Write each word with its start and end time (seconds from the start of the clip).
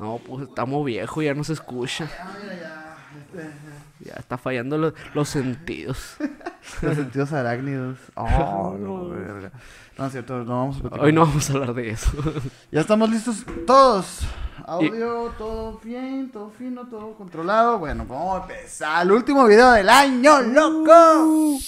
No, 0.00 0.18
pues 0.26 0.48
estamos 0.48 0.84
viejos, 0.84 1.22
ya 1.24 1.34
no 1.34 1.44
se 1.44 1.52
escucha. 1.52 2.08
Ya 4.00 4.14
está 4.14 4.38
fallando 4.38 4.78
lo- 4.78 4.94
los 5.14 5.28
sentidos. 5.28 6.16
Los 6.82 6.94
sentidos 6.96 7.32
arácnidos. 7.32 7.98
Oh, 8.16 8.76
no, 8.78 9.08
verga. 9.10 9.50
No, 9.98 10.06
es 10.06 10.12
cierto, 10.12 10.38
no 10.44 10.56
vamos 10.58 10.76
a 10.78 10.80
platicar. 10.80 11.04
Hoy 11.06 11.12
no 11.12 11.20
vamos 11.26 11.50
a 11.50 11.52
hablar 11.54 11.74
de 11.74 11.90
eso. 11.90 12.10
Ya 12.72 12.80
estamos 12.80 13.10
listos 13.10 13.44
todos. 13.66 14.20
Audio, 14.66 15.32
todo 15.38 15.80
bien, 15.82 16.30
todo 16.30 16.50
fino, 16.50 16.86
todo 16.86 17.14
controlado. 17.14 17.78
Bueno, 17.78 18.04
vamos 18.08 18.40
a 18.40 18.42
empezar. 18.42 19.02
El 19.04 19.12
último 19.12 19.44
video 19.46 19.72
del 19.72 19.88
año, 19.88 20.40
loco. 20.42 21.58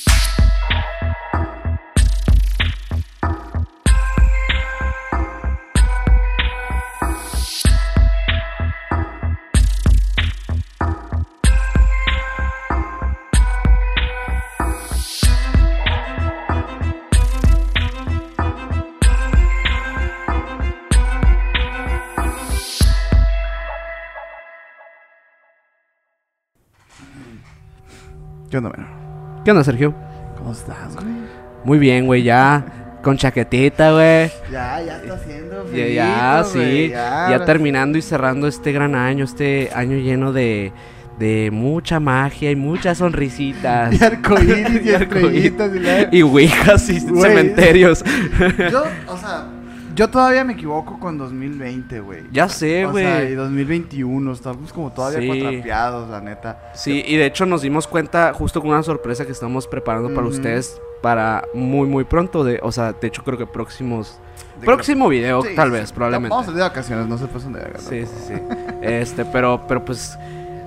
¿Qué 28.53 28.59
onda, 28.59 28.69
menor? 28.69 28.91
¿Qué 29.47 29.51
onda, 29.51 29.65
Sergio? 29.65 29.95
¿Cómo 30.37 30.53
estás, 30.53 30.95
güey? 30.95 31.07
Muy 31.65 31.79
bien, 31.79 32.05
güey, 32.05 32.23
ya 32.23 32.99
con 33.03 33.17
chaquetita, 33.17 33.93
güey. 33.93 34.31
Ya, 34.53 34.79
ya 34.83 34.97
está 34.99 35.15
haciendo 35.15 35.73
Ya, 35.73 35.87
ya, 35.89 36.45
sí. 36.45 36.91
ya, 36.91 37.43
terminando 37.47 37.97
y 37.97 38.03
cerrando 38.03 38.47
este 38.47 38.73
gran 38.73 38.95
año, 38.95 39.25
este 39.25 39.71
año 39.75 39.97
lleno 39.97 40.35
de, 40.35 40.71
de 41.19 41.49
mucha 41.51 41.99
magia 41.99 42.51
y 42.51 42.57
muchas 42.57 42.99
sonrisitas. 42.99 43.95
Y 43.99 44.05
arcoíris 44.05 44.85
y 44.85 44.89
Y 44.91 44.95
arcoíris. 44.95 45.45
estrellitas 45.47 45.75
y 45.75 45.79
la- 45.79 46.09
Y 46.15 46.21
ouijas 46.21 46.91
y 46.91 47.01
cementerios. 47.01 48.05
Yo, 48.71 48.85
o 49.09 49.17
sea, 49.17 49.47
yo 49.95 50.09
todavía 50.09 50.45
me 50.45 50.53
equivoco 50.55 50.99
con 50.99 51.19
2020, 51.19 52.01
güey. 52.01 52.23
Ya 52.33 52.49
sé, 52.49 52.85
O 52.87 52.93
sea, 52.95 53.21
y 53.21 53.25
güey. 53.27 53.35
2021, 53.35 54.33
estamos 54.33 54.73
como 54.73 54.91
todavía 54.93 55.21
Sí. 55.21 55.27
cuatrapeados, 55.27 56.11
la 56.11 56.21
neta. 56.21 56.73
Sí, 56.75 57.03
y 57.07 57.17
de 57.17 57.27
hecho 57.27 57.47
nos 57.47 57.63
dimos 57.63 57.87
cuenta 57.87 58.33
justo 58.35 58.61
con 58.61 58.71
una 58.71 58.83
sorpresa 58.83 59.25
que 59.27 59.33
estamos 59.33 59.67
preparando 59.67 60.13
para 60.15 60.27
ustedes 60.27 60.81
para 61.03 61.45
muy, 61.55 61.87
muy 61.89 62.05
pronto. 62.05 62.45
De, 62.45 62.61
o 62.63 62.71
sea, 62.73 62.93
de 62.93 63.07
hecho 63.09 63.23
creo 63.25 63.37
que 63.39 63.47
próximos... 63.47 64.19
De 64.61 64.67
próximo 64.67 65.09
video, 65.09 65.43
Sí, 65.43 65.49
tal 65.57 65.69
sí. 65.69 65.73
vez, 65.75 65.93
probablemente. 65.93 66.31
Vamos 66.31 66.45
a 66.45 66.47
salir 66.47 66.59
de 66.63 66.69
vacaciones, 66.69 67.07
no 67.09 67.19
se 67.19 67.27
pasen 67.27 67.53
de. 67.53 67.61
¿no? 67.61 67.79
Sí, 67.81 68.07
sí, 68.07 68.25
sí. 68.29 68.35
Este, 68.81 69.25
pero, 69.25 69.63
pero 69.67 69.85
pues 69.85 70.17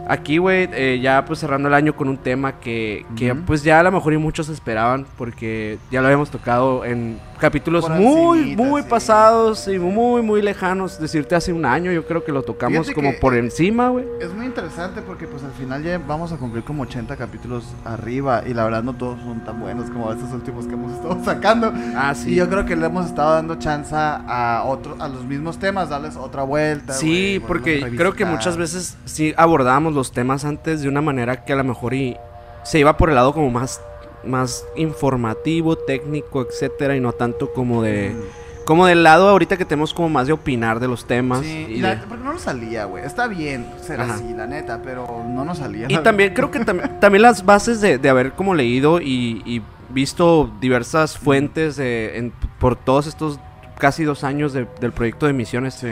aquí, 0.07 0.37
güey, 0.37 0.67
eh, 0.73 0.99
ya 1.01 1.23
pues 1.25 1.39
cerrando 1.39 1.69
el 1.69 1.73
año 1.73 1.95
con 1.95 2.09
un 2.09 2.17
tema 2.17 2.59
que, 2.59 3.05
que 3.15 3.33
pues 3.33 3.63
ya 3.63 3.79
a 3.79 3.83
lo 3.83 3.91
mejor 3.93 4.11
y 4.13 4.17
muchos 4.17 4.49
esperaban 4.49 5.05
porque 5.17 5.77
ya 5.91 6.01
lo 6.01 6.07
habíamos 6.07 6.29
tocado 6.29 6.83
en 6.83 7.19
capítulos 7.39 7.85
Por 7.85 7.95
muy, 7.95 8.55
muy 8.55 8.81
sí. 8.81 8.87
pasados 8.89 9.67
y 9.67 9.77
muy, 9.79 10.21
muy 10.21 10.41
lejanos. 10.41 10.99
Decirte 10.99 11.35
hace 11.35 11.51
un 11.53 11.65
año, 11.65 11.91
yo 11.91 12.05
creo 12.05 12.23
que 12.23 12.31
lo 12.31 12.43
tocamos 12.43 12.87
Fíjate 12.87 12.93
como 12.95 13.13
por 13.19 13.35
encima, 13.35 13.89
güey. 13.89 14.05
Es 14.21 14.33
muy 14.33 14.45
interesante 14.45 15.01
porque 15.01 15.27
pues 15.27 15.43
al 15.43 15.51
final 15.51 15.83
ya 15.83 15.97
vamos 15.97 16.31
a 16.31 16.37
cumplir 16.37 16.63
como 16.63 16.83
80 16.83 17.15
capítulos 17.17 17.65
arriba 17.83 18.43
y 18.45 18.53
la 18.53 18.63
verdad 18.63 18.83
no 18.83 18.93
todos 18.93 19.19
son 19.21 19.43
tan 19.43 19.59
buenos 19.59 19.89
como 19.89 20.11
estos 20.11 20.31
últimos 20.31 20.65
que 20.67 20.73
hemos 20.73 20.93
estado 20.93 21.17
sacando. 21.25 21.73
Ah, 21.95 22.13
Y 22.13 22.15
sí. 22.15 22.35
yo 22.35 22.49
creo 22.49 22.65
que 22.65 22.75
le 22.75 22.85
hemos 22.85 23.05
estado 23.07 23.33
dando 23.33 23.55
chance 23.55 23.93
a 23.95 24.63
otro, 24.65 24.95
a 24.99 25.07
los 25.07 25.23
mismos 25.25 25.57
temas, 25.59 25.89
darles 25.89 26.15
otra 26.15 26.43
vuelta. 26.43 26.93
Sí, 26.93 27.41
porque 27.47 27.93
creo 27.95 28.13
que 28.13 28.25
muchas 28.25 28.57
veces 28.57 28.97
sí 29.05 29.33
abordamos 29.37 29.93
los 29.93 30.11
temas 30.11 30.45
antes 30.45 30.81
de 30.81 30.89
una 30.89 31.01
manera 31.01 31.43
que 31.43 31.53
a 31.53 31.55
lo 31.55 31.63
mejor 31.63 31.93
y 31.93 32.17
se 32.63 32.79
iba 32.79 32.97
por 32.97 33.09
el 33.09 33.15
lado 33.15 33.33
como 33.33 33.49
más 33.51 33.79
más 34.25 34.65
informativo, 34.75 35.75
técnico, 35.77 36.41
etcétera, 36.41 36.95
y 36.95 36.99
no 36.99 37.13
tanto 37.13 37.53
como 37.53 37.81
de 37.83 38.09
Mm. 38.15 38.21
como 38.65 38.87
del 38.87 39.03
lado 39.03 39.29
ahorita 39.29 39.57
que 39.57 39.65
tenemos 39.65 39.93
como 39.93 40.09
más 40.09 40.25
de 40.27 40.33
opinar 40.33 40.79
de 40.79 40.87
los 40.87 41.05
temas 41.05 41.41
Sí, 41.41 41.67
y, 41.69 41.73
y 41.73 41.81
la- 41.81 41.95
de- 41.97 42.07
porque 42.07 42.23
no 42.23 42.33
nos 42.33 42.41
salía, 42.41 42.85
güey. 42.85 43.05
Está 43.05 43.27
bien 43.27 43.67
ser 43.81 44.01
Ajá. 44.01 44.15
así, 44.15 44.33
la 44.33 44.47
neta, 44.47 44.81
pero 44.83 45.23
no 45.27 45.45
nos 45.45 45.59
salía. 45.59 45.85
y 45.87 45.97
también 45.99 46.33
creo 46.33 46.49
que 46.49 46.59
tam- 46.61 46.81
también 46.99 47.21
las 47.21 47.45
bases 47.45 47.79
de, 47.81 47.97
de 47.99 48.09
haber 48.09 48.31
como 48.33 48.55
leído 48.55 48.99
y, 49.01 49.43
y 49.45 49.61
visto 49.89 50.49
diversas 50.59 51.15
fuentes 51.17 51.75
de- 51.75 52.17
en- 52.17 52.33
por 52.59 52.75
todos 52.75 53.05
estos 53.07 53.39
casi 53.77 54.03
dos 54.03 54.23
años 54.23 54.51
de- 54.53 54.67
del 54.81 54.91
proyecto 54.93 55.27
de 55.27 55.33
misiones, 55.33 55.75
Sí. 55.75 55.87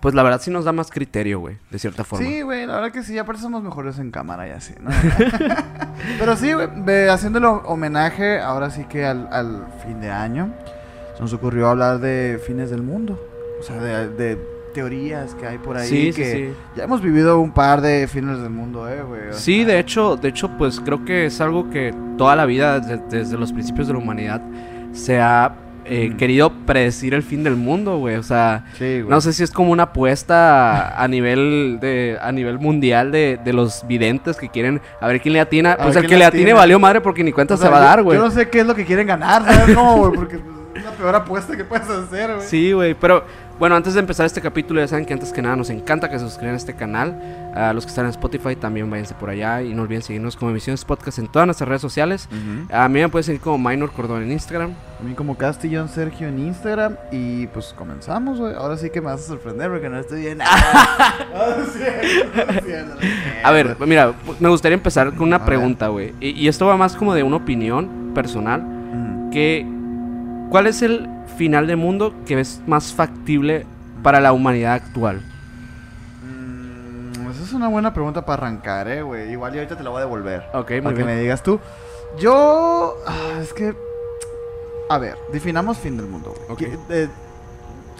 Pues 0.00 0.14
la 0.14 0.22
verdad 0.22 0.40
sí 0.40 0.50
nos 0.50 0.64
da 0.64 0.72
más 0.72 0.90
criterio, 0.90 1.40
güey, 1.40 1.58
de 1.70 1.78
cierta 1.78 2.04
forma. 2.04 2.26
Sí, 2.26 2.42
güey, 2.42 2.66
la 2.66 2.74
verdad 2.74 2.92
que 2.92 3.02
sí, 3.02 3.18
aparte 3.18 3.42
somos 3.42 3.62
mejores 3.62 3.98
en 3.98 4.10
cámara 4.10 4.46
y 4.46 4.50
así, 4.50 4.74
¿no? 4.80 4.90
Pero 6.18 6.36
sí, 6.36 6.52
güey, 6.52 7.08
haciéndole 7.08 7.46
homenaje 7.46 8.40
ahora 8.40 8.70
sí 8.70 8.84
que 8.84 9.04
al, 9.04 9.28
al 9.32 9.66
fin 9.84 10.00
de 10.00 10.10
año, 10.10 10.52
se 11.16 11.22
nos 11.22 11.32
ocurrió 11.32 11.68
hablar 11.68 11.98
de 11.98 12.40
fines 12.46 12.70
del 12.70 12.82
mundo. 12.82 13.18
O 13.58 13.62
sea, 13.62 13.80
de, 13.80 14.08
de 14.10 14.56
teorías 14.74 15.34
que 15.34 15.46
hay 15.46 15.56
por 15.56 15.78
ahí. 15.78 15.88
Sí, 15.88 16.12
que 16.12 16.32
sí. 16.32 16.54
Ya 16.76 16.84
hemos 16.84 17.00
vivido 17.00 17.40
un 17.40 17.52
par 17.52 17.80
de 17.80 18.06
fines 18.06 18.40
del 18.40 18.50
mundo, 18.50 18.86
eh, 18.88 19.02
güey. 19.02 19.22
Sí, 19.32 19.64
sea, 19.64 19.72
de 19.72 19.78
hecho, 19.78 20.16
de 20.16 20.28
hecho, 20.28 20.50
pues 20.58 20.80
creo 20.80 21.04
que 21.06 21.24
es 21.24 21.40
algo 21.40 21.70
que 21.70 21.94
toda 22.18 22.36
la 22.36 22.44
vida, 22.44 22.80
desde, 22.80 23.02
desde 23.08 23.38
los 23.38 23.52
principios 23.54 23.86
de 23.86 23.94
la 23.94 23.98
humanidad, 23.98 24.42
se 24.92 25.18
ha 25.18 25.54
eh, 25.88 26.10
Mm. 26.12 26.16
querido 26.16 26.50
predecir 26.66 27.14
el 27.14 27.22
fin 27.22 27.42
del 27.44 27.56
mundo, 27.56 27.98
güey. 27.98 28.16
O 28.16 28.22
sea, 28.22 28.64
Sí, 28.78 29.02
no 29.08 29.20
sé 29.20 29.32
si 29.32 29.42
es 29.42 29.50
como 29.50 29.70
una 29.72 29.84
apuesta 29.84 31.00
a 31.02 31.08
nivel 31.08 31.78
de 31.80 32.18
a 32.20 32.32
nivel 32.32 32.58
mundial 32.58 33.12
de, 33.12 33.38
de 33.44 33.52
los 33.52 33.86
videntes 33.86 34.36
que 34.36 34.48
quieren 34.48 34.80
a 35.00 35.06
ver 35.06 35.20
quién 35.20 35.32
le 35.34 35.40
atina. 35.40 35.72
A 35.72 35.76
Pues 35.78 35.96
el 35.96 36.06
que 36.06 36.16
le 36.16 36.24
atine 36.24 36.52
valió 36.52 36.78
madre 36.78 37.00
porque 37.00 37.22
ni 37.24 37.32
cuenta 37.32 37.54
O 37.54 37.56
sea, 37.56 37.66
se 37.66 37.72
va 37.72 37.78
a 37.78 37.84
dar, 37.84 38.02
güey. 38.02 38.18
Yo 38.18 38.24
no 38.24 38.30
sé 38.30 38.48
qué 38.48 38.60
es 38.60 38.66
lo 38.66 38.74
que 38.74 38.84
quieren 38.84 39.06
ganar, 39.06 39.44
¿sabes 39.44 39.74
cómo, 39.74 39.96
güey? 39.98 40.12
Porque 40.14 40.36
es 40.74 40.84
la 40.84 40.90
peor 40.92 41.14
apuesta 41.14 41.56
que 41.56 41.64
puedes 41.64 41.88
hacer, 41.88 42.34
güey. 42.34 42.46
Sí, 42.46 42.72
güey, 42.72 42.94
pero 42.94 43.24
bueno, 43.58 43.74
antes 43.74 43.94
de 43.94 44.00
empezar 44.00 44.26
este 44.26 44.40
capítulo, 44.42 44.80
ya 44.80 44.88
saben 44.88 45.06
que 45.06 45.14
antes 45.14 45.32
que 45.32 45.40
nada 45.40 45.56
nos 45.56 45.70
encanta 45.70 46.10
que 46.10 46.18
se 46.18 46.24
suscriban 46.26 46.54
a 46.54 46.58
este 46.58 46.74
canal. 46.74 47.52
A 47.54 47.72
los 47.72 47.86
que 47.86 47.88
están 47.88 48.04
en 48.04 48.10
Spotify 48.10 48.54
también 48.54 48.90
váyanse 48.90 49.14
por 49.14 49.30
allá 49.30 49.62
y 49.62 49.72
no 49.72 49.82
olviden 49.82 50.02
seguirnos 50.02 50.36
como 50.36 50.50
Emisiones 50.50 50.84
Podcast 50.84 51.18
en 51.18 51.26
todas 51.28 51.46
nuestras 51.46 51.66
redes 51.66 51.80
sociales. 51.80 52.28
A 52.70 52.86
mí 52.88 53.00
me 53.00 53.08
pueden 53.08 53.24
seguir 53.24 53.40
como 53.40 53.56
Minor 53.56 53.92
Cordón 53.92 54.22
en 54.24 54.32
Instagram. 54.32 54.74
A 55.00 55.02
mí 55.02 55.14
como 55.14 55.38
Castillón 55.38 55.88
Sergio 55.88 56.28
en 56.28 56.38
Instagram 56.38 56.96
y 57.10 57.46
pues 57.46 57.74
comenzamos, 57.76 58.38
güey. 58.38 58.54
Ahora 58.54 58.76
sí 58.76 58.90
que 58.90 59.00
me 59.00 59.06
vas 59.06 59.20
a 59.22 59.26
sorprender 59.26 59.70
porque 59.70 59.88
no 59.88 59.98
estoy 59.98 60.20
bien. 60.20 60.38
Ah, 61.38 61.56
A 63.44 63.50
ver, 63.52 63.76
mira, 63.86 64.14
me 64.40 64.48
gustaría 64.48 64.74
empezar 64.74 65.14
con 65.14 65.28
una 65.28 65.36
A 65.36 65.44
pregunta, 65.44 65.88
güey. 65.88 66.14
Y, 66.20 66.30
y 66.30 66.48
esto 66.48 66.66
va 66.66 66.76
más 66.76 66.96
como 66.96 67.14
de 67.14 67.22
una 67.22 67.36
opinión 67.36 68.12
personal. 68.14 68.62
Que, 69.30 69.66
¿Cuál 70.50 70.66
es 70.66 70.82
el 70.82 71.08
final 71.36 71.66
de 71.66 71.76
mundo 71.76 72.14
que 72.26 72.40
es 72.40 72.60
más 72.66 72.92
factible 72.92 73.66
para 74.02 74.20
la 74.20 74.32
humanidad 74.32 74.74
actual? 74.74 75.20
Mm, 76.24 77.30
esa 77.30 77.42
es 77.42 77.52
una 77.52 77.68
buena 77.68 77.92
pregunta 77.92 78.24
para 78.24 78.46
arrancar, 78.46 78.88
eh, 78.88 79.02
güey. 79.02 79.30
Igual 79.30 79.54
y 79.54 79.58
ahorita 79.58 79.76
te 79.76 79.82
la 79.84 79.90
voy 79.90 79.98
a 79.98 80.00
devolver. 80.04 80.44
Ok, 80.52 80.70
muy 80.70 80.80
para 80.82 80.96
que 80.96 81.04
me 81.04 81.16
digas 81.16 81.42
tú. 81.42 81.60
Yo. 82.18 82.96
ah, 83.06 83.38
es 83.40 83.52
que. 83.52 83.74
A 84.88 84.98
ver, 84.98 85.16
definamos 85.32 85.78
fin 85.78 85.96
del 85.96 86.06
mundo, 86.06 86.34
güey. 86.36 86.50
Ok. 86.50 86.58
Que, 86.88 87.02
eh, 87.04 87.08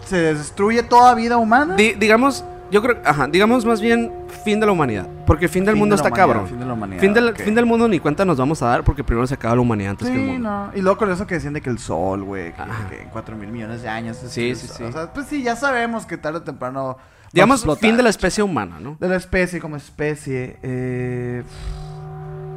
¿Se 0.07 0.17
destruye 0.35 0.83
toda 0.85 1.15
vida 1.15 1.37
humana? 1.37 1.75
Di- 1.75 1.95
digamos, 1.95 2.45
yo 2.71 2.83
creo, 2.83 2.99
ajá, 3.05 3.27
digamos 3.29 3.65
más 3.65 3.81
bien 3.81 4.13
fin 4.45 4.59
de 4.61 4.67
la 4.67 4.73
humanidad. 4.73 5.07
Porque 5.27 5.49
fin 5.49 5.65
del 5.65 5.75
Fin 5.75 5.81
mundo 5.81 5.97
de 5.97 6.03
está 6.03 6.11
cabrón. 6.11 6.47
Fin 6.49 6.59
de 6.59 6.67
la 6.67 6.73
humanidad. 6.75 7.01
Fin 7.01 7.13
del, 7.15 7.35
fin 7.37 7.55
del 7.55 7.67
mundo 7.67 7.89
ni 7.89 7.99
cuenta 8.01 8.25
nos 8.25 8.37
vamos 8.39 8.63
a 8.63 8.67
dar 8.67 8.85
porque 8.85 9.03
primero 9.05 9.27
se 9.27 9.35
acaba 9.35 9.55
la 9.55 9.61
humanidad 9.61 9.91
antes 9.93 10.09
que 10.09 10.15
el 10.15 10.21
Sí, 10.21 10.27
mundo. 10.33 10.49
no. 10.51 10.71
Y 10.75 10.81
luego 10.83 10.99
con 10.99 11.11
eso 11.11 11.27
que 11.27 11.35
decían 11.35 11.53
de 11.55 11.61
que 11.61 11.71
el 11.71 11.79
sol, 11.79 12.23
güey, 12.25 12.53
que, 12.55 13.03
en 13.03 13.09
4 13.11 13.37
mil 13.37 13.49
millones 13.51 13.83
de 13.83 13.89
años. 13.89 14.23
es 14.23 14.31
Sí, 14.31 14.55
sí, 14.55 14.69
sí. 14.69 14.83
O 14.85 14.93
sea, 14.93 15.13
pues 15.13 15.27
sí, 15.27 15.43
ya 15.43 15.57
sabemos 15.57 16.07
que 16.07 16.17
tarde 16.17 16.39
o 16.39 16.43
temprano. 16.43 16.97
Digamos, 17.33 17.57
explotar. 17.61 17.81
fin 17.83 17.97
de 17.97 18.03
la 18.03 18.09
especie 18.11 18.43
humana, 18.43 18.79
¿no? 18.81 18.97
De 19.01 19.09
la 19.09 19.17
especie 19.17 19.61
como 19.61 19.77
especie. 19.77 20.57
Eh, 20.63 21.43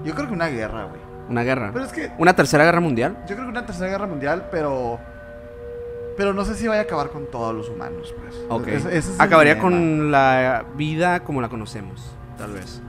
yo 0.06 0.16
creo 0.16 0.28
que 0.28 0.34
una 0.34 0.48
guerra, 0.48 0.86
güey. 0.86 1.02
Una 1.30 1.44
guerra. 1.44 1.72
Pero 1.74 1.86
es 1.86 1.92
que. 1.92 2.12
Una 2.18 2.36
tercera 2.36 2.64
guerra 2.64 2.80
mundial. 2.80 3.18
Yo 3.28 3.36
creo 3.36 3.44
que 3.46 3.52
una 3.52 3.66
tercera 3.66 3.90
guerra 3.90 4.08
mundial, 4.08 4.48
pero. 4.52 5.00
Pero 6.20 6.34
no 6.34 6.44
sé 6.44 6.54
si 6.56 6.68
vaya 6.68 6.82
a 6.82 6.84
acabar 6.84 7.12
con 7.12 7.28
todos 7.32 7.56
los 7.56 7.70
humanos, 7.70 8.14
pues. 8.20 8.36
Ok. 8.50 8.68
Ese- 8.68 8.90
ese 8.90 8.98
es 8.98 9.16
el 9.16 9.22
Acabaría 9.22 9.58
con 9.58 10.12
la 10.12 10.66
vida 10.76 11.22
como 11.22 11.40
la 11.42 11.48
conocemos, 11.48 12.12
tal 12.38 12.52
vez. 12.52 12.82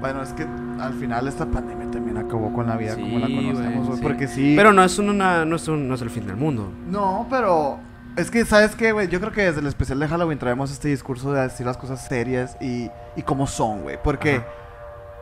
Bueno, 0.00 0.22
es 0.22 0.30
que 0.32 0.46
al 0.80 0.94
final 0.94 1.28
esta 1.28 1.44
pandemia 1.44 1.90
también 1.90 2.16
acabó 2.16 2.52
con 2.54 2.66
la 2.66 2.76
vida 2.78 2.94
como 2.94 3.18
la 3.18 3.26
conocemos, 3.26 3.86
güey, 3.86 3.98
sí. 3.98 4.02
Porque 4.02 4.28
sí. 4.28 4.54
Pero 4.56 4.72
no 4.72 4.82
es, 4.82 4.98
una, 4.98 5.44
no, 5.44 5.56
es 5.56 5.68
un- 5.68 5.86
no 5.88 5.94
es 5.94 6.00
el 6.00 6.08
fin 6.08 6.26
del 6.26 6.36
mundo. 6.36 6.72
No, 6.90 7.26
pero 7.28 7.78
es 8.16 8.30
que, 8.30 8.46
¿sabes 8.46 8.74
qué, 8.76 8.92
güey? 8.92 9.08
Yo 9.08 9.20
creo 9.20 9.32
que 9.32 9.42
desde 9.42 9.60
el 9.60 9.66
especial 9.66 9.98
de 10.00 10.08
Halloween 10.08 10.38
traemos 10.38 10.72
este 10.72 10.88
discurso 10.88 11.32
de 11.34 11.42
decir 11.42 11.66
las 11.66 11.76
cosas 11.76 12.02
serias 12.06 12.56
y, 12.62 12.90
y 13.14 13.22
como 13.22 13.46
son, 13.46 13.82
güey. 13.82 13.98
Porque 14.02 14.36
Ajá. 14.36 14.46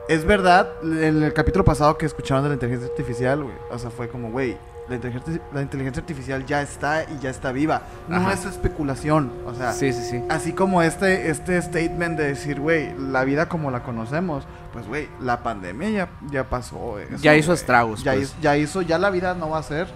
Es 0.08 0.24
verdad, 0.24 0.72
en 0.82 1.22
el 1.22 1.32
capítulo 1.32 1.64
pasado 1.64 1.96
que 1.96 2.06
escucharon 2.06 2.42
de 2.42 2.48
la 2.50 2.54
inteligencia 2.54 2.88
artificial, 2.90 3.42
güey, 3.44 3.54
o 3.70 3.78
sea, 3.78 3.90
fue 3.90 4.08
como, 4.08 4.30
güey, 4.30 4.56
la 4.88 4.96
inteligencia, 4.96 5.40
la 5.54 5.62
inteligencia 5.62 6.00
artificial 6.00 6.44
ya 6.44 6.60
está 6.60 7.04
y 7.04 7.18
ya 7.22 7.30
está 7.30 7.52
viva. 7.52 7.82
No 8.08 8.16
Ajá. 8.16 8.32
es 8.32 8.44
especulación. 8.44 9.30
O 9.46 9.54
sea, 9.54 9.72
Sí, 9.72 9.92
sí, 9.92 10.02
sí. 10.02 10.22
así 10.28 10.52
como 10.52 10.82
este, 10.82 11.30
este 11.30 11.60
statement 11.62 12.18
de 12.18 12.24
decir, 12.28 12.58
güey, 12.60 12.92
la 12.98 13.22
vida 13.24 13.48
como 13.48 13.70
la 13.70 13.84
conocemos, 13.84 14.44
pues, 14.72 14.86
güey, 14.88 15.08
la 15.20 15.42
pandemia 15.44 15.88
ya, 15.90 16.08
ya 16.30 16.44
pasó. 16.50 16.98
eso, 16.98 17.16
Ya 17.22 17.36
hizo 17.36 17.48
güey. 17.52 17.58
estragos, 17.60 18.02
Ya, 18.02 18.12
pues. 18.14 18.24
hizo, 18.24 18.34
ya 18.42 18.56
hizo, 18.56 18.82
ya 18.82 18.98
la 18.98 19.10
vida 19.10 19.34
no 19.34 19.50
va 19.50 19.58
a 19.58 19.62
ser 19.62 19.86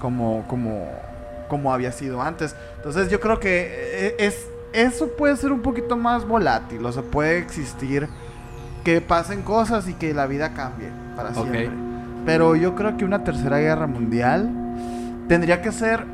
como, 0.00 0.44
como, 0.46 0.90
como 1.48 1.72
había 1.72 1.90
sido 1.90 2.20
antes. 2.20 2.54
Entonces 2.76 3.08
yo 3.08 3.20
creo 3.20 3.40
que 3.40 3.66
eh, 3.70 4.16
es, 4.18 4.46
eso 4.74 5.08
puede 5.08 5.36
ser 5.38 5.52
un 5.52 5.62
poquito 5.62 5.96
más 5.96 6.26
volátil. 6.28 6.84
O 6.84 6.92
sea, 6.92 7.02
puede 7.02 7.38
existir 7.38 8.08
que 8.84 9.00
pasen 9.00 9.42
cosas 9.42 9.88
y 9.88 9.94
que 9.94 10.12
la 10.14 10.26
vida 10.26 10.52
cambie 10.54 10.88
para 11.16 11.30
Ok. 11.30 11.34
siempre. 11.36 11.70
Pero 12.26 12.56
yo 12.56 12.74
creo 12.74 12.96
que 12.96 13.04
una 13.04 13.24
tercera 13.24 13.58
guerra 13.58 13.86
mundial 13.86 14.48
tendría 15.28 15.60
que 15.62 15.72
ser 15.72 16.04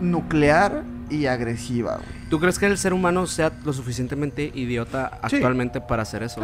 nuclear 0.00 0.82
y 1.10 1.26
agresiva, 1.26 1.96
güey. 1.96 2.20
¿Tú 2.30 2.38
crees 2.38 2.58
que 2.58 2.66
el 2.66 2.78
ser 2.78 2.92
humano 2.94 3.26
sea 3.26 3.50
lo 3.64 3.72
suficientemente 3.72 4.50
idiota 4.54 5.18
Sí. 5.28 5.36
actualmente 5.36 5.80
para 5.80 6.02
hacer 6.02 6.22
eso? 6.22 6.40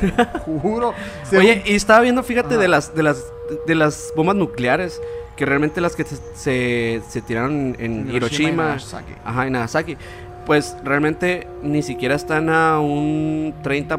Juro. 0.62 0.94
Oye, 1.36 1.62
y 1.66 1.74
estaba 1.74 2.00
viendo, 2.00 2.22
fíjate, 2.22 2.54
Ajá. 2.54 2.62
de 2.62 2.68
las, 2.68 2.94
de 2.94 3.02
las 3.02 3.24
de 3.66 3.74
las 3.74 4.12
bombas 4.16 4.36
nucleares, 4.36 5.00
que 5.36 5.44
realmente 5.44 5.80
las 5.80 5.96
que 5.96 6.04
se, 6.04 6.16
se, 6.34 7.02
se 7.08 7.20
tiraron 7.22 7.74
en 7.80 8.08
y 8.08 8.14
Hiroshima, 8.16 8.64
Nagasaki. 8.68 9.12
ajá, 9.24 9.46
en 9.48 9.52
Nagasaki, 9.54 9.96
pues 10.46 10.76
realmente 10.84 11.48
ni 11.62 11.82
siquiera 11.82 12.14
están 12.14 12.48
a 12.48 12.78
un 12.78 13.52
30% 13.64 13.98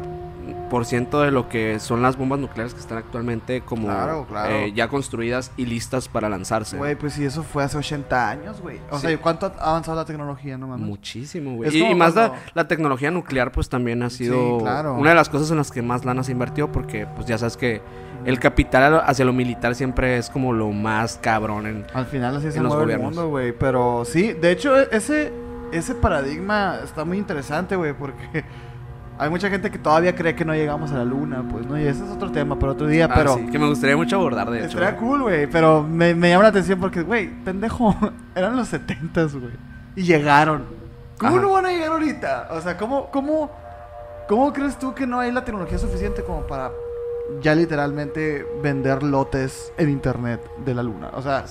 de 0.80 1.30
lo 1.30 1.48
que 1.48 1.78
son 1.78 2.00
las 2.02 2.16
bombas 2.16 2.38
nucleares 2.38 2.72
que 2.74 2.80
están 2.80 2.98
actualmente 2.98 3.60
como 3.60 3.88
Claro, 3.88 4.26
claro. 4.28 4.54
eh, 4.54 4.72
ya 4.74 4.88
construidas 4.88 5.52
y 5.56 5.66
listas 5.66 6.08
para 6.08 6.28
lanzarse. 6.28 6.76
Güey, 6.78 6.94
pues 6.96 7.12
si 7.12 7.24
eso 7.24 7.42
fue 7.42 7.62
hace 7.62 7.76
80 7.76 8.30
años, 8.30 8.60
güey. 8.60 8.80
O 8.90 8.98
Sí. 8.98 9.06
sea, 9.08 9.18
¿cuánto 9.18 9.46
ha 9.58 9.70
avanzado 9.70 9.96
la 9.98 10.04
tecnología, 10.04 10.56
no 10.56 10.68
mames? 10.68 10.86
Muchísimo, 10.86 11.56
güey. 11.56 11.76
Y, 11.76 11.94
más 11.94 12.14
la, 12.14 12.28
cuando- 12.28 12.44
la 12.54 12.68
tecnología 12.68 13.10
nuclear, 13.10 13.52
pues 13.52 13.68
también 13.68 14.02
ha 14.02 14.10
sido 14.10 14.58
claro. 14.58 14.94
una 14.94 15.10
de 15.10 15.16
las 15.16 15.28
cosas 15.28 15.50
en 15.50 15.58
las 15.58 15.70
que 15.70 15.82
más 15.82 16.04
lana 16.04 16.22
se 16.24 16.32
invirtió, 16.32 16.72
porque 16.72 17.06
pues 17.06 17.26
ya 17.26 17.36
sabes 17.36 17.56
que 17.56 17.82
el 18.24 18.38
capital 18.38 19.02
hacia 19.04 19.24
lo 19.24 19.32
militar 19.32 19.74
siempre 19.74 20.16
es 20.16 20.30
como 20.30 20.52
lo 20.52 20.70
más 20.70 21.18
cabrón 21.20 21.66
en... 21.66 21.86
Al 21.92 22.06
final 22.06 22.36
así 22.36 22.50
se 22.52 22.60
los 22.60 22.68
mueve 22.68 22.92
el 22.94 22.98
gobiernos. 22.98 23.14
mundo, 23.16 23.28
güey. 23.30 23.52
Pero 23.52 24.04
sí, 24.06 24.32
de 24.32 24.52
hecho, 24.52 24.78
e- 24.80 24.88
ese, 24.92 25.32
ese 25.72 25.94
paradigma 25.94 26.78
está 26.84 27.04
muy 27.04 27.18
interesante, 27.18 27.76
güey, 27.76 27.92
porque 27.92 28.44
hay 29.18 29.30
mucha 29.30 29.48
gente 29.50 29.70
que 29.70 29.78
todavía 29.78 30.14
cree 30.14 30.34
que 30.34 30.44
no 30.44 30.54
llegamos 30.54 30.90
a 30.92 30.96
la 30.98 31.04
luna, 31.04 31.44
pues, 31.50 31.66
¿no? 31.66 31.78
Y 31.78 31.82
ese 31.86 32.04
es 32.04 32.10
otro 32.10 32.30
tema 32.32 32.58
para 32.58 32.72
otro 32.72 32.86
día, 32.86 33.06
Ah, 33.10 33.14
pero... 33.14 33.34
sí, 33.36 33.46
que 33.46 33.58
me 33.58 33.68
gustaría 33.68 33.96
mucho 33.96 34.16
abordar, 34.16 34.50
de 34.50 34.58
hecho. 34.58 34.78
Estaría 34.78 34.96
cool, 34.96 35.22
güey, 35.22 35.46
pero 35.46 35.82
me, 35.82 36.14
me 36.14 36.30
llama 36.30 36.44
la 36.44 36.48
atención 36.48 36.80
porque, 36.80 37.02
güey, 37.02 37.28
pendejo, 37.44 37.94
eran 38.34 38.56
los 38.56 38.68
70 38.68 39.24
güey. 39.26 39.52
Y 39.96 40.02
llegaron. 40.02 40.64
¿Cómo 41.18 41.36
Ajá. 41.36 41.42
no 41.42 41.52
van 41.52 41.66
a 41.66 41.70
llegar 41.70 41.90
ahorita? 41.92 42.48
O 42.52 42.60
sea, 42.60 42.76
¿cómo, 42.76 43.10
cómo, 43.10 43.50
¿cómo 44.28 44.52
crees 44.52 44.78
tú 44.78 44.94
que 44.94 45.06
no 45.06 45.20
hay 45.20 45.30
la 45.30 45.44
tecnología 45.44 45.78
suficiente 45.78 46.22
como 46.24 46.46
para 46.46 46.70
ya 47.40 47.54
literalmente 47.54 48.44
vender 48.62 49.02
lotes 49.02 49.72
en 49.76 49.90
internet 49.90 50.40
de 50.64 50.74
la 50.74 50.82
luna? 50.82 51.10
O 51.14 51.22
sea, 51.22 51.44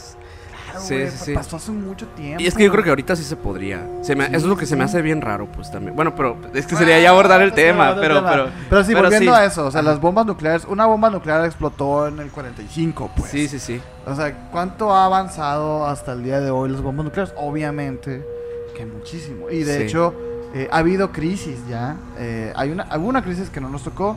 Sí, 0.79 0.95
güey, 0.95 1.11
sí, 1.11 1.17
sí. 1.25 1.33
pasó 1.33 1.57
hace 1.57 1.71
mucho 1.71 2.07
tiempo. 2.09 2.41
Y 2.41 2.47
es 2.47 2.53
que 2.55 2.63
yo 2.63 2.71
creo 2.71 2.83
que 2.83 2.89
ahorita 2.89 3.15
sí 3.15 3.23
se 3.23 3.35
podría. 3.35 3.85
Se 4.01 4.15
me- 4.15 4.25
Sí, 4.27 4.31
eso 4.35 4.37
es 4.45 4.49
lo 4.49 4.55
que 4.57 4.65
sí, 4.65 4.71
se 4.71 4.75
me 4.75 4.83
hace 4.83 5.01
bien 5.01 5.21
raro, 5.21 5.47
pues 5.51 5.71
también. 5.71 5.95
Bueno, 5.95 6.15
pero 6.15 6.37
es 6.53 6.65
que 6.67 6.75
sería 6.75 6.99
ya 6.99 7.09
abordar 7.11 7.41
el 7.41 7.51
Ah, 7.51 7.55
tema, 7.55 7.95
pero, 7.99 8.23
pero... 8.23 8.47
Pero 8.69 8.83
sí, 8.83 8.93
pero 8.93 9.03
volviendo 9.03 9.31
sí. 9.33 9.37
a 9.39 9.45
eso, 9.45 9.65
o 9.65 9.71
sea, 9.71 9.81
las 9.81 9.99
bombas 9.99 10.25
nucleares, 10.25 10.65
una 10.65 10.85
bomba 10.85 11.09
nuclear 11.09 11.43
explotó 11.45 12.07
en 12.07 12.19
el 12.19 12.29
45, 12.31 13.11
pues. 13.15 13.31
Sí, 13.31 13.47
sí, 13.47 13.59
sí. 13.59 13.81
O 14.05 14.15
sea, 14.15 14.49
¿cuánto 14.51 14.93
ha 14.93 15.05
avanzado 15.05 15.85
hasta 15.85 16.13
el 16.13 16.23
día 16.23 16.39
de 16.39 16.51
hoy 16.51 16.69
las 16.69 16.81
bombas 16.81 17.05
nucleares? 17.05 17.33
Obviamente 17.37 18.25
que 18.75 18.85
muchísimo. 18.85 19.49
Y 19.49 19.63
de 19.63 19.77
Sí. 19.77 19.83
hecho, 19.83 20.13
eh, 20.53 20.67
ha 20.71 20.77
habido 20.77 21.11
crisis 21.11 21.59
ya. 21.69 21.97
Eh, 22.17 22.51
hay 22.55 22.71
una, 22.71 22.87
hubo 22.97 23.07
una 23.07 23.21
crisis 23.21 23.49
que 23.49 23.59
no 23.61 23.69
nos 23.69 23.83
tocó, 23.83 24.15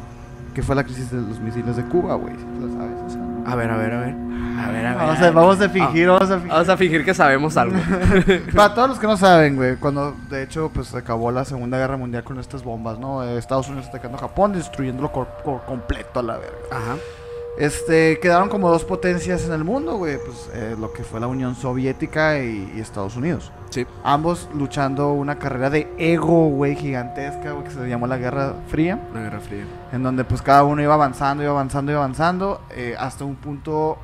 que 0.54 0.62
fue 0.62 0.74
la 0.76 0.84
crisis 0.84 1.10
de 1.10 1.20
los 1.20 1.40
misiles 1.40 1.76
de 1.76 1.82
Cuba, 1.84 2.14
güey. 2.14 2.34
Si 2.36 2.42
tú 2.44 2.66
la 2.66 2.72
sabes. 2.72 3.13
A 3.46 3.54
ver, 3.54 3.70
a 3.70 3.76
ver, 3.76 3.92
a 3.92 4.00
ver. 4.00 4.14
A 4.14 4.70
ver, 4.70 4.86
a 4.86 4.90
ver. 4.90 4.96
Vamos 4.96 5.16
a 5.16 5.20
a, 5.20 5.24
ver. 5.24 5.32
vamos 5.32 5.60
a 5.60 5.68
fingir, 5.68 6.08
vamos 6.08 6.30
a 6.30 6.34
fingir. 6.36 6.50
Vamos 6.50 6.68
a 6.68 6.76
fingir 6.76 7.04
que 7.04 7.14
sabemos 7.14 7.56
algo. 7.56 7.76
Para 8.54 8.74
todos 8.74 8.90
los 8.90 8.98
que 8.98 9.06
no 9.06 9.16
saben, 9.16 9.56
güey, 9.56 9.76
cuando 9.76 10.16
de 10.28 10.42
hecho 10.42 10.70
pues 10.72 10.88
se 10.88 10.98
acabó 10.98 11.30
la 11.30 11.44
Segunda 11.44 11.78
Guerra 11.78 11.96
Mundial 11.96 12.24
con 12.24 12.38
estas 12.38 12.62
bombas, 12.62 12.98
¿no? 12.98 13.22
Estados 13.24 13.68
Unidos 13.68 13.88
atacando 13.88 14.16
a 14.18 14.20
Japón, 14.20 14.52
destruyéndolo 14.52 15.12
por 15.12 15.64
completo 15.64 16.20
a 16.20 16.22
la 16.22 16.38
verga. 16.38 16.56
Ajá. 16.70 16.96
Este, 17.56 18.18
quedaron 18.18 18.48
como 18.48 18.68
dos 18.68 18.84
potencias 18.84 19.44
en 19.46 19.52
el 19.52 19.62
mundo, 19.62 19.96
güey, 19.96 20.18
pues 20.18 20.50
eh, 20.54 20.74
lo 20.78 20.92
que 20.92 21.04
fue 21.04 21.20
la 21.20 21.28
Unión 21.28 21.54
Soviética 21.54 22.38
y, 22.40 22.72
y 22.76 22.80
Estados 22.80 23.16
Unidos. 23.16 23.52
Sí. 23.70 23.86
Ambos 24.02 24.48
luchando 24.54 25.12
una 25.12 25.38
carrera 25.38 25.70
de 25.70 25.86
ego, 25.96 26.48
güey, 26.48 26.74
gigantesca, 26.74 27.52
güey, 27.52 27.62
que 27.64 27.70
se 27.70 27.88
llamó 27.88 28.08
la 28.08 28.16
Guerra 28.18 28.54
Fría, 28.66 28.98
La 29.14 29.20
Guerra 29.20 29.38
Fría. 29.40 29.64
en 29.92 30.02
donde 30.02 30.24
pues 30.24 30.42
cada 30.42 30.64
uno 30.64 30.82
iba 30.82 30.94
avanzando, 30.94 31.44
iba 31.44 31.52
avanzando, 31.52 31.92
iba 31.92 32.00
avanzando, 32.00 32.60
eh, 32.74 32.96
hasta 32.98 33.24
un 33.24 33.36
punto 33.36 33.98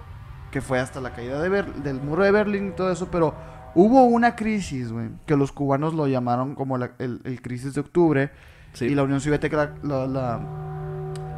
que 0.53 0.61
fue 0.61 0.79
hasta 0.79 1.01
la 1.01 1.11
caída 1.11 1.41
de 1.43 1.49
Ber- 1.49 1.75
del 1.75 2.01
muro 2.01 2.23
de 2.23 2.31
Berlín 2.31 2.69
y 2.69 2.71
todo 2.77 2.93
eso, 2.93 3.09
pero 3.11 3.35
hubo 3.75 4.05
una 4.05 4.37
crisis, 4.37 4.93
güey, 4.93 5.09
que 5.27 5.37
los 5.37 5.51
cubanos 5.51 5.93
lo 5.95 6.07
llamaron 6.07 6.55
como 6.55 6.79
la, 6.79 6.93
el, 6.99 7.21
el 7.25 7.43
crisis 7.43 7.75
de 7.75 7.81
octubre, 7.81 8.31
Sí. 8.73 8.85
y 8.85 8.95
la 8.95 9.03
Unión 9.03 9.21
Soviética 9.21 9.57
la, 9.57 9.73
la, 9.83 10.07
la, 10.07 10.41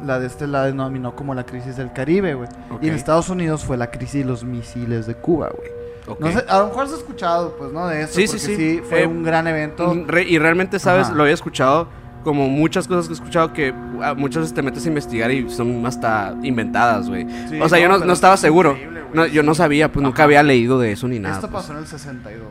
la 0.03 0.19
de 0.19 0.27
este 0.27 0.47
la 0.47 0.65
denominó 0.65 1.15
como 1.15 1.33
la 1.35 1.45
crisis 1.45 1.77
del 1.77 1.91
Caribe, 1.93 2.33
güey. 2.33 2.49
Y 2.81 2.89
en 2.89 2.95
Estados 2.95 3.29
Unidos 3.29 3.63
fue 3.63 3.77
la 3.77 3.89
crisis 3.91 4.23
de 4.23 4.25
los 4.29 4.43
misiles 4.43 5.07
de 5.07 5.15
Cuba, 5.15 5.49
güey. 5.55 5.71
No 6.19 6.31
sé, 6.31 6.43
a 6.49 6.59
lo 6.59 6.67
mejor 6.67 6.85
has 6.85 6.91
escuchado, 6.93 7.55
pues, 7.57 7.71
¿no? 7.71 7.87
De 7.87 8.01
eso, 8.01 8.13
Sí, 8.13 8.27
sí, 8.27 8.37
sí. 8.39 8.81
fue 8.87 9.03
Eh, 9.03 9.07
un 9.07 9.23
gran 9.23 9.47
evento. 9.47 9.93
Y 10.27 10.37
realmente, 10.37 10.77
¿sabes? 10.79 11.07
Ajá. 11.07 11.15
Lo 11.15 11.23
había 11.23 11.33
escuchado 11.33 11.87
como 12.25 12.47
muchas 12.49 12.87
cosas 12.87 13.07
que 13.07 13.13
he 13.13 13.15
escuchado 13.15 13.53
que 13.53 13.73
ah, 14.01 14.13
muchas 14.13 14.41
veces 14.43 14.53
te 14.53 14.61
metes 14.61 14.85
a 14.85 14.87
investigar 14.89 15.31
y 15.31 15.49
son 15.49 15.85
hasta 15.85 16.35
inventadas, 16.43 17.07
güey. 17.09 17.25
Sí, 17.49 17.59
o 17.59 17.69
sea, 17.69 17.79
yo 17.79 17.87
no, 17.87 18.13
estaba 18.13 18.35
es 18.35 18.39
seguro. 18.41 18.77
No, 19.13 19.25
yo 19.27 19.43
no 19.43 19.53
sabía, 19.55 19.91
pues 19.91 20.03
nunca 20.03 20.23
había 20.23 20.41
leído 20.43 20.79
de 20.79 20.91
eso 20.91 21.07
ni 21.07 21.19
nada. 21.19 21.35
Esto 21.35 21.47
pues. 21.49 21.61
pasó 21.63 21.73
en 21.73 21.79
el 21.79 21.87
62, 21.87 22.41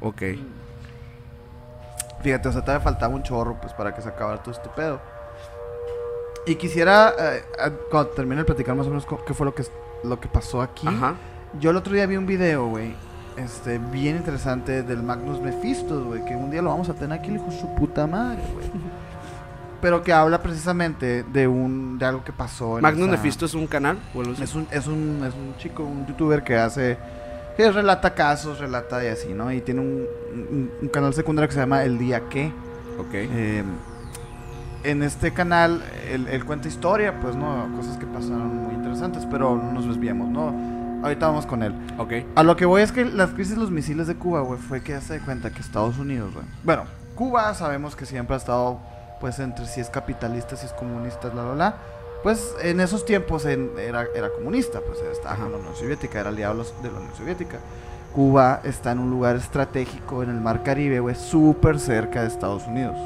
güey. 0.00 0.36
Ok. 0.36 0.38
Fíjate, 2.22 2.48
o 2.48 2.52
sea, 2.52 2.62
todavía 2.62 2.82
faltaba 2.82 3.14
un 3.14 3.22
chorro, 3.22 3.56
pues, 3.60 3.72
para 3.74 3.94
que 3.94 4.02
se 4.02 4.08
acabara 4.08 4.42
todo 4.42 4.52
este 4.52 4.68
pedo. 4.74 5.00
Y 6.48 6.54
quisiera, 6.56 7.12
eh, 7.18 7.42
cuando 7.90 8.10
termine 8.10 8.36
de 8.40 8.44
platicar 8.44 8.74
más 8.74 8.86
o 8.86 8.90
menos 8.90 9.06
qué 9.26 9.34
fue 9.34 9.44
lo 9.46 9.54
que, 9.54 9.64
lo 10.04 10.18
que 10.18 10.28
pasó 10.28 10.62
aquí. 10.62 10.86
Ajá. 10.88 11.14
Yo 11.60 11.70
el 11.70 11.76
otro 11.76 11.92
día 11.92 12.06
vi 12.06 12.16
un 12.16 12.26
video, 12.26 12.66
güey, 12.68 12.94
este, 13.36 13.78
bien 13.78 14.16
interesante 14.16 14.82
del 14.82 15.02
Magnus 15.02 15.40
Mephistos, 15.40 16.04
güey, 16.04 16.24
que 16.24 16.34
un 16.34 16.50
día 16.50 16.62
lo 16.62 16.70
vamos 16.70 16.88
a 16.88 16.94
tener 16.94 17.18
aquí, 17.18 17.30
hijo 17.32 17.44
de 17.46 17.60
su 17.60 17.74
puta 17.74 18.06
madre, 18.06 18.42
güey. 18.54 18.66
Pero 19.80 20.02
que 20.02 20.12
habla 20.12 20.42
precisamente 20.42 21.22
de 21.22 21.46
un, 21.46 21.98
de 21.98 22.06
algo 22.06 22.24
que 22.24 22.32
pasó. 22.32 22.76
en 22.78 22.82
Magnus 22.82 23.08
esa- 23.08 23.16
Mephisto 23.16 23.46
es 23.46 23.54
un 23.54 23.66
canal. 23.68 23.96
Es 24.42 24.54
un, 24.54 24.66
es 24.70 24.86
un, 24.88 25.22
es 25.24 25.34
un 25.34 25.54
chico, 25.58 25.84
un 25.84 26.04
youtuber 26.06 26.42
que 26.42 26.56
hace, 26.56 26.98
que 27.56 27.70
relata 27.70 28.12
casos, 28.14 28.58
relata 28.58 29.04
y 29.04 29.08
así, 29.08 29.34
¿no? 29.34 29.52
Y 29.52 29.60
tiene 29.60 29.80
un, 29.82 30.04
un- 30.32 30.70
un 30.82 30.88
canal 30.88 31.14
secundario 31.14 31.48
que 31.48 31.54
se 31.54 31.60
llama 31.60 31.84
El 31.84 31.96
Día 31.98 32.22
Que. 32.28 32.46
Ok. 32.98 33.12
Eh, 33.14 33.62
en 34.84 35.02
este 35.02 35.32
canal 35.32 35.82
él, 36.10 36.26
él 36.28 36.44
cuenta 36.44 36.68
historia, 36.68 37.18
pues, 37.20 37.36
¿no? 37.36 37.68
Cosas 37.76 37.96
que 37.96 38.06
pasaron 38.06 38.56
muy 38.64 38.74
interesantes, 38.74 39.26
pero 39.30 39.56
no 39.56 39.72
nos 39.72 39.86
desviamos, 39.86 40.28
¿no? 40.28 40.54
Ahorita 41.02 41.26
vamos 41.28 41.46
con 41.46 41.62
él. 41.62 41.74
Ok. 41.98 42.12
A 42.34 42.42
lo 42.42 42.56
que 42.56 42.64
voy 42.66 42.82
es 42.82 42.90
que 42.92 43.04
las 43.04 43.30
crisis 43.30 43.54
de 43.54 43.60
los 43.60 43.70
misiles 43.70 44.06
de 44.06 44.16
Cuba, 44.16 44.40
güey, 44.40 44.58
fue 44.58 44.80
que 44.82 44.92
ya 44.92 45.00
se 45.00 45.18
da 45.18 45.24
cuenta 45.24 45.50
que 45.50 45.60
Estados 45.60 45.98
Unidos, 45.98 46.32
güey. 46.34 46.44
Bueno, 46.64 46.84
Cuba 47.14 47.54
sabemos 47.54 47.94
que 47.96 48.04
siempre 48.06 48.34
ha 48.34 48.38
estado, 48.38 48.78
pues, 49.20 49.38
entre 49.38 49.66
si 49.66 49.80
es 49.80 49.90
capitalista, 49.90 50.56
si 50.56 50.66
es 50.66 50.72
comunista, 50.72 51.28
bla, 51.28 51.42
bla, 51.44 51.52
bla. 51.54 51.74
Pues 52.24 52.52
en 52.62 52.80
esos 52.80 53.04
tiempos 53.04 53.44
en- 53.46 53.70
era, 53.78 54.06
era 54.16 54.28
comunista, 54.30 54.80
pues 54.84 54.98
estaba 55.12 55.36
con 55.36 55.52
la 55.52 55.58
Unión 55.58 55.76
Soviética, 55.76 56.18
era 56.18 56.30
aliado 56.30 56.64
de 56.82 56.90
la 56.90 56.98
Unión 56.98 57.14
Soviética. 57.16 57.58
Cuba 58.12 58.60
está 58.64 58.90
en 58.90 58.98
un 58.98 59.10
lugar 59.10 59.36
estratégico 59.36 60.24
en 60.24 60.30
el 60.30 60.40
Mar 60.40 60.64
Caribe, 60.64 60.98
güey, 60.98 61.14
súper 61.14 61.78
cerca 61.78 62.22
de 62.22 62.26
Estados 62.26 62.66
Unidos. 62.66 62.96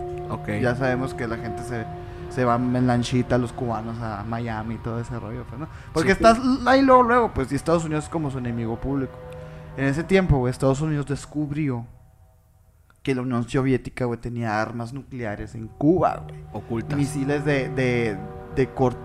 Ya 0.60 0.74
sabemos 0.74 1.14
que 1.14 1.26
la 1.26 1.36
gente 1.36 1.62
se, 1.62 1.84
se 2.30 2.44
va 2.44 2.56
en 2.56 2.86
lanchita, 2.86 3.38
los 3.38 3.52
cubanos 3.52 3.98
a 4.00 4.24
Miami 4.26 4.74
y 4.76 4.78
todo 4.78 5.00
ese 5.00 5.18
rollo, 5.18 5.44
pues, 5.48 5.60
¿no? 5.60 5.68
Porque 5.92 6.10
Sí. 6.10 6.12
estás 6.24 6.38
ahí 6.66 6.82
luego, 6.82 7.02
luego, 7.02 7.30
pues, 7.34 7.50
y 7.52 7.54
Estados 7.56 7.84
Unidos 7.84 8.04
es 8.04 8.10
como 8.10 8.30
su 8.30 8.38
enemigo 8.38 8.76
público. 8.80 9.12
En 9.76 9.86
ese 9.86 10.04
tiempo, 10.04 10.38
güey, 10.38 10.50
Estados 10.50 10.80
Unidos 10.80 11.06
descubrió 11.06 11.86
que 13.02 13.14
la 13.14 13.22
Unión 13.22 13.48
Soviética, 13.48 14.04
güey, 14.04 14.20
tenía 14.20 14.60
armas 14.62 14.92
nucleares 14.92 15.54
en 15.54 15.66
Cuba, 15.66 16.24
güey. 16.28 16.40
Ocultas. 16.52 16.96
Misiles 16.96 17.44
de, 17.44 17.68
de, 17.70 18.16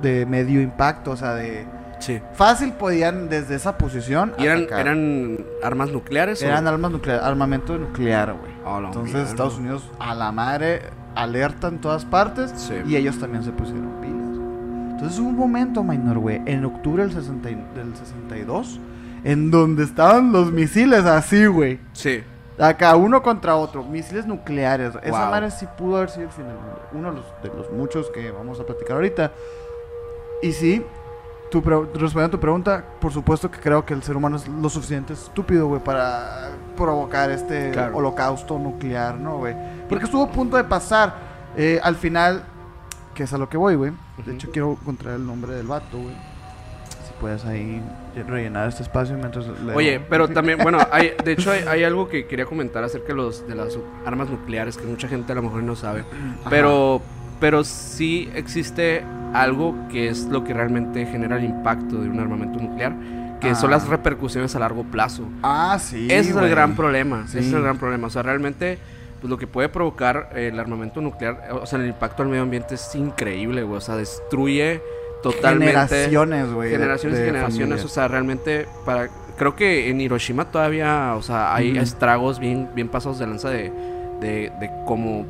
de, 0.02 0.26
medio 0.28 0.62
impacto, 0.62 1.12
o 1.12 1.16
sea, 1.18 1.34
de... 1.34 1.66
Sí. 2.00 2.22
Fácil 2.34 2.74
podían 2.74 3.28
desde 3.28 3.56
esa 3.56 3.76
posición 3.80 4.34
¿Y 4.38 4.44
eran, 4.46 4.60
atacar. 4.60 4.82
eran 4.82 5.40
armas 5.64 5.90
nucleares? 5.90 6.44
o- 6.44 6.46
Eran 6.46 6.68
armas 6.68 6.92
nucleares, 6.92 7.24
armamento 7.26 7.76
nuclear, 7.76 8.34
güey. 8.34 8.52
Oh, 8.66 8.78
Entonces. 8.86 9.30
Estados 9.30 9.58
Unidos 9.58 9.90
a 9.98 10.14
la 10.14 10.32
madre 10.32 10.82
alerta 11.22 11.68
en 11.68 11.80
todas 11.80 12.06
partes 12.06 12.52
Sí. 12.56 12.76
y 12.86 12.96
ellos 12.96 13.18
también 13.20 13.44
se 13.44 13.52
pusieron 13.52 13.90
pilas. 14.02 14.94
Entonces 14.94 15.20
hubo 15.20 15.30
un 15.30 15.36
momento, 15.38 15.84
minor, 15.84 16.18
güey, 16.20 16.42
en 16.46 16.66
octubre 16.66 17.04
del, 17.04 17.12
60 17.14 17.50
y- 17.52 17.56
del 17.76 17.96
62, 17.96 18.80
en 19.24 19.52
donde 19.52 19.84
estaban 19.84 20.32
los 20.32 20.52
misiles 20.52 21.06
así, 21.06 21.46
güey. 21.46 21.80
Sí. 21.94 22.24
Acá, 22.60 22.96
uno 22.96 23.22
contra 23.22 23.56
otro, 23.56 23.84
misiles 23.84 24.26
nucleares. 24.26 24.94
Esa 25.04 25.20
Wow. 25.22 25.30
madre 25.30 25.52
sí 25.52 25.68
pudo 25.78 25.98
haber 25.98 26.10
sido 26.10 26.26
el 26.26 26.32
fin 26.32 26.46
del 26.46 26.56
mundo. 26.56 26.82
Uno 26.94 27.10
de 27.12 27.18
los, 27.18 27.26
de 27.44 27.50
los 27.50 27.72
muchos 27.72 28.10
que 28.10 28.32
vamos 28.32 28.60
a 28.60 28.66
platicar 28.66 28.94
ahorita. 28.96 29.32
Y 30.42 30.52
sí, 30.54 30.84
tu 31.52 31.62
respondiendo 31.62 32.26
a 32.26 32.30
tu 32.32 32.40
pregunta, 32.40 32.84
por 33.00 33.12
supuesto 33.14 33.50
que 33.52 33.60
creo 33.60 33.86
que 33.86 33.94
el 33.94 34.02
ser 34.02 34.18
humano 34.18 34.38
es 34.38 34.48
lo 34.48 34.70
suficiente 34.70 35.14
estúpido, 35.14 35.68
güey, 35.68 35.84
para 35.84 36.50
provocar 36.76 37.30
este 37.32 37.72
Claro. 37.72 37.98
holocausto 37.98 38.58
nuclear, 38.58 39.16
¿no, 39.20 39.38
güey? 39.38 39.56
Porque 39.90 40.06
estuvo 40.06 40.24
a 40.24 40.32
punto 40.32 40.58
de 40.58 40.64
pasar. 40.64 41.16
Eh, 41.56 41.80
al 41.82 41.96
final, 41.96 42.44
que 43.14 43.24
es 43.24 43.34
a 43.34 43.38
lo 43.38 43.50
que 43.50 43.58
voy, 43.58 43.76
güey. 43.76 43.92
De 44.26 44.34
hecho, 44.34 44.52
quiero 44.52 44.78
encontrar 44.80 45.16
el 45.16 45.26
nombre 45.26 45.54
del 45.54 45.68
vato, 45.68 45.98
güey. 45.98 46.14
Si 47.06 47.14
puedes 47.20 47.46
ahí 47.46 47.82
rellenar 48.28 48.68
este 48.70 48.84
espacio 48.84 49.16
mientras 49.18 49.48
leo. 49.48 49.76
Oye, 49.76 50.00
pero 50.10 50.28
también, 50.28 50.60
bueno, 50.60 50.80
hay, 50.92 51.12
de 51.24 51.32
hecho 51.32 51.52
hay, 51.52 51.62
hay 51.68 51.84
algo 51.84 52.10
que 52.10 52.26
quería 52.28 52.46
comentar 52.46 52.84
acerca 52.84 53.08
de, 53.10 53.14
los, 53.16 53.48
de 53.48 53.56
las 53.56 53.78
armas 54.06 54.30
nucleares 54.30 54.78
que 54.78 54.86
mucha 54.86 55.08
gente 55.08 55.32
a 55.32 55.36
lo 55.36 55.44
mejor 55.44 55.64
no 55.64 55.76
sabe. 55.76 56.02
Ajá. 56.02 56.50
Pero, 56.50 57.02
pero 57.40 57.64
sí 57.64 58.30
existe 58.36 59.04
algo 59.34 59.76
que 59.90 60.10
es 60.10 60.26
lo 60.26 60.44
que 60.44 60.54
realmente 60.54 61.06
genera 61.06 61.38
el 61.38 61.44
impacto 61.46 62.02
de 62.02 62.10
un 62.10 62.20
armamento 62.20 62.60
nuclear, 62.60 62.96
que 63.40 63.54
son 63.56 63.70
Ah. 63.72 63.78
las 63.78 63.88
repercusiones 63.88 64.56
a 64.56 64.60
largo 64.60 64.84
plazo. 64.84 65.24
Ah, 65.44 65.78
sí. 65.80 66.08
Ese 66.10 66.32
es 66.32 66.36
el 66.36 66.50
gran 66.50 66.76
problema. 66.76 67.28
Sí. 67.28 67.38
Ese 67.40 67.50
es 67.50 67.54
el 67.54 67.62
gran 67.62 67.78
problema. 67.78 68.08
O 68.08 68.10
sea, 68.10 68.24
realmente, 68.24 68.80
pues 69.20 69.30
lo 69.30 69.38
que 69.38 69.48
puede 69.48 69.70
provocar 69.70 70.30
el 70.36 70.60
armamento 70.60 71.02
nuclear, 71.02 71.50
o 71.52 71.66
sea, 71.66 71.80
el 71.80 71.88
impacto 71.88 72.24
al 72.24 72.30
medio 72.30 72.44
ambiente 72.44 72.76
es 72.76 72.96
increíble, 72.96 73.64
güey. 73.64 73.78
O 73.78 73.82
sea, 73.82 73.96
destruye 73.96 74.82
totalmente. 75.24 75.74
Generaciones, 75.74 76.52
güey. 76.54 76.70
de- 76.70 76.76
generaciones 76.78 77.20
y 77.20 77.24
generaciones. 77.24 77.84
O 77.86 77.88
sea, 77.88 78.08
realmente, 78.08 78.68
para. 78.86 79.10
Creo 79.38 79.56
que 79.56 79.90
en 79.90 80.02
Hiroshima 80.02 80.46
todavía, 80.50 81.14
o 81.16 81.22
sea, 81.22 81.54
hay 81.54 81.78
estragos 81.78 82.40
bien, 82.40 82.70
bien 82.74 82.88
pasados 82.90 83.20
de 83.20 83.28
lanza 83.28 83.50
de, 83.52 83.72
de, 84.20 84.52
de 84.60 84.72
cómo 84.88 85.26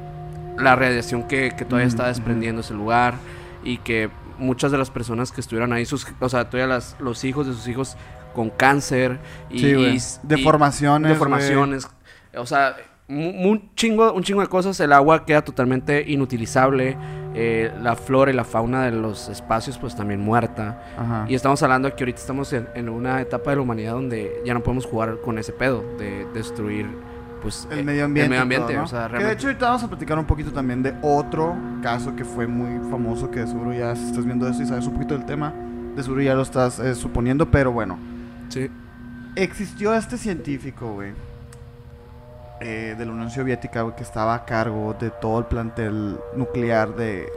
la 0.57 0.75
radiación 0.77 1.23
que, 1.27 1.51
que 1.57 1.65
todavía 1.65 1.87
está 1.89 2.07
desprendiendo 2.07 2.61
ese 2.61 2.73
lugar 2.73 3.15
y 3.65 3.79
que 3.79 4.09
muchas 4.37 4.71
de 4.71 4.77
las 4.77 4.89
personas 4.91 5.33
que 5.33 5.41
estuvieron 5.41 5.73
ahí, 5.73 5.85
sus, 5.85 6.07
o 6.21 6.29
sea, 6.29 6.49
todavía 6.49 6.73
las, 6.73 6.95
los 7.01 7.23
hijos 7.25 7.47
de 7.47 7.53
sus 7.53 7.67
hijos 7.67 7.97
con 8.33 8.49
cáncer 8.49 9.19
y, 9.49 9.59
Sí, 9.59 9.73
güey. 9.73 9.97
y- 9.97 10.01
Deformaciones, 10.23 11.09
deformaciones, 11.11 11.89
o 12.37 12.45
sea, 12.45 12.77
un 13.09 13.69
chingo, 13.75 14.11
un 14.13 14.23
chingo 14.23 14.41
de 14.41 14.47
cosas, 14.47 14.79
el 14.79 14.91
agua 14.91 15.25
queda 15.25 15.41
totalmente 15.41 16.03
inutilizable, 16.07 16.97
eh, 17.33 17.71
la 17.81 17.95
flora 17.95 18.31
y 18.31 18.33
la 18.33 18.43
fauna 18.43 18.83
de 18.85 18.91
los 18.91 19.29
espacios 19.29 19.77
pues 19.77 19.95
también 19.95 20.19
muerta. 20.19 20.81
Ajá. 20.97 21.25
Y 21.29 21.35
estamos 21.35 21.61
hablando 21.63 21.93
que 21.95 22.03
ahorita 22.03 22.19
estamos 22.19 22.51
en, 22.53 22.67
en 22.75 22.89
una 22.89 23.21
etapa 23.21 23.51
de 23.51 23.57
la 23.57 23.61
humanidad 23.61 23.93
donde 23.93 24.41
ya 24.45 24.53
no 24.53 24.61
podemos 24.61 24.85
jugar 24.85 25.21
con 25.21 25.37
ese 25.37 25.53
pedo 25.53 25.83
de 25.97 26.25
destruir 26.33 26.87
pues 27.41 27.67
el 27.71 27.79
eh, 27.79 27.83
medio 27.83 28.05
ambiente. 28.05 28.25
el 28.25 28.29
medio 28.29 28.41
ambiente, 28.41 28.67
todo, 28.67 28.77
¿no? 28.77 28.83
o 28.83 28.87
sea, 28.87 29.09
Que 29.09 29.23
de 29.23 29.33
hecho 29.33 29.47
ahorita 29.47 29.65
vamos 29.67 29.83
a 29.83 29.87
platicar 29.87 30.19
un 30.19 30.25
poquito 30.25 30.51
también 30.51 30.83
de 30.83 30.93
otro 31.01 31.55
caso 31.81 32.15
que 32.15 32.25
fue 32.25 32.47
muy 32.47 32.89
famoso, 32.89 33.31
que 33.31 33.39
de 33.39 33.47
seguro 33.47 33.73
ya 33.73 33.95
si 33.95 34.05
estás 34.05 34.25
viendo 34.25 34.47
eso 34.49 34.61
y 34.61 34.65
sabes 34.65 34.85
un 34.87 34.93
poquito 34.93 35.13
del 35.13 35.25
tema, 35.25 35.53
de 35.95 36.03
seguro 36.03 36.21
ya 36.21 36.33
lo 36.33 36.41
estás 36.41 36.79
eh, 36.79 36.95
suponiendo, 36.95 37.49
pero 37.49 37.71
bueno. 37.71 37.97
Sí. 38.49 38.69
Existió 39.35 39.93
este 39.93 40.17
científico, 40.17 40.93
güey, 40.93 41.13
eh, 42.59 42.95
de 42.97 43.05
la 43.05 43.11
Unión 43.11 43.29
Soviética, 43.29 43.81
güey, 43.83 43.95
que 43.95 44.03
estaba 44.03 44.33
a 44.35 44.45
cargo 44.45 44.95
de 44.99 45.09
todo 45.11 45.39
el 45.39 45.45
plantel 45.45 46.19
nuclear 46.35 46.95
de... 46.95 47.27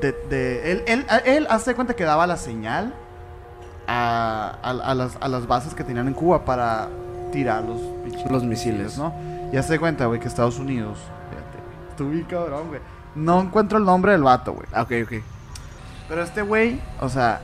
de, 0.00 0.12
de- 0.30 0.72
él, 0.72 0.84
él, 0.86 1.06
él 1.24 1.46
hace 1.50 1.74
cuenta 1.74 1.94
que 1.94 2.04
daba 2.04 2.26
la 2.26 2.36
señal 2.36 2.94
a, 3.86 4.58
a- 4.62 4.70
a 4.70 4.94
las, 4.94 5.16
a 5.20 5.28
las 5.28 5.46
bases 5.46 5.74
que 5.74 5.84
tenían 5.84 6.08
en 6.08 6.14
Cuba 6.14 6.44
para 6.44 6.88
tirar 7.32 7.64
los, 7.64 7.80
Los 8.30 8.44
misiles. 8.44 8.96
¿no? 8.98 9.14
Y 9.52 9.56
hace 9.56 9.78
cuenta, 9.78 10.06
güey, 10.06 10.20
que 10.20 10.28
Estados 10.28 10.58
Unidos... 10.58 10.98
Fíjate, 11.30 12.04
bien 12.10 12.24
cabrón, 12.24 12.68
güey. 12.68 12.80
No 13.14 13.40
encuentro 13.42 13.76
el 13.78 13.84
nombre 13.84 14.12
del 14.12 14.22
vato, 14.22 14.54
güey. 14.54 14.66
Ok, 14.74 15.06
ok. 15.06 15.22
Pero 16.08 16.22
este 16.22 16.42
güey, 16.42 16.80
o 17.00 17.08
sea, 17.08 17.40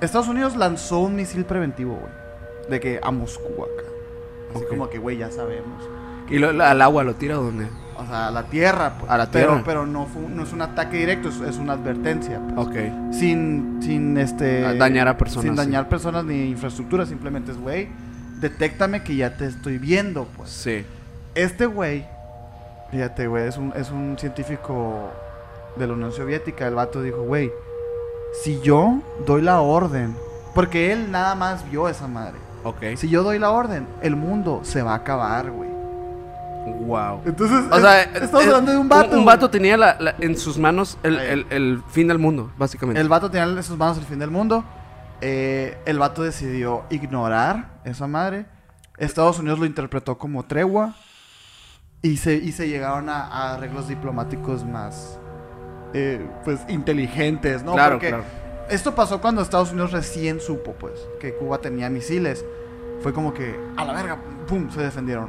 Estados 0.00 0.28
Unidos 0.28 0.56
lanzó 0.56 1.00
un 1.00 1.16
misil 1.16 1.44
preventivo, 1.44 1.94
güey. 1.94 2.12
De 2.70 2.80
que 2.80 3.00
a 3.02 3.10
Moscú 3.10 3.62
acá. 3.64 3.82
Así 4.54 4.64
como 4.68 4.88
que, 4.88 4.98
güey, 4.98 5.18
ya 5.18 5.30
sabemos. 5.30 5.82
¿Y 6.28 6.38
lo- 6.38 6.48
al 6.64 6.82
agua 6.82 7.04
lo 7.04 7.14
tira 7.14 7.36
dónde? 7.36 7.68
O 7.98 8.04
sea, 8.06 8.28
a 8.28 8.30
la 8.30 8.44
tierra, 8.44 8.94
pues. 8.98 9.10
A 9.10 9.16
la 9.16 9.30
Pero, 9.30 9.48
tierra. 9.48 9.62
pero 9.64 9.86
no, 9.86 10.06
fue, 10.06 10.22
no 10.22 10.42
es 10.42 10.52
un 10.52 10.60
ataque 10.62 10.98
directo, 10.98 11.28
es, 11.28 11.40
es 11.40 11.56
una 11.56 11.74
advertencia. 11.74 12.40
pues. 12.54 12.66
Ok. 12.66 12.74
Sin, 13.12 13.78
sin 13.82 14.18
este. 14.18 14.60
Dañar 14.76 15.08
a 15.08 15.16
personas, 15.16 15.42
Sin 15.44 15.52
sí. 15.52 15.56
dañar 15.56 15.88
personas 15.88 16.24
ni 16.24 16.50
infraestructura, 16.50 17.06
simplemente 17.06 17.52
es, 17.52 17.58
güey, 17.58 17.88
detéctame 18.40 19.02
que 19.02 19.16
ya 19.16 19.36
te 19.36 19.46
estoy 19.46 19.78
viendo, 19.78 20.26
pues. 20.36 20.50
Sí. 20.50 20.84
Este 21.34 21.66
güey, 21.66 22.04
fíjate, 22.90 23.26
güey, 23.28 23.46
es 23.48 23.56
un, 23.56 23.72
es 23.76 23.90
un 23.90 24.16
científico 24.18 25.10
de 25.76 25.86
la 25.86 25.92
Unión 25.94 26.12
Soviética. 26.12 26.66
El 26.66 26.74
vato 26.74 27.02
dijo, 27.02 27.22
güey, 27.22 27.50
si 28.42 28.60
yo 28.60 29.00
doy 29.26 29.40
la 29.42 29.60
orden, 29.60 30.14
porque 30.54 30.92
él 30.92 31.10
nada 31.10 31.34
más 31.34 31.68
vio 31.70 31.88
esa 31.88 32.06
madre. 32.08 32.38
Ok. 32.68 32.96
Si 32.96 33.08
yo 33.08 33.22
doy 33.22 33.38
la 33.38 33.50
orden, 33.50 33.86
el 34.02 34.16
mundo 34.16 34.60
se 34.64 34.82
va 34.82 34.92
a 34.92 34.96
acabar, 34.96 35.50
güey. 35.50 35.70
Wow. 36.84 37.22
Entonces, 37.24 37.64
O 37.70 37.78
sea, 37.80 38.02
es- 38.02 38.22
estamos 38.22 38.44
hablando 38.46 38.72
de 38.72 38.78
un 38.78 38.88
vato. 38.88 39.06
Un, 39.10 39.14
güey. 39.14 39.24
vato 39.26 39.48
tenía 39.50 39.76
la- 39.76 39.96
la- 40.00 40.14
en 40.18 40.36
sus 40.36 40.58
manos 40.58 40.98
el, 41.04 41.18
Ahí. 41.18 41.26
el- 41.30 41.46
el 41.50 41.82
fin 41.88 42.08
del 42.08 42.18
mundo, 42.18 42.50
básicamente. 42.58 43.00
El 43.00 43.08
vato 43.08 43.30
tenía 43.30 43.44
en 43.46 43.62
sus 43.62 43.76
manos 43.78 43.98
el 43.98 44.04
fin 44.04 44.18
del 44.18 44.30
mundo. 44.32 44.64
Eh, 45.20 45.78
el 45.86 45.98
vato 45.98 46.22
decidió 46.24 46.82
ignorar 46.90 47.78
esa 47.84 48.06
madre. 48.08 48.46
Estados 48.98 49.38
Unidos 49.38 49.58
lo 49.60 49.66
interpretó 49.66 50.18
como 50.18 50.44
tregua. 50.44 50.94
Y 52.02 52.16
se, 52.18 52.34
y 52.34 52.52
se 52.52 52.68
llegaron 52.68 53.08
a, 53.08 53.26
a 53.26 53.54
arreglos 53.54 53.88
diplomáticos 53.88 54.64
más 54.64 55.18
eh, 55.94 56.24
pues 56.44 56.60
inteligentes, 56.68 57.62
¿no? 57.62 57.72
claro, 57.74 57.94
Porque 57.96 58.08
claro. 58.08 58.24
Esto 58.70 58.94
pasó 58.94 59.20
cuando 59.20 59.42
Estados 59.42 59.72
Unidos 59.72 59.92
recién 59.92 60.40
supo, 60.40 60.72
pues, 60.72 60.94
que 61.20 61.34
Cuba 61.34 61.58
tenía 61.58 61.88
misiles. 61.90 62.44
Fue 63.02 63.12
como 63.12 63.32
que, 63.34 63.54
a 63.76 63.84
la 63.84 63.92
verga, 63.92 64.16
pum, 64.46 64.70
se 64.70 64.80
defendieron. 64.80 65.28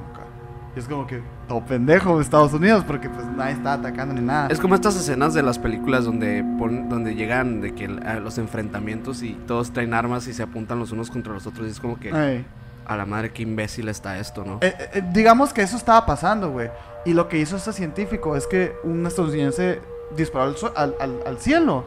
Y 0.75 0.79
es 0.79 0.88
como 0.88 1.08
que, 1.08 1.22
todo 1.48 1.65
pendejo 1.65 2.22
Estados 2.22 2.53
Unidos, 2.53 2.84
porque 2.86 3.10
pues 3.10 3.25
nadie 3.25 3.53
está 3.53 3.74
atacando 3.74 4.13
ni 4.13 4.22
nada. 4.22 4.48
Es 4.50 4.60
como 4.60 4.75
estas 4.75 4.96
escenas 4.96 5.34
de 5.34 5.41
las 5.41 5.58
películas 5.58 6.06
donde 6.06 6.44
pon- 6.60 6.88
donde 6.88 7.15
llegan 7.15 7.62
de 7.62 7.74
que 7.74 7.88
los 7.88 8.38
enfrentamientos 8.38 9.24
y 9.24 9.34
todos 9.48 9.72
traen 9.74 9.94
armas 9.96 10.27
y 10.27 10.34
se 10.34 10.44
apuntan 10.44 10.77
los 10.77 10.91
unos 10.91 11.10
contra 11.10 11.34
los 11.34 11.48
otros 11.48 11.67
y 11.67 11.72
es 11.72 11.79
como 11.79 12.00
que 12.00 12.10
Ey. 12.10 12.46
a 12.86 12.96
la 12.96 13.06
madre 13.08 13.32
qué 13.32 13.41
imbécil 13.44 13.88
está 13.89 14.20
esto, 14.20 14.44
¿no? 14.46 14.60
Eh, 14.62 14.75
eh, 14.94 15.03
digamos 15.13 15.51
que 15.51 15.62
eso 15.63 15.77
estaba 15.77 16.06
pasando, 16.06 16.51
güey. 16.51 16.70
Y 17.06 17.13
lo 17.13 17.27
que 17.27 17.39
hizo 17.39 17.56
este 17.56 17.74
científico 17.74 18.36
es 18.36 18.46
que 18.46 18.74
un 18.84 19.06
estadounidense 19.08 19.82
disparó 20.15 20.46
al, 20.53 20.56
al- 20.75 20.96
al- 21.00 21.20
al 21.25 21.38
cielo. 21.39 21.86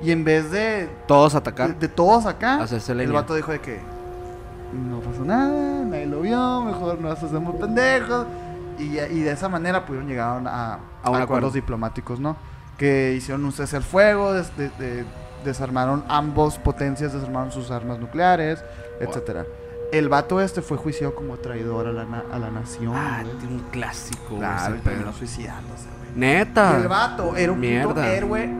Y 0.00 0.10
en 0.10 0.24
vez 0.24 0.50
de, 0.50 0.88
Todos 1.06 1.32
de, 1.32 1.38
atacar. 1.38 1.76
de 1.78 1.88
todos 1.88 2.26
acá, 2.26 2.60
Hacerse 2.62 2.92
el 2.92 2.98
leña. 2.98 3.12
vato 3.12 3.34
dijo 3.34 3.52
de 3.52 3.60
que 3.60 3.80
no 4.72 5.00
pasó 5.00 5.24
nada, 5.24 5.84
nadie 5.84 6.06
lo 6.06 6.20
vio, 6.22 6.62
mejor 6.62 7.00
nos 7.00 7.22
hacemos 7.22 7.54
pendejos. 7.56 8.26
Y, 8.78 8.98
y 8.98 9.20
de 9.20 9.30
esa 9.30 9.48
manera 9.48 9.84
pudieron 9.84 10.08
llegar 10.08 10.42
a, 10.46 10.74
A 10.74 10.76
un 10.76 10.80
acuerdos 11.04 11.22
acuerdo. 11.22 11.50
diplomáticos, 11.50 12.18
¿no? 12.18 12.36
Que 12.78 13.14
hicieron 13.16 13.44
un 13.44 13.52
cese 13.52 13.76
al 13.76 13.82
fuego, 13.84 14.32
des- 14.32 14.56
de- 14.56 14.70
de- 14.70 15.04
desarmaron 15.44 16.04
ambos 16.08 16.58
potencias, 16.58 17.12
desarmaron 17.12 17.52
sus 17.52 17.70
armas 17.70 17.98
nucleares, 17.98 18.64
etcétera. 18.98 19.44
El 19.92 20.08
vato 20.08 20.40
este 20.40 20.62
fue 20.62 20.78
juiciado 20.78 21.14
como 21.14 21.36
traidor 21.36 21.86
a 21.86 21.92
la, 21.92 22.04
na- 22.06 22.24
a 22.32 22.38
la 22.38 22.50
nación. 22.50 22.94
Ah, 22.96 23.22
tiene 23.40 23.56
un 23.56 23.64
clásico. 23.70 24.38
Claro, 24.38 24.76
terminó 24.82 25.12
suicidándose, 25.12 25.84
güey. 25.98 26.10
Neta. 26.16 26.76
Y 26.78 26.82
el 26.82 26.88
vato 26.88 27.36
era 27.36 27.52
un 27.52 27.58
puto 27.58 27.68
Mierda. 27.68 28.12
héroe 28.14 28.50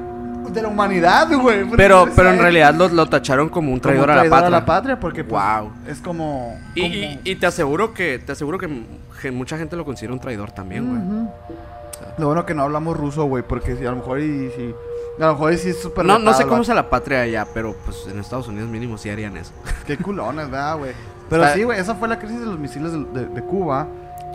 de 0.50 0.62
la 0.62 0.68
humanidad, 0.68 1.28
güey. 1.40 1.61
porque 1.62 1.76
Pero, 1.76 2.08
pero 2.14 2.30
en 2.30 2.38
realidad 2.38 2.75
lo, 2.75 2.88
lo 2.88 3.06
tacharon 3.08 3.49
como 3.49 3.68
un 3.72 3.78
como 3.78 3.82
traidor, 3.82 4.11
a 4.11 4.50
la 4.50 4.64
patria. 4.64 4.99
porque 5.00 5.25
pues, 5.25 5.42
Wow. 5.42 5.72
es 5.88 5.99
como... 6.00 6.58
Y, 6.75 6.82
como- 6.82 6.94
y- 6.94 7.20
y 7.25 7.34
te 7.37 7.46
aseguro 7.46 7.94
que 7.94 8.18
te 8.18 8.32
aseguro 8.32 8.58
que, 8.58 8.68
mucha 9.30 9.56
gente 9.56 9.76
lo 9.76 9.84
considera 9.84 10.12
un 10.12 10.20
traidor 10.20 10.50
también, 10.52 10.88
güey. 10.88 11.30
Lo 12.18 12.26
bueno 12.26 12.44
que 12.44 12.54
no 12.54 12.62
hablamos 12.62 12.96
ruso, 12.96 13.25
güey, 13.25 13.42
porque 13.46 13.76
si 13.76 13.87
a 13.87 13.90
lo 13.90 13.96
mejor 13.96 14.20
y 14.20 14.50
si... 14.56 14.75
A 15.20 15.26
lo 15.26 15.32
mejor 15.34 15.52
y 15.52 15.58
sí 15.58 15.68
es 15.70 15.80
súper... 15.80 16.04
No, 16.04 16.18
no 16.18 16.32
sé 16.34 16.44
cómo 16.46 16.62
es 16.62 16.68
la 16.68 16.88
patria 16.90 17.20
allá, 17.22 17.46
pero 17.54 17.76
pues 17.84 18.06
en 18.11 18.18
Estados 18.18 18.49
Unidos 18.49 18.68
mínimo 18.68 18.99
sí 18.99 19.08
harían 19.11 19.37
eso. 19.37 19.52
Qué 19.87 19.96
culones, 19.96 20.50
¿verdad, 20.50 20.78
güey? 20.78 20.92
Pero 21.30 21.49
sí, 21.54 21.62
güey, 21.62 21.78
esa 21.80 21.94
fue 21.94 22.08
la 22.08 22.18
crisis 22.18 22.40
de 22.40 22.46
los 22.46 22.58
misiles 22.58 22.92
de, 22.92 22.99
de- 23.04 23.26
de 23.26 23.42
Cuba. 23.42 23.87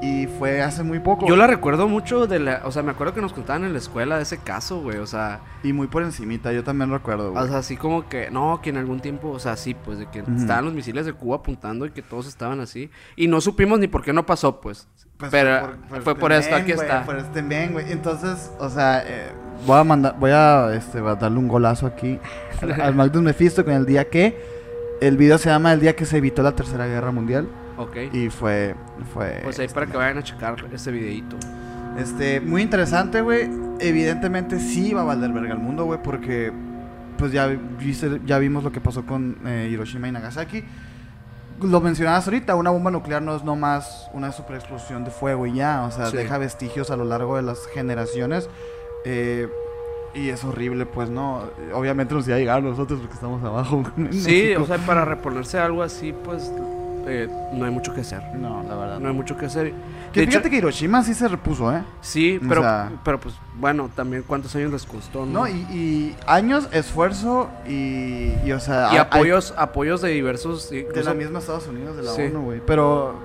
Y 0.02 0.28
fue 0.28 0.62
hace 0.62 0.84
muy 0.84 1.00
poco. 1.00 1.28
Yo 1.28 1.36
la 1.36 1.48
recuerdo 1.48 1.88
mucho 1.88 2.28
de 2.28 2.40
la... 2.40 2.62
O 2.66 2.72
sea, 2.72 2.84
me 2.84 2.92
acuerdo 2.92 3.14
que 3.14 3.22
nos 3.22 3.34
contaban 3.34 3.64
en 3.64 3.74
la 3.74 3.80
escuela 3.80 4.18
de 4.18 4.24
ese 4.24 4.38
caso, 4.38 4.82
güey. 4.82 4.98
O 4.98 5.08
sea, 5.08 5.42
Y 5.64 5.74
muy 5.74 5.88
por 5.88 6.04
encimita, 6.04 6.54
yo 6.54 6.64
también 6.64 6.92
recuerdo, 6.92 7.32
güey. 7.32 7.44
o 7.44 7.48
sea, 7.48 7.58
así 7.58 7.78
como 7.78 8.08
que... 8.08 8.30
No, 8.30 8.60
que 8.62 8.70
en 8.70 8.78
algún 8.78 9.00
tiempo... 9.00 9.30
O 9.30 9.40
sea, 9.40 9.56
sí, 9.58 9.74
pues 9.74 9.98
de 9.98 10.06
que 10.08 10.20
estaban 10.20 10.66
los 10.66 10.74
misiles 10.74 11.06
de 11.06 11.14
Cuba 11.14 11.38
apuntando 11.38 11.86
y 11.86 11.92
que 11.92 12.02
todos 12.04 12.28
estaban 12.28 12.60
así. 12.60 12.92
Y 13.16 13.28
no 13.28 13.42
supimos 13.42 13.80
ni 13.80 13.88
por 13.88 14.04
qué 14.04 14.14
no 14.14 14.26
pasó, 14.26 14.62
pues. 14.62 14.88
Pues 15.18 15.32
pero 15.32 15.78
fue 16.04 16.16
por 16.16 16.32
este 16.32 16.52
esto, 16.52 16.62
aquí 16.62 16.72
está. 16.74 17.04
Por 17.04 17.18
este 17.18 17.42
bien, 17.42 17.74
güey. 17.74 17.92
Entonces, 17.92 18.52
o 18.60 18.70
sea, 18.70 19.02
eh, 19.04 19.32
voy 19.66 19.80
a 19.80 19.84
mandar, 19.84 20.16
voy 20.20 20.30
a, 20.32 20.76
este, 20.76 21.02
voy 21.02 21.12
a 21.12 21.16
darle 21.16 21.40
un 21.40 21.48
golazo 21.48 21.88
aquí 21.88 22.20
al, 22.62 22.80
al 22.80 22.94
Magnus 22.96 23.24
Mephisto 23.24 23.66
con 23.66 23.74
el 23.74 23.88
día 23.88 24.10
que 24.10 24.40
El 25.02 25.18
video 25.18 25.40
se 25.40 25.50
llama 25.50 25.74
El 25.74 25.80
día 25.80 25.96
que 25.96 26.06
se 26.06 26.18
evitó 26.18 26.44
la 26.44 26.52
Tercera 26.56 26.86
Guerra 26.86 27.12
Mundial. 27.12 27.48
Ok. 27.78 27.96
Y 28.14 28.30
fue. 28.30 28.76
fue 29.14 29.42
Pues 29.44 29.60
ahí 29.60 29.68
para 29.68 29.86
que 29.86 29.98
vayan 29.98 30.18
a 30.18 30.24
checar 30.24 30.56
ese 30.74 30.92
videito. 30.92 31.36
Este, 31.98 32.40
muy 32.42 32.62
interesante, 32.62 33.22
güey. 33.22 33.50
Evidentemente 33.80 34.60
sí 34.60 34.94
va 34.94 35.02
a 35.02 35.06
valer 35.06 35.32
verga 35.32 35.54
el 35.54 35.60
mundo, 35.60 35.86
güey, 35.86 36.00
porque 36.02 36.52
pues 37.18 37.32
ya, 37.32 37.50
ya 38.26 38.38
vimos 38.38 38.64
lo 38.64 38.72
que 38.72 38.80
pasó 38.82 39.06
con 39.06 39.38
eh, 39.46 39.70
Hiroshima 39.72 40.08
y 40.08 40.12
Nagasaki. 40.12 40.64
Lo 41.62 41.82
mencionabas 41.82 42.28
ahorita, 42.28 42.56
una 42.56 42.70
bomba 42.70 42.92
nuclear 42.92 43.24
no 43.24 43.36
es 43.36 43.44
nomás 43.44 44.08
una 44.14 44.32
super 44.32 44.56
explosión 44.58 45.04
de 45.04 45.10
fuego 45.10 45.48
y 45.48 45.54
ya, 45.56 45.84
o 45.86 45.92
sea, 45.92 46.06
Sí. 46.12 46.18
deja 46.18 46.38
vestigios 46.38 46.92
a 46.92 46.96
lo 46.98 47.06
largo 47.06 47.36
de 47.36 47.42
las 47.42 47.66
generaciones. 47.74 48.48
eh, 49.06 49.48
y 50.14 50.30
es 50.30 50.44
horrible, 50.44 50.86
pues, 50.88 51.10
¿no? 51.12 51.44
Obviamente 51.74 52.14
nos 52.16 52.28
iba 52.28 52.38
a 52.38 52.40
llegar 52.40 52.58
a 52.58 52.62
nosotros 52.62 53.00
porque 53.00 53.14
estamos 53.14 53.44
abajo. 53.44 53.84
Sí, 54.12 54.56
o 54.56 54.66
sea, 54.66 54.78
para 54.80 55.06
reponerse 55.06 55.60
algo 55.60 55.84
así, 55.84 56.14
pues 56.24 56.52
eh, 57.08 57.30
no 57.54 57.66
hay 57.66 57.72
mucho 57.72 57.94
que 57.94 58.02
hacer. 58.02 58.22
No, 58.36 58.64
la 58.64 58.76
verdad. 58.76 59.00
No 59.00 59.08
hay 59.10 59.14
mucho 59.16 59.38
que 59.38 59.46
hacer. 59.46 59.74
Que 60.12 60.20
De 60.20 60.24
hecho- 60.26 60.32
fíjate 60.34 60.50
que 60.50 60.58
Hiroshima 60.58 61.04
sí 61.04 61.14
se 61.14 61.28
repuso, 61.28 61.76
¿eh? 61.76 61.84
Sí, 62.02 62.40
O 62.44 62.48
pero, 62.48 62.62
sea- 62.62 62.92
pero 63.04 63.20
pues 63.20 63.36
bueno, 63.60 63.90
también 63.96 64.24
cuántos 64.28 64.56
años 64.56 64.72
les 64.72 64.86
costó, 64.86 65.26
¿no? 65.26 65.40
No, 65.42 65.48
y, 65.48 65.52
y 65.72 66.16
años, 66.28 66.68
esfuerzo 66.72 67.50
y, 67.68 68.34
y, 68.46 68.52
o 68.52 68.60
sea... 68.60 68.90
Y 68.92 68.96
hay- 68.96 68.98
apoyos, 68.98 69.54
apoyos 69.58 70.02
de 70.02 70.10
diversos. 70.10 70.70
De 70.70 71.04
la 71.04 71.14
misma 71.14 71.40
Estados 71.40 71.68
Unidos, 71.68 71.98
de 71.98 72.04
la 72.04 72.12
Sí. 72.12 72.24
ONU, 72.24 72.42
güey. 72.42 72.62
Pero 72.66 73.16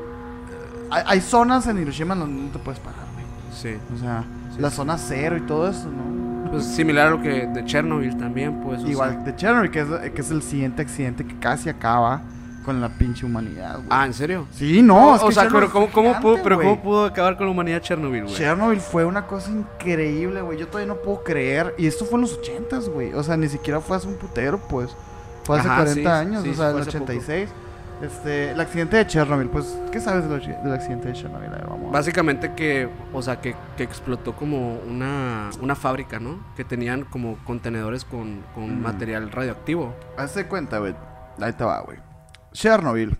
hay, 0.91 1.03
hay 1.07 1.21
zonas 1.21 1.67
en 1.67 1.79
Hiroshima 1.79 2.15
donde 2.15 2.43
no 2.43 2.49
te 2.51 2.59
puedes 2.59 2.81
parar, 2.81 3.01
güey. 3.15 3.25
Sí. 3.53 3.79
O 3.95 3.99
sea, 3.99 4.25
Sí, 4.55 4.61
la 4.61 4.71
sí. 4.71 4.77
zona 4.77 4.99
cero 4.99 5.37
y 5.39 5.41
todo 5.43 5.69
eso, 5.69 5.89
¿no? 5.91 6.51
Pues 6.51 6.65
similar 6.67 7.07
a 7.07 7.11
lo 7.13 7.23
que 7.23 7.47
de 7.47 7.65
Chernobyl 7.65 8.15
también, 8.19 8.61
pues. 8.61 8.83
o 8.85 8.87
Igual 8.87 9.11
sea. 9.13 9.21
de 9.21 9.37
Chernobyl, 9.37 9.71
que 9.71 9.81
es, 9.81 9.89
que 10.13 10.21
es 10.21 10.31
el 10.31 10.43
siguiente 10.43 10.83
accidente 10.83 11.25
que 11.25 11.39
casi 11.39 11.71
acaba 11.71 12.21
con 12.63 12.81
la 12.81 12.89
pinche 12.89 13.27
humanidad, 13.27 13.77
güey. 13.77 13.87
Ah, 13.91 14.07
¿en 14.07 14.15
serio? 14.15 14.47
sí, 14.53 14.83
no, 14.83 15.17
es 15.17 15.23
o 15.23 15.29
que 15.29 15.35
sea, 15.35 15.43
Chernobyl 15.45 15.69
pero 15.69 15.73
¿cómo, 15.73 15.87
fue 15.87 15.93
cómo 15.95 16.09
gigante, 16.09 16.23
pudo, 16.29 16.43
pero 16.43 16.57
güey. 16.57 16.69
¿cómo 16.69 16.83
pudo 16.83 17.05
acabar 17.07 17.37
con 17.37 17.47
la 17.47 17.53
humanidad 17.53 17.81
Chernobyl, 17.81 18.23
güey? 18.25 18.35
Chernobyl 18.35 18.81
fue 18.81 19.05
una 19.05 19.27
cosa 19.27 19.51
increíble, 19.51 20.41
güey. 20.43 20.59
Yo 20.59 20.67
todavía 20.69 20.93
no 20.95 21.01
puedo 21.01 21.23
creer. 21.23 21.75
Y 21.79 21.87
esto 21.87 22.05
fue 22.05 22.17
en 22.17 22.23
los 22.23 22.35
80, 22.39 22.79
güey. 22.91 23.13
O 23.15 23.23
sea, 23.23 23.37
ni 23.37 23.49
siquiera 23.49 23.81
fue 23.81 23.97
hace 23.97 24.07
un 24.09 24.17
putero, 24.17 24.59
pues. 24.69 24.95
Fue 25.45 25.59
hace 25.59 25.69
Ajá, 25.69 25.83
40 25.85 26.01
sí, 26.01 26.07
años, 26.07 26.43
sí, 26.45 26.51
o 26.51 26.55
sea, 26.55 26.71
en 26.71 26.77
el 26.77 26.83
hace 26.83 26.93
poco. 26.93 27.05
86. 27.13 27.49
Este, 28.03 28.51
el 28.51 28.61
accidente 28.61 28.97
de 28.97 29.07
Chernobyl, 29.07 29.49
pues, 29.49 29.79
¿qué 29.93 30.01
sabes 30.01 30.29
del, 30.29 30.43
ac- 30.43 30.63
del 30.65 30.73
accidente 30.73 31.07
de 31.09 31.15
Chernobyl? 31.15 31.51
Ver, 31.51 31.67
vamos. 31.69 31.93
Básicamente 31.93 32.53
que, 32.55 32.89
o 33.13 33.23
sea, 33.23 33.41
que, 33.41 33.55
que 33.77 33.85
explotó 33.85 34.35
como 34.35 34.79
una, 34.89 35.51
una 35.61 35.77
fábrica, 35.77 36.19
¿no? 36.19 36.45
Que 36.57 36.65
tenían 36.65 37.05
como 37.05 37.37
contenedores 37.45 38.05
con, 38.05 38.43
con 38.57 38.79
Mm. 38.81 38.83
material 38.83 39.31
radioactivo. 39.31 39.95
Hazte 40.17 40.47
cuenta, 40.47 40.79
güey. 40.79 40.97
Ahí 41.41 41.53
te 41.53 41.63
va, 41.63 41.81
güey. 41.83 41.99
Chernobyl 42.53 43.17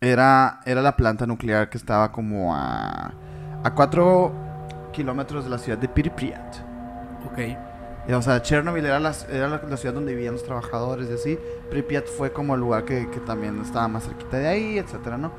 era, 0.00 0.60
era 0.64 0.82
la 0.82 0.96
planta 0.96 1.26
nuclear 1.26 1.68
que 1.70 1.78
estaba 1.78 2.12
como 2.12 2.54
a, 2.54 3.12
a 3.62 3.74
4 3.74 4.32
kilómetros 4.92 5.44
de 5.44 5.50
la 5.50 5.58
ciudad 5.58 5.78
de 5.78 5.88
Pripyat. 5.88 6.56
Ok. 7.26 7.38
O 8.12 8.22
sea, 8.22 8.42
Chernobyl 8.42 8.84
era, 8.84 9.00
la, 9.00 9.12
era 9.30 9.48
la, 9.48 9.62
la 9.68 9.76
ciudad 9.76 9.94
donde 9.94 10.14
vivían 10.14 10.34
los 10.34 10.44
trabajadores 10.44 11.08
y 11.10 11.14
así. 11.14 11.38
Pripyat 11.70 12.06
fue 12.06 12.32
como 12.32 12.54
el 12.54 12.60
lugar 12.60 12.84
que, 12.84 13.08
que 13.10 13.20
también 13.20 13.60
estaba 13.60 13.88
más 13.88 14.04
cerquita 14.04 14.36
de 14.36 14.48
ahí, 14.48 14.78
etcétera, 14.78 15.16
¿no? 15.16 15.32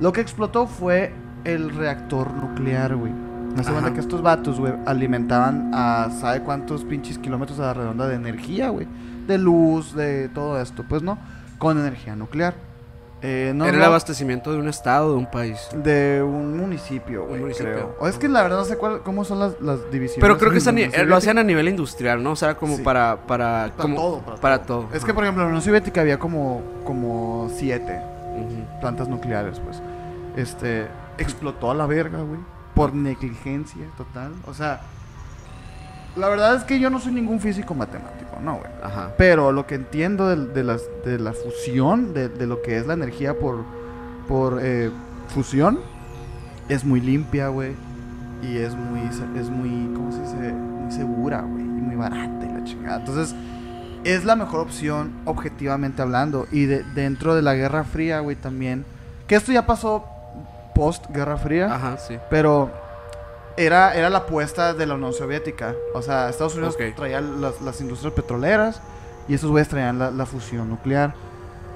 Lo 0.00 0.12
que 0.12 0.20
explotó 0.20 0.66
fue 0.66 1.12
el 1.44 1.70
reactor 1.74 2.32
nuclear, 2.32 2.96
güey. 2.96 3.12
Hace 3.56 3.70
Ajá. 3.70 3.72
cuenta 3.72 3.94
que 3.94 4.00
estos 4.00 4.20
vatos, 4.20 4.58
güey, 4.58 4.74
alimentaban 4.86 5.70
a 5.72 6.10
¿sabe 6.10 6.42
cuántos 6.42 6.84
pinches 6.84 7.18
kilómetros 7.18 7.58
a 7.60 7.66
la 7.66 7.74
redonda 7.74 8.06
de 8.06 8.16
energía, 8.16 8.68
güey? 8.68 8.86
De 9.26 9.38
luz, 9.38 9.94
de 9.94 10.28
todo 10.28 10.60
esto, 10.60 10.84
pues, 10.88 11.02
¿no? 11.02 11.18
Con 11.58 11.78
energía 11.78 12.14
nuclear. 12.16 12.54
Eh, 13.20 13.50
no, 13.52 13.64
Era 13.64 13.74
el 13.74 13.80
no- 13.80 13.86
abastecimiento 13.86 14.52
de 14.52 14.58
un 14.58 14.68
estado, 14.68 15.10
de 15.10 15.16
un 15.18 15.28
país. 15.28 15.58
de 15.74 16.22
un 16.22 16.56
municipio, 16.56 17.24
Un 17.24 17.40
municipio. 17.40 17.72
creo. 17.72 17.96
O 17.98 18.06
es 18.06 18.16
que 18.16 18.28
la 18.28 18.42
verdad 18.42 18.58
no 18.58 18.64
sé 18.64 18.76
cuál, 18.76 19.00
cómo 19.02 19.24
son 19.24 19.40
las, 19.40 19.60
las 19.60 19.90
divisiones. 19.90 20.20
Pero 20.20 20.38
creo 20.38 20.52
que 20.52 20.58
es 20.58 20.66
a 20.68 20.70
eh, 20.70 21.04
lo 21.04 21.16
hacían 21.16 21.36
a 21.38 21.42
nivel 21.42 21.66
industrial, 21.68 22.22
¿no? 22.22 22.30
O 22.30 22.36
sea, 22.36 22.54
como 22.54 22.76
Sí. 22.76 22.82
para... 22.82 23.16
Para, 23.26 23.72
Para 23.76 23.82
como- 23.82 23.96
todo, 23.96 24.36
para 24.40 24.62
todo. 24.62 24.86
Es 24.92 25.04
que, 25.04 25.12
por 25.12 25.24
ejemplo, 25.24 25.42
en 25.42 25.46
la 25.48 25.50
Unión 25.50 25.62
Soviética 25.62 26.00
había 26.00 26.20
como, 26.20 26.62
como 26.84 27.50
siete 27.52 28.00
plantas 28.80 29.08
nucleares, 29.08 29.58
pues. 29.58 29.82
Este, 30.36 30.86
explotó 31.18 31.72
a 31.72 31.74
la 31.74 31.86
verga, 31.86 32.18
güey. 32.20 32.38
Por 32.72 32.94
negligencia 32.94 33.84
total. 33.96 34.30
O 34.46 34.54
sea, 34.54 34.82
la 36.16 36.28
verdad 36.28 36.54
es 36.56 36.64
que 36.64 36.78
yo 36.80 36.90
no 36.90 36.98
soy 37.00 37.12
ningún 37.12 37.40
físico 37.40 37.74
matemático, 37.74 38.38
no, 38.42 38.54
güey. 38.56 38.70
Ajá. 38.82 39.12
Pero 39.16 39.52
lo 39.52 39.66
que 39.66 39.74
entiendo 39.76 40.26
de, 40.28 40.46
de 40.52 40.64
las, 40.64 40.82
de 41.04 41.18
la 41.18 41.32
fusión, 41.32 42.12
de, 42.14 42.28
de 42.28 42.46
lo 42.46 42.62
que 42.62 42.76
es 42.78 42.86
la 42.86 42.94
energía 42.94 43.38
por, 43.38 43.64
por 44.26 44.58
eh, 44.62 44.90
fusión, 45.28 45.78
es 46.68 46.84
muy 46.84 47.00
limpia, 47.00 47.48
güey. 47.48 47.72
Y 48.42 48.56
es 48.58 48.74
muy, 48.74 49.00
es 49.38 49.48
muy, 49.50 49.94
¿cómo 49.94 50.12
se 50.12 50.20
dice? 50.20 50.52
Muy 50.52 50.92
segura, 50.92 51.40
güey. 51.42 51.62
Y 51.62 51.66
muy 51.66 51.96
barata 51.96 52.46
y 52.46 52.52
la 52.52 52.64
chingada. 52.64 52.98
Entonces, 53.00 53.34
es 54.04 54.24
la 54.24 54.36
mejor 54.36 54.60
opción, 54.60 55.10
objetivamente 55.24 56.02
hablando. 56.02 56.46
Y 56.52 56.66
de- 56.66 56.84
dentro 56.94 57.34
de 57.34 57.42
la 57.42 57.54
Guerra 57.54 57.82
Fría, 57.84 58.20
güey, 58.20 58.36
también. 58.36 58.84
Que 59.26 59.34
esto 59.34 59.50
ya 59.52 59.66
pasó 59.66 60.04
post 60.74 61.06
Guerra 61.10 61.36
Fría. 61.36 61.74
Ajá, 61.74 61.96
sí. 61.98 62.16
Pero 62.30 62.70
era, 63.58 63.94
era 63.94 64.08
la 64.08 64.18
apuesta 64.18 64.72
de 64.72 64.86
la 64.86 64.94
Unión 64.94 65.12
Soviética. 65.12 65.74
O 65.94 66.02
sea, 66.02 66.28
Estados 66.28 66.54
Unidos 66.54 66.76
traía 66.96 67.20
las, 67.20 67.60
las 67.60 67.80
industrias 67.80 68.14
petroleras 68.14 68.80
y 69.28 69.34
esos 69.34 69.50
güeyes 69.50 69.68
traían 69.68 69.98
la, 69.98 70.10
la 70.10 70.26
fusión 70.26 70.68
nuclear. 70.68 71.14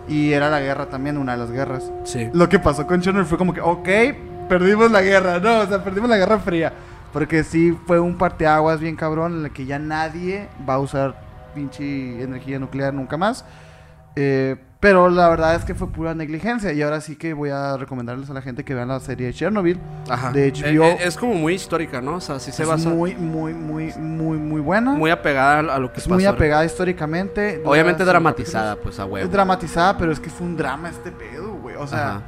Y 0.09 0.33
era 0.33 0.51
la 0.51 0.61
guerra 0.61 0.87
también, 0.87 1.18
una 1.18 1.33
de 1.33 1.38
las 1.38 1.51
guerras. 1.51 1.90
Sí. 2.05 2.29
Lo 2.33 2.49
que 2.49 2.59
pasó 2.59 2.87
con 2.87 3.01
Chernobyl 3.01 3.27
fue 3.27 3.38
como 3.38 3.55
que, 3.55 3.61
ok, 3.61 3.88
perdimos 4.49 4.90
la 4.90 5.03
guerra, 5.03 5.38
no, 5.38 5.61
o 5.61 5.66
sea, 5.66 5.83
perdimos 5.85 6.11
la 6.11 6.16
guerra 6.16 6.38
fría. 6.38 6.73
Porque 7.12 7.45
sí 7.45 7.77
fue 7.87 8.01
un 8.01 8.16
parteaguas 8.16 8.81
bien 8.81 8.97
cabrón 8.97 9.38
en 9.38 9.45
el 9.45 9.53
que 9.53 9.66
ya 9.66 9.79
nadie 9.79 10.49
va 10.68 10.75
a 10.75 10.79
usar 10.79 11.14
pinche 11.55 12.23
energía 12.23 12.59
nuclear 12.59 12.95
nunca 12.95 13.16
más. 13.16 13.45
Eh, 14.16 14.57
pero 14.83 15.09
la 15.09 15.29
verdad 15.29 15.55
es 15.55 15.64
que 15.64 15.77
fue 15.77 15.87
pura 15.92 16.12
negligencia. 16.12 16.73
Y 16.73 16.83
ahora 16.83 17.01
sí 17.01 17.14
que 17.14 17.35
voy 17.35 17.51
a 17.51 17.77
recomendarles 17.77 18.29
a 18.31 18.35
la 18.35 18.42
gente 18.42 18.64
que 18.64 18.75
vean 18.75 18.88
la 18.88 18.99
serie 18.99 19.29
de 19.29 19.33
Chernobyl. 19.33 19.79
Ajá. 20.11 20.33
de 20.33 20.49
Eh, 20.49 20.53
HBO. 20.53 20.83
eh, 20.85 20.99
es 21.03 21.16
como 21.16 21.35
muy 21.35 21.55
histórica, 21.55 22.01
¿no? 22.01 22.16
O 22.16 22.21
sea, 22.21 22.40
sí 22.40 22.51
se 22.51 22.64
es 22.64 22.68
basa 22.68 22.88
muy, 22.88 23.14
muy, 23.14 23.55
muy, 23.55 23.92
muy, 23.97 24.37
muy, 24.37 24.38
muy 24.38 24.61
buena. 24.61 24.99
apegada 25.12 25.61
a 25.73 25.79
lo 25.79 25.92
que 25.92 26.01
es 26.01 26.09
muy 26.09 26.25
pasó. 26.25 26.35
apegada 26.35 26.64
históricamente. 26.64 27.62
Obviamente 27.64 28.05
dramatizada, 28.05 28.75
pues 28.75 28.99
a 28.99 29.05
huevo. 29.05 29.25
Es 29.25 29.31
dramatizada, 29.33 29.97
pero 29.97 30.11
es 30.11 30.18
que 30.18 30.31
fue 30.31 30.49
un 30.49 30.57
drama 30.57 30.90
este 30.90 31.12
pedo, 31.12 31.53
güey. 31.62 31.77
O 31.77 31.87
sea, 31.87 32.09
Ajá. 32.16 32.23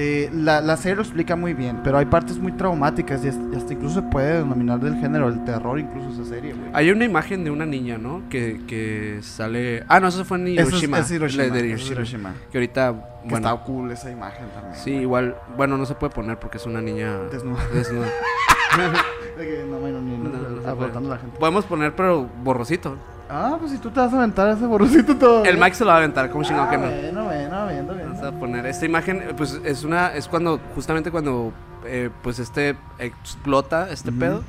Eh, 0.00 0.30
la, 0.32 0.60
la 0.60 0.76
serie 0.76 0.94
lo 0.96 1.02
explica 1.02 1.34
muy 1.34 1.54
bien, 1.54 1.80
pero 1.82 1.98
hay 1.98 2.06
partes 2.06 2.38
muy 2.38 2.52
traumáticas 2.52 3.24
y 3.24 3.28
hasta, 3.28 3.42
y 3.52 3.56
hasta 3.56 3.72
incluso 3.72 3.96
se 3.96 4.02
puede 4.02 4.38
denominar 4.38 4.78
del 4.78 4.94
género 5.00 5.28
el 5.28 5.42
terror, 5.44 5.78
incluso 5.80 6.08
esa 6.10 6.24
serie, 6.30 6.52
güey. 6.54 6.70
Hay 6.72 6.90
una 6.92 7.04
imagen 7.04 7.42
de 7.42 7.50
una 7.50 7.66
niña, 7.66 7.98
¿no? 7.98 8.22
Que, 8.30 8.60
que 8.68 9.18
sale... 9.22 9.82
Ah, 9.88 9.98
no, 9.98 10.06
eso 10.08 10.24
fue 10.24 10.38
en 10.38 10.46
Eso 10.48 10.62
es- 10.62 10.68
Hiroshima. 10.68 10.98
es 11.00 11.10
Hiroshima, 11.10 11.42
de 11.44 11.58
es 11.58 11.64
Hiroshima. 11.66 11.92
Hiroshima. 11.94 12.34
Que 12.52 12.58
ahorita, 12.58 12.92
Que 13.24 13.28
bueno... 13.30 13.48
está 13.48 13.64
cool 13.64 13.90
esa 13.90 14.10
imagen 14.10 14.46
también. 14.54 14.74
Sí, 14.76 14.90
güey. 14.92 15.02
igual... 15.02 15.36
Bueno, 15.56 15.76
no 15.76 15.84
se 15.84 15.94
puede 15.96 16.14
poner 16.14 16.38
porque 16.38 16.58
es 16.58 16.66
una 16.66 16.80
niña 16.80 17.18
Desnuda. 17.32 17.60
desnuda. 17.74 18.06
De 19.38 19.46
que 19.46 19.64
no, 19.64 19.78
bueno, 19.78 20.00
ni- 20.00 20.16
No, 20.18 21.08
la 21.08 21.18
gente. 21.18 21.38
Podemos 21.38 21.64
poner, 21.64 21.94
pero 21.94 22.28
borrosito. 22.42 22.96
Ah, 23.30 23.56
pues 23.60 23.72
si 23.72 23.78
tú 23.78 23.90
te 23.90 24.00
vas 24.00 24.12
a 24.12 24.16
aventar 24.16 24.48
ese 24.48 24.64
borrocito 24.66 25.16
todo. 25.16 25.44
El 25.44 25.58
Mike 25.58 25.74
se 25.74 25.84
lo 25.84 25.88
va 25.90 25.96
a 25.96 25.98
aventar, 25.98 26.30
como 26.30 26.44
chingado 26.44 26.66
ah, 26.66 26.70
que 26.70 26.78
no. 26.78 26.86
Bueno, 26.86 27.24
bueno, 27.24 27.66
viendo, 27.68 27.94
Vamos 27.94 28.12
viendo. 28.12 28.28
a 28.28 28.32
poner 28.32 28.66
esta 28.66 28.86
imagen, 28.86 29.22
pues 29.36 29.60
es 29.64 29.84
una, 29.84 30.14
es 30.14 30.26
cuando, 30.28 30.58
justamente 30.74 31.10
cuando, 31.10 31.52
eh, 31.84 32.08
pues 32.22 32.38
este 32.38 32.76
explota 32.98 33.90
este 33.90 34.12
pedo 34.12 34.42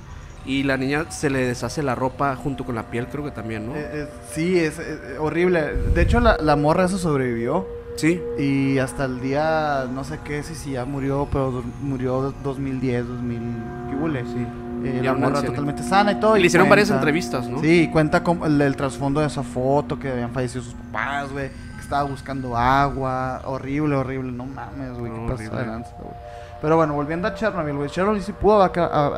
y 0.45 0.63
la 0.63 0.77
niña 0.77 1.11
se 1.11 1.29
le 1.29 1.45
deshace 1.45 1.83
la 1.83 1.93
ropa 1.93 2.35
junto 2.37 2.63
con 2.63 2.75
la 2.75 2.83
piel, 2.89 3.07
creo 3.07 3.25
que 3.25 3.31
también, 3.31 3.67
¿no? 3.67 3.75
Eh, 3.75 3.89
eh, 3.91 4.09
sí, 4.31 4.57
es, 4.57 4.79
horrible. 5.19 5.75
De 5.93 6.01
hecho, 6.01 6.21
la, 6.21 6.37
la 6.37 6.55
morra 6.55 6.85
eso 6.85 6.97
sobrevivió. 6.97 7.67
sí, 7.97 8.21
Y 8.37 8.77
hasta 8.79 9.05
el 9.05 9.19
día, 9.19 9.87
no 9.93 10.05
sé 10.05 10.19
qué, 10.23 10.41
si, 10.41 10.55
si 10.55 10.71
ya 10.71 10.85
murió, 10.85 11.27
pero 11.29 11.61
murió 11.81 12.33
2010, 12.43 13.07
2000, 13.07 13.41
¿qué 13.89 13.95
huele? 13.97 14.23
sí. 14.23 14.47
Eh, 14.83 15.01
Ya 15.03 15.13
la 15.13 15.27
una 15.27 15.41
totalmente 15.41 15.83
sana 15.83 16.11
y 16.13 16.19
todo. 16.19 16.37
Y 16.37 16.41
le 16.41 16.47
hicieron 16.47 16.69
varias 16.69 16.89
entrevistas, 16.89 17.47
¿no? 17.47 17.59
Sí, 17.61 17.81
y 17.83 17.91
cuenta 17.91 18.23
con 18.23 18.43
el, 18.43 18.61
el 18.61 18.75
trasfondo 18.75 19.19
de 19.21 19.27
esa 19.27 19.43
foto, 19.43 19.97
que 19.99 20.11
habían 20.11 20.31
fallecido 20.31 20.63
sus 20.63 20.73
papás, 20.73 21.31
güey. 21.31 21.49
Que 21.49 21.81
estaba 21.81 22.03
buscando 22.03 22.55
agua. 22.57 23.41
Horrible, 23.45 23.95
horrible. 23.95 24.31
No 24.31 24.45
mames, 24.45 24.97
güey. 24.97 25.11
No, 25.11 25.35
¿Qué 25.35 25.47
güey? 25.47 25.61
Pero 26.61 26.75
bueno, 26.75 26.93
volviendo 26.93 27.27
a 27.27 27.33
Chernobyl, 27.33 27.75
güey. 27.75 27.89
Chernobyl 27.89 28.21
sí 28.21 28.33
pudo 28.33 28.61
a- 28.61 28.65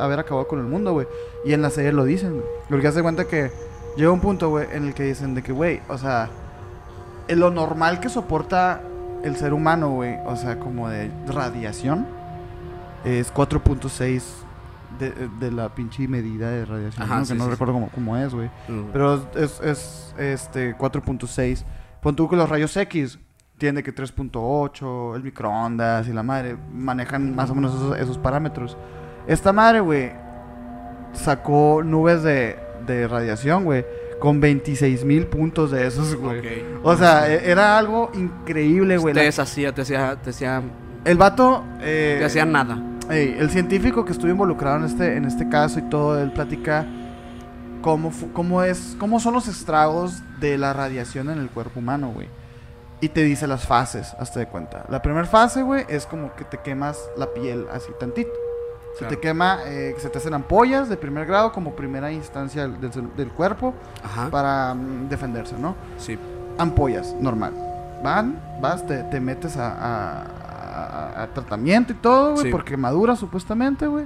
haber 0.04 0.18
acabado 0.20 0.46
con 0.46 0.60
el 0.60 0.66
mundo, 0.66 0.92
güey. 0.92 1.06
Y 1.44 1.52
en 1.52 1.60
la 1.62 1.70
serie 1.70 1.92
lo 1.92 2.04
dicen, 2.04 2.32
güey. 2.34 2.44
Porque 2.68 2.86
hace 2.86 3.02
cuenta 3.02 3.24
que 3.24 3.50
llega 3.96 4.12
un 4.12 4.20
punto, 4.20 4.48
güey, 4.50 4.68
en 4.72 4.86
el 4.86 4.94
que 4.94 5.02
dicen 5.02 5.34
de 5.34 5.42
que, 5.42 5.50
güey, 5.52 5.80
o 5.88 5.98
sea, 5.98 6.28
en 7.28 7.40
lo 7.40 7.50
normal 7.50 7.98
que 7.98 8.08
soporta 8.08 8.80
el 9.24 9.36
ser 9.36 9.52
humano, 9.54 9.90
güey, 9.90 10.16
o 10.24 10.36
sea, 10.36 10.58
como 10.60 10.88
de 10.88 11.10
radiación, 11.26 12.06
es 13.04 13.32
4.6 13.34 14.22
de, 14.98 15.28
de 15.40 15.50
la 15.50 15.74
pinche 15.74 16.06
medida 16.08 16.50
de 16.50 16.64
radiación. 16.64 17.02
Ajá, 17.02 17.18
¿no? 17.18 17.24
sí, 17.24 17.32
que 17.32 17.38
no 17.38 17.44
sí, 17.44 17.50
recuerdo 17.50 17.72
cómo, 17.74 17.88
cómo 17.90 18.16
es, 18.16 18.34
güey. 18.34 18.48
Mm. 18.68 18.90
Pero 18.92 19.14
es, 19.34 19.60
es 19.60 20.14
este 20.18 20.76
4.6 20.76 21.64
Pon 22.02 22.16
tú 22.16 22.28
que 22.28 22.34
los 22.34 22.48
rayos 22.48 22.76
X 22.76 23.18
tienen 23.58 23.76
de 23.76 23.82
que 23.84 23.94
3.8, 23.94 25.14
el 25.14 25.22
microondas 25.22 26.08
y 26.08 26.12
la 26.12 26.24
madre 26.24 26.56
manejan 26.72 27.32
más 27.34 27.48
o 27.50 27.54
menos 27.54 27.72
esos, 27.74 27.96
esos 27.96 28.18
parámetros. 28.18 28.76
Esta 29.28 29.52
madre, 29.52 29.78
güey, 29.78 30.10
sacó 31.12 31.82
nubes 31.84 32.24
de, 32.24 32.58
de 32.86 33.06
radiación, 33.06 33.64
güey, 33.64 33.86
con 34.18 34.40
26 34.40 35.04
mil 35.04 35.26
puntos 35.26 35.70
de 35.70 35.86
esos, 35.86 36.16
güey. 36.16 36.42
O 36.82 36.96
sea, 36.96 37.30
e- 37.32 37.48
era 37.50 37.78
algo 37.78 38.10
increíble, 38.14 38.96
güey. 38.98 39.14
Te 39.14 39.20
deshacía, 39.20 39.72
te 39.72 39.82
hacía, 39.82 40.16
te 40.16 40.30
hacía, 40.30 40.60
El 41.04 41.16
vato... 41.16 41.64
eh, 41.80 42.16
te 42.18 42.24
hacía 42.24 42.44
nada. 42.44 42.82
Ey, 43.10 43.36
el 43.38 43.50
científico 43.50 44.04
que 44.04 44.12
estuvo 44.12 44.30
involucrado 44.30 44.76
en 44.78 44.84
este, 44.84 45.16
en 45.16 45.24
este 45.24 45.48
caso 45.48 45.78
y 45.78 45.82
todo, 45.82 46.18
él 46.20 46.30
platica 46.32 46.86
cómo, 47.82 48.12
cómo, 48.32 48.62
es, 48.62 48.96
cómo 48.98 49.20
son 49.20 49.34
los 49.34 49.48
estragos 49.48 50.22
de 50.40 50.56
la 50.56 50.72
radiación 50.72 51.28
en 51.30 51.38
el 51.38 51.48
cuerpo 51.50 51.80
humano, 51.80 52.10
güey. 52.14 52.28
Y 53.00 53.08
te 53.08 53.24
dice 53.24 53.46
las 53.48 53.66
fases, 53.66 54.14
hasta 54.18 54.38
de 54.38 54.46
cuenta. 54.46 54.84
La 54.88 55.02
primera 55.02 55.26
fase, 55.26 55.62
güey, 55.62 55.84
es 55.88 56.06
como 56.06 56.34
que 56.36 56.44
te 56.44 56.58
quemas 56.58 56.98
la 57.16 57.26
piel 57.34 57.66
así 57.72 57.90
tantito. 57.98 58.30
Se 58.92 58.98
Claro. 59.00 59.14
te 59.14 59.20
quema, 59.20 59.58
eh, 59.66 59.94
se 59.98 60.08
te 60.10 60.18
hacen 60.18 60.34
ampollas 60.34 60.88
de 60.88 60.96
primer 60.98 61.26
grado 61.26 61.50
como 61.50 61.74
primera 61.74 62.12
instancia 62.12 62.68
del, 62.68 63.28
cuerpo 63.30 63.72
Ajá. 64.04 64.28
para 64.30 64.74
mm, 64.74 65.08
defenderse, 65.08 65.56
¿no? 65.58 65.74
Sí. 65.98 66.18
ampollas, 66.58 67.14
normal. 67.18 67.54
Van, 68.04 68.38
vas, 68.60 68.86
te, 68.86 69.02
te 69.04 69.18
metes 69.18 69.56
a, 69.56 69.72
a- 69.72 70.24
a- 70.72 71.22
a 71.22 71.26
tratamiento 71.28 71.92
y 71.92 71.96
todo, 71.96 72.32
güey, 72.32 72.44
Sí. 72.46 72.50
porque 72.50 72.76
madura 72.76 73.16
supuestamente, 73.16 73.86
güey. 73.86 74.04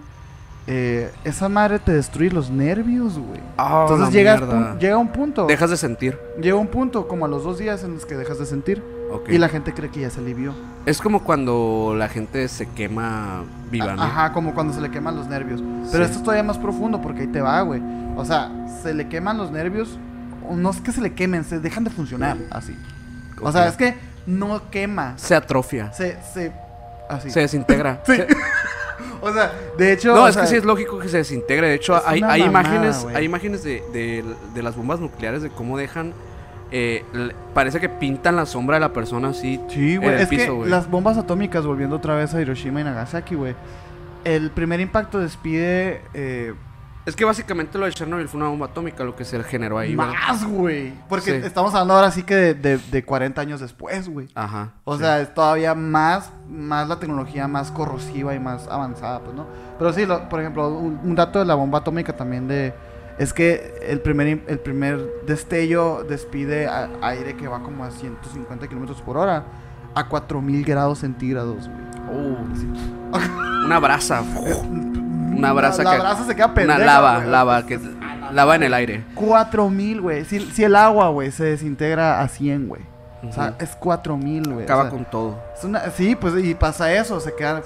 Eh, 0.69 1.13
esa 1.23 1.49
madre 1.49 1.79
te 1.79 1.93
destruye 1.93 2.31
los 2.33 2.51
nervios, 2.51 3.17
güey. 3.19 3.41
Ah, 3.57 3.87
Entonces 3.89 4.13
llegas 4.13 4.41
pun- 4.41 4.79
llega 4.81 4.99
un 4.99 5.09
punto, 5.09 5.47
Dejas 5.47 5.71
de 5.71 5.77
sentir. 5.77 6.19
llega 6.43 6.57
un 6.57 6.67
punto 6.67 7.07
como 7.07 7.25
a 7.25 7.29
los 7.29 7.45
dos 7.45 7.59
días 7.59 7.85
en 7.85 7.95
los 7.95 8.05
que 8.05 8.17
dejas 8.17 8.41
de 8.41 8.47
sentir 8.47 8.83
y 9.29 9.39
la 9.39 9.49
gente 9.49 9.73
cree 9.73 9.91
que 9.91 10.01
ya 10.01 10.11
se 10.11 10.19
alivió. 10.19 10.53
Es 10.85 11.01
como 11.01 11.23
cuando 11.23 11.95
la 11.97 12.09
gente 12.09 12.49
se 12.49 12.67
quema 12.71 13.45
viva, 13.71 13.95
¿no? 13.95 14.03
Ajá, 14.03 14.33
como 14.33 14.55
cuando 14.55 14.73
se 14.75 14.81
le 14.81 14.91
queman 14.91 15.15
los 15.15 15.29
nervios. 15.29 15.63
Pero 15.93 16.05
Sí. 16.05 16.11
esto 16.11 16.17
es 16.19 16.23
todavía 16.25 16.43
más 16.43 16.59
profundo 16.59 17.01
porque 17.01 17.21
ahí 17.23 17.29
te 17.29 17.41
va, 17.41 17.61
güey. 17.61 17.81
O 18.17 18.25
sea, 18.25 18.51
se 18.83 18.93
le 18.93 19.09
queman 19.09 19.39
los 19.39 19.53
nervios, 19.53 20.01
no 20.51 20.71
es 20.71 20.81
que 20.81 20.91
se 20.91 21.01
le 21.01 21.15
quemen, 21.15 21.45
se 21.45 21.61
dejan 21.61 21.85
de 21.85 21.91
funcionar 21.91 22.39
así. 22.51 22.77
O 23.41 23.53
sea, 23.53 23.69
es 23.69 23.77
que 23.77 23.95
no 24.27 24.71
quema, 24.71 25.15
Se 25.19 25.35
atrofia. 25.35 25.93
se, 25.93 26.17
se, 26.33 26.53
así. 27.09 27.31
Se 27.31 27.41
desintegra. 27.41 28.01
Se- 28.07 28.27
O 29.21 29.33
sea, 29.33 29.53
de 29.77 29.93
hecho. 29.93 30.15
No, 30.15 30.27
es 30.29 30.37
que 30.37 30.47
sí 30.47 30.57
es 30.57 30.65
lógico 30.65 30.99
que 30.99 31.09
se 31.09 31.19
desintegre. 31.19 31.69
De 31.69 31.75
hecho, 31.75 31.97
Es 31.97 32.03
hay, 32.07 32.15
hay 32.23 32.41
mamada, 32.43 32.47
imágenes, 32.47 33.07
hay 33.15 33.25
imágenes 33.25 33.63
de, 33.65 33.83
de, 33.93 34.25
de 34.55 34.63
las 34.63 34.77
bombas 34.77 35.01
nucleares 35.01 35.43
de 35.43 35.51
cómo 35.51 35.77
dejan. 35.77 36.13
eh, 36.71 37.05
parece 37.55 37.79
que 37.81 37.89
pintan 37.89 38.37
la 38.37 38.47
sombra 38.47 38.77
de 38.77 38.81
la 38.81 38.93
persona 38.93 39.29
así. 39.29 39.61
Sí, 39.69 39.97
güey. 39.97 40.15
Es 40.15 40.29
que 40.29 40.37
piso, 40.37 40.55
güey. 40.57 40.71
las 40.71 40.89
bombas 40.91 41.17
atómicas, 41.19 41.65
volviendo 41.67 41.97
otra 41.97 42.15
vez 42.15 42.35
a 42.35 42.41
Hiroshima 42.41 42.81
y 42.81 42.85
Nagasaki, 42.85 43.35
güey. 43.35 43.55
El 44.25 44.51
primer 44.51 44.81
impacto 44.81 45.19
despide. 45.21 46.01
eh, 46.15 46.55
Es 47.07 47.15
que 47.17 47.25
básicamente 47.25 47.79
lo 47.79 47.87
de 47.87 47.93
Chernobyl 47.93 48.27
fue 48.29 48.39
una 48.41 48.49
bomba 48.51 48.67
atómica 48.67 49.05
lo 49.05 49.15
que 49.15 49.25
se 49.25 49.43
generó 49.45 49.79
ahí. 49.79 49.95
¿verdad? 49.95 50.13
más, 50.29 50.45
güey. 50.45 50.93
Porque 51.09 51.41
Sí. 51.41 51.47
estamos 51.47 51.73
hablando 51.73 51.95
ahora 51.95 52.11
sí 52.11 52.25
que 52.25 52.35
de, 52.35 52.55
de, 52.55 52.79
de 52.79 53.05
40 53.05 53.41
años 53.41 53.61
después, 53.61 54.09
güey. 54.09 54.29
Ajá. 54.35 54.73
O 54.85 54.95
sí. 54.97 55.03
sea, 55.05 55.21
es 55.21 55.33
todavía 55.33 55.75
más, 55.77 56.31
más 56.49 56.89
la 56.89 56.99
tecnología 56.99 57.47
más 57.47 57.71
corrosiva 57.71 58.35
y 58.35 58.41
más 58.41 58.67
avanzada, 58.67 59.21
pues, 59.21 59.37
¿no? 59.37 59.47
Pero 59.79 59.93
sí, 59.93 60.05
lo- 60.05 60.29
por 60.29 60.41
ejemplo, 60.41 60.69
un, 60.69 60.99
un 61.05 61.15
dato 61.15 61.39
de 61.39 61.45
la 61.45 61.55
bomba 61.55 61.79
atómica 61.79 62.13
también 62.17 62.49
de... 62.49 62.75
Es 63.19 63.33
que 63.33 63.79
el 63.89 64.01
primer, 64.01 64.27
im- 64.27 64.43
el 64.49 64.59
primer 64.59 64.99
destello 65.27 66.05
despide 66.09 66.67
a- 66.67 66.91
aire 67.03 67.37
que 67.37 67.47
va 67.49 67.63
como 67.63 67.85
a 67.85 67.91
150 67.93 68.67
kilómetros 68.67 69.01
por 69.01 69.17
hora 69.17 69.45
a 69.95 70.09
4000 70.09 70.65
grados 70.65 70.99
centígrados, 70.99 71.69
güey. 71.69 71.87
Oh, 72.13 73.65
una 73.65 73.79
brasa. 73.79 74.23
Una 75.39 75.53
brasa 75.53 75.83
la, 75.83 75.93
que- 75.93 75.99
brasa 76.01 76.25
se 76.25 76.35
queda 76.35 76.55
pendeja, 76.55 76.77
una 76.79 76.87
lava, 76.87 77.17
güey. 77.19 77.29
lava, 77.31 77.67
que 77.67 77.81
lava 78.33 78.57
en 78.57 78.63
el 78.63 78.75
aire. 78.75 79.05
4000, 79.15 80.01
güey. 80.01 80.25
Si, 80.25 80.41
si 80.41 80.65
el 80.65 80.77
agua, 80.77 81.09
güey, 81.11 81.31
se 81.31 81.45
desintegra 81.45 82.21
a 82.21 82.29
100, 82.29 82.69
güey. 82.69 82.83
O 83.29 83.33
sea, 83.33 83.49
Ujú. 83.49 83.55
es 83.65 83.77
4000, 83.77 84.53
güey. 84.53 84.65
Acaba 84.65 84.83
o 84.83 84.85
sea, 84.85 84.91
con 84.93 85.05
todo. 85.07 85.39
Es 85.57 85.65
una- 85.65 85.91
sí, 85.91 86.15
pues 86.17 86.35
y 86.45 86.55
pasa 86.55 86.93
eso, 86.93 87.19
se 87.21 87.35
queda. 87.35 87.63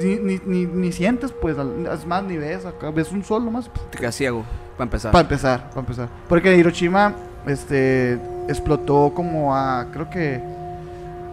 Ni, 0.00 0.16
ni, 0.16 0.40
ni, 0.46 0.66
ni 0.66 0.90
sientes, 0.92 1.32
pues, 1.32 1.58
al- 1.58 1.86
es 1.86 2.06
más, 2.06 2.22
ni 2.24 2.36
ves, 2.38 2.64
acá 2.64 2.90
ves 2.90 3.12
un 3.12 3.22
sol 3.24 3.44
nomás. 3.44 3.70
Te 3.90 3.98
quedas 3.98 4.14
ciego, 4.14 4.44
para 4.76 4.84
empezar. 4.84 5.12
Para 5.12 5.22
empezar, 5.22 5.68
para 5.68 5.80
empezar. 5.80 6.08
Porque 6.28 6.56
Hiroshima, 6.56 7.12
este, 7.46 8.14
explotó 8.48 9.12
como 9.14 9.54
a, 9.54 9.86
creo 9.92 10.08
que, 10.08 10.42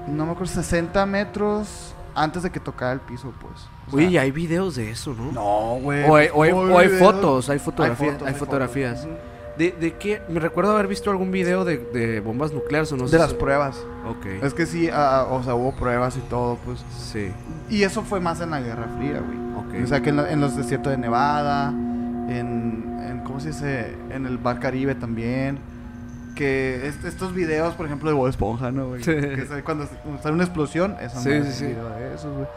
no 0.08 0.26
me 0.26 0.32
acuerdo, 0.34 0.54
60 0.54 1.06
metros 1.06 1.96
antes 2.15 2.43
de 2.43 2.50
que 2.52 2.60
tocara 2.60 2.93
el 2.93 3.00
piso, 3.00 3.34
pues. 3.39 3.54
O 3.88 3.91
sea, 3.91 3.98
Oye, 3.98 4.08
y 4.08 4.17
hay 4.17 4.32
videos 4.32 4.76
de 4.76 4.91
eso, 4.91 5.13
¿no? 5.13 5.32
No, 5.32 5.80
güey. 5.82 6.04
O 6.10 6.15
hay, 6.15 6.28
o 6.34 6.43
hay- 6.43 6.52
o 6.52 6.78
hay 6.78 6.89
fotos, 6.89 7.50
hay 7.50 7.60
fotografías. 7.60 8.12
fotos, 8.13 8.28
Hay, 8.28 8.34
hay 8.34 8.39
fotografías. 8.39 9.02
fotos. 9.02 9.17
¿De, 9.58 9.72
¿De 9.74 9.93
qué? 9.98 10.22
Me 10.30 10.39
recuerdo 10.39 10.72
haber 10.72 10.88
visto 10.88 11.12
algún 11.12 11.32
video 11.32 11.65
de, 11.65 11.78
de 11.80 12.22
bombas 12.22 12.54
nucleares 12.54 12.91
o 12.93 12.98
no 12.98 13.08
sé. 13.08 13.17
De 13.17 13.22
las 13.22 13.32
si- 13.32 13.36
pruebas. 13.36 13.78
Ok. 14.08 14.26
Es 14.41 14.54
que 14.54 14.65
sí, 14.65 14.89
ah, 14.91 15.28
o 15.30 15.43
sea, 15.43 15.54
hubo 15.56 15.74
pruebas 15.74 16.15
y 16.15 16.22
todo, 16.30 16.58
pues. 16.63 16.84
Sí. 16.98 17.32
Y 17.69 17.84
eso 17.84 18.04
fue 18.04 18.19
más 18.22 18.39
en 18.39 18.52
la 18.52 18.62
Guerra 18.62 18.88
Fría, 18.98 19.19
güey. 19.19 19.38
Ok. 19.58 19.84
O 19.84 19.88
sea, 19.88 20.02
que 20.02 20.10
en, 20.12 20.15
la- 20.15 20.32
en 20.32 20.39
los 20.39 20.56
desiertos 20.56 20.91
de 20.91 20.98
Nevada, 20.98 21.69
en, 21.69 23.00
en, 23.06 23.22
¿cómo 23.26 23.39
se 23.41 23.50
dice? 23.50 23.95
En 24.12 24.26
el 24.26 24.38
Bar 24.38 24.60
Caribe 24.60 24.95
también. 24.95 25.60
Que 26.39 26.88
est- 26.88 27.04
estos 27.04 27.34
videos, 27.34 27.73
por 27.75 27.86
ejemplo, 27.86 28.10
de 28.10 28.15
Bob 28.15 28.28
Esponja, 28.30 28.71
¿no, 28.71 28.88
güey? 28.88 29.04
Sí. 29.04 29.13
Que 29.13 29.45
cuando 29.63 29.86
sale 30.21 30.34
una 30.36 30.45
explosión, 30.45 30.95
esa 31.02 31.19
Sí, 31.19 31.30
sí, 31.32 31.36
es 31.49 31.56
sí. 31.56 31.65
de 31.65 32.13
esos, 32.15 32.34
güey. 32.34 32.47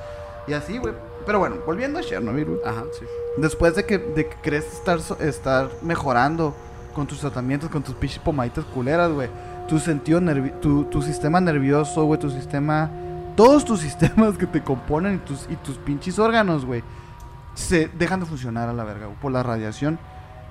Y 0.47 0.53
así, 0.53 0.79
güey. 0.79 0.95
Pero 1.27 1.39
bueno, 1.41 1.57
volviendo 1.67 1.99
a 1.99 2.03
Chernobyl, 2.03 2.45
güey. 2.45 2.59
Ajá, 2.65 2.85
sí. 2.99 3.05
Después 3.39 3.75
de 3.75 3.85
que, 3.85 3.99
de 3.99 4.29
que 4.29 4.37
crees 4.43 4.73
estar, 4.73 4.99
estar 5.21 5.69
mejorando 5.83 6.55
con 6.95 7.07
tus 7.07 7.19
tratamientos, 7.21 7.71
con 7.71 7.83
tus 7.83 7.95
pinches 7.97 8.21
pomaditas 8.21 8.65
culeras, 8.67 9.11
güey. 9.11 9.29
Tu 9.69 9.79
sentido 9.81 10.21
tu, 10.61 10.85
tu 10.85 11.03
sistema 11.03 11.41
nervioso, 11.41 12.05
güey, 12.05 12.21
tu 12.21 12.31
sistema... 12.31 12.89
Todos 13.37 13.65
tus 13.65 13.81
sistemas 13.87 14.37
que 14.39 14.47
te 14.47 14.63
componen 14.63 15.15
y 15.17 15.19
tus, 15.19 15.47
y 15.51 15.57
tus 15.57 15.77
pinches 15.79 16.19
órganos, 16.21 16.65
güey. 16.65 16.85
Se 17.55 17.89
dejan 17.99 18.21
de 18.21 18.27
funcionar 18.27 18.69
a 18.69 18.73
la 18.73 18.85
verga, 18.85 19.07
güey, 19.07 19.19
por 19.21 19.33
la 19.33 19.43
radiación. 19.43 19.99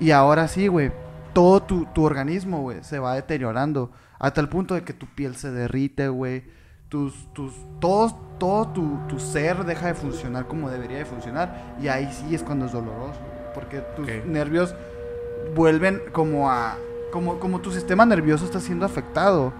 Y 0.01 0.11
ahora 0.11 0.47
sí, 0.47 0.67
güey. 0.67 0.91
Todo 1.33 1.61
tu, 1.63 1.85
tu 1.85 2.03
organismo, 2.03 2.61
güey, 2.61 2.83
se 2.83 2.99
va 2.99 3.15
deteriorando. 3.15 3.91
Hasta 4.19 4.41
el 4.41 4.49
punto 4.49 4.75
de 4.75 4.83
que 4.83 4.93
tu 4.93 5.07
piel 5.07 5.35
se 5.35 5.51
derrite, 5.51 6.07
güey. 6.09 6.43
Tus, 6.89 7.31
tus, 7.33 7.53
todos, 7.79 8.15
todo 8.37 8.67
tu, 8.67 8.99
tu 9.07 9.19
ser 9.19 9.63
deja 9.65 9.87
de 9.87 9.93
funcionar 9.93 10.47
como 10.47 10.69
debería 10.69 10.97
de 10.97 11.05
funcionar. 11.05 11.75
Y 11.81 11.87
ahí 11.87 12.09
sí 12.11 12.35
es 12.35 12.43
cuando 12.43 12.65
es 12.65 12.71
doloroso. 12.71 13.19
Porque 13.53 13.79
tus 13.95 14.07
nervios 14.25 14.75
vuelven 15.55 16.01
como 16.11 16.49
a... 16.49 16.75
Como, 17.11 17.39
como 17.39 17.59
tu 17.59 17.71
sistema 17.71 18.05
nervioso 18.05 18.45
está 18.45 18.59
siendo 18.59 18.85
afectado. 18.85 19.53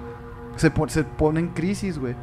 Se, 0.56 0.72
se 0.88 1.04
pone 1.04 1.40
en 1.40 1.50
crisis, 1.50 1.98
güey. 1.98 2.16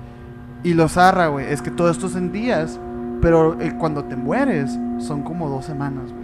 Y 0.63 0.75
lo 0.75 0.89
zarra, 0.89 1.29
güey, 1.29 1.47
es 1.53 1.63
que 1.63 1.71
todo 1.71 1.91
esto 1.91 2.07
es 2.07 2.17
en 2.17 2.33
días. 2.33 2.81
Pero 3.21 3.61
eh, 3.61 3.75
cuando 3.79 4.05
te 4.05 4.17
mueres, 4.17 4.79
son 4.99 5.23
como 5.23 5.49
dos 5.49 5.65
semanas, 5.65 6.13
güey. 6.13 6.18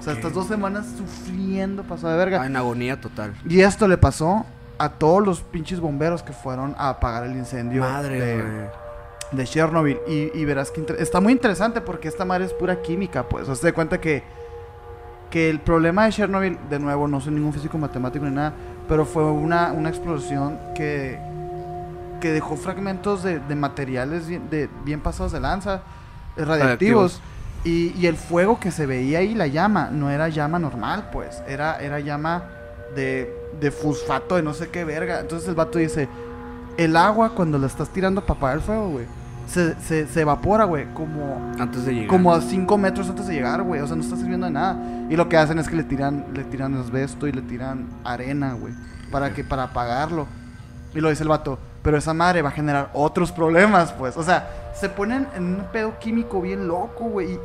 O 0.00 0.02
sea, 0.02 0.14
estas 0.14 0.32
dos 0.32 0.48
semanas 0.48 0.86
sufriendo, 0.96 1.82
pasado 1.84 2.12
de 2.14 2.18
verga. 2.18 2.42
Ah, 2.42 2.46
en 2.46 2.56
agonía 2.56 3.00
total. 3.00 3.34
Y 3.48 3.60
esto 3.60 3.86
le 3.86 3.98
pasó 3.98 4.46
a 4.78 4.88
todos 4.88 5.24
los 5.24 5.42
pinches 5.42 5.78
bomberos 5.78 6.22
que 6.22 6.32
fueron 6.32 6.74
a 6.78 6.88
apagar 6.88 7.24
el 7.24 7.36
incendio 7.36 7.82
Madre, 7.82 8.18
de, 8.18 8.70
de 9.32 9.44
Chernobyl. 9.44 9.98
Y, 10.08 10.30
y 10.34 10.44
verás 10.46 10.70
que 10.70 10.80
inter- 10.80 10.96
está 10.98 11.20
muy 11.20 11.32
interesante 11.34 11.82
porque 11.82 12.08
esta 12.08 12.24
madre 12.24 12.46
es 12.46 12.54
pura 12.54 12.80
química, 12.80 13.24
pues. 13.28 13.42
O 13.48 13.54
sea, 13.54 13.60
te 13.60 13.66
das 13.68 13.74
cuenta 13.74 14.00
que, 14.00 14.22
que 15.30 15.50
el 15.50 15.60
problema 15.60 16.06
de 16.06 16.12
Chernobyl, 16.12 16.58
de 16.70 16.78
nuevo, 16.78 17.06
no 17.06 17.20
soy 17.20 17.34
ningún 17.34 17.52
físico 17.52 17.76
matemático 17.76 18.24
ni 18.24 18.30
nada, 18.34 18.54
pero 18.88 19.04
fue 19.04 19.22
una, 19.24 19.72
una 19.72 19.90
explosión 19.90 20.58
que, 20.74 21.18
que 22.22 22.32
dejó 22.32 22.56
fragmentos 22.56 23.22
de, 23.22 23.38
de 23.38 23.54
materiales 23.54 24.26
bien, 24.28 24.48
de, 24.48 24.70
bien 24.84 25.00
pasados 25.00 25.32
de 25.32 25.40
lanza, 25.40 25.82
eh, 26.38 26.44
radiactivos. 26.44 27.20
Y, 27.64 27.92
y 27.98 28.06
el 28.06 28.16
fuego 28.16 28.58
que 28.58 28.70
se 28.70 28.86
veía 28.86 29.18
ahí, 29.18 29.34
la 29.34 29.46
llama, 29.46 29.90
no 29.92 30.10
era 30.10 30.28
llama 30.28 30.58
normal, 30.58 31.10
pues. 31.12 31.42
Era, 31.46 31.78
era 31.78 32.00
llama 32.00 32.44
de, 32.94 33.34
de 33.60 33.70
fosfato, 33.70 34.36
de 34.36 34.42
no 34.42 34.54
sé 34.54 34.68
qué 34.70 34.84
verga. 34.84 35.20
Entonces 35.20 35.48
el 35.48 35.54
vato 35.54 35.78
dice, 35.78 36.08
el 36.76 36.96
agua 36.96 37.34
cuando 37.34 37.58
la 37.58 37.66
estás 37.66 37.90
tirando 37.90 38.22
para 38.22 38.38
apagar 38.38 38.56
el 38.56 38.62
fuego, 38.62 38.88
güey, 38.88 39.06
se, 39.46 39.74
se, 39.80 40.06
se 40.06 40.20
evapora, 40.20 40.64
güey, 40.64 40.86
como, 40.94 41.52
Antes 41.58 41.84
de 41.84 41.92
llegar. 41.92 42.08
como 42.08 42.32
a 42.32 42.40
5 42.40 42.78
metros 42.78 43.10
antes 43.10 43.26
de 43.26 43.34
llegar, 43.34 43.62
güey. 43.62 43.80
O 43.80 43.86
sea, 43.86 43.96
no 43.96 44.02
está 44.02 44.16
sirviendo 44.16 44.46
de 44.46 44.52
nada. 44.52 44.78
Y 45.10 45.16
lo 45.16 45.28
que 45.28 45.36
hacen 45.36 45.58
es 45.58 45.68
que 45.68 45.76
le 45.76 45.82
tiran, 45.82 46.26
le 46.32 46.44
tiran 46.44 46.74
asbesto 46.76 47.26
y 47.26 47.32
le 47.32 47.42
tiran 47.42 47.88
arena, 48.04 48.54
güey. 48.54 48.72
Para 49.10 49.34
que, 49.34 49.42
para 49.42 49.64
apagarlo. 49.64 50.26
Y 50.94 51.00
lo 51.00 51.10
dice 51.10 51.24
el 51.24 51.28
vato. 51.28 51.58
Pero 51.82 51.96
esa 51.96 52.12
madre 52.12 52.42
va 52.42 52.50
a 52.50 52.52
generar 52.52 52.90
otros 52.92 53.32
problemas, 53.32 53.92
pues. 53.92 54.16
O 54.16 54.22
sea, 54.22 54.72
se 54.74 54.88
ponen 54.88 55.26
en 55.34 55.54
un 55.54 55.64
pedo 55.72 55.98
químico 55.98 56.40
bien 56.40 56.68
loco, 56.68 57.04
güey. 57.04 57.38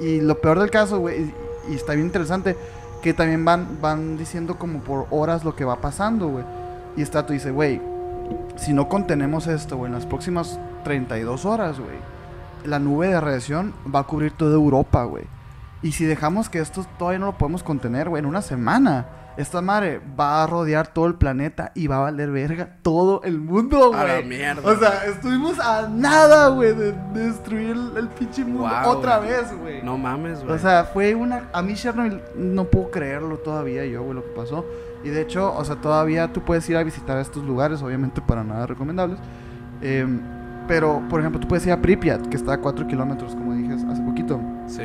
Y, 0.00 0.04
y, 0.04 0.20
lo 0.20 0.40
peor 0.40 0.58
del 0.58 0.70
caso, 0.70 0.98
güey, 0.98 1.22
y, 1.22 1.34
y 1.72 1.74
está 1.74 1.94
bien 1.94 2.06
interesante, 2.06 2.56
que 3.02 3.14
también 3.14 3.44
van, 3.44 3.78
van 3.80 4.16
diciendo 4.16 4.58
como 4.58 4.80
por 4.80 5.06
horas 5.10 5.44
lo 5.44 5.56
que 5.56 5.64
va 5.64 5.80
pasando, 5.80 6.28
güey. 6.28 6.44
Y 6.96 7.02
está, 7.02 7.24
tú 7.26 7.32
dice, 7.32 7.50
güey, 7.50 7.80
si 8.56 8.72
no 8.72 8.88
contenemos 8.88 9.46
esto, 9.46 9.76
güey, 9.76 9.88
en 9.88 9.94
las 9.94 10.06
próximas 10.06 10.58
32 10.84 11.44
horas, 11.44 11.78
güey, 11.78 11.96
la 12.64 12.78
nube 12.78 13.08
de 13.08 13.20
radiación 13.20 13.74
va 13.92 14.00
a 14.00 14.04
cubrir 14.04 14.32
toda 14.32 14.54
Europa, 14.54 15.04
güey. 15.04 15.24
Y 15.82 15.92
si 15.92 16.04
dejamos 16.04 16.48
que 16.48 16.60
esto 16.60 16.84
todavía 16.98 17.18
no 17.18 17.26
lo 17.26 17.38
podemos 17.38 17.62
contener, 17.62 18.08
güey, 18.08 18.20
en 18.20 18.26
una 18.26 18.42
semana, 18.42 19.06
esta 19.36 19.60
madre 19.60 20.00
va 20.18 20.42
a 20.42 20.46
rodear 20.46 20.88
todo 20.88 21.06
el 21.06 21.14
planeta 21.14 21.72
y 21.74 21.86
va 21.86 21.96
a 21.96 22.00
valer 22.00 22.30
verga 22.30 22.76
todo 22.82 23.22
el 23.24 23.38
mundo, 23.38 23.88
güey. 23.88 24.00
A 24.00 24.20
la 24.20 24.22
mierda. 24.22 24.70
O 24.70 24.76
sea, 24.76 25.06
estuvimos 25.06 25.58
a 25.58 25.88
nada, 25.88 26.48
güey, 26.48 26.74
de, 26.74 26.92
de 26.92 27.26
destruir 27.26 27.70
el, 27.70 27.96
el 27.96 28.08
pinche 28.08 28.44
mundo 28.44 28.68
otra 28.86 29.18
vez, 29.18 29.52
güey. 29.58 29.82
No 29.82 29.96
mames, 29.96 30.42
güey. 30.42 30.54
O 30.54 30.58
sea, 30.58 30.84
fue 30.84 31.14
una... 31.14 31.48
A 31.52 31.62
mí 31.62 31.74
Chernobyl 31.74 32.20
no 32.36 32.64
puedo 32.64 32.90
creerlo 32.90 33.38
todavía 33.38 33.84
yo, 33.86 34.02
güey, 34.02 34.14
lo 34.14 34.22
que 34.22 34.30
pasó. 34.30 34.64
Y 35.04 35.08
de 35.08 35.22
hecho, 35.22 35.54
o 35.54 35.64
sea, 35.64 35.76
todavía 35.76 36.32
tú 36.32 36.42
puedes 36.42 36.68
ir 36.68 36.76
a 36.76 36.82
visitar 36.82 37.18
estos 37.18 37.42
lugares, 37.44 37.82
obviamente 37.82 38.20
para 38.20 38.44
nada 38.44 38.66
recomendables. 38.66 39.18
Em, 39.80 40.20
pero, 40.68 41.02
por 41.08 41.20
ejemplo, 41.20 41.40
tú 41.40 41.48
puedes 41.48 41.66
ir 41.66 41.72
a 41.72 41.80
Pripyat, 41.82 42.26
que 42.28 42.36
está 42.36 42.54
a 42.54 42.58
4 42.58 42.86
kilómetros, 42.86 43.34
como 43.34 43.54
dije 43.54 43.72
hace 43.74 44.02
poquito. 44.02 44.40
sí. 44.66 44.82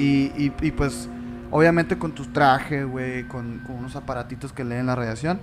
Y, 0.00 0.30
y, 0.36 0.52
y, 0.60 0.70
pues, 0.70 1.08
obviamente 1.50 1.98
con 1.98 2.12
tus 2.12 2.32
trajes, 2.32 2.86
güey, 2.86 3.24
con, 3.28 3.58
con 3.66 3.76
unos 3.76 3.96
aparatitos 3.96 4.52
que 4.52 4.64
leen 4.64 4.86
la 4.86 4.94
radiación. 4.94 5.40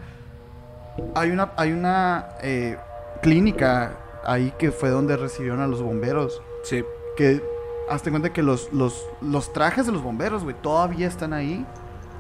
Hay 1.15 1.32
una, 1.32 1.52
hay 1.58 1.72
una 1.74 2.26
eh, 2.41 2.78
clínica 3.22 3.94
ahí 4.26 4.54
que 4.58 4.72
fue 4.72 4.89
donde 4.89 5.18
recibieron 5.18 5.62
a 5.62 5.68
los 5.68 5.82
bomberos. 5.82 6.41
Sí. 6.63 6.84
Que 7.18 7.44
hazte 7.89 8.10
cuenta 8.10 8.32
que 8.32 8.41
los, 8.44 8.72
los, 8.74 9.06
los 9.22 9.52
trajes 9.54 9.86
de 9.86 9.91
los 9.91 10.02
bomberos, 10.02 10.44
güey, 10.44 10.56
todavía 10.62 11.08
están 11.08 11.34
ahí. 11.34 11.65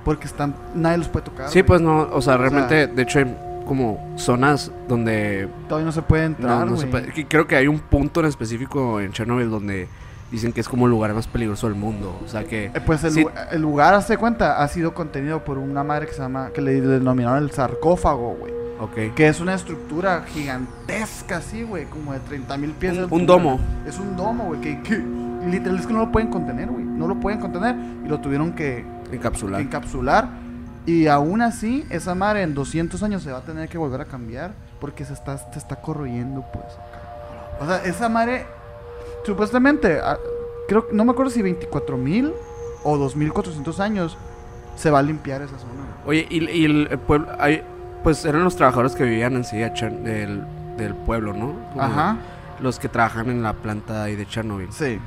Porque 0.03 0.27
están, 0.27 0.53
nadie 0.75 0.99
los 0.99 1.07
puede 1.07 1.25
tocar. 1.25 1.49
Sí, 1.49 1.63
pues 1.63 1.81
no, 1.81 2.01
o 2.11 2.21
sea, 2.21 2.35
O 2.35 2.37
realmente, 2.37 2.85
de 2.85 3.01
hecho 3.01 3.19
hay 3.19 3.35
como 3.65 4.13
zonas 4.17 4.71
donde 4.87 5.49
Todavía 5.67 5.87
no 5.87 5.91
se 5.91 6.03
puede 6.03 6.21
no, 6.21 6.27
entrar, 6.35 6.67
no 6.67 6.77
se 6.77 6.85
güey. 6.85 7.05
puede- 7.11 7.27
Creo 7.27 7.47
que 7.47 7.55
hay 7.55 7.67
un 7.67 7.79
punto 7.79 8.19
en 8.19 8.27
específico 8.27 8.99
en 8.99 9.11
Chernobyl 9.11 9.49
donde 9.49 9.87
dicen 10.31 10.51
que 10.53 10.61
es 10.61 10.67
como 10.69 10.85
el 10.85 10.91
lugar 10.91 11.13
más 11.13 11.27
peligroso 11.27 11.67
del 11.67 11.75
mundo. 11.75 12.19
O 12.23 12.27
sea 12.27 12.43
que... 12.43 12.65
Eh, 12.65 12.81
Pues 12.85 13.03
el, 13.03 13.11
Sí. 13.11 13.21
lu- 13.23 13.29
el 13.51 13.61
lugar, 13.61 13.93
hazte 13.93 14.17
cuenta, 14.17 14.61
ha 14.61 14.67
sido 14.67 14.93
contenido 14.93 15.43
por 15.43 15.57
una 15.57 15.83
madre 15.83 16.07
que 16.07 16.13
se 16.13 16.19
llama, 16.21 16.49
que 16.53 16.61
le 16.61 16.81
denominaron 16.81 17.43
el 17.43 17.51
sarcófago, 17.51 18.35
güey. 18.39 18.53
Ok. 18.79 19.15
Que 19.15 19.27
es 19.27 19.39
una 19.39 19.53
estructura 19.53 20.23
gigantesca, 20.27 21.37
así, 21.37 21.63
güey, 21.63 21.85
como 21.85 22.11
de 22.13 22.19
30 22.19 22.57
mil 22.57 22.71
pies. 22.71 22.97
Un- 22.97 23.07
un 23.11 23.25
domo. 23.25 23.59
Es 23.87 23.97
un 23.99 24.15
domo, 24.17 24.45
güey, 24.45 24.61
que, 24.61 24.81
que 24.83 24.97
literal 25.49 25.79
es 25.79 25.87
que 25.87 25.93
no 25.93 25.99
lo 25.99 26.11
pueden 26.11 26.29
contener, 26.29 26.69
güey. 26.69 26.83
No 26.83 27.07
lo 27.07 27.19
pueden 27.19 27.39
contener 27.39 27.75
y 28.03 28.07
lo 28.07 28.19
tuvieron 28.19 28.53
que 28.53 28.85
Encapsular. 29.11 29.61
encapsular. 29.61 30.29
Y 30.87 31.07
aún 31.07 31.41
así, 31.41 31.85
esa 31.89 32.13
madre 32.15 32.41
en 32.43 32.53
200 32.53 33.01
años 33.03 33.23
se 33.23 33.31
va 33.31 33.39
a 33.39 33.41
tener 33.41 33.69
que 33.69 33.77
volver 33.77 34.01
a 34.01 34.05
cambiar 34.05 34.51
porque 34.79 35.05
se 35.05 35.13
está, 35.13 35.37
se 35.51 35.57
está 35.57 35.77
corroyendo, 35.77 36.43
pues. 36.53 36.65
O 37.61 37.65
sea, 37.65 37.77
esa 37.85 38.09
madre, 38.09 38.45
supuestamente, 39.23 39.99
ah, 40.03 40.17
creo 40.67 40.87
que 40.87 40.93
no 40.93 41.05
me 41.05 41.11
acuerdo 41.11 41.31
si 41.31 41.41
24 41.41 41.97
mil 41.97 42.33
o 42.83 42.97
2400 42.97 43.79
años 43.79 44.17
se 44.75 44.89
va 44.91 44.99
a 44.99 45.01
limpiar 45.01 45.41
esa 45.41 45.57
zona. 45.57 45.71
Oye, 46.05 46.27
y, 46.29 46.43
y 46.49 46.65
el, 46.65 46.87
el 46.91 46.99
pueblo... 46.99 47.27
Hay, 47.39 47.63
pues 48.03 48.23
eran 48.25 48.43
los 48.43 48.55
trabajadores 48.55 48.93
que 48.93 49.03
vivían 49.03 49.33
enseguida 49.35 49.73
Chern- 49.73 50.03
del, 50.03 50.43
del 50.77 50.93
pueblo, 50.93 51.33
¿no? 51.33 51.55
Como 51.71 51.81
Ajá, 51.81 52.17
Los 52.59 52.77
que 52.77 52.87
trabajan 52.87 53.29
en 53.31 53.41
la 53.41 53.53
planta 53.53 54.03
ahí 54.03 54.15
de 54.15 54.25
Chernobyl. 54.27 54.71
sí. 54.71 54.99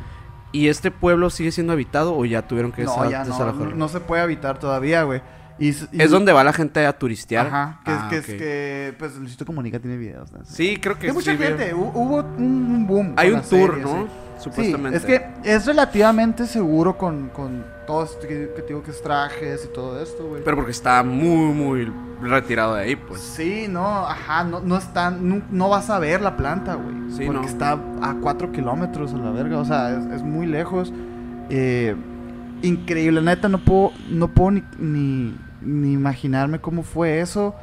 ¿Y 0.51 0.68
este 0.68 0.90
pueblo 0.90 1.29
sigue 1.29 1.53
siendo 1.53 1.75
habitado 1.75 2.16
o 2.16 2.25
ya 2.25 2.40
tuvieron 2.40 2.73
que 2.73 2.83
No, 2.85 3.11
ya 3.11 3.23
no, 3.23 3.53
no 3.75 3.88
se 3.88 4.01
puede 4.01 4.23
habitar 4.23 4.59
todavía, 4.59 5.03
güey. 5.03 5.21
Y, 5.59 5.71
s- 5.71 5.87
y- 5.92 6.01
Es 6.03 6.11
donde 6.11 6.33
va 6.33 6.44
la 6.44 6.53
gente 6.53 6.87
a 6.87 6.92
turistear. 6.97 7.47
Ajá, 7.49 7.81
que, 7.85 7.90
Ah, 7.90 7.97
es, 8.05 8.09
que, 8.11 8.16
es 8.16 8.25
ok. 8.25 8.38
que, 8.38 8.94
pues, 8.99 9.16
Luisito 9.16 9.44
Comunica 9.44 9.79
tiene 9.81 9.97
videos. 9.97 10.31
¿no? 10.33 10.44
Sí, 10.44 10.77
creo 10.81 10.99
que 10.99 11.09
Hay 11.09 11.12
mucha 11.12 11.37
gente, 11.37 11.75
hu- 11.75 11.90
hubo 11.94 12.18
un, 12.37 12.87
boom. 12.87 13.14
Hay 13.16 13.31
un 13.33 13.40
tour, 13.42 13.71
serie, 13.75 13.83
¿no? 13.83 14.03
sí. 14.05 14.09
Supuestamente. 14.44 15.01
Sí, 15.01 15.07
es 15.12 15.21
que 15.21 15.27
es 15.42 15.66
relativamente 15.66 16.47
seguro 16.47 16.97
con, 16.97 17.29
con 17.31 17.64
todo 17.88 18.05
esto 18.05 18.21
que, 18.21 18.53
que 18.55 18.62
digo 18.68 18.85
que 18.85 18.92
es 18.92 19.03
trajes 19.03 19.64
y 19.68 19.73
todo 19.75 20.01
esto, 20.01 20.29
güey. 20.29 20.44
Pero 20.44 20.57
porque 20.57 20.71
está 20.71 21.03
muy, 21.03 21.53
muy 21.53 21.92
retirado 22.23 22.77
de 22.77 22.83
ahí, 22.83 22.94
pues. 22.94 23.21
Sí, 23.21 23.66
no, 23.68 23.85
ajá, 24.07 24.44
no, 24.44 24.61
no 24.61 24.77
está, 24.79 25.11
no, 25.11 25.42
no 25.51 25.68
vas 25.68 25.90
a 25.90 25.99
ver 25.99 26.21
la 26.21 26.37
planta, 26.37 26.75
güey. 26.77 26.94
Sí, 27.11 27.25
porque 27.27 27.40
no. 27.40 27.49
está 27.49 27.73
a 28.01 28.14
4 28.23 28.53
kilómetros 28.53 29.12
a 29.12 29.16
la 29.16 29.33
verga, 29.33 29.59
o 29.59 29.64
sea, 29.64 29.90
es, 29.99 30.07
es 30.07 30.23
muy 30.23 30.47
lejos. 30.47 30.92
Eh, 31.51 31.97
increíble, 32.62 33.21
neta, 33.23 33.49
no 33.49 33.59
puedo, 33.59 33.90
no 34.09 34.29
puedo 34.29 34.53
ni, 34.53 34.62
ni, 34.79 35.37
ni 35.61 35.92
imaginarme 35.92 36.61
cómo 36.61 36.83
fue 36.83 37.21
eso. 37.21 37.55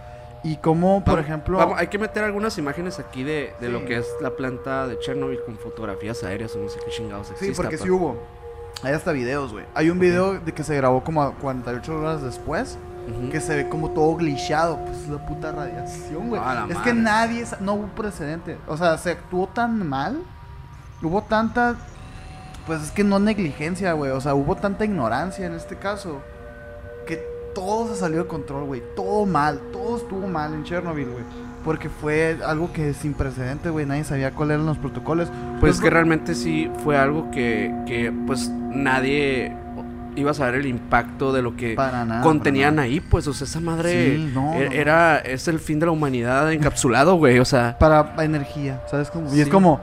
Y 0.43 0.57
cómo, 0.57 1.03
por 1.03 1.15
Vamos- 1.15 1.25
ejemplo... 1.25 1.57
vamos, 1.57 1.79
hay 1.79 1.87
que 1.87 1.97
meter 1.97 2.23
algunas 2.23 2.55
imágenes 2.59 2.99
aquí 2.99 3.23
de, 3.23 3.53
de 3.59 3.65
Sí. 3.67 3.71
lo 3.73 3.83
que 3.85 3.97
es 3.97 4.07
la 4.21 4.29
planta 4.35 4.85
de 4.87 4.99
Chernobyl 4.99 5.39
con 5.43 5.57
fotografías 5.57 6.23
aéreas 6.23 6.55
o 6.55 6.59
no 6.59 6.69
sé 6.69 6.77
qué 6.85 6.91
chingados 6.91 7.27
Sí, 7.27 7.33
exista. 7.33 7.63
porque 7.63 7.79
sí 7.79 7.89
hubo. 7.89 8.15
Hay 8.83 8.93
hasta 8.93 9.11
videos, 9.11 9.53
güey. 9.53 9.65
Hay 9.73 9.89
un 9.89 9.97
video 9.97 10.39
de 10.39 10.51
que 10.51 10.63
se 10.63 10.75
grabó 10.75 11.03
como 11.03 11.23
a 11.23 11.33
48 11.33 11.97
horas 11.99 12.21
después. 12.21 12.77
Que 13.31 13.39
se 13.39 13.55
ve 13.55 13.69
como 13.69 13.91
todo 13.91 14.15
glitchado. 14.15 14.77
Pues 14.83 14.97
es 15.03 15.09
la 15.09 15.23
puta 15.27 15.51
radiación, 15.51 16.27
güey. 16.29 16.41
Es 16.41 16.45
madre. 16.47 16.75
que 16.83 16.93
nadie. 16.93 17.45
No 17.59 17.73
hubo 17.75 17.87
precedente. 17.89 18.57
O 18.67 18.77
sea, 18.77 18.97
se 18.97 19.11
actuó 19.11 19.45
tan 19.47 19.87
mal. 19.87 20.19
Hubo 21.03 21.21
tanta. 21.21 21.75
Pues 22.65 22.81
es 22.81 22.91
que 22.91 23.03
no 23.03 23.19
negligencia, 23.19 23.93
güey. 23.93 24.09
O 24.11 24.19
sea, 24.21 24.33
hubo 24.33 24.55
tanta 24.55 24.85
ignorancia 24.85 25.45
en 25.45 25.53
este 25.53 25.75
caso. 25.75 26.19
Todo 27.55 27.87
se 27.87 27.95
salió 27.95 28.19
de 28.23 28.27
control, 28.27 28.65
güey. 28.65 28.83
Todo 28.95 29.25
mal. 29.25 29.59
Todo 29.71 29.97
estuvo 29.97 30.27
mal 30.27 30.53
en 30.53 30.63
Chernobyl, 30.63 31.05
güey. 31.09 31.23
Porque 31.63 31.89
fue 31.89 32.37
algo 32.45 32.71
que 32.71 32.93
sin 32.93 33.13
precedente, 33.15 33.69
güey. 33.71 33.87
Nadie 33.87 34.03
sabía 34.03 34.31
cuáles 34.31 34.55
eran 34.55 34.67
los 34.67 34.77
protocolos. 34.77 35.29
Pues 35.59 35.75
Los- 35.77 35.81
que 35.81 35.89
realmente 35.89 36.35
sí 36.35 36.69
fue 36.83 36.97
algo 36.97 37.31
que, 37.31 37.73
que 37.87 38.13
pues 38.27 38.49
nadie 38.49 39.55
iba 40.17 40.31
a 40.31 40.33
saber 40.33 40.55
el 40.55 40.65
impacto 40.67 41.33
de 41.33 41.41
lo 41.41 41.55
que 41.57 41.73
Para 41.75 42.05
nada. 42.05 42.21
contenían 42.21 42.75
para 42.75 42.75
nada. 42.83 42.85
ahí, 42.87 42.99
pues, 43.01 43.27
o 43.27 43.33
sea, 43.33 43.45
esa 43.45 43.59
madre 43.59 44.15
Sí, 44.15 44.31
no, 44.33 44.53
e- 44.53 44.69
no, 44.69 44.71
era, 44.75 45.17
es 45.17 45.47
el 45.49 45.59
fin 45.59 45.79
de 45.79 45.87
la 45.87 45.91
humanidad 45.91 46.53
encapsulado, 46.53 47.15
güey, 47.15 47.39
o 47.39 47.45
sea. 47.45 47.77
Para 47.79 48.13
energía, 48.23 48.81
¿sabes 48.89 49.09
cómo? 49.09 49.33
Y 49.33 49.39
es 49.39 49.45
Sí. 49.45 49.51
como. 49.51 49.81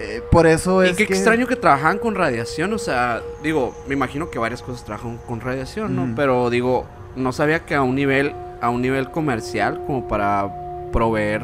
eh, 0.00 0.22
por 0.30 0.46
eso 0.46 0.82
es. 0.84 0.92
Y 0.92 0.94
qué 0.96 1.06
que- 1.08 1.14
extraño 1.14 1.46
que 1.48 1.56
trabajaban 1.56 1.98
con 1.98 2.14
radiación, 2.14 2.72
o 2.72 2.78
sea, 2.78 3.20
digo, 3.42 3.74
me 3.88 3.94
imagino 3.94 4.30
que 4.30 4.38
varias 4.38 4.62
cosas 4.62 4.84
trabajan 4.84 5.18
con 5.26 5.40
radiación, 5.40 5.94
¿no? 5.96 6.06
Mm. 6.06 6.14
Pero 6.14 6.50
digo, 6.50 6.86
no 7.18 7.32
sabía 7.32 7.60
que 7.66 7.74
a 7.74 7.82
un 7.82 7.94
nivel, 7.94 8.32
a 8.60 8.70
un 8.70 8.80
nivel 8.82 9.10
comercial, 9.10 9.82
como 9.86 10.08
para 10.08 10.48
proveer 10.92 11.42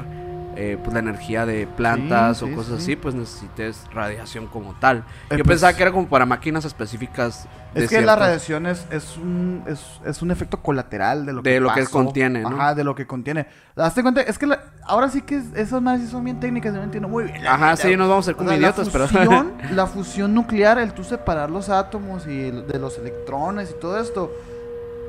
eh, 0.57 0.79
pues, 0.83 0.95
la 0.95 1.01
energía 1.01 1.47
de 1.47 1.67
plantas 1.67 2.39
Sí, 2.39 2.45
o 2.45 2.49
sí, 2.49 2.55
cosas 2.55 2.77
sí. 2.77 2.83
así, 2.83 2.97
pues 2.97 3.15
necesites 3.15 3.85
radiación 3.93 4.47
como 4.47 4.73
tal. 4.75 4.99
Eh, 4.99 5.03
Yo 5.31 5.39
pues, 5.39 5.47
pensaba 5.49 5.73
que 5.73 5.83
era 5.83 5.91
como 5.93 6.07
para 6.09 6.27
máquinas 6.27 6.65
específicas. 6.65 7.49
de 7.75 7.85
Es 7.85 7.91
que 7.91 8.01
la 8.03 8.15
radiación 8.15 8.67
es, 8.67 8.87
es, 8.91 9.17
un, 9.17 9.65
es, 9.67 10.01
es 10.05 10.23
un 10.23 10.31
efecto 10.31 10.61
colateral 10.63 11.27
de 11.27 11.33
lo 11.33 11.43
que 11.43 11.51
De 11.51 11.61
lo 11.61 11.73
que 11.75 11.85
contiene, 11.87 12.43
¿no? 12.43 12.49
Ajá, 12.51 12.75
de 12.77 12.85
lo 12.85 12.95
que 12.95 13.05
contiene. 13.05 13.47
Hazte 13.75 14.03
cuenta, 14.03 14.21
es 14.21 14.39
que 14.39 14.47
la- 14.47 14.61
ahora 14.85 15.09
sí 15.09 15.23
que 15.23 15.37
es- 15.39 15.53
esas 15.57 15.83
sí 16.01 16.07
son 16.07 16.23
bien 16.23 16.39
técnicas, 16.39 16.73
yo 16.73 16.79
no 16.79 16.85
entiendo 16.85 17.09
muy 17.09 17.25
bien. 17.25 17.43
la 17.43 17.55
Ajá, 17.55 17.77
sí, 17.77 17.97
nos 17.97 18.09
vamos 18.09 18.25
a 18.25 18.27
ser 18.27 18.35
O 18.35 18.39
como 18.39 18.51
sea, 18.51 18.59
idiotas, 18.59 18.87
la 18.87 18.93
pero. 18.93 19.09
fusión, 19.09 19.53
la 19.73 19.87
fusión 19.89 20.35
nuclear, 20.35 20.79
el 20.79 20.93
tú 20.93 21.03
separar 21.03 21.51
los 21.51 21.69
átomos 21.69 22.29
y 22.29 22.45
el- 22.49 22.67
de 22.69 22.79
los 22.79 22.97
electrones 22.99 23.73
y 23.77 23.81
todo 23.81 23.99
esto, 24.01 24.31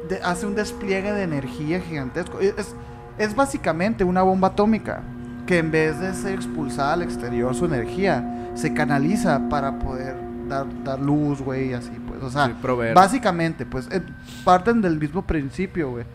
de- 0.09 0.21
hace 0.23 0.45
un 0.45 0.55
despliegue 0.55 1.11
de 1.11 1.23
energía 1.23 1.79
gigantesco. 1.79 2.39
Es, 2.39 2.75
es- 3.17 3.35
básicamente 3.35 4.03
una 4.03 4.21
bomba 4.23 4.49
atómica 4.49 5.01
que 5.47 5.59
en 5.59 5.71
vez 5.71 5.99
de 5.99 6.13
ser 6.13 6.33
expulsada 6.35 6.93
al 6.93 7.01
exterior 7.03 7.53
su 7.55 7.65
energía, 7.65 8.49
se 8.55 8.73
canaliza 8.73 9.47
para 9.49 9.77
poder 9.79 10.15
dar, 10.47 10.65
dar 10.83 10.99
luz, 10.99 11.41
güey, 11.41 11.69
y 11.69 11.73
así, 11.73 11.91
pues. 12.07 12.21
O 12.23 12.29
sea, 12.29 12.47
Sí, 12.47 12.53
básicamente, 12.95 13.65
pues, 13.65 13.87
eh, 13.91 14.01
parten 14.43 14.81
del 14.81 14.97
mismo 14.99 15.21
principio, 15.25 15.91
güey. 15.91 16.05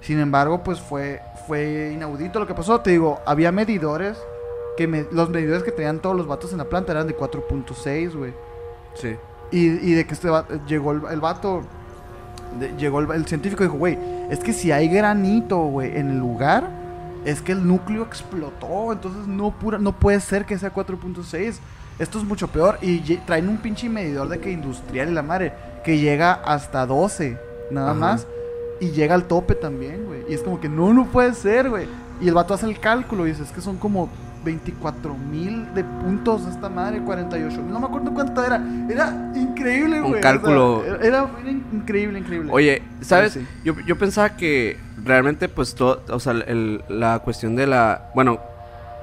Sin 0.00 0.18
embargo, 0.20 0.62
pues 0.62 0.80
fue, 0.80 1.22
fue 1.46 1.92
inaudito 1.94 2.38
lo 2.40 2.46
que 2.46 2.52
pasó. 2.54 2.80
Te 2.80 2.90
digo, 2.90 3.20
había 3.26 3.50
medidores 3.52 4.18
que 4.76 4.86
me- 4.86 5.06
los 5.12 5.30
medidores 5.30 5.62
que 5.62 5.70
tenían 5.72 6.00
todos 6.00 6.14
los 6.16 6.26
vatos 6.26 6.52
en 6.52 6.58
la 6.58 6.64
planta 6.64 6.92
eran 6.92 7.06
de 7.06 7.14
4.6, 7.16 8.14
güey. 8.14 8.34
Sí. 8.94 9.16
Y, 9.50 9.66
y 9.66 9.94
de 9.94 10.06
que 10.06 10.12
este 10.14 10.28
va- 10.28 10.46
llegó 10.66 10.92
el, 10.92 11.02
el 11.10 11.20
vato, 11.20 11.62
de- 12.58 12.72
llegó 12.76 13.00
el, 13.00 13.10
el 13.10 13.26
científico 13.26 13.62
y 13.64 13.66
dijo, 13.66 13.78
güey, 13.78 13.98
es 14.30 14.38
que 14.40 14.52
si 14.52 14.72
hay 14.72 14.88
granito, 14.88 15.58
güey, 15.58 15.96
en 15.96 16.10
el 16.10 16.18
lugar, 16.18 16.68
es 17.24 17.40
que 17.40 17.52
el 17.52 17.66
núcleo 17.66 18.02
explotó, 18.02 18.92
entonces 18.92 19.26
no, 19.26 19.50
pura, 19.58 19.78
no 19.78 19.92
puede 19.98 20.20
ser 20.20 20.44
que 20.44 20.58
sea 20.58 20.72
4.6. 20.72 21.54
Esto 21.98 22.18
es 22.18 22.24
mucho 22.24 22.48
peor. 22.48 22.78
Y 22.82 22.98
traen 23.18 23.48
un 23.48 23.58
pinche 23.58 23.88
medidor 23.88 24.28
de 24.28 24.40
que 24.40 24.50
industrial 24.50 25.10
y 25.10 25.12
la 25.12 25.22
madre, 25.22 25.52
que 25.84 25.98
llega 25.98 26.32
hasta 26.32 26.84
12, 26.86 27.38
nada 27.70 27.90
Ajá. 27.92 27.98
más. 28.00 28.26
Y 28.80 28.90
llega 28.90 29.14
al 29.14 29.24
tope 29.24 29.54
también, 29.54 30.04
güey. 30.06 30.24
Y 30.28 30.34
es 30.34 30.42
como 30.42 30.60
que 30.60 30.68
no, 30.68 30.92
no 30.92 31.06
puede 31.06 31.32
ser, 31.34 31.70
güey. 31.70 31.86
Y 32.20 32.28
el 32.28 32.34
vato 32.34 32.52
hace 32.54 32.66
el 32.66 32.78
cálculo 32.80 33.26
y 33.26 33.30
dice, 33.30 33.44
es 33.44 33.52
que 33.52 33.60
son 33.60 33.76
como 33.76 34.08
24 34.44 35.14
mil 35.16 35.72
de 35.74 35.82
puntos 35.84 36.46
esta 36.46 36.68
madre, 36.68 37.00
48 37.02 37.56
mil. 37.62 37.72
No 37.72 37.80
me 37.80 37.86
acuerdo 37.86 38.12
cuánto 38.12 38.44
era. 38.44 38.62
Era 38.90 39.32
increíble, 39.34 39.96
Un 40.02 40.08
güey. 40.08 40.12
o 40.20 40.22
sea, 40.22 40.32
cálculo. 40.32 40.84
era, 40.84 40.98
era 41.06 41.50
increíble, 41.72 42.18
increíble. 42.18 42.50
Oye, 42.52 42.82
¿sabes? 43.00 43.32
Sí. 43.32 43.46
Yo, 43.64 43.74
yo 43.86 43.96
pensaba 43.96 44.36
que 44.36 44.78
realmente, 45.02 45.48
pues, 45.48 45.74
todo, 45.74 46.02
o 46.10 46.20
sea, 46.20 46.32
el- 46.32 46.82
la 46.88 47.18
cuestión 47.20 47.56
de 47.56 47.66
la, 47.66 48.10
bueno, 48.14 48.38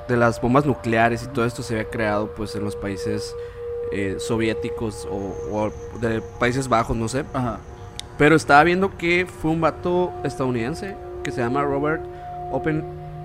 de 0.07 0.17
las 0.17 0.39
bombas 0.41 0.65
nucleares 0.65 1.23
y 1.23 1.27
todo 1.27 1.45
esto 1.45 1.63
se 1.63 1.75
había 1.79 1.89
creado 1.89 2.33
pues 2.35 2.55
en 2.55 2.63
los 2.63 2.75
países 2.75 3.33
eh, 3.93 4.15
soviéticos 4.19 5.07
o, 5.09 5.35
o 5.51 5.71
de 5.99 6.21
Países 6.39 6.67
Bajos, 6.67 6.95
no 6.97 7.07
sé. 7.07 7.23
Ajá. 7.33 7.59
Pero 8.17 8.35
estaba 8.35 8.63
viendo 8.63 8.97
que 8.97 9.25
fue 9.25 9.51
un 9.51 9.61
vato 9.61 10.11
estadounidense 10.23 10.95
que 11.23 11.31
se 11.31 11.41
llama 11.41 11.63
Robert 11.63 12.01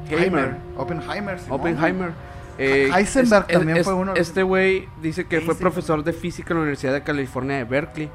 Oppenheimer. 0.06 0.56
Oppenheimer. 0.76 1.38
Simón. 1.38 1.60
Oppenheimer. 1.60 2.10
Eh, 2.58 2.90
Heisenberg 2.94 3.46
también 3.48 3.84
fue 3.84 3.92
uno 3.92 4.14
Este 4.14 4.42
güey 4.42 4.88
dice 5.02 5.26
que 5.26 5.42
fue 5.42 5.54
profesor 5.56 6.02
de 6.02 6.14
física 6.14 6.54
en 6.54 6.56
la 6.56 6.62
Universidad 6.62 6.94
de 6.94 7.02
California 7.02 7.56
de 7.58 7.64
Berkeley. 7.64 8.10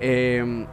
Eh, 0.00 0.66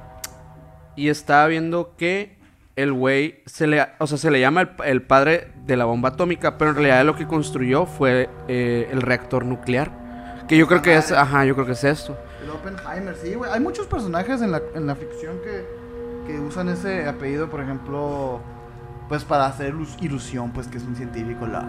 y 0.96 1.10
estaba 1.10 1.48
viendo 1.48 1.96
que 1.98 2.38
el 2.76 2.92
güey 2.94 3.42
se 3.46 3.68
le, 3.68 3.86
o 4.00 4.08
sea, 4.08 4.18
se 4.18 4.32
le 4.32 4.40
llama 4.40 4.62
el, 4.62 4.70
el 4.86 5.02
padre 5.02 5.52
de 5.66 5.78
la 5.78 5.86
bomba 5.86 6.10
atómica, 6.10 6.58
pero 6.58 6.72
en 6.72 6.78
realidad 6.78 7.06
lo 7.06 7.16
que 7.16 7.28
construyó 7.28 7.86
fue 7.86 8.30
eh, 8.48 8.88
el 8.92 9.02
reactor 9.02 9.46
nuclear. 9.46 9.92
Que 10.48 10.58
yo 10.58 10.68
creo 10.68 10.82
que 10.82 10.96
es, 10.96 11.12
ajá, 11.12 11.46
yo 11.46 11.54
creo 11.56 11.66
que 11.66 11.74
es 11.74 11.84
esto. 11.84 12.18
El 12.44 12.50
Oppenheimer, 12.50 13.16
sí, 13.16 13.34
güey. 13.36 13.52
Hay 13.52 13.60
muchos 13.60 13.88
personajes 13.88 14.42
en 14.42 14.52
la, 14.52 14.62
en 14.76 14.88
la 14.88 14.96
ficción 14.96 15.38
que, 15.44 15.66
que 16.28 16.40
usan 16.40 16.70
ese 16.70 17.08
apellido, 17.08 17.50
por 17.50 17.62
ejemplo, 17.62 18.42
pues 19.14 19.24
para 19.26 19.46
hacer 19.46 19.76
ilus- 19.76 19.96
ilusión, 20.02 20.50
pues 20.50 20.66
que 20.68 20.80
es 20.80 20.84
un 20.84 20.96
científico 20.96 21.46
loco. 21.46 21.68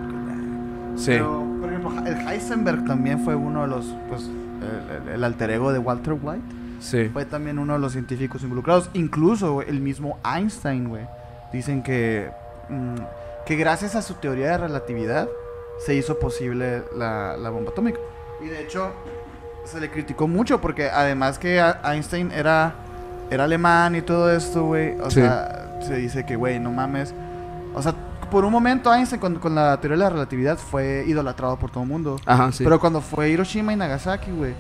Sí. 0.97 1.09
Pero, 1.11 1.45
por 1.61 1.69
ejemplo, 1.69 1.93
el 2.07 2.27
Heisenberg 2.27 2.87
también 2.87 3.21
fue 3.21 3.35
uno 3.35 3.61
de 3.63 3.69
los, 3.69 3.85
pues, 4.09 4.31
el, 5.13 5.23
alter 5.23 5.51
ego 5.51 5.71
de 5.71 5.79
Walter 5.79 6.15
White. 6.23 6.41
Sí. 6.81 7.11
Fue 7.13 7.27
también 7.27 7.59
uno 7.59 7.75
de 7.75 7.81
los 7.81 7.93
científicos 7.93 8.43
involucrados. 8.45 8.89
Incluso 8.95 9.61
el 9.61 9.81
mismo 9.83 10.19
Einstein, 10.25 10.89
güey. 10.89 11.07
Dicen 11.53 11.83
que, 11.83 12.31
mm, 12.71 12.95
que 13.45 13.57
gracias 13.57 13.95
a 13.95 14.01
su 14.01 14.15
teoría 14.15 14.53
de 14.53 14.57
relatividad 14.59 15.29
se 15.85 15.95
hizo 15.95 16.19
posible 16.19 16.83
la, 16.97 17.37
la 17.37 17.51
bomba 17.51 17.73
atómica. 17.73 17.99
Y 18.43 18.49
de 18.49 18.63
hecho, 18.63 18.91
se 19.67 19.81
le 19.83 19.91
criticó 19.91 20.27
mucho 20.29 20.63
porque 20.63 20.89
además 20.89 21.39
que 21.39 21.63
Einstein 21.85 22.33
era, 22.33 22.73
era 23.31 23.45
alemán 23.45 23.97
y 23.97 24.01
todo 24.01 24.33
esto, 24.33 24.65
güey. 24.65 24.99
O 24.99 25.11
Sí. 25.11 25.21
sea, 25.21 25.79
se 25.83 25.97
dice 25.97 26.25
que, 26.25 26.37
güey, 26.37 26.59
no 26.59 26.71
mames. 26.73 27.15
O 27.75 27.83
sea, 27.83 27.95
por 28.31 28.45
un 28.45 28.53
momento 28.53 28.93
Einstein 28.93 29.21
con, 29.21 29.37
con 29.37 29.55
la 29.55 29.79
teoría 29.81 29.97
de 29.99 30.05
la 30.05 30.11
relatividad 30.11 30.59
fue 30.59 31.05
idolatrado 31.07 31.59
por 31.59 31.71
todo 31.71 31.83
el 31.83 31.89
mundo. 31.89 32.17
Ajá, 32.27 32.51
sí. 32.53 32.65
Pero 32.65 32.81
cuando 32.81 33.01
fue 33.01 33.31
Hiroshima 33.31 33.73
y 33.73 33.77
Nagasaki, 33.77 34.31
güey. 34.31 34.55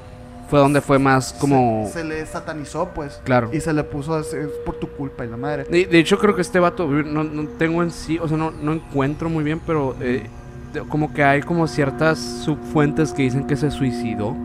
fue 0.48 0.58
donde 0.58 0.80
fue 0.80 0.98
más 0.98 1.32
como... 1.32 1.86
Se, 1.86 1.94
se 1.94 2.04
le 2.04 2.24
satanizó, 2.26 2.90
pues. 2.94 3.20
Claro. 3.24 3.50
Y 3.52 3.60
se 3.60 3.72
le 3.72 3.82
puso 3.82 4.14
a 4.14 4.20
hacer, 4.20 4.42
es 4.42 4.48
por 4.64 4.76
tu 4.76 4.88
culpa 4.88 5.24
y 5.24 5.28
la 5.28 5.36
madre. 5.36 5.64
De, 5.64 5.86
de 5.86 5.98
hecho, 5.98 6.18
creo 6.18 6.34
que 6.34 6.42
este 6.42 6.60
vato, 6.60 6.86
no, 6.86 7.24
no 7.24 7.48
tengo 7.58 7.82
en 7.82 7.90
sí, 7.90 8.18
o 8.18 8.28
sea, 8.28 8.36
no, 8.36 8.50
no 8.50 8.72
encuentro 8.72 9.28
muy 9.28 9.42
bien, 9.42 9.60
pero 9.66 9.96
eh, 10.00 10.28
como 10.88 11.12
que 11.12 11.24
hay 11.24 11.42
como 11.42 11.66
ciertas 11.66 12.18
subfuentes 12.18 13.12
que 13.12 13.22
dicen 13.22 13.46
que 13.46 13.56
se 13.56 13.70
suicidó. 13.70 14.36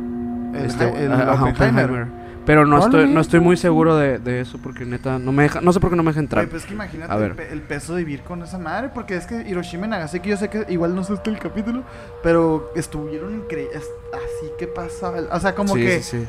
El, 0.54 0.66
este, 0.66 1.06
el 1.06 1.12
ajá, 1.12 1.44
Oppenheimer. 1.44 1.86
Oppenheimer. 1.86 2.19
Pero 2.50 2.66
no 2.66 2.80
estoy, 2.84 3.08
no 3.08 3.22
estoy 3.22 3.40
muy 3.42 3.58
seguro 3.58 3.96
de, 3.96 4.18
de 4.18 4.42
eso 4.42 4.58
porque 4.58 4.84
neta 4.84 5.20
no 5.20 5.32
me 5.32 5.44
deja, 5.44 5.62
no 5.62 5.72
sé 5.72 5.80
por 5.80 5.92
qué 5.92 5.96
no 5.96 6.02
me 6.02 6.10
deja 6.10 6.20
entrar. 6.20 6.46
Güey, 6.46 6.50
pues 6.50 6.64
es 6.64 6.68
que 6.68 6.74
imagínate 6.74 7.14
A 7.14 7.16
ver. 7.16 7.30
el, 7.30 7.36
pe- 7.38 7.54
el 7.54 7.62
peso 7.62 7.94
de 7.94 8.04
vivir 8.04 8.22
con 8.24 8.42
esa 8.42 8.58
madre, 8.58 8.90
porque 8.92 9.16
es 9.16 9.28
que 9.28 9.48
Hiroshima 9.48 9.86
y 9.86 9.90
Nagasaki, 9.92 10.30
yo 10.30 10.38
sé 10.38 10.50
que 10.50 10.66
igual 10.70 10.96
no 10.96 11.04
sé 11.04 11.14
el 11.26 11.38
capítulo, 11.38 11.84
pero 12.24 12.72
estuvieron 12.76 13.36
increíbles. 13.36 13.84
Así 14.12 14.48
que 14.58 14.66
pasa, 14.66 15.14
o 15.32 15.40
sea, 15.40 15.54
como 15.54 15.76
sí, 15.76 15.82
que 15.82 16.02
sí, 16.02 16.22
sí. 16.22 16.28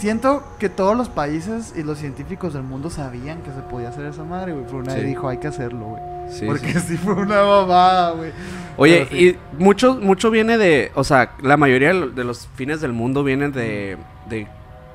siento 0.00 0.42
que 0.58 0.68
todos 0.68 0.96
los 0.96 1.08
países 1.08 1.72
y 1.76 1.84
los 1.84 1.98
científicos 1.98 2.54
del 2.54 2.64
mundo 2.64 2.90
sabían 2.90 3.40
que 3.42 3.50
se 3.52 3.60
podía 3.70 3.90
hacer 3.90 4.06
esa 4.06 4.24
madre, 4.24 4.52
güey, 4.54 4.64
pero 4.66 4.82
nadie 4.82 5.02
Sí. 5.02 5.06
dijo 5.06 5.28
hay 5.28 5.38
que 5.38 5.46
hacerlo, 5.46 5.84
güey. 5.86 6.02
Sí, 6.28 6.44
porque 6.46 6.72
sí. 6.74 6.80
sí. 6.80 6.96
fue 6.96 7.14
una 7.14 7.40
babada, 7.42 8.10
güey. 8.12 8.32
Oye, 8.76 9.06
sí. 9.10 9.28
y 9.28 9.62
mucho, 9.62 9.94
mucho 9.94 10.30
viene 10.32 10.58
de, 10.58 10.90
o 10.96 11.04
sea, 11.04 11.32
la 11.40 11.56
mayoría 11.56 11.88
de 11.88 11.94
lo- 11.94 12.08
de 12.10 12.24
los 12.24 12.48
fines 12.56 12.80
del 12.80 12.92
mundo 12.92 13.22
vienen 13.22 13.52
de, 13.52 13.96
de, 14.28 14.48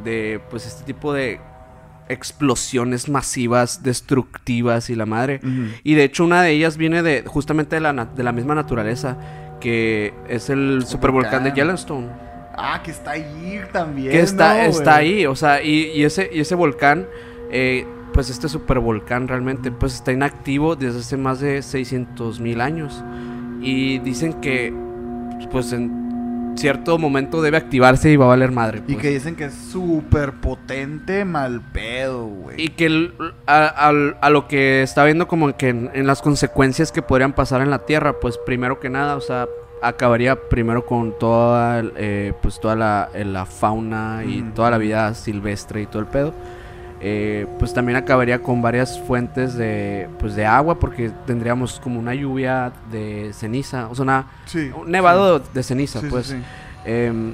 de, 0.03 0.41
pues, 0.49 0.65
este 0.65 0.83
tipo 0.83 1.13
de 1.13 1.39
explosiones 2.09 3.09
masivas, 3.09 3.83
destructivas 3.83 4.89
y 4.89 4.95
la 4.95 5.05
madre. 5.05 5.41
Y 5.83 5.95
de 5.95 6.03
hecho 6.03 6.23
una 6.23 6.41
de 6.41 6.51
ellas 6.51 6.77
viene 6.77 7.03
de 7.03 7.23
justamente 7.25 7.75
de 7.75 7.81
la, 7.81 7.93
de 8.05 8.23
la 8.23 8.31
misma 8.31 8.55
naturaleza, 8.55 9.17
que 9.59 10.13
es 10.27 10.49
el 10.49 10.85
supervolcán 10.85 11.43
de. 11.43 11.51
Yellowstone. 11.51 12.07
Ah, 12.57 12.81
que 12.83 12.91
está 12.91 13.11
ahí 13.11 13.61
también. 13.71 14.11
Que 14.11 14.19
está, 14.19 14.55
¿no, 14.55 14.69
está 14.69 14.95
ahí, 14.95 15.25
o 15.25 15.35
sea, 15.35 15.61
y, 15.61 15.91
y 15.91 16.03
ese, 16.03 16.29
y 16.33 16.39
ese 16.39 16.55
volcán, 16.55 17.07
eh, 17.51 17.85
pues 18.13 18.31
este 18.31 18.49
supervolcán 18.49 19.27
realmente, 19.27 19.71
pues 19.71 19.93
está 19.93 20.11
inactivo 20.11 20.75
desde 20.75 20.99
hace 20.99 21.17
más 21.17 21.39
de 21.39 21.61
600 21.61 22.39
mil 22.39 22.61
años. 22.61 23.03
Y 23.61 23.99
dicen 23.99 24.41
que, 24.41 24.73
pues 25.51 25.71
en 25.71 26.06
cierto 26.57 26.97
momento 26.97 27.41
debe 27.41 27.57
activarse 27.57 28.09
y 28.11 28.15
va 28.17 28.25
a 28.25 28.29
valer 28.29 28.51
madre. 28.51 28.79
Y 28.87 28.93
pues. 28.93 28.97
que 28.97 29.09
dicen 29.11 29.35
que 29.35 29.45
es 29.45 29.53
súper 29.53 30.33
potente, 30.33 31.25
mal 31.25 31.61
pedo, 31.73 32.25
güey. 32.25 32.61
Y 32.61 32.69
que 32.69 32.85
el- 32.87 33.13
a, 33.45 33.91
lo 34.29 34.47
que 34.47 34.81
está 34.83 35.03
viendo 35.05 35.27
como 35.27 35.55
que 35.55 35.69
en, 35.69 35.89
en 35.93 36.07
las 36.07 36.21
consecuencias 36.21 36.91
que 36.91 37.01
podrían 37.01 37.33
pasar 37.33 37.61
en 37.61 37.69
la 37.69 37.79
Tierra, 37.79 38.19
pues 38.19 38.37
primero 38.37 38.79
que 38.79 38.89
nada, 38.89 39.15
o 39.15 39.21
sea, 39.21 39.47
acabaría 39.81 40.35
primero 40.49 40.85
con 40.85 41.17
toda, 41.17 41.83
eh, 41.95 42.33
pues 42.41 42.59
toda 42.59 42.75
la, 42.75 43.09
eh, 43.13 43.23
la 43.25 43.45
fauna 43.45 44.23
y 44.25 44.41
toda 44.55 44.71
la 44.71 44.77
vida 44.77 45.13
silvestre 45.13 45.81
y 45.83 45.85
todo 45.85 45.99
el 45.99 46.07
pedo. 46.07 46.33
Eh, 46.99 47.45
pues 47.59 47.73
también 47.75 47.95
acabaría 47.95 48.39
con 48.41 48.61
varias 48.61 48.99
fuentes 49.01 49.53
de, 49.55 50.09
pues 50.19 50.35
de 50.35 50.45
agua 50.47 50.79
porque 50.79 51.11
tendríamos 51.27 51.79
como 51.79 51.99
una 51.99 52.15
lluvia 52.15 52.71
de 52.91 53.31
ceniza, 53.33 53.87
o 53.87 53.93
sea, 53.95 54.03
una, 54.03 54.27
Sí. 54.45 54.71
un 54.75 54.89
nevado 54.89 55.39
de 55.39 55.63
ceniza, 55.63 55.99
Sí, 56.01 56.07
pues. 56.09 56.35
Em, 56.85 57.33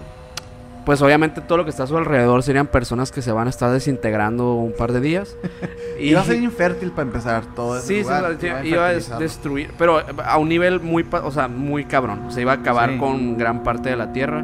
pues 0.85 1.01
obviamente 1.01 1.39
todo 1.39 1.59
lo 1.59 1.63
que 1.63 1.69
está 1.69 1.83
a 1.83 1.87
su 1.87 1.95
alrededor 1.97 2.43
serían 2.43 2.67
personas 2.67 3.09
que 3.13 3.21
se 3.21 3.31
van 3.31 3.47
a 3.47 3.49
estar 3.51 3.71
desintegrando 3.71 4.55
un 4.55 4.73
par 4.73 4.91
de 4.91 4.99
días. 4.99 5.37
Y 5.99 6.09
iba 6.09 6.19
a 6.19 6.25
ser 6.25 6.41
infértil 6.43 6.91
para 6.91 7.03
empezar 7.07 7.45
todo 7.55 7.79
Sí, 7.79 7.97
sí, 7.97 8.01
lugar, 8.03 8.37
iba 8.41 8.57
a 8.59 8.65
iba 8.65 9.17
destruir, 9.19 9.71
pero 9.77 10.01
a 10.25 10.37
un 10.37 10.49
nivel 10.49 10.81
muy, 10.81 11.05
o 11.09 11.31
sea, 11.31 11.47
muy 11.47 11.85
cabrón. 11.85 12.23
O 12.27 12.31
sea, 12.31 12.41
iba 12.41 12.51
a 12.51 12.55
acabar 12.55 12.97
con 12.97 13.37
gran 13.37 13.63
parte 13.63 13.89
de 13.91 13.95
la 13.95 14.11
Tierra 14.11 14.43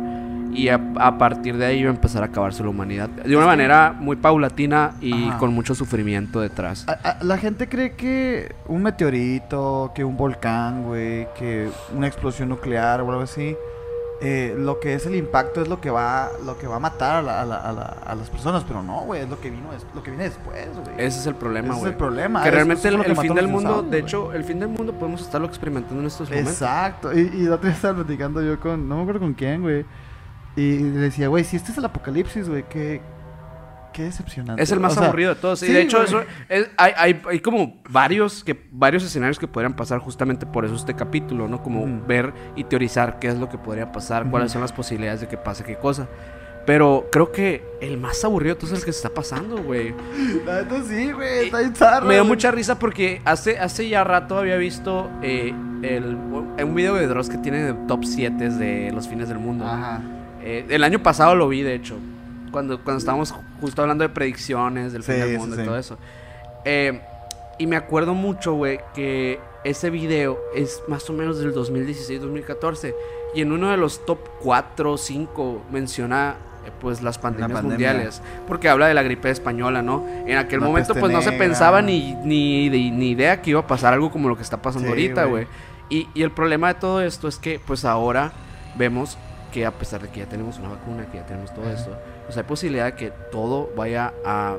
y 0.53 0.69
a, 0.69 0.79
a 0.97 1.17
partir 1.17 1.57
de 1.57 1.65
ahí 1.65 1.79
iba 1.79 1.89
a 1.91 1.93
empezar 1.93 2.23
a 2.23 2.27
acabarse 2.27 2.63
la 2.63 2.69
humanidad. 2.69 3.09
De 3.09 3.35
una 3.35 3.45
manera 3.45 3.93
muy 3.97 4.15
paulatina 4.15 4.91
y 5.01 5.29
Ajá. 5.29 5.37
con 5.37 5.53
mucho 5.53 5.75
sufrimiento 5.75 6.39
detrás. 6.41 6.87
A- 6.87 6.93
a- 7.19 7.23
la 7.23 7.37
gente 7.37 7.67
cree 7.69 7.95
que 7.95 8.55
un 8.67 8.83
meteorito, 8.83 9.91
que 9.93 10.03
un 10.03 10.17
volcán, 10.17 10.83
güey, 10.83 11.27
que 11.37 11.69
una 11.95 12.07
explosión 12.07 12.49
nuclear 12.49 13.01
o 13.01 13.09
algo 13.09 13.21
así, 13.21 13.55
eh, 14.21 14.53
lo 14.57 14.81
que 14.81 14.95
es 14.95 15.05
el 15.05 15.15
impacto 15.15 15.61
es 15.61 15.69
lo 15.69 15.79
que 15.79 15.89
va, 15.89 16.29
lo 16.45 16.57
que 16.57 16.67
va 16.67 16.75
a 16.75 16.79
matar 16.79 17.17
a, 17.17 17.21
la- 17.21 17.41
a 17.41 17.45
la- 17.45 17.55
a 17.57 17.71
la- 17.71 17.95
a 18.05 18.15
las 18.15 18.29
personas, 18.29 18.65
pero 18.67 18.83
no, 18.83 19.01
güey, 19.01 19.21
es 19.21 19.29
lo 19.29 19.39
que 19.39 19.49
vino, 19.49 19.71
des- 19.71 19.85
lo 19.95 20.03
que 20.03 20.11
viene 20.11 20.25
después, 20.25 20.67
güey. 20.73 20.95
Ese 20.97 21.19
es 21.19 21.25
el 21.27 21.35
problema, 21.35 21.67
Ese 21.69 21.75
es 21.75 21.79
güey. 21.79 21.91
el 21.93 21.97
problema. 21.97 22.43
Que 22.43 22.51
realmente 22.51 22.79
es 22.81 22.85
el, 22.85 22.97
lo 22.97 23.03
que 23.03 23.11
el 23.11 23.17
fin 23.17 23.33
del 23.33 23.47
mundo, 23.47 23.81
de 23.81 23.87
güey. 23.87 24.01
hecho, 24.01 24.33
el 24.33 24.43
fin 24.43 24.59
del 24.59 24.67
mundo 24.69 24.91
podemos 24.93 25.21
estarlo 25.21 25.47
experimentando 25.47 26.01
en 26.01 26.07
estos 26.07 26.29
momentos. 26.29 26.53
Exacto. 26.53 27.17
Y, 27.17 27.19
y 27.21 27.43
la 27.43 27.55
otra 27.55 27.69
vez 27.69 27.75
estaba 27.77 27.95
platicando 27.95 28.41
yo 28.41 28.59
con, 28.59 28.89
no 28.89 28.97
me 28.97 29.01
acuerdo 29.03 29.21
con 29.21 29.33
quién, 29.33 29.61
güey. 29.61 29.85
Y 30.55 30.79
le 30.79 30.99
decía, 30.99 31.27
güey, 31.27 31.43
si 31.43 31.55
este 31.55 31.71
es 31.71 31.77
el 31.77 31.85
apocalipsis, 31.85 32.49
güey, 32.49 32.63
qué, 32.69 33.01
qué 33.93 34.03
decepcionante. 34.03 34.61
Es 34.61 34.71
el 34.71 34.79
más 34.79 34.93
O 34.93 34.95
sea, 34.99 35.07
aburrido 35.07 35.33
de 35.35 35.39
todos. 35.39 35.63
y 35.63 35.67
sí, 35.67 35.73
de 35.73 35.81
hecho, 35.81 36.01
eso 36.03 36.21
es- 36.49 36.69
hay, 36.77 36.91
hay, 36.97 37.21
hay 37.29 37.39
como 37.39 37.81
varios, 37.89 38.43
que, 38.43 38.67
varios 38.71 39.03
escenarios 39.03 39.39
que 39.39 39.47
podrían 39.47 39.75
pasar 39.75 39.99
justamente 39.99 40.45
por 40.45 40.65
eso 40.65 40.75
este 40.75 40.95
capítulo, 40.95 41.47
¿no? 41.47 41.61
Como 41.63 41.83
Ujú. 41.83 42.05
ver 42.07 42.33
y 42.55 42.63
teorizar 42.65 43.19
qué 43.19 43.27
es 43.27 43.37
lo 43.37 43.47
que 43.49 43.57
podría 43.57 43.91
pasar, 43.91 44.23
Ujú. 44.23 44.31
cuáles 44.31 44.51
son 44.51 44.61
las 44.61 44.73
posibilidades 44.73 45.21
de 45.21 45.27
que 45.27 45.37
pase 45.37 45.63
qué 45.63 45.77
cosa. 45.77 46.07
Pero 46.65 47.07
creo 47.11 47.31
que 47.31 47.63
el 47.81 47.97
más 47.97 48.23
aburrido 48.23 48.53
de 48.55 48.59
todos 48.59 48.73
es 48.73 48.79
el 48.79 48.85
que 48.85 48.91
se 48.91 48.97
está 48.99 49.09
pasando, 49.09 49.63
güey. 49.63 49.95
La 50.45 50.61
neta 50.61 50.83
sí, 50.83 51.11
güey, 51.13 51.45
está 51.45 51.59
bien 51.59 51.75
zarra, 51.75 52.01
Me 52.05 52.13
dio 52.15 52.23
güey. 52.23 52.29
mucha 52.35 52.51
risa 52.51 52.77
porque 52.77 53.21
hace, 53.25 53.57
hace 53.57 53.87
ya 53.89 54.03
rato 54.03 54.37
había 54.37 54.57
visto 54.57 55.09
eh, 55.23 55.53
el, 55.81 56.15
un 56.15 56.75
video 56.75 56.93
de 56.95 57.07
Dross 57.07 57.29
que 57.29 57.37
tiene 57.39 57.73
top 57.87 58.03
7 58.05 58.49
de 58.51 58.91
los 58.91 59.07
fines 59.07 59.29
del 59.29 59.39
mundo. 59.39 59.65
Ajá. 59.65 60.01
Eh, 60.41 60.65
el 60.69 60.83
año 60.83 61.01
pasado 61.03 61.35
lo 61.35 61.47
vi, 61.49 61.61
de 61.61 61.75
hecho. 61.75 61.97
Cuando, 62.51 62.81
cuando 62.83 62.97
estábamos 62.99 63.33
ju- 63.33 63.41
justo 63.61 63.81
hablando 63.81 64.03
de 64.03 64.09
predicciones 64.09 64.91
del 64.93 65.03
fin 65.03 65.15
del 65.15 65.31
sí, 65.33 65.37
mundo 65.37 65.61
y 65.61 65.65
todo 65.65 65.77
eso. 65.77 65.97
Eh, 66.65 67.01
y 67.57 67.67
me 67.67 67.75
acuerdo 67.75 68.13
mucho, 68.13 68.53
güey, 68.53 68.79
que 68.95 69.39
ese 69.63 69.89
video 69.89 70.39
es 70.55 70.81
más 70.87 71.09
o 71.09 71.13
menos 71.13 71.39
del 71.39 71.53
2016-2014. 71.53 72.93
Y 73.35 73.41
en 73.41 73.51
uno 73.51 73.69
de 73.69 73.77
los 73.77 74.05
top 74.05 74.19
4 74.41 74.93
o 74.93 74.97
5 74.97 75.61
menciona 75.71 76.35
eh, 76.65 76.71
pues 76.81 77.01
las 77.03 77.17
pandemias 77.19 77.51
pandemia. 77.61 77.89
mundiales. 77.91 78.21
Porque 78.47 78.69
habla 78.69 78.87
de 78.87 78.93
la 78.95 79.03
gripe 79.03 79.29
española, 79.29 79.81
¿no? 79.83 80.05
En 80.25 80.37
aquel 80.37 80.61
momento 80.61 80.95
pues 80.95 81.11
no 81.11 81.21
se 81.21 81.33
pensaba 81.33 81.81
ni, 81.81 82.15
ni, 82.23 82.69
ni 82.69 83.09
idea 83.11 83.41
que 83.41 83.51
iba 83.51 83.59
a 83.59 83.67
pasar 83.67 83.93
algo 83.93 84.09
como 84.09 84.29
lo 84.29 84.35
que 84.35 84.41
está 84.43 84.61
pasando 84.61 84.87
Sí, 84.87 84.89
ahorita, 84.91 85.25
güey. 85.25 85.45
Y, 85.89 86.07
y 86.15 86.23
el 86.23 86.31
problema 86.31 86.69
de 86.73 86.79
todo 86.79 87.01
esto 87.01 87.27
es 87.27 87.37
que 87.37 87.59
pues 87.59 87.85
ahora 87.85 88.31
vemos 88.77 89.17
que 89.51 89.65
a 89.65 89.71
pesar 89.71 90.01
de 90.01 90.09
que 90.09 90.19
ya 90.21 90.25
tenemos 90.25 90.57
una 90.59 90.69
vacuna, 90.69 91.05
que 91.11 91.17
ya 91.17 91.25
tenemos 91.25 91.53
todo 91.53 91.65
Ajá. 91.65 91.73
esto, 91.73 91.97
pues 92.25 92.37
hay 92.37 92.43
posibilidad 92.43 92.85
de 92.85 92.93
que 92.95 93.11
todo 93.31 93.69
vaya 93.75 94.13
a 94.25 94.55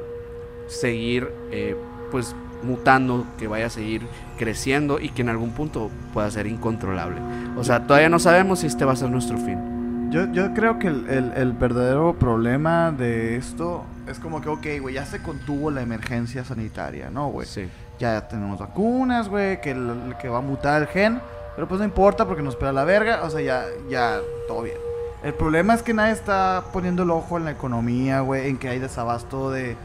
seguir, 0.69 1.31
eh, 1.51 1.77
pues 2.11 2.35
mutando, 2.63 3.27
que 3.39 3.49
vaya 3.49 3.67
a 3.67 3.71
seguir 3.71 4.03
creciendo 4.39 5.01
y 5.01 5.09
que 5.11 5.23
en 5.23 5.29
algún 5.31 5.51
punto 5.53 5.91
pueda 6.13 6.31
ser 6.31 6.47
incontrolable. 6.47 7.21
O 7.57 7.65
sea, 7.65 7.87
todavía 7.87 8.09
no 8.09 8.19
sabemos 8.19 8.61
si 8.61 8.67
este 8.67 8.85
va 8.85 8.93
a 8.93 8.97
ser 8.97 9.11
nuestro 9.11 9.39
fin. 9.39 10.11
Yo, 10.11 10.31
yo 10.33 10.53
creo 10.55 10.79
que 10.79 10.89
el, 10.89 11.09
el- 11.09 11.33
el 11.37 11.53
verdadero 11.53 12.15
problema 12.19 12.91
de 12.91 13.37
esto 13.37 13.85
es 14.09 14.19
como 14.19 14.41
que, 14.41 14.49
ok, 14.49 14.67
güey, 14.83 14.97
ya 14.97 15.07
se 15.07 15.23
contuvo 15.23 15.71
la 15.71 15.83
emergencia 15.83 16.45
sanitaria, 16.45 17.11
¿no, 17.11 17.29
güey? 17.29 17.47
Sí. 17.47 17.69
Ya 18.01 18.27
tenemos 18.29 18.59
vacunas, 18.59 19.29
güey, 19.29 19.61
que, 19.61 19.71
el- 19.71 20.17
que 20.21 20.29
va 20.29 20.39
a 20.39 20.43
mutar 20.43 20.83
el 20.83 20.89
gen, 20.89 21.21
pero 21.55 21.69
pues 21.69 21.79
no 21.81 21.85
importa 21.85 22.27
porque 22.27 22.43
nos 22.43 22.55
espera 22.55 22.73
la 22.73 22.85
verga, 22.85 23.23
o 23.25 23.31
sea, 23.31 23.41
ya, 23.41 23.65
ya, 23.89 24.19
todo 24.49 24.63
bien. 24.63 24.77
El 25.23 25.35
problema 25.35 25.75
es 25.75 25.83
que 25.83 25.93
nadie 25.93 26.13
está 26.13 26.65
poniendo 26.73 27.03
el 27.03 27.11
ojo 27.11 27.37
en 27.37 27.45
la 27.45 27.51
economía, 27.51 28.21
güey, 28.21 28.49
en 28.49 28.57
que 28.59 28.69
hay 28.69 28.79
desabasto 28.79 29.51
de, 29.51 29.77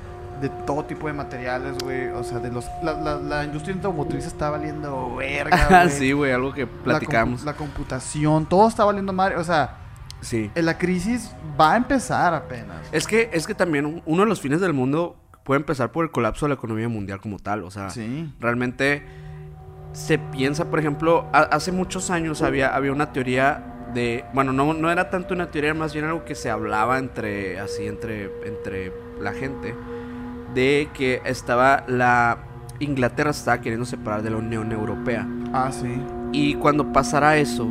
de 0.41 0.49
todo 0.65 0.85
tipo 0.85 1.07
de 1.07 1.13
materiales, 1.13 1.75
güey, 1.83 2.07
o 2.07 2.23
sea, 2.23 2.39
de 2.39 2.51
los, 2.51 2.65
la, 2.83 2.93
la, 2.93 3.15
la 3.17 3.43
industria 3.43 3.75
automotriz 3.75 4.25
está 4.25 4.49
valiendo 4.49 5.15
verga, 5.15 5.67
Ah, 5.69 5.83
güey. 5.83 5.89
sí, 5.89 6.11
güey, 6.13 6.31
algo 6.31 6.53
que 6.53 6.61
La 6.61 6.67
compu- 6.67 6.83
platicamos. 6.83 7.43
La, 7.43 7.53
computación, 7.53 8.45
todo 8.45 8.67
está 8.67 8.85
valiendo 8.85 9.11
madre, 9.13 9.35
o 9.37 9.43
sea, 9.43 9.77
Sí. 10.21 10.49
eh, 10.55 10.61
la 10.61 10.77
crisis 10.77 11.31
va 11.59 11.73
a 11.73 11.77
empezar 11.77 12.33
apenas. 12.33 12.77
Es 12.91 13.05
que, 13.05 13.29
es 13.33 13.45
que 13.45 13.53
también 13.53 13.85
un- 13.85 14.01
uno 14.05 14.23
de 14.23 14.29
los 14.29 14.39
fines 14.41 14.59
del 14.61 14.73
mundo 14.73 15.17
puede 15.43 15.59
empezar 15.59 15.91
por 15.91 16.03
el 16.05 16.11
colapso 16.11 16.45
de 16.45 16.49
la 16.49 16.55
economía 16.55 16.89
mundial 16.89 17.19
como 17.21 17.37
tal. 17.39 17.63
O 17.63 17.69
sea, 17.71 17.89
Sí. 17.91 18.33
realmente 18.39 19.05
se 19.95 20.19
piensa, 20.19 20.65
por 20.65 20.79
ejemplo, 20.79 21.25
ha- 21.33 21.39
hace 21.43 21.71
muchos 21.71 22.09
años 22.11 22.41
había, 22.41 22.75
había 22.75 22.91
una 22.91 23.11
teoría 23.13 23.63
de. 23.93 24.25
Bueno, 24.33 24.51
no, 24.53 24.73
no 24.73 24.91
era 24.91 25.09
tanto 25.09 25.33
una 25.33 25.47
teoría, 25.51 25.73
más 25.73 25.93
bien 25.93 26.05
algo 26.05 26.25
que 26.25 26.35
se 26.35 26.49
hablaba 26.49 26.99
entre. 26.99 27.59
así, 27.59 27.87
entre. 27.87 28.29
entre 28.45 28.91
la 29.21 29.31
gente. 29.33 29.73
De 30.53 30.89
que 30.93 31.21
estaba 31.25 31.83
la. 31.87 32.37
Inglaterra 32.79 33.31
estaba 33.31 33.61
queriendo 33.61 33.85
separar 33.85 34.21
de 34.21 34.29
la 34.31 34.35
Unión 34.37 34.69
Europea. 34.73 35.25
Ah, 35.53 35.71
sí. 35.71 35.95
Y 36.33 36.55
cuando 36.55 36.91
pasara 36.91 37.37
eso, 37.37 37.65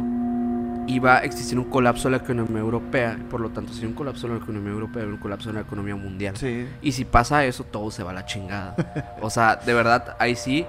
iba 0.86 1.16
a 1.16 1.24
existir 1.24 1.58
un 1.58 1.66
colapso 1.66 2.08
de 2.08 2.16
la 2.16 2.24
economía 2.24 2.60
europea. 2.60 3.18
Por 3.30 3.40
lo 3.40 3.50
tanto, 3.50 3.74
si 3.74 3.84
un 3.84 3.92
colapso 3.92 4.26
de 4.28 4.34
la 4.34 4.40
economía 4.42 4.72
europea, 4.72 5.02
hay 5.02 5.08
un 5.10 5.18
colapso 5.18 5.50
de 5.50 5.56
la 5.56 5.60
economía 5.60 5.94
mundial. 5.94 6.38
Sí. 6.38 6.66
Y 6.80 6.92
si 6.92 7.04
pasa 7.04 7.44
eso, 7.44 7.64
todo 7.64 7.90
se 7.90 8.02
va 8.02 8.12
a 8.12 8.14
la 8.14 8.24
chingada. 8.24 8.74
O 9.20 9.28
sea, 9.28 9.56
de 9.56 9.74
verdad, 9.74 10.16
ahí 10.18 10.34
sí, 10.36 10.64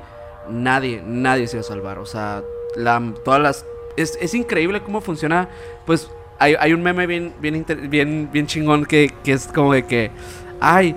nadie, 0.50 1.02
nadie 1.06 1.48
se 1.48 1.58
va 1.58 1.62
a 1.62 1.64
salvar. 1.64 2.00
O 2.00 2.06
sea, 2.06 2.44
la, 2.76 3.02
todas 3.24 3.42
las... 3.42 3.66
Es, 3.98 4.18
es 4.22 4.34
increíble 4.34 4.82
cómo 4.82 5.02
funciona. 5.02 5.48
Pues 5.86 6.10
hay, 6.40 6.56
hay 6.60 6.74
un 6.74 6.84
meme 6.84 7.08
bien, 7.08 7.34
bien, 7.40 7.56
inter- 7.56 7.88
bien, 7.88 8.30
bien 8.32 8.48
chingón 8.48 8.86
que, 8.86 9.12
que 9.24 9.34
es 9.34 9.48
como 9.48 9.74
de 9.74 9.86
que... 9.86 10.12
Ay, 10.60 10.96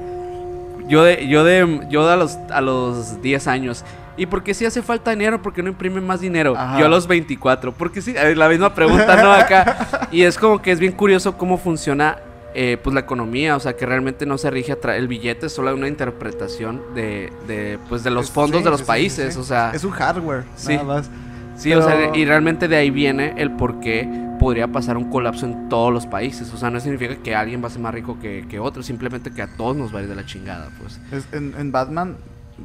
yo 0.89 1.03
de, 1.05 1.29
yo 1.29 1.45
de, 1.45 1.87
yo 1.91 2.07
de 2.07 2.13
a 2.13 2.17
los, 2.17 2.37
a 2.51 2.61
los 2.61 3.21
10 3.23 3.47
años. 3.49 3.85
¿Y 4.17 4.27
por 4.27 4.43
qué 4.43 4.53
si 4.55 4.65
hace 4.67 4.83
falta 4.83 5.11
dinero? 5.13 5.41
¿Por 5.43 5.53
qué 5.53 5.63
no 5.63 5.69
imprimen 5.69 6.05
más 6.05 6.21
dinero? 6.21 6.55
Ajá. 6.57 6.79
Yo 6.81 6.87
a 6.87 6.89
los 6.89 7.07
24. 7.07 7.73
Porque 7.73 8.03
sí, 8.03 8.15
la 8.35 8.49
misma 8.49 8.75
pregunta, 8.75 9.23
¿no? 9.23 9.31
Acá. 9.33 10.09
Y 10.11 10.23
es 10.23 10.39
como 10.39 10.61
que 10.63 10.73
es 10.73 10.81
bien 10.81 10.93
curioso 10.93 11.37
cómo 11.37 11.59
funciona 11.59 12.19
eh, 12.55 12.77
pues 12.83 12.95
la 12.95 13.01
economía. 13.01 13.57
O 13.57 13.61
sea, 13.61 13.77
que 13.77 13.87
realmente 13.87 14.27
no 14.27 14.39
se 14.39 14.51
rige 14.51 14.77
el 14.97 15.09
billete, 15.09 15.47
es 15.47 15.53
solo 15.53 15.75
una 15.75 15.89
interpretación 15.89 16.83
de, 16.95 17.33
de, 17.47 17.79
pues, 17.89 18.03
de 18.05 18.11
los 18.11 18.31
fondos 18.31 18.59
sí, 18.61 18.65
de 18.65 18.71
los 18.71 18.81
sí, 18.81 18.87
países. 18.87 19.35
sí. 19.35 19.41
O 19.41 19.45
sea, 19.45 19.71
Es 19.75 19.85
un 19.85 19.91
hardware, 19.93 20.45
Sí. 20.57 20.73
nada 20.75 20.85
más. 20.85 21.11
sí, 21.57 21.73
o 21.73 21.83
sea, 21.83 22.15
y 22.17 22.25
realmente 22.25 22.69
de 22.69 22.77
ahí 22.77 22.91
viene 22.91 23.35
el 23.37 23.51
por 23.53 23.81
qué 23.81 24.09
podría 24.39 24.69
pasar 24.69 24.97
un 24.97 25.11
colapso 25.11 25.47
en 25.47 25.69
todos 25.69 25.93
los 25.93 26.07
países. 26.07 26.53
O 26.55 26.57
sea, 26.57 26.71
no 26.71 26.79
significa 26.81 27.17
que 27.17 27.35
alguien 27.35 27.63
va 27.63 27.67
a 27.67 27.71
ser 27.71 27.81
más 27.81 27.93
rico 27.93 28.19
que, 28.21 28.45
que 28.49 28.59
otro, 28.61 28.83
simplemente 28.85 29.33
que 29.33 29.43
a 29.43 29.49
todos 29.57 29.77
nos 29.77 29.93
va 29.95 29.99
a 29.99 30.03
ir 30.03 30.09
de 30.09 30.15
la 30.15 30.25
chingada, 30.25 30.69
pues. 30.81 31.01
Es- 31.13 31.27
en, 31.33 31.55
en 31.59 31.73
Batman, 31.73 32.17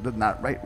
The 0.04 0.10
Ri- 0.12 0.60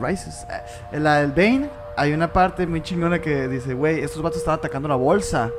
Rises, 0.00 0.46
eh, 0.50 0.62
en 0.92 1.04
la 1.04 1.20
del 1.20 1.30
Bane, 1.32 1.68
hay 1.96 2.12
una 2.12 2.32
parte 2.32 2.66
muy 2.66 2.80
chingona 2.82 3.20
que 3.20 3.46
dice, 3.48 3.74
güey, 3.74 4.00
estos 4.00 4.20
vatos 4.22 4.38
estaban 4.38 4.58
atacando 4.58 4.88
la 4.88 4.94
bolsa. 4.96 5.50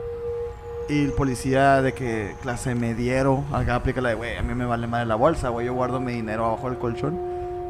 Y 0.90 1.06
el 1.06 1.12
policía 1.14 1.82
de 1.84 1.94
que 1.94 2.36
clase 2.42 2.74
mediero, 2.74 3.44
acá 3.54 3.76
aplica 3.76 4.02
la 4.02 4.10
de, 4.10 4.16
güey, 4.16 4.36
a 4.38 4.42
mí 4.42 4.56
me 4.56 4.66
vale 4.66 4.88
madre 4.88 5.06
la 5.06 5.16
bolsa, 5.16 5.50
güey, 5.50 5.68
yo 5.68 5.74
guardo 5.74 6.00
mi 6.00 6.14
dinero 6.14 6.46
abajo 6.46 6.70
del 6.70 6.80
colchón. 6.80 7.20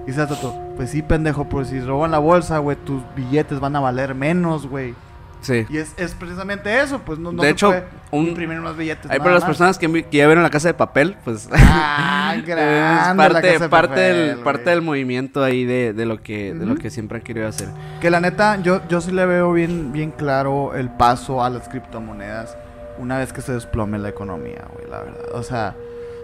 Y 0.08 0.14
se 0.14 0.26
Toto, 0.26 0.56
pues 0.78 0.90
sí, 0.92 1.02
pendejo, 1.02 1.48
pero 1.50 1.66
si 1.66 1.80
roban 1.82 2.12
la 2.12 2.20
bolsa, 2.20 2.58
güey, 2.60 2.78
tus 2.78 3.02
billetes 3.16 3.60
van 3.60 3.76
a 3.76 3.80
valer 3.82 4.16
menos, 4.16 4.68
güey. 4.68 4.96
Sí. 5.42 5.66
Y 5.70 5.78
es, 5.78 5.94
es 5.98 6.14
precisamente 6.16 6.82
eso, 6.82 7.00
pues 7.06 7.18
no, 7.20 7.32
no 7.32 7.42
De 7.42 7.50
se 7.50 7.52
hecho, 7.54 7.68
puede 7.68 7.84
un- 8.12 8.28
imprimir 8.28 8.60
unos 8.60 8.76
billetes. 8.76 9.06
Nada 9.06 9.20
para 9.20 9.32
las 9.32 9.44
más. 9.44 9.48
personas 9.50 9.78
que, 9.78 9.88
que 10.06 10.18
ya 10.18 10.26
vieron 10.26 10.44
la 10.44 10.50
casa 10.50 10.68
de 10.70 10.74
papel, 10.74 11.16
pues 11.24 11.48
Ah, 11.54 12.36
la 12.46 13.14
parte, 13.16 13.42
Casa 13.54 13.64
de 13.66 13.70
parte, 13.70 13.88
Papel, 13.90 14.16
del, 14.28 14.40
parte 14.40 14.70
del 14.70 14.82
movimiento 14.82 15.42
ahí 15.44 15.64
de, 15.64 15.94
de 15.94 16.06
lo 16.06 16.22
que 16.22 16.54
de 16.54 16.66
lo 16.66 16.76
que 16.76 16.90
siempre 16.90 17.18
han 17.20 17.24
querido 17.24 17.48
hacer. 17.48 17.70
Que 18.02 18.10
la 18.10 18.20
neta, 18.20 18.62
yo, 18.62 18.82
yo 18.90 19.00
sí 19.00 19.12
le 19.12 19.26
veo 19.26 19.54
bien, 19.54 19.94
bien 19.94 20.12
claro 20.12 20.74
el 20.76 20.90
paso 20.90 21.42
a 21.44 21.50
las 21.50 21.70
criptomonedas 21.70 22.58
una 23.00 23.18
vez 23.18 23.34
que 23.34 23.42
se 23.42 23.54
desplome 23.54 23.98
la 23.98 24.10
economía, 24.10 24.66
güey, 24.74 24.88
la 24.90 25.00
verdad. 25.02 25.26
O 25.34 25.44
sea, 25.44 25.76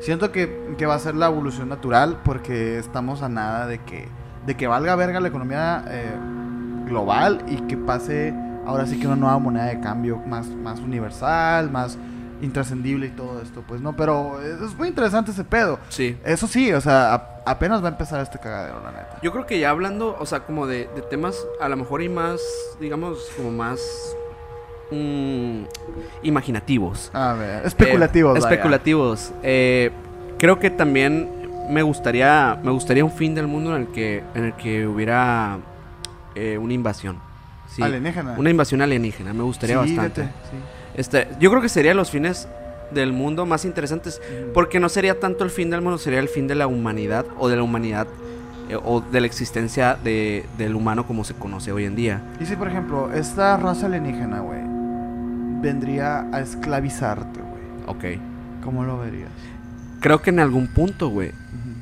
siento 0.02 0.32
que, 0.32 0.76
que 0.78 0.86
va 0.86 0.96
a 0.96 1.00
ser 1.00 1.16
la 1.16 1.28
evolución 1.28 1.70
natural 1.70 2.20
porque 2.24 2.78
estamos 2.78 3.22
a 3.24 3.30
nada 3.30 3.66
de 3.68 3.80
que, 3.84 4.08
de 4.46 4.56
que 4.56 4.68
valga 4.68 4.96
verga 4.96 5.20
la 5.20 5.28
economía 5.30 5.84
eh, 5.88 6.16
global 6.86 7.44
y 7.48 7.58
que 7.68 7.78
pase 7.78 8.34
ahora 8.66 8.86
sí 8.88 9.00
que 9.00 9.08
una 9.08 9.16
nueva 9.16 9.38
moneda 9.40 9.66
de 9.66 9.80
cambio 9.80 10.18
más, 10.18 10.48
más 10.48 10.80
universal, 10.80 11.70
más 11.72 11.98
intrascendible 12.42 13.08
y 13.08 13.12
todo 13.12 13.42
esto, 13.42 13.64
pues 13.66 13.80
no, 13.80 13.96
pero 13.96 14.42
es 14.42 14.76
muy 14.76 14.90
interesante 14.90 15.32
ese 15.32 15.44
pedo. 15.46 15.80
Sí. 15.90 16.18
Eso 16.26 16.48
sí, 16.48 16.72
o 16.74 16.82
sea, 16.82 17.14
a- 17.14 17.30
apenas 17.46 17.82
va 17.82 17.88
a 17.88 17.92
empezar 17.92 18.20
este 18.22 18.38
cagadero, 18.40 18.82
la 18.84 18.92
neta. 18.92 19.20
Yo 19.22 19.32
creo 19.32 19.46
que 19.46 19.60
ya 19.60 19.70
hablando, 19.70 20.18
o 20.20 20.26
sea, 20.26 20.42
como 20.42 20.68
de, 20.68 20.90
de 20.96 21.02
temas 21.04 21.38
a 21.62 21.70
lo 21.70 21.78
mejor 21.78 22.02
y 22.02 22.10
más, 22.10 22.42
digamos, 22.80 23.30
como 23.38 23.52
más 23.52 23.80
mm, 24.92 25.64
imaginativos. 26.24 27.10
A 27.14 27.34
ver, 27.34 27.66
especulativos. 27.66 28.36
Eh, 28.36 28.40
especulativos. 28.40 29.32
Eh, 29.44 29.92
creo 30.38 30.60
que 30.60 30.70
también 30.70 31.30
me 31.70 31.82
gustaría, 31.82 32.60
me 32.64 32.72
gustaría 32.72 33.04
un 33.04 33.12
fin 33.12 33.36
del 33.36 33.48
mundo 33.48 33.76
en 33.76 33.84
el 33.84 33.88
que, 33.90 34.24
en 34.36 34.46
el 34.46 34.54
que 34.54 34.88
hubiera 34.88 35.58
eh, 36.36 36.58
una 36.58 36.74
invasión. 36.74 37.18
Sí, 37.68 37.82
Alienígena. 37.82 38.36
Una 38.38 38.50
invasión 38.50 38.82
alienígena, 38.82 39.34
me 39.34 39.44
gustaría 39.44 39.82
Sí, 39.84 39.96
bastante. 39.96 40.24
sí. 40.24 40.58
Este, 40.96 41.28
yo 41.40 41.50
creo 41.50 41.62
que 41.62 41.70
serían 41.70 41.98
los 41.98 42.10
fines 42.10 42.48
del 42.92 43.12
mundo 43.12 43.46
más 43.46 43.66
interesantes, 43.66 44.22
porque 44.54 44.80
no 44.80 44.88
sería 44.90 45.20
tanto 45.20 45.44
el 45.44 45.50
fin 45.50 45.70
del 45.70 45.82
mundo, 45.82 45.98
sería 45.98 46.20
el 46.20 46.30
fin 46.30 46.48
de 46.48 46.56
la 46.56 46.68
humanidad 46.68 47.26
o 47.38 47.50
de 47.50 47.56
la 47.58 47.64
humanidad 47.64 48.08
eh, 48.70 48.78
o 48.82 49.02
de 49.02 49.20
la 49.22 49.28
existencia 49.28 49.98
de, 50.02 50.46
del 50.58 50.76
humano 50.76 51.06
como 51.06 51.24
se 51.24 51.34
conoce 51.34 51.72
hoy 51.72 51.86
en 51.86 51.96
día. 51.96 52.22
Y 52.40 52.46
si, 52.46 52.56
por 52.56 52.68
ejemplo, 52.68 53.12
esta 53.14 53.58
raza 53.58 53.88
alienígena, 53.88 54.40
güey, 54.40 54.62
vendría 55.66 56.28
a 56.32 56.40
esclavizarte, 56.42 57.40
güey, 57.42 57.64
Ok. 58.16 58.22
¿cómo 58.64 58.84
lo 58.84 59.00
verías? 59.00 59.30
Creo 60.00 60.22
que 60.22 60.30
en 60.30 60.40
algún 60.40 60.68
punto, 60.68 61.10
güey, 61.10 61.32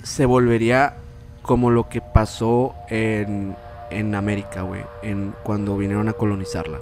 se 0.03 0.25
volvería 0.25 0.93
como 1.41 1.69
lo 1.71 1.89
que 1.89 1.99
pasó 2.01 2.73
en, 2.89 3.55
en 3.91 4.15
América, 4.15 4.61
güey, 4.61 4.81
en 5.01 5.33
cuando 5.43 5.77
vinieron 5.77 6.07
a 6.07 6.13
colonizarla. 6.13 6.79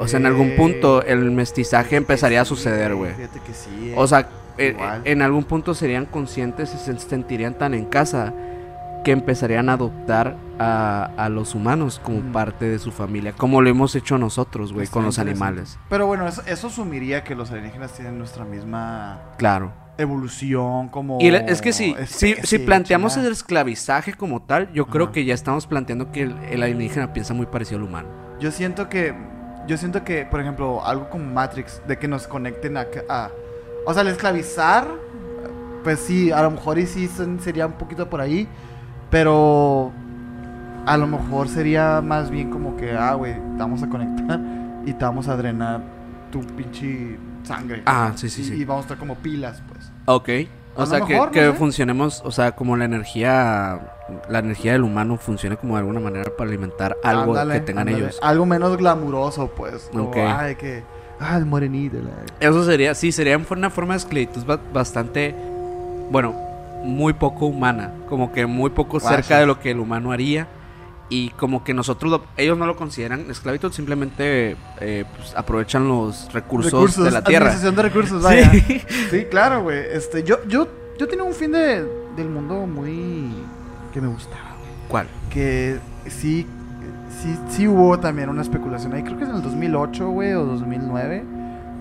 O 0.00 0.08
sea, 0.08 0.18
en 0.18 0.26
algún 0.26 0.56
punto 0.56 1.02
el 1.02 1.30
mestizaje 1.30 1.96
empezaría 1.96 2.40
a 2.40 2.44
suceder, 2.44 2.94
güey. 2.94 3.12
Fíjate 3.14 3.40
que 3.40 3.52
sí. 3.54 3.90
eh. 3.90 3.94
O 3.96 4.06
sea, 4.06 4.28
eh, 4.58 4.76
en 5.04 5.22
algún 5.22 5.44
punto 5.44 5.74
serían 5.74 6.06
conscientes 6.06 6.74
y 6.74 6.78
se 6.78 6.98
sentirían 6.98 7.54
tan 7.54 7.74
en 7.74 7.84
casa 7.84 8.32
que 9.04 9.10
empezarían 9.12 9.68
a 9.68 9.72
adoptar 9.74 10.36
a, 10.58 11.10
a 11.16 11.28
los 11.28 11.54
humanos 11.54 12.00
como 12.04 12.20
parte 12.32 12.66
de 12.68 12.78
su 12.78 12.92
familia, 12.92 13.32
como 13.32 13.60
lo 13.60 13.68
hemos 13.68 13.94
hecho 13.96 14.16
nosotros, 14.18 14.72
güey, 14.72 14.86
con 14.86 15.04
los 15.04 15.18
animales. 15.18 15.78
Pero 15.88 16.06
bueno, 16.06 16.26
eso, 16.28 16.42
eso 16.46 16.68
asumiría 16.68 17.24
que 17.24 17.34
los 17.34 17.50
alienígenas 17.50 17.92
tienen 17.92 18.16
nuestra 18.18 18.44
misma 18.44 19.20
Claro. 19.38 19.72
evolución 19.98 20.88
como... 20.88 21.18
Y 21.20 21.28
es 21.28 21.60
que 21.60 21.72
sí, 21.72 21.94
si, 22.06 22.34
si 22.44 22.58
planteamos 22.58 23.16
el 23.16 23.26
esclavizaje 23.32 24.14
como 24.14 24.42
tal, 24.42 24.72
yo 24.72 24.86
creo 24.86 25.10
que 25.10 25.24
ya 25.24 25.34
estamos 25.34 25.66
planteando 25.66 26.12
que 26.12 26.22
el, 26.22 26.36
el 26.50 26.62
alienígena 26.62 27.12
piensa 27.12 27.34
muy 27.34 27.46
parecido 27.46 27.78
al 27.78 27.84
humano. 27.84 28.08
Yo 28.38 28.50
siento 28.52 28.88
que, 28.88 29.14
yo 29.66 29.76
siento 29.76 30.04
que, 30.04 30.24
por 30.26 30.40
ejemplo, 30.40 30.84
algo 30.86 31.08
como 31.10 31.24
Matrix, 31.32 31.82
de 31.88 31.98
que 31.98 32.06
nos 32.08 32.28
conecten 32.28 32.76
a, 32.76 32.86
a- 33.08 33.30
o 33.84 33.92
sea, 33.92 34.02
el 34.02 34.08
esclavizar, 34.08 34.86
pues 35.82 35.98
sí, 35.98 36.30
a 36.30 36.42
lo 36.42 36.52
mejor 36.52 36.78
y 36.78 36.86
sí 36.86 37.08
sería 37.40 37.66
un 37.66 37.72
poquito 37.72 38.08
por 38.08 38.20
ahí, 38.20 38.46
pero 39.12 39.92
a 40.86 40.96
lo 40.96 41.06
mejor 41.06 41.46
sería 41.48 42.00
más 42.00 42.30
bien 42.30 42.48
como 42.50 42.76
que, 42.78 42.92
ah, 42.92 43.12
güey, 43.12 43.34
te 43.34 43.58
vamos 43.58 43.82
a 43.82 43.88
conectar 43.90 44.40
y 44.86 44.94
te 44.94 45.04
vamos 45.04 45.28
a 45.28 45.36
drenar 45.36 45.82
tu 46.32 46.40
pinche 46.40 47.18
sangre. 47.44 47.82
Ah, 47.84 48.12
sí, 48.16 48.30
sí, 48.30 48.40
y, 48.40 48.44
sí. 48.44 48.54
y 48.54 48.64
vamos 48.64 48.84
a 48.84 48.86
estar 48.86 48.96
como 48.96 49.16
pilas, 49.16 49.62
pues. 49.68 49.92
Ok. 50.06 50.48
O 50.74 50.86
sea, 50.86 51.02
que, 51.02 51.14
no 51.14 51.30
sé. 51.30 51.52
funcionemos, 51.52 52.22
o 52.24 52.32
sea, 52.32 52.52
como 52.52 52.74
la 52.78 52.86
energía, 52.86 53.78
la 54.30 54.38
energía 54.38 54.72
del 54.72 54.82
humano 54.82 55.18
funcione 55.18 55.58
como 55.58 55.74
de 55.74 55.80
alguna 55.80 56.00
manera 56.00 56.30
para 56.34 56.48
alimentar 56.48 56.96
algo 57.04 57.32
Ándale, 57.32 57.54
que 57.54 57.60
tengan 57.60 57.88
ándale. 57.88 58.04
ellos. 58.06 58.18
Algo 58.22 58.46
menos 58.46 58.78
glamuroso, 58.78 59.48
pues. 59.54 59.90
Como, 59.92 60.04
Ok. 60.04 60.16
ay, 60.16 60.54
que, 60.56 60.82
ah, 61.20 61.36
el 61.36 61.44
morenito. 61.44 61.98
la- 61.98 62.10
Eso 62.48 62.64
sería, 62.64 62.94
sí, 62.94 63.12
sería 63.12 63.38
una 63.50 63.68
forma 63.68 63.92
de 63.92 63.98
esclavitud 63.98 64.46
ba- 64.46 64.58
bastante, 64.72 65.34
bueno, 66.10 66.34
muy 66.84 67.12
poco 67.12 67.46
humana, 67.46 67.92
como 68.08 68.32
que 68.32 68.46
muy 68.46 68.70
poco 68.70 68.98
Guacha. 68.98 69.16
cerca 69.16 69.38
de 69.38 69.46
lo 69.46 69.58
que 69.60 69.70
el 69.70 69.78
humano 69.80 70.12
haría. 70.12 70.48
y 71.08 71.28
como 71.30 71.62
que 71.62 71.74
nosotros, 71.74 72.10
lo- 72.10 72.24
ellos 72.38 72.56
no 72.56 72.64
lo 72.64 72.74
consideran 72.74 73.30
esclavitud, 73.30 73.70
simplemente 73.70 74.56
eh, 74.80 75.04
pues, 75.14 75.34
aprovechan 75.36 75.86
los 75.86 76.32
recursos, 76.32 76.96
de 77.04 77.10
la 77.10 77.22
tierra. 77.22 77.48
Administración 77.50 77.76
de 77.76 77.82
recursos, 77.82 78.22
vaya. 78.24 78.50
Sí. 78.50 78.80
Sí, 79.10 79.24
claro, 79.30 79.62
güey. 79.62 79.78
Este, 79.92 80.22
yo, 80.22 80.38
yo, 80.48 80.66
yo 80.98 81.06
tenía 81.08 81.22
un 81.24 81.34
fin 81.34 81.52
de, 81.52 81.84
del 82.16 82.30
mundo 82.30 82.66
muy... 82.66 83.30
que 83.92 84.00
me 84.00 84.08
gustaba, 84.08 84.54
güey. 84.58 84.70
¿Cuál? 84.88 85.06
Que 85.28 85.78
sí, 86.06 86.46
sí, 87.22 87.36
sí 87.50 87.68
hubo 87.68 87.98
también 87.98 88.30
una 88.30 88.40
especulación 88.40 88.94
ahí. 88.94 89.02
Creo 89.02 89.18
que 89.18 89.24
es 89.24 89.30
en 89.30 89.36
el 89.36 89.42
2008, 89.42 90.08
güey, 90.08 90.32
o 90.32 90.44
2009. 90.46 91.24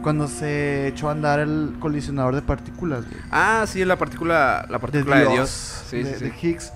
Cuando 0.01 0.27
se 0.27 0.87
echó 0.87 1.09
a 1.09 1.11
andar 1.11 1.39
el 1.39 1.75
colisionador 1.79 2.35
de 2.35 2.41
partículas, 2.41 3.05
güey. 3.07 3.21
Ah, 3.31 3.65
sí, 3.67 3.85
la 3.85 3.95
partícula, 3.97 4.65
la 4.69 4.79
partícula 4.79 5.15
de 5.17 5.21
Dios, 5.23 5.33
Dios. 5.33 5.49
Sí, 5.89 6.03
de, 6.03 6.15
sí, 6.17 6.23
de 6.25 6.31
sí. 6.31 6.47
Higgs. 6.47 6.73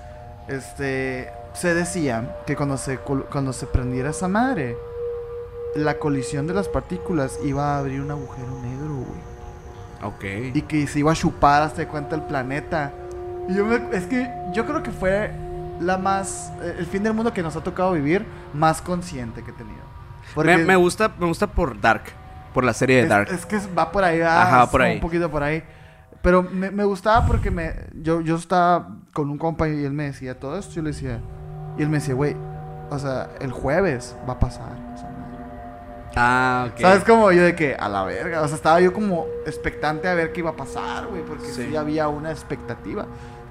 Este, 0.48 1.30
se 1.54 1.74
decía 1.74 2.36
que 2.46 2.54
cuando 2.56 2.76
se, 2.76 2.98
cuando 2.98 3.52
se 3.52 3.66
prendiera 3.66 4.10
esa 4.10 4.28
madre, 4.28 4.76
la 5.74 5.98
colisión 5.98 6.46
de 6.46 6.54
las 6.54 6.68
partículas 6.68 7.38
iba 7.44 7.74
a 7.74 7.78
abrir 7.78 8.00
un 8.00 8.10
agujero 8.10 8.48
negro, 8.62 8.94
güey. 8.94 9.36
Ok. 10.02 10.54
y 10.54 10.62
que 10.62 10.86
se 10.86 10.98
iba 11.00 11.10
a 11.10 11.14
chupar 11.14 11.62
hasta 11.62 11.78
de 11.80 11.88
cuenta 11.88 12.14
el 12.14 12.22
planeta. 12.22 12.92
Y 13.48 13.54
yo 13.54 13.64
me- 13.64 13.96
es 13.96 14.04
que 14.06 14.30
yo 14.52 14.66
creo 14.66 14.82
que 14.82 14.90
fue 14.90 15.32
la 15.80 15.96
más 15.98 16.52
eh, 16.62 16.76
el 16.78 16.86
fin 16.86 17.02
del 17.02 17.12
mundo 17.14 17.32
que 17.32 17.42
nos 17.42 17.56
ha 17.56 17.62
tocado 17.62 17.92
vivir 17.92 18.24
más 18.54 18.80
consciente 18.82 19.42
que 19.42 19.50
he 19.50 19.54
tenido. 19.54 19.84
Porque 20.34 20.56
Me, 20.58 20.64
me 20.64 20.76
gusta, 20.76 21.10
me 21.18 21.26
gusta 21.26 21.46
por 21.46 21.80
Dark, 21.80 22.02
por 22.56 22.64
la 22.64 22.72
serie 22.72 22.96
de 22.96 23.02
es, 23.02 23.08
Dark. 23.10 23.28
es 23.30 23.44
que 23.44 23.58
va 23.78 23.92
por 23.92 24.02
ahí, 24.02 24.22
ah, 24.22 24.42
Ajá, 24.42 24.70
por 24.70 24.80
ahí. 24.80 24.94
un 24.94 25.00
poquito 25.00 25.30
por 25.30 25.42
ahí. 25.42 25.62
Pero 26.22 26.42
me, 26.42 26.70
me 26.70 26.84
gustaba 26.84 27.26
porque 27.26 27.50
me 27.50 27.74
yo, 27.92 28.22
yo 28.22 28.36
estaba 28.36 28.88
con 29.12 29.28
un 29.28 29.36
compa 29.36 29.68
y 29.68 29.84
él 29.84 29.92
me 29.92 30.04
decía 30.04 30.40
todo 30.40 30.58
esto, 30.58 30.72
yo 30.72 30.80
le 30.80 30.92
decía 30.92 31.20
y 31.76 31.82
él 31.82 31.90
me 31.90 31.98
decía, 31.98 32.14
"Güey, 32.14 32.34
o 32.88 32.98
sea, 32.98 33.28
el 33.42 33.52
jueves 33.52 34.16
va 34.26 34.32
a 34.32 34.38
pasar." 34.38 34.72
esa 34.94 35.04
madre". 35.04 35.44
Ah, 36.16 36.68
ok. 36.72 36.80
¿Sabes 36.80 37.04
cómo? 37.04 37.30
Yo 37.30 37.42
de 37.42 37.54
que, 37.54 37.74
a 37.74 37.90
la 37.90 38.04
verga. 38.04 38.40
O 38.40 38.48
sea, 38.48 38.56
estaba 38.56 38.80
yo 38.80 38.94
como 38.94 39.26
expectante 39.44 40.08
a 40.08 40.14
ver 40.14 40.32
qué 40.32 40.40
iba 40.40 40.48
a 40.48 40.56
pasar, 40.56 41.08
güey. 41.08 41.20
Porque 41.26 41.44
sí. 41.44 41.66
Sí. 41.68 41.76
había 41.76 42.08
una 42.08 42.30
expectativa. 42.30 43.04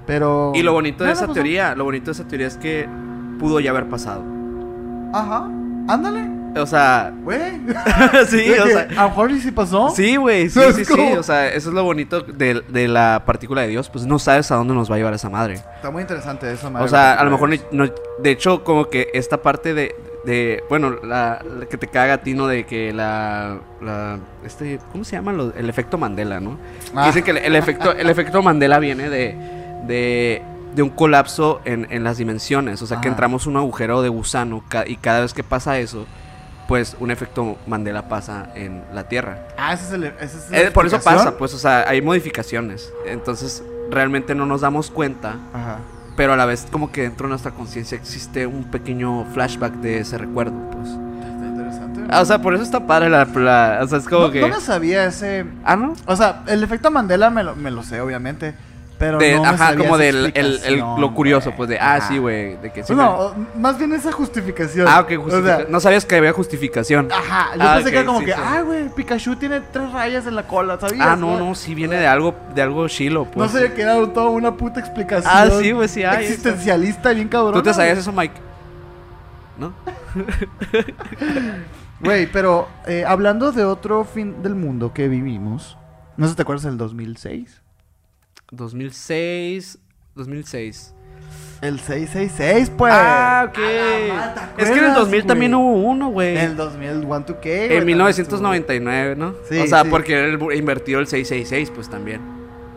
Pero. 0.04 0.50
Y 0.52 0.64
lo 0.64 0.72
bonito 0.72 1.04
de 1.04 1.12
esa 1.12 1.22
pasó. 1.28 1.34
teoría, 1.34 1.76
lo 1.76 1.84
bonito 1.84 2.06
de 2.06 2.12
esa 2.12 2.26
teoría 2.26 2.48
es 2.48 2.56
que 2.56 2.88
pudo 3.38 3.60
ya 3.60 3.70
haber 3.70 3.88
pasado. 3.88 4.24
Ajá. 5.14 5.48
Ándale, 5.88 6.28
O 6.58 6.66
sea, 6.66 7.12
güey. 7.22 7.38
sí, 8.28 8.50
o 8.52 8.66
sea. 8.66 8.88
a 8.96 9.02
lo 9.02 9.08
mejor 9.10 9.32
sí 9.40 9.50
pasó. 9.50 9.90
Sí, 9.90 10.16
güey, 10.16 10.48
sí, 10.48 10.58
¿Sabes 10.60 10.76
sí, 10.76 10.84
sí. 10.84 11.00
O 11.18 11.22
sea, 11.22 11.48
eso 11.48 11.68
es 11.68 11.74
lo 11.74 11.84
bonito 11.84 12.20
de, 12.22 12.62
de 12.68 12.88
la 12.88 13.22
partícula 13.26 13.62
de 13.62 13.68
Dios. 13.68 13.88
Pues 13.90 14.06
no 14.06 14.18
sabes 14.18 14.50
a 14.50 14.56
dónde 14.56 14.74
nos 14.74 14.90
va 14.90 14.94
a 14.94 14.98
llevar 14.98 15.14
esa 15.14 15.28
madre. 15.30 15.54
Está 15.54 15.90
muy 15.90 16.02
interesante 16.02 16.50
eso, 16.52 16.70
madre. 16.70 16.84
O 16.86 16.88
sea, 16.88 17.14
a 17.14 17.24
lo 17.24 17.30
mejor 17.30 17.50
no, 17.72 17.84
de 18.18 18.30
hecho, 18.30 18.64
como 18.64 18.88
que 18.88 19.08
esta 19.14 19.42
parte 19.42 19.74
de, 19.74 19.94
de 20.24 20.62
bueno, 20.68 20.90
la, 21.04 21.42
la 21.58 21.66
que 21.66 21.76
te 21.76 21.86
caga 21.88 22.14
a 22.14 22.18
ti, 22.22 22.34
¿no? 22.34 22.46
De 22.46 22.64
que 22.66 22.92
la, 22.92 23.58
la 23.80 24.18
este, 24.44 24.78
¿cómo 24.92 25.04
se 25.04 25.16
llama? 25.16 25.32
Lo- 25.32 25.52
el 25.54 25.68
efecto 25.68 25.98
Mandela, 25.98 26.40
¿no? 26.40 26.58
Ah. 26.94 27.06
Dicen 27.06 27.22
que 27.24 27.32
el, 27.32 27.38
el 27.38 27.56
efecto, 27.56 27.92
el 27.92 28.08
efecto 28.10 28.42
Mandela 28.42 28.78
viene 28.78 29.08
de, 29.10 29.34
de, 29.86 30.42
de 30.74 30.82
un 30.82 30.90
colapso 30.90 31.60
en, 31.64 31.86
en 31.90 32.02
las 32.04 32.16
dimensiones, 32.18 32.82
o 32.82 32.86
sea, 32.86 33.00
que 33.00 33.08
entramos 33.08 33.44
en 33.46 33.52
un 33.52 33.58
agujero 33.58 34.02
de 34.02 34.08
gusano 34.08 34.62
ca- 34.68 34.84
y 34.86 34.96
cada 34.96 35.20
vez 35.20 35.32
que 35.34 35.42
pasa 35.44 35.78
eso, 35.78 36.06
pues 36.68 36.96
un 37.00 37.10
efecto 37.10 37.56
Mandela 37.66 38.08
pasa 38.08 38.48
en 38.54 38.82
la 38.92 39.04
Tierra. 39.04 39.38
Ah, 39.56 39.72
ese 39.72 39.84
es 39.86 39.92
el. 39.92 40.04
Ese 40.04 40.24
es 40.38 40.52
Eh, 40.52 40.70
por 40.72 40.86
eso 40.86 41.00
pasa, 41.00 41.36
pues, 41.38 41.54
o 41.54 41.58
sea, 41.58 41.88
hay 41.88 42.02
modificaciones. 42.02 42.92
Entonces, 43.06 43.62
realmente 43.90 44.34
no 44.34 44.46
nos 44.46 44.62
damos 44.62 44.90
cuenta 44.90 45.36
Ajá. 45.54 45.78
pero 46.16 46.32
a 46.32 46.36
la 46.36 46.44
vez 46.44 46.66
como 46.72 46.90
que 46.90 47.02
dentro 47.02 47.26
de 47.26 47.30
nuestra 47.30 47.52
conciencia 47.52 47.96
existe 47.96 48.46
un 48.46 48.64
pequeño 48.64 49.24
flashback 49.32 49.74
de 49.74 50.00
ese 50.00 50.18
recuerdo, 50.18 50.54
pues. 50.72 50.88
Está 50.88 51.46
interesante. 51.46 52.00
Ah, 52.10 52.20
o 52.20 52.24
sea, 52.24 52.40
por 52.42 52.54
eso 52.54 52.64
está 52.64 52.84
padre 52.86 53.10
la... 53.10 53.24
la- 53.26 53.78
o 53.82 53.86
sea, 53.86 53.98
es 53.98 54.08
como 54.08 54.26
no, 54.26 54.32
que... 54.32 54.48
no 54.48 54.60
sabía 54.60 55.04
ese. 55.04 55.44
Ah, 55.64 55.76
¿no? 55.76 55.94
O 56.06 56.16
sea, 56.16 56.42
el 56.48 56.62
efecto 56.64 56.90
Mandela 56.90 57.30
me 57.30 57.44
lo, 57.44 57.54
me 57.54 57.70
lo 57.70 57.82
sé, 57.84 58.00
obviamente. 58.00 58.54
Pero 58.98 59.18
De- 59.18 59.34
no 59.34 59.42
me 59.42 59.48
ajá, 59.48 59.58
sabía 59.58 59.78
como 59.84 59.98
del 59.98 60.16
el, 60.16 60.24
el- 60.34 60.52
explicación, 60.54 61.00
lo 61.02 61.14
curioso, 61.14 61.52
pues 61.54 61.68
de... 61.68 61.78
Ah, 61.78 61.96
Ajá. 61.96 62.08
sí, 62.08 62.16
güey, 62.16 62.56
de 62.56 62.72
que 62.72 62.82
sí... 62.82 62.94
Pues 62.94 62.96
me- 62.96 63.04
no, 63.04 63.34
más 63.56 63.76
bien 63.76 63.92
esa 63.92 64.10
justificación. 64.10 64.86
Ah, 64.88 65.00
ok, 65.00 65.12
O 65.18 65.22
justifica- 65.24 65.56
sea, 65.58 65.66
No 65.68 65.80
sabías 65.80 66.06
que 66.06 66.16
había 66.16 66.32
justificación. 66.32 67.12
Ajá, 67.12 67.54
yo 67.56 67.62
Ah, 67.62 67.74
pensé 67.74 67.90
que 67.90 67.96
era 67.98 68.06
como 68.06 68.20
sí, 68.20 68.24
que, 68.24 68.32
sí. 68.32 68.38
ah, 68.42 68.62
güey, 68.62 68.88
Pikachu 68.88 69.36
tiene 69.36 69.60
tres 69.60 69.92
rayas 69.92 70.26
en 70.26 70.34
la 70.34 70.46
cola, 70.48 70.80
¿sabías? 70.80 71.06
Ah, 71.06 71.14
no, 71.14 71.38
no, 71.38 71.54
sí 71.54 71.74
viene 71.74 71.96
de 71.96 72.06
algo, 72.06 72.34
de 72.54 72.62
algo 72.62 72.88
chilo, 72.88 73.24
No 73.26 73.30
pues. 73.32 73.50
sabía 73.50 73.74
que 73.74 73.82
era 73.82 73.94
toda 74.14 74.30
una 74.30 74.56
puta 74.56 74.80
explicación. 74.80 75.30
Ah, 75.34 75.46
sí, 75.60 75.72
güey, 75.72 75.88
sí 75.88 76.02
hay. 76.02 76.24
Existencialista, 76.24 77.10
bien 77.10 77.28
cabrón. 77.28 77.52
¿Tú 77.52 77.62
te 77.62 77.74
sabías 77.74 77.98
eso, 77.98 78.12
Mike? 78.12 78.34
¿No? 79.58 79.72
Güey, 82.00 82.26
pero 82.30 82.68
eh, 82.86 83.04
hablando 83.06 83.52
de 83.52 83.64
otro 83.64 84.04
fin 84.04 84.42
del 84.42 84.54
mundo 84.54 84.92
que 84.92 85.08
vivimos, 85.08 85.78
no 86.18 86.26
sé 86.26 86.30
si 86.32 86.36
te 86.36 86.42
acuerdas 86.42 86.64
del 86.64 86.76
2006. 86.76 87.62
2006... 88.50 89.78
2006. 90.14 90.94
El 91.62 91.80
666, 91.80 92.70
pues. 92.76 92.92
ah, 92.94 93.46
ok. 93.48 93.58
A 93.58 93.60
la 93.60 94.14
madre, 94.14 94.42
¿te 94.56 94.62
Es 94.62 94.68
que 94.70 94.78
en 94.78 94.84
el 94.84 94.90
acuerdas, 94.90 94.96
2000 94.96 95.26
también 95.26 95.54
hubo 95.54 95.72
uno, 95.72 96.08
güey. 96.08 96.36
En 96.36 96.44
el 96.44 96.56
2001 96.56 97.26
2K. 97.26 97.42
güey, 97.42 97.62
En 97.64 97.68
también 97.68 97.86
1999, 97.86 99.16
¿no? 99.16 99.34
Sí, 99.48 99.58
o 99.58 99.66
sea, 99.66 99.82
sí. 99.82 99.88
porque 99.90 100.24
él 100.24 100.38
invertió 100.54 100.98
el 100.98 101.06
666, 101.06 101.70
pues 101.74 101.88
también. 101.88 102.20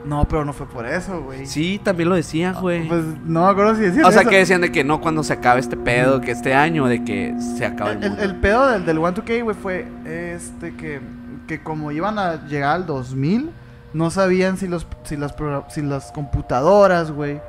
No, 0.06 0.26
pero 0.28 0.46
no 0.46 0.54
fue 0.54 0.66
por 0.66 0.86
eso, 0.86 1.22
güey. 1.22 1.46
Sí, 1.46 1.80
también 1.84 2.08
lo 2.08 2.16
decían, 2.16 2.56
güey. 2.56 2.88
Pues 2.88 3.04
no 3.26 3.46
me 3.46 3.52
acuerdo 3.52 3.76
si 3.76 3.82
decían 3.82 4.06
o 4.06 4.12
sea, 4.12 4.22
eso. 4.22 4.30
que 4.30 4.38
decían 4.38 4.62
de 4.62 4.72
que 4.72 4.84
no 4.86 5.02
cuando 5.02 5.24
se 5.24 5.34
acabe 5.34 5.60
este 5.60 5.76
pedo, 5.76 6.22
que 6.22 6.32
este 6.32 6.54
año, 6.54 6.88
de 6.88 7.04
que 7.04 7.36
se 7.58 7.66
acaba 7.66 7.92
el 7.92 8.04
El, 8.04 8.14
el, 8.14 8.20
el 8.20 8.36
pedo 8.38 8.70
del, 8.70 8.86
del 8.86 8.98
1-2K, 8.98 9.44
güey, 9.44 9.56
fue 9.56 9.86
este 10.06 10.74
que, 10.76 11.02
que 11.48 11.62
como 11.62 11.92
iban 11.92 12.18
a 12.18 12.48
llegar 12.48 12.78
al 12.78 12.86
2000, 12.86 13.52
no 13.94 14.12
sabían 14.12 14.58
si 14.58 14.68
los 14.68 14.86
si 15.04 15.18
las, 15.18 15.36
si 15.70 15.82
las 15.82 16.12
computadoras, 16.12 17.12
güey, 17.12 17.42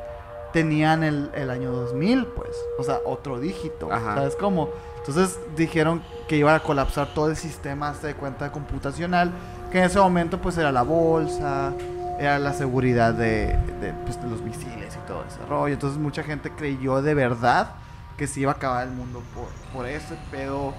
tenían 0.53 1.05
el, 1.05 1.31
el 1.35 1.51
año 1.51 1.73
2000, 1.73 2.27
pues. 2.27 2.51
O 2.79 2.83
sea, 2.83 2.99
otro 3.05 3.39
dígito. 3.39 3.93
Ajá. 3.93 4.15
¿Sabes 4.15 4.37
cómo? 4.37 4.71
Entonces 4.99 5.39
dijeron 5.57 6.03
que 6.29 6.37
iban 6.37 6.55
a 6.55 6.61
colapsar 6.61 7.09
todo 7.15 7.31
el 7.31 7.37
sistema 7.37 7.89
hasta 7.89 8.07
de 8.07 8.15
cuenta 8.15 8.53
computacional, 8.53 9.33
que 9.73 9.79
en 9.79 9.85
ese 9.85 9.99
momento 9.99 10.41
pues 10.41 10.59
era 10.59 10.71
la 10.71 10.83
bolsa, 10.83 11.73
era 12.19 12.39
la 12.39 12.53
seguridad 12.53 13.15
de, 13.15 13.59
de, 13.81 13.95
pues, 14.05 14.23
de 14.23 14.29
los 14.29 14.43
misiles 14.43 14.95
y 14.95 15.09
todo 15.09 15.25
ese 15.27 15.45
rollo. 15.49 15.73
Entonces 15.73 15.99
mucha 15.99 16.23
gente 16.23 16.51
creyó 16.51 17.01
de 17.01 17.15
verdad 17.15 17.73
que 18.19 18.27
se 18.27 18.41
iba 18.41 18.53
a 18.53 18.57
acabar 18.57 18.87
el 18.87 18.93
mundo 18.93 19.23
por, 19.35 19.49
por 19.73 19.87
ese 19.87 20.15
pedo, 20.31 20.75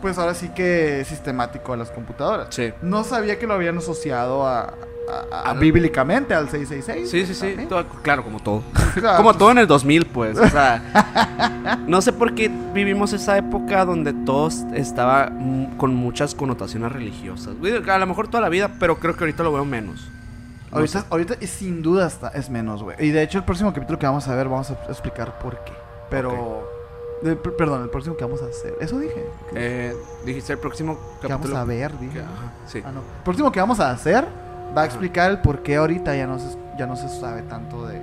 pues 0.00 0.18
ahora 0.18 0.34
sí 0.34 0.48
que 0.50 1.04
sistemático 1.06 1.72
a 1.72 1.76
las 1.76 1.90
computadoras. 1.90 2.48
Sí. 2.54 2.72
No 2.82 3.04
sabía 3.04 3.38
que 3.38 3.46
lo 3.46 3.54
habían 3.54 3.78
asociado 3.78 4.46
a, 4.46 4.60
a- 4.60 4.72
a- 5.32 5.50
Al- 5.50 5.58
bíblicamente 5.58 6.34
al 6.34 6.48
666. 6.48 7.10
Sí, 7.10 7.26
sí, 7.26 7.34
sí. 7.34 7.66
todo- 7.68 7.86
claro, 8.02 8.22
como 8.24 8.40
todo. 8.40 8.62
Claro, 8.94 9.16
como 9.18 9.34
todo 9.34 9.50
en 9.52 9.58
el 9.58 9.66
2000, 9.66 10.06
pues. 10.06 10.38
O 10.38 10.48
sea, 10.48 11.78
no 11.86 12.00
sé 12.02 12.12
por 12.12 12.34
qué 12.34 12.50
vivimos 12.72 13.12
esa 13.12 13.36
época 13.38 13.84
donde 13.84 14.12
todo 14.12 14.48
estaba 14.74 15.30
con 15.76 15.94
muchas 15.94 16.34
connotaciones 16.34 16.90
religiosas. 16.92 17.54
A 17.88 17.98
lo 17.98 18.06
mejor 18.06 18.28
toda 18.28 18.40
la 18.42 18.48
vida, 18.48 18.70
pero 18.80 18.98
creo 18.98 19.14
que 19.16 19.24
ahorita 19.24 19.42
lo 19.42 19.52
veo 19.52 19.64
menos. 19.64 20.10
No 20.70 20.78
Ahorita, 20.78 21.00
sé. 21.00 21.06
ahorita 21.10 21.34
sin 21.46 21.80
duda 21.80 22.06
está, 22.06 22.28
es 22.28 22.50
menos, 22.50 22.82
güey. 22.82 22.96
Y 23.00 23.10
de 23.10 23.22
hecho 23.22 23.38
el 23.38 23.44
próximo 23.44 23.72
capítulo 23.72 23.98
que 23.98 24.04
vamos 24.06 24.28
a 24.28 24.34
ver 24.34 24.48
vamos 24.48 24.70
a 24.70 24.74
explicar 24.88 25.38
por 25.38 25.64
qué. 25.64 25.72
Pero... 26.10 26.68
eh, 27.22 27.36
per- 27.36 27.56
perdón, 27.56 27.82
el 27.82 27.90
próximo 27.90 28.16
que 28.16 28.24
vamos 28.24 28.42
a 28.42 28.46
hacer. 28.46 28.74
Eso 28.80 28.98
dije. 28.98 29.24
Eh, 29.54 29.94
dijiste 30.24 30.52
el 30.52 30.58
próximo 30.58 30.98
que 31.20 31.26
vamos 31.28 31.38
capítulo. 31.46 31.58
a 31.58 31.64
ver, 31.64 31.98
dije. 31.98 32.14
que- 32.14 32.20
ajá, 32.20 32.52
sí. 32.66 32.82
Ah, 32.84 32.90
no. 32.92 33.00
El 33.00 33.22
próximo 33.24 33.50
que 33.52 33.60
vamos 33.60 33.80
a 33.80 33.90
hacer 33.90 34.24
va 34.24 34.82
a 34.82 34.84
Ajá. 34.84 34.84
explicar 34.86 35.30
el 35.30 35.40
por 35.40 35.62
qué 35.62 35.76
ahorita 35.76 36.14
ya 36.16 36.26
no 36.26 36.38
se, 36.38 36.56
ya 36.78 36.86
no 36.86 36.96
se 36.96 37.08
sabe 37.08 37.42
tanto 37.42 37.86
de... 37.86 38.00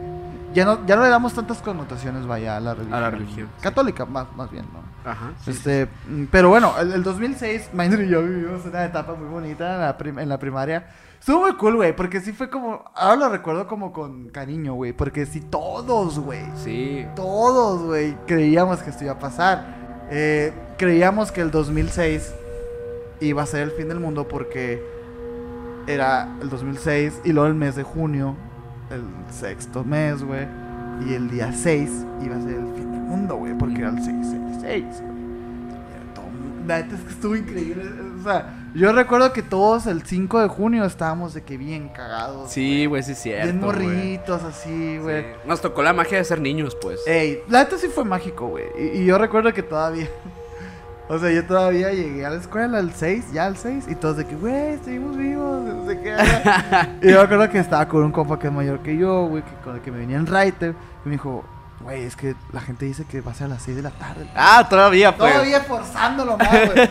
Ya 0.54 0.64
no, 0.64 0.86
ya 0.86 0.96
no 0.96 1.04
le 1.04 1.10
damos 1.10 1.34
tantas 1.34 1.58
connotaciones, 1.62 2.26
vaya, 2.26 2.56
a 2.56 2.60
la 2.62 2.74
religión. 2.74 2.94
A 2.98 3.02
la 3.02 3.10
religión, 3.12 3.48
sí. 3.58 3.62
Católica, 3.62 4.06
más, 4.06 4.28
más 4.38 4.50
bien, 4.50 4.66
¿no? 4.72 5.10
Ajá. 5.10 5.32
sí, 5.44 5.52
Este, 5.52 5.88
mm, 6.08 6.26
pero 6.32 6.48
bueno, 6.50 6.74
el, 6.80 6.94
el 6.94 7.04
2006, 7.04 7.72
Minor 7.74 8.02
y 8.02 8.08
yo 8.08 8.22
vivimos 8.24 8.66
una 8.66 8.86
etapa 8.86 9.16
muy 9.16 9.28
bonita 9.28 9.76
en 9.76 9.82
la, 9.82 9.98
prim- 9.98 10.18
en 10.18 10.30
la 10.30 10.38
primaria. 10.40 10.88
Estuvo 11.26 11.40
muy 11.40 11.54
cool, 11.56 11.78
güey, 11.78 11.96
porque 11.96 12.22
sí 12.22 12.34
fue 12.34 12.52
como, 12.52 12.84
ahora 12.94 13.16
lo 13.16 13.30
recuerdo 13.30 13.66
como 13.68 13.92
con 13.92 14.30
cariño, 14.30 14.76
güey, 14.76 14.94
porque 14.94 15.26
sí 15.26 15.42
todos, 15.42 16.20
güey, 16.20 16.44
Sí. 16.64 17.04
todos, 17.16 17.82
güey, 17.82 18.16
creíamos 18.28 18.84
que 18.84 18.92
esto 18.92 19.06
iba 19.06 19.14
a 19.14 19.18
pasar. 19.18 20.06
Eh, 20.12 20.54
creíamos 20.78 21.32
que 21.32 21.42
el 21.42 21.50
2006 21.50 22.32
iba 23.22 23.42
a 23.42 23.48
ser 23.48 23.62
el 23.62 23.72
fin 23.72 23.88
del 23.88 24.00
mundo 24.00 24.28
porque 24.28 24.84
era 25.88 26.30
el 26.44 26.50
2006 26.52 27.22
y 27.24 27.32
luego 27.34 27.48
el 27.48 27.56
mes 27.56 27.76
de 27.76 27.82
junio, 27.82 28.36
el 28.92 29.02
sexto 29.34 29.84
mes, 29.84 30.24
güey, 30.24 30.46
y 31.10 31.16
el 31.16 31.32
día 31.32 31.52
6 31.52 32.06
iba 32.24 32.36
a 32.36 32.40
ser 32.40 32.52
el 32.54 32.72
fin 32.76 32.92
del 32.92 33.02
mundo, 33.02 33.38
güey, 33.38 33.58
porque 33.58 33.80
era 33.80 33.90
el 33.90 33.98
666, 34.04 35.02
güey. 35.02 35.15
La 36.68 36.82
neta 36.82 36.96
es 36.96 37.02
que 37.02 37.10
estuvo 37.12 37.36
increíble. 37.36 37.84
O 38.20 38.24
sea, 38.24 38.70
yo 38.74 38.92
recuerdo 38.92 39.32
que 39.34 39.42
todos 39.42 39.86
el 39.88 40.04
5 40.04 40.42
de 40.42 40.48
junio 40.48 40.86
estábamos 40.86 41.34
de 41.34 41.44
que 41.44 41.58
bien 41.58 41.90
cagados. 41.90 42.52
Sí, 42.52 42.86
güey, 42.86 43.04
sí 43.04 43.12
es 43.14 43.20
cierto. 43.20 43.46
Bien 43.46 43.60
morritos, 43.60 44.44
así, 44.44 44.98
güey. 44.98 45.22
Sí. 45.22 45.28
Nos 45.46 45.62
tocó 45.62 45.84
la 45.84 45.94
magia 45.94 46.18
de 46.18 46.24
ser 46.24 46.42
niños, 46.42 46.76
pues. 46.82 47.00
Ey, 47.08 47.40
la 47.50 47.64
neta 47.64 47.78
sí 47.78 47.88
fue 47.88 48.04
mágico, 48.04 48.48
güey. 48.48 48.66
Y, 48.78 49.02
y 49.02 49.06
yo 49.06 49.18
recuerdo 49.18 49.54
que 49.54 49.64
todavía. 49.64 50.08
O 51.08 51.20
sea, 51.20 51.32
yo 51.32 51.46
todavía 51.46 51.92
llegué 51.92 52.26
a 52.26 52.32
la 52.32 52.38
escuela 52.38 52.80
al 52.80 52.92
6, 52.92 53.32
ya 53.32 53.46
al 53.46 53.58
6, 53.58 53.86
y 53.90 53.96
todos 53.96 54.18
de 54.18 54.26
que, 54.26 54.36
güey, 54.36 54.80
seguimos 54.84 55.16
vivos, 55.16 55.64
no 55.64 55.86
sé 55.86 56.00
qué. 56.02 56.16
y 57.08 57.12
yo 57.12 57.22
recuerdo 57.22 57.50
que 57.52 57.60
estaba 57.60 57.88
con 57.88 58.04
un 58.04 58.12
compa 58.12 58.40
que 58.40 58.48
es 58.48 58.54
mayor 58.54 58.80
que 58.80 58.98
yo, 58.98 59.28
güey, 59.28 59.44
que 59.44 59.54
con 59.64 59.76
el 59.76 59.82
que 59.82 59.92
me 59.92 60.00
venía 60.00 60.18
en 60.18 60.28
Writer, 60.28 60.74
y 61.06 61.10
me 61.10 61.12
dijo, 61.12 61.46
güey, 61.86 62.04
es 62.04 62.16
que 62.18 62.36
la 62.52 62.60
gente 62.60 62.86
dice 62.86 63.06
que 63.06 63.22
va 63.22 63.32
a 63.32 63.36
ser 63.36 63.46
a 63.46 63.50
las 63.52 63.62
6 63.62 63.78
de 63.78 63.84
la 63.84 63.92
tarde. 63.92 64.28
Ah, 64.36 64.68
todavía, 64.70 65.16
pues. 65.16 65.32
Todavía 65.32 65.62
forzándolo 65.62 66.38
más, 66.38 66.50
güey. 66.74 66.90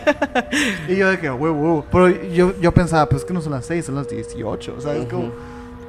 y 0.89 0.95
yo 0.95 1.09
de 1.11 1.19
que, 1.19 1.29
güey, 1.29 1.53
güey. 1.53 1.83
Pero 1.91 2.09
yo, 2.33 2.59
yo 2.59 2.71
pensaba, 2.73 3.07
pues 3.07 3.21
es 3.21 3.27
que 3.27 3.33
no 3.33 3.41
son 3.41 3.51
las 3.51 3.65
6, 3.67 3.85
son 3.85 3.95
las 3.95 4.09
18. 4.09 4.75
O 4.77 4.81
sea, 4.81 4.93
es 4.95 5.05
como. 5.05 5.31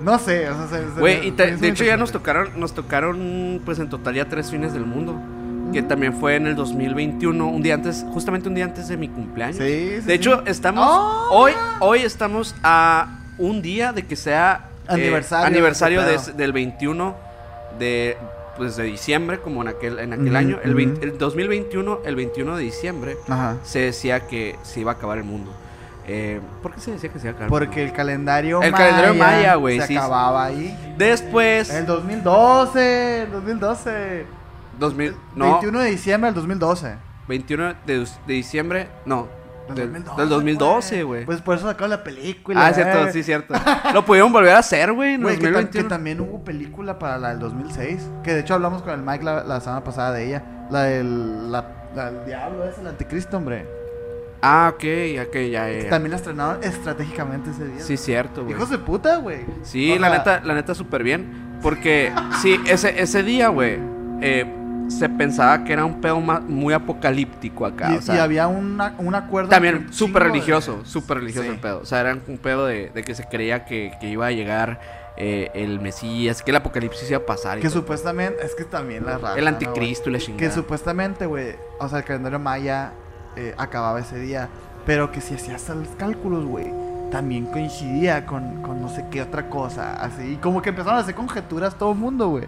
No 0.00 0.18
sé, 0.18 0.48
o 0.50 0.54
sea, 0.54 0.66
se- 0.68 0.94
se- 0.94 1.00
Güey, 1.00 1.28
y 1.28 1.30
te- 1.30 1.57
de 1.57 1.68
hecho 1.68 1.82
ya 1.82 1.96
nos 1.96 2.12
tocaron, 2.12 2.50
nos 2.61 2.74
tocaron, 2.74 3.62
pues 3.64 3.78
en 3.78 3.88
total 3.88 4.14
ya 4.14 4.26
tres 4.28 4.50
fines 4.50 4.74
del 4.74 4.84
mundo. 4.84 5.14
Que 5.72 5.82
también 5.82 6.12
fue 6.12 6.36
en 6.36 6.46
el 6.46 6.54
2021, 6.54 7.46
un 7.48 7.62
día 7.62 7.74
antes, 7.74 8.04
justamente 8.12 8.48
un 8.48 8.54
día 8.54 8.64
antes 8.66 8.88
de 8.88 8.96
mi 8.96 9.09
cumpleaños. 9.09 9.57
Sí, 9.57 9.96
sí, 10.00 10.07
De 10.07 10.14
hecho, 10.14 10.42
sí. 10.44 10.50
estamos, 10.50 10.86
Oh, 10.88 11.28
hoy, 11.32 11.52
hoy 11.80 12.00
estamos 12.00 12.54
a 12.62 13.18
un 13.38 13.62
día 13.62 13.92
de 13.92 14.04
que 14.07 14.16
sea 14.16 14.66
eh, 14.88 14.92
Aniversario 14.92 15.46
aniversario 15.46 16.02
de 16.02 16.18
del 16.34 16.52
21 16.52 17.16
de, 17.78 18.16
pues 18.57 18.76
de 18.76 18.84
diciembre, 18.84 19.40
como 19.40 19.62
en 19.62 19.68
aquel, 19.68 19.98
en 19.98 20.12
aquel 20.12 20.34
año. 20.36 20.59
El, 20.62 20.74
20 20.74 20.98
ujú. 20.98 21.04
el 21.12 21.18
2021, 21.18 22.00
el 22.04 22.16
21 22.16 22.57
de 22.57 22.62
diciembre, 22.62 23.16
Ajá. 23.28 23.57
se 23.62 23.80
decía 23.80 24.26
que 24.26 24.57
se 24.62 24.80
iba 24.80 24.92
a 24.92 24.94
acabar 24.94 25.18
el 25.18 25.24
mundo. 25.24 25.52
Eh, 26.09 26.40
¿Por 26.62 26.72
qué 26.72 26.80
se 26.80 26.92
decía 26.92 27.12
que 27.12 27.18
se 27.18 27.26
iba 27.26 27.32
a 27.32 27.34
acabar 27.34 27.50
Porque 27.50 27.82
el 27.82 27.92
calendario 27.92 28.62
El 28.62 28.70
maya. 28.70 28.84
calendario 28.84 29.14
maya, 29.14 29.54
güey, 29.57 29.80
Se 29.80 29.88
sí, 29.88 29.96
acababa 29.96 30.44
ahí. 30.44 30.94
Después, 30.96 31.68
El 31.70 31.84
2012. 31.86 33.22
El 33.24 33.32
2012. 33.32 34.26
2000, 34.78 35.14
no, 35.34 35.52
21 35.52 35.80
de 35.80 35.90
diciembre 35.90 36.28
del 36.28 36.34
2012. 36.34 36.94
21 37.28 37.74
de, 37.86 37.98
de 38.26 38.34
diciembre, 38.34 38.88
no, 39.04 39.26
Del 39.75 39.93
del, 39.93 40.05
del 40.05 40.29
2012, 40.29 41.03
güey. 41.03 41.25
Pues 41.25 41.41
por 41.43 41.57
eso 41.57 41.67
sacaron 41.67 41.91
la 41.91 42.05
película. 42.05 42.67
ah, 42.67 42.73
cierto, 42.73 43.07
eh. 43.09 43.12
sí, 43.12 43.23
cierto. 43.23 43.55
Lo 43.95 44.05
pudieron 44.05 44.33
volver 44.33 44.53
a 44.55 44.59
hacer, 44.59 44.93
güey, 44.93 45.14
en 45.14 45.23
Güey, 45.23 45.37
que, 45.39 45.47
tam- 45.47 45.53
2021. 45.53 45.85
que 45.85 45.89
también 45.89 46.21
hubo 46.21 46.45
película 46.45 46.99
para 46.99 47.19
la 47.19 47.31
del 47.31 47.39
2006. 47.41 48.09
Que 48.23 48.35
de 48.35 48.41
hecho 48.41 48.55
hablamos 48.55 48.83
con 48.83 48.93
el 48.93 49.03
Mike 49.03 49.25
la, 49.25 49.43
la 49.45 49.61
semana 49.61 49.83
pasada 49.83 50.12
de 50.12 50.27
ella. 50.27 50.45
La 50.71 50.83
del, 50.85 51.51
la, 51.51 51.64
la 51.95 52.11
del 52.11 52.27
diablo, 52.27 52.64
es 52.64 52.79
el 52.79 52.87
anticristo, 52.87 53.37
hombre. 53.37 53.67
Ah, 54.43 54.71
ok, 54.75 54.85
ok, 55.27 55.35
ya, 55.51 55.69
ya, 55.69 55.83
ya. 55.85 55.91
También 55.91 56.11
la 56.11 56.17
estrenaron 56.19 56.62
estratégicamente 56.62 57.51
ese 57.51 57.64
día. 57.67 57.81
Sí, 57.81 57.97
cierto, 57.97 58.43
güey. 58.45 58.55
Hijos 58.55 58.71
de 58.71 58.79
puta, 58.79 59.17
güey. 59.17 59.41
Sí, 59.62 59.93
O 59.93 59.99
la 59.99 60.09
sea, 60.11 60.19
neta, 60.19 60.41
la 60.45 60.55
neta 60.55 60.75
súper 60.75 61.03
bien. 61.03 61.59
Porque, 61.62 62.12
sí, 62.43 62.61
ese, 62.67 63.01
ese 63.01 63.23
día, 63.23 63.49
güey, 63.49 63.79
eh, 64.21 64.45
se 64.89 65.09
pensaba 65.09 65.64
que 65.64 65.72
era 65.72 65.84
un 65.84 66.01
pedo 66.01 66.20
ma- 66.20 66.41
muy 66.41 66.72
apocalíptico 66.74 67.66
acá. 67.66 67.93
Y, 67.93 67.97
o 67.97 68.03
sea, 68.03 68.16
y 68.16 68.18
había 68.18 68.47
una, 68.47 68.95
un 68.99 69.14
acuerdo. 69.14 69.51
también 69.51 69.93
súper 69.93 69.93
chingo 69.93 70.18
de- 70.18 70.24
religioso, 70.24 70.84
súper 70.84 71.18
religioso 71.18 71.49
Sí. 71.49 71.55
el 71.55 71.61
pedo. 71.61 71.80
O 71.80 71.87
sea, 71.87 72.01
era 72.01 72.16
un 72.26 72.39
pedo 72.39 72.66
de, 72.66 72.91
de 72.91 73.03
que 73.03 73.14
se 73.14 73.24
creía 73.24 73.64
que, 73.64 73.93
que 74.01 74.09
iba 74.09 74.26
a 74.26 74.30
llegar 74.30 74.80
eh, 75.16 75.51
el 75.55 75.80
Mesías, 75.80 76.43
que 76.43 76.51
el 76.51 76.57
apocalipsis 76.59 77.09
iba 77.11 77.18
a 77.18 77.26
pasar. 77.26 77.59
Que 77.61 77.70
supuestamente, 77.70 78.45
es 78.45 78.55
que 78.55 78.64
también 78.64 79.07
la 79.07 79.18
raza. 79.18 79.39
el 79.39 79.45
¿no, 79.45 79.51
anticristo 79.51 80.11
y 80.11 80.12
la 80.12 80.18
chingada. 80.18 80.47
Que 80.49 80.55
supuestamente, 80.55 81.26
güey, 81.26 81.57
o 81.80 81.89
sea, 81.89 81.99
el 82.01 82.05
calendario 82.05 82.39
maya 82.39 82.93
eh, 83.37 83.55
acababa 83.57 83.99
ese 84.01 84.18
día. 84.18 84.49
Pero 84.84 85.11
que 85.11 85.20
si 85.20 85.34
hacías 85.34 85.68
los 85.70 85.89
cálculos, 85.99 86.45
güey, 86.45 86.72
también 87.11 87.47
coincidía 87.47 88.24
con, 88.24 88.62
con 88.62 88.80
no 88.80 88.89
sé 88.89 89.05
qué 89.11 89.20
otra 89.22 89.49
cosa. 89.49 90.01
Así, 90.01 90.34
y 90.34 90.37
como 90.37 90.62
que 90.62 90.68
empezaron 90.68 90.99
a 90.99 91.03
hacer 91.03 91.14
conjeturas 91.16 91.76
todo 91.76 91.93
el 91.93 91.99
mundo, 91.99 92.28
güey. 92.28 92.45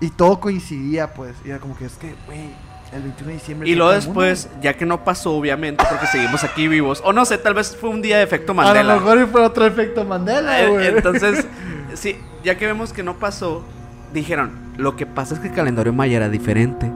Y 0.00 0.10
todo 0.10 0.40
coincidía, 0.40 1.12
pues. 1.14 1.34
Y 1.44 1.50
era 1.50 1.58
como 1.58 1.76
que 1.76 1.86
es 1.86 1.94
que, 1.94 2.14
güey, 2.26 2.50
el 2.92 3.02
21 3.02 3.28
de 3.28 3.32
diciembre. 3.34 3.68
Y 3.68 3.74
luego 3.74 3.92
mundo, 3.92 4.04
después, 4.06 4.48
ya 4.60 4.74
que 4.74 4.84
no 4.86 5.04
pasó, 5.04 5.32
obviamente, 5.34 5.84
porque 5.88 6.06
seguimos 6.06 6.44
aquí 6.44 6.68
vivos. 6.68 7.00
O 7.04 7.12
no 7.12 7.24
sé, 7.24 7.38
tal 7.38 7.54
vez 7.54 7.76
fue 7.76 7.88
un 7.90 8.02
día 8.02 8.18
de 8.18 8.22
efecto 8.24 8.52
Mandela. 8.54 8.80
A 8.80 8.96
lo 8.96 9.00
mejor 9.00 9.26
fue 9.28 9.42
otro 9.42 9.66
efecto 9.66 10.04
Mandela, 10.04 10.60
Eh, 10.62 10.68
güey. 10.68 10.86
Entonces, 10.88 11.46
sí, 11.94 12.16
ya 12.44 12.56
que 12.58 12.66
vemos 12.66 12.92
que 12.92 13.02
no 13.02 13.18
pasó, 13.18 13.64
dijeron, 14.12 14.52
lo 14.76 14.96
que 14.96 15.06
pasa 15.06 15.34
es 15.34 15.40
que 15.40 15.48
el 15.48 15.54
calendario 15.54 15.92
maya 15.92 16.18
era 16.18 16.28
diferente. 16.28 16.90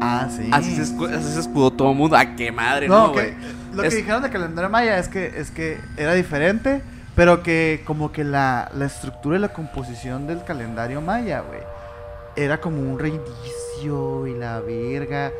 Ah, 0.00 0.28
sí. 0.28 0.48
Así, 0.52 0.74
se 0.74 0.82
escu- 0.82 1.08
así 1.14 1.32
se 1.32 1.40
escudó 1.40 1.70
todo 1.70 1.92
el 1.92 1.96
mundo. 1.96 2.16
¡Ah, 2.16 2.34
qué 2.36 2.50
madre! 2.50 2.88
No, 2.88 3.12
güey. 3.12 3.32
lo 3.74 3.84
Es- 3.84 3.90
que 3.90 3.96
dijeron 4.00 4.22
de 4.22 4.30
calendario 4.30 4.68
maya 4.68 4.98
es 4.98 5.08
que, 5.08 5.32
es 5.38 5.50
que 5.52 5.78
era 5.96 6.12
diferente, 6.14 6.82
pero 7.14 7.42
que 7.44 7.82
como 7.86 8.10
que 8.10 8.24
la, 8.24 8.70
la 8.76 8.86
estructura 8.86 9.36
y 9.36 9.40
la 9.40 9.48
composición 9.52 10.26
del 10.26 10.42
calendario 10.44 11.00
maya, 11.00 11.40
güey, 11.40 11.60
era 12.36 12.60
como 12.60 12.80
un 12.80 12.98
reinicio 12.98 14.26
y 14.26 14.34
la 14.34 14.60
verga. 14.60 15.32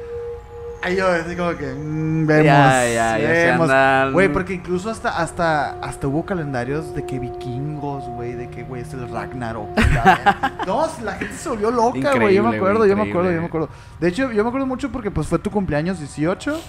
Ay, 0.82 0.96
yo 0.96 1.06
así 1.08 1.34
como 1.34 1.56
que 1.56 1.64
mm, 1.72 2.26
vemos, 2.26 2.44
Ya, 2.44 2.86
ya, 2.88 3.16
vemos. 3.16 3.70
andan- 3.70 4.12
Güey, 4.12 4.30
porque 4.30 4.52
incluso 4.52 4.90
hasta, 4.90 5.16
hasta, 5.18 5.80
hasta 5.80 6.06
hubo 6.06 6.26
calendarios 6.26 6.94
de 6.94 7.06
que 7.06 7.18
vikingos, 7.18 8.04
güey, 8.10 8.34
de 8.34 8.50
que, 8.50 8.64
güey, 8.64 8.82
es 8.82 8.92
el 8.92 9.08
Ragnarok. 9.08 9.68
no, 10.66 10.86
la 11.02 11.12
gente 11.14 11.34
se 11.34 11.48
volvió 11.48 11.70
loca, 11.70 12.14
güey, 12.16 12.34
yo 12.34 12.42
me 12.42 12.56
acuerdo, 12.56 12.84
yo 12.84 12.96
me 12.96 13.08
acuerdo, 13.08 13.32
yo 13.32 13.40
me 13.40 13.46
acuerdo. 13.46 13.68
De 13.98 14.08
hecho, 14.08 14.30
yo 14.30 14.42
me 14.44 14.48
acuerdo 14.48 14.66
mucho 14.66 14.92
porque 14.92 15.10
pues 15.10 15.26
fue 15.26 15.38
tu 15.38 15.50
cumpleaños 15.50 15.98
18 16.00 16.60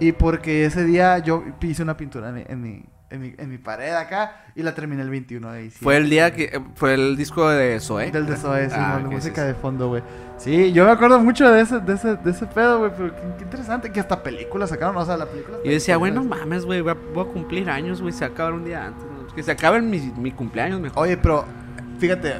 y 0.00 0.10
porque 0.10 0.64
ese 0.64 0.84
día 0.84 1.18
yo 1.18 1.44
hice 1.60 1.84
una 1.84 1.96
pintura 1.96 2.30
en 2.30 2.34
mi, 2.34 2.44
en 2.48 2.60
mi, 2.60 2.82
en 3.12 3.20
mi, 3.20 3.34
en 3.38 3.48
mi 3.50 3.58
pared 3.58 3.92
acá 3.94 4.44
y 4.54 4.62
la 4.62 4.74
terminé 4.74 5.02
el 5.02 5.10
21 5.10 5.52
de 5.52 5.62
diciembre. 5.62 5.84
Fue 5.84 5.96
el 5.96 6.10
día 6.10 6.32
que. 6.34 6.60
Fue 6.74 6.94
el 6.94 7.16
disco 7.16 7.48
de 7.48 7.78
Zoe. 7.80 8.10
Del 8.10 8.26
de 8.26 8.36
Zoe, 8.36 8.68
sí, 8.68 8.76
Ah, 8.76 8.98
la 9.02 9.08
música 9.08 9.44
de 9.44 9.54
fondo, 9.54 9.88
güey. 9.88 10.02
Sí, 10.38 10.72
yo 10.72 10.84
me 10.84 10.90
acuerdo 10.90 11.20
mucho 11.20 11.50
de 11.50 11.60
ese, 11.60 11.78
de 11.80 11.92
ese, 11.94 12.16
de 12.16 12.30
ese 12.30 12.46
pedo, 12.46 12.78
güey, 12.80 12.90
pero 12.96 13.14
qué, 13.14 13.22
qué 13.38 13.44
interesante 13.44 13.92
que 13.92 14.00
hasta 14.00 14.22
películas 14.22 14.70
sacaron, 14.70 14.96
o 14.96 15.04
sea, 15.06 15.16
la 15.16 15.26
película... 15.26 15.58
Y 15.62 15.68
yo 15.68 15.72
decía, 15.74 15.96
güey, 15.96 16.10
no 16.10 16.24
mames, 16.24 16.64
güey, 16.64 16.80
voy, 16.80 16.90
a- 16.92 17.14
voy 17.14 17.24
a 17.24 17.28
cumplir 17.32 17.70
años, 17.70 18.00
güey, 18.02 18.12
se 18.12 18.24
va 18.24 18.30
a 18.30 18.34
acabar 18.34 18.52
un 18.54 18.64
día 18.64 18.86
antes. 18.86 19.04
¿no? 19.04 19.32
Que 19.34 19.42
se 19.42 19.52
acabe 19.52 19.80
mi, 19.80 20.00
mi 20.16 20.32
cumpleaños 20.32 20.80
mejor. 20.80 21.04
Oye, 21.04 21.16
pero 21.16 21.44
fíjate, 22.00 22.34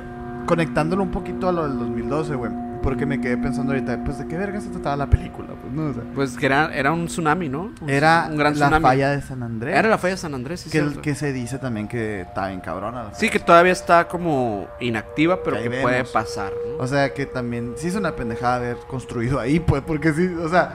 conectándolo 0.46 1.02
un 1.04 1.10
poquito 1.12 1.48
a 1.48 1.52
lo 1.52 1.68
del 1.68 1.78
2012, 1.78 2.34
güey, 2.34 2.50
porque 2.82 3.06
me 3.06 3.20
quedé 3.20 3.36
pensando 3.38 3.72
ahorita, 3.72 4.02
pues 4.04 4.18
de 4.18 4.26
qué 4.26 4.36
verga 4.36 4.60
se 4.60 4.68
trataba 4.70 4.96
la 4.96 5.06
película, 5.06 5.48
pues, 5.60 5.72
no, 5.72 5.86
o 5.90 5.92
sea, 5.94 6.02
Pues 6.14 6.36
que 6.36 6.46
era, 6.46 6.74
era 6.74 6.92
un 6.92 7.06
tsunami, 7.06 7.48
¿no? 7.48 7.72
Un- 7.80 7.88
era 7.88 8.26
un 8.30 8.36
gran 8.36 8.52
la 8.58 8.66
tsunami. 8.66 8.82
falla 8.82 9.10
de 9.10 9.22
San 9.22 9.42
Andrés. 9.42 9.76
Era 9.76 9.88
la 9.88 9.98
falla 9.98 10.14
de 10.14 10.18
San 10.18 10.34
Andrés, 10.34 10.60
sí, 10.60 10.70
que, 10.70 10.78
el- 10.78 11.00
que 11.00 11.14
se 11.14 11.32
dice 11.32 11.58
también 11.58 11.88
que 11.88 12.22
está 12.22 12.48
bien 12.48 12.60
cabrona. 12.60 13.14
Sí, 13.14 13.30
que 13.30 13.38
todavía 13.38 13.72
está 13.72 14.08
como 14.08 14.66
inactiva, 14.80 15.42
pero 15.42 15.62
que 15.62 15.70
puede 15.70 16.04
pasar, 16.04 16.52
¿no? 16.76 16.82
O 16.82 16.86
sea, 16.86 17.14
que 17.14 17.26
también 17.26 17.74
sí 17.76 17.88
es 17.88 17.94
una 17.94 18.12
pendejada 18.16 18.56
haber 18.56 18.76
construido 18.88 19.38
ahí, 19.40 19.60
pues, 19.60 19.82
porque 19.86 20.12
sí, 20.12 20.26
o 20.26 20.48
sea, 20.48 20.74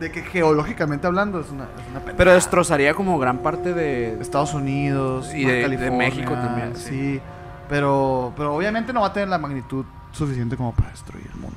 de 0.00 0.10
que 0.10 0.22
geológicamente 0.22 1.06
hablando 1.06 1.38
es 1.40 1.50
una, 1.50 1.64
es 1.64 1.90
una 1.90 2.16
pero 2.16 2.32
destrozaría 2.32 2.92
como 2.94 3.18
gran 3.20 3.38
parte 3.38 3.72
de... 3.72 4.20
Estados 4.20 4.52
Unidos 4.54 5.32
Y 5.34 5.44
de- 5.44 5.52
de 5.52 5.62
California, 5.62 5.96
México 5.98 6.32
también, 6.32 6.74
Sí. 6.76 6.88
sí. 6.88 7.20
pero, 7.68 8.32
pero 8.36 8.54
obviamente 8.54 8.92
no 8.92 9.00
va 9.02 9.08
a 9.08 9.12
tener 9.12 9.28
la 9.28 9.38
magnitud 9.38 9.84
suficiente 10.12 10.56
como 10.56 10.72
para 10.74 10.90
destruir 10.90 11.26
el 11.32 11.40
mundo. 11.40 11.56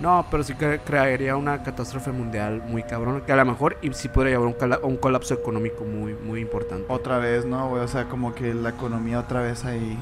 No, 0.00 0.24
pero 0.30 0.44
sí 0.44 0.54
que 0.54 0.78
crearía 0.84 1.34
una 1.36 1.62
catástrofe 1.64 2.12
mundial 2.12 2.62
muy 2.68 2.84
cabrona, 2.84 3.24
que 3.26 3.32
a 3.32 3.36
lo 3.36 3.44
mejor 3.44 3.78
y 3.82 3.92
sí 3.94 4.08
podría 4.08 4.38
llevar 4.38 4.54
un, 4.82 4.90
un 4.90 4.96
colapso 4.96 5.34
económico 5.34 5.84
muy, 5.84 6.14
muy 6.14 6.40
importante. 6.40 6.84
Otra 6.88 7.18
vez, 7.18 7.44
¿no, 7.44 7.68
güey? 7.70 7.82
O 7.82 7.88
sea, 7.88 8.04
como 8.04 8.32
que 8.32 8.54
la 8.54 8.68
economía 8.70 9.18
otra 9.18 9.40
vez 9.40 9.64
ahí. 9.64 9.98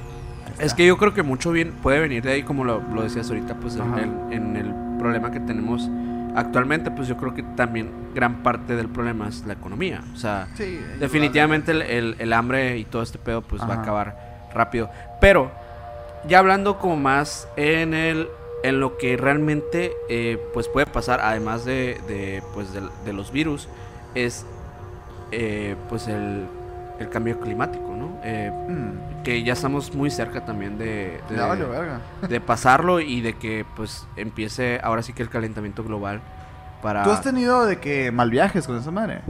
Es 0.59 0.75
que 0.75 0.87
yo 0.87 0.99
creo 0.99 1.15
que 1.15 1.23
mucho 1.23 1.51
bien 1.51 1.73
puede 1.83 1.99
venir 2.01 2.23
de 2.23 2.33
ahí, 2.33 2.43
como 2.43 2.65
lo, 2.65 2.81
lo 2.93 3.03
decías 3.03 3.29
ahorita, 3.31 3.55
pues 3.55 3.77
en 3.77 3.95
el, 3.99 4.33
en 4.33 4.57
el 4.57 4.75
problema 4.99 5.31
que 5.31 5.41
tenemos 5.41 5.89
actualmente, 6.35 6.91
pues 6.91 7.09
yo 7.09 7.17
creo 7.17 7.33
que 7.33 7.43
también 7.43 7.91
gran 8.15 8.43
parte 8.43 8.77
del 8.77 8.89
problema 8.91 9.29
es 9.29 9.47
la 9.47 9.55
economía. 9.55 10.03
O 10.15 10.17
sea, 10.19 10.49
Sí, 10.57 10.79
definitivamente 11.01 11.73
el, 11.73 11.81
el- 11.83 12.17
el 12.19 12.33
hambre 12.35 12.77
y 12.77 12.85
todo 12.85 13.01
este 13.03 13.19
pedo 13.19 13.41
pues 13.41 13.63
va 13.63 13.75
a 13.77 13.81
acabar 13.81 14.49
rápido. 14.55 14.91
Pero, 15.23 15.51
ya 16.29 16.39
hablando 16.39 16.79
como 16.79 16.97
más 16.97 17.49
en 17.57 17.95
el 17.95 18.29
en 18.62 18.81
lo 18.81 18.97
que 18.99 19.16
realmente 19.16 19.93
eh, 20.09 20.39
pues 20.53 20.68
puede 20.68 20.87
pasar, 20.87 21.20
además 21.20 21.64
de, 21.64 22.01
de, 22.09 22.43
pues 22.55 22.72
de, 22.72 22.83
de 23.05 23.12
los 23.12 23.31
virus, 23.31 23.68
es 24.14 24.45
eh, 25.31 25.77
pues 25.89 26.09
el, 26.09 26.47
el 26.99 27.09
cambio 27.11 27.39
climático, 27.39 27.95
¿no? 27.95 28.18
Eh, 28.24 28.51
Mm, 28.68 29.22
que 29.22 29.43
ya 29.45 29.53
estamos 29.53 29.95
muy 29.95 30.11
cerca 30.11 30.45
también 30.45 30.79
de, 30.79 31.20
de, 31.29 31.37
valió 31.37 31.68
verga. 31.68 32.01
de 32.29 32.41
pasarlo 32.41 32.99
y 33.01 33.20
de 33.20 33.35
que 33.35 33.64
pues 33.77 34.07
empiece 34.16 34.81
ahora 34.83 35.03
sí 35.03 35.12
que 35.12 35.22
el 35.22 35.29
calentamiento 35.29 35.85
global 35.85 36.20
para... 36.83 37.03
¿Tú 37.05 37.11
has 37.11 37.22
tenido 37.22 37.64
de 37.66 37.79
que 37.79 38.11
mal 38.11 38.31
viajes 38.31 38.66
con 38.66 38.77
esa 38.77 38.91
madre? 38.91 39.20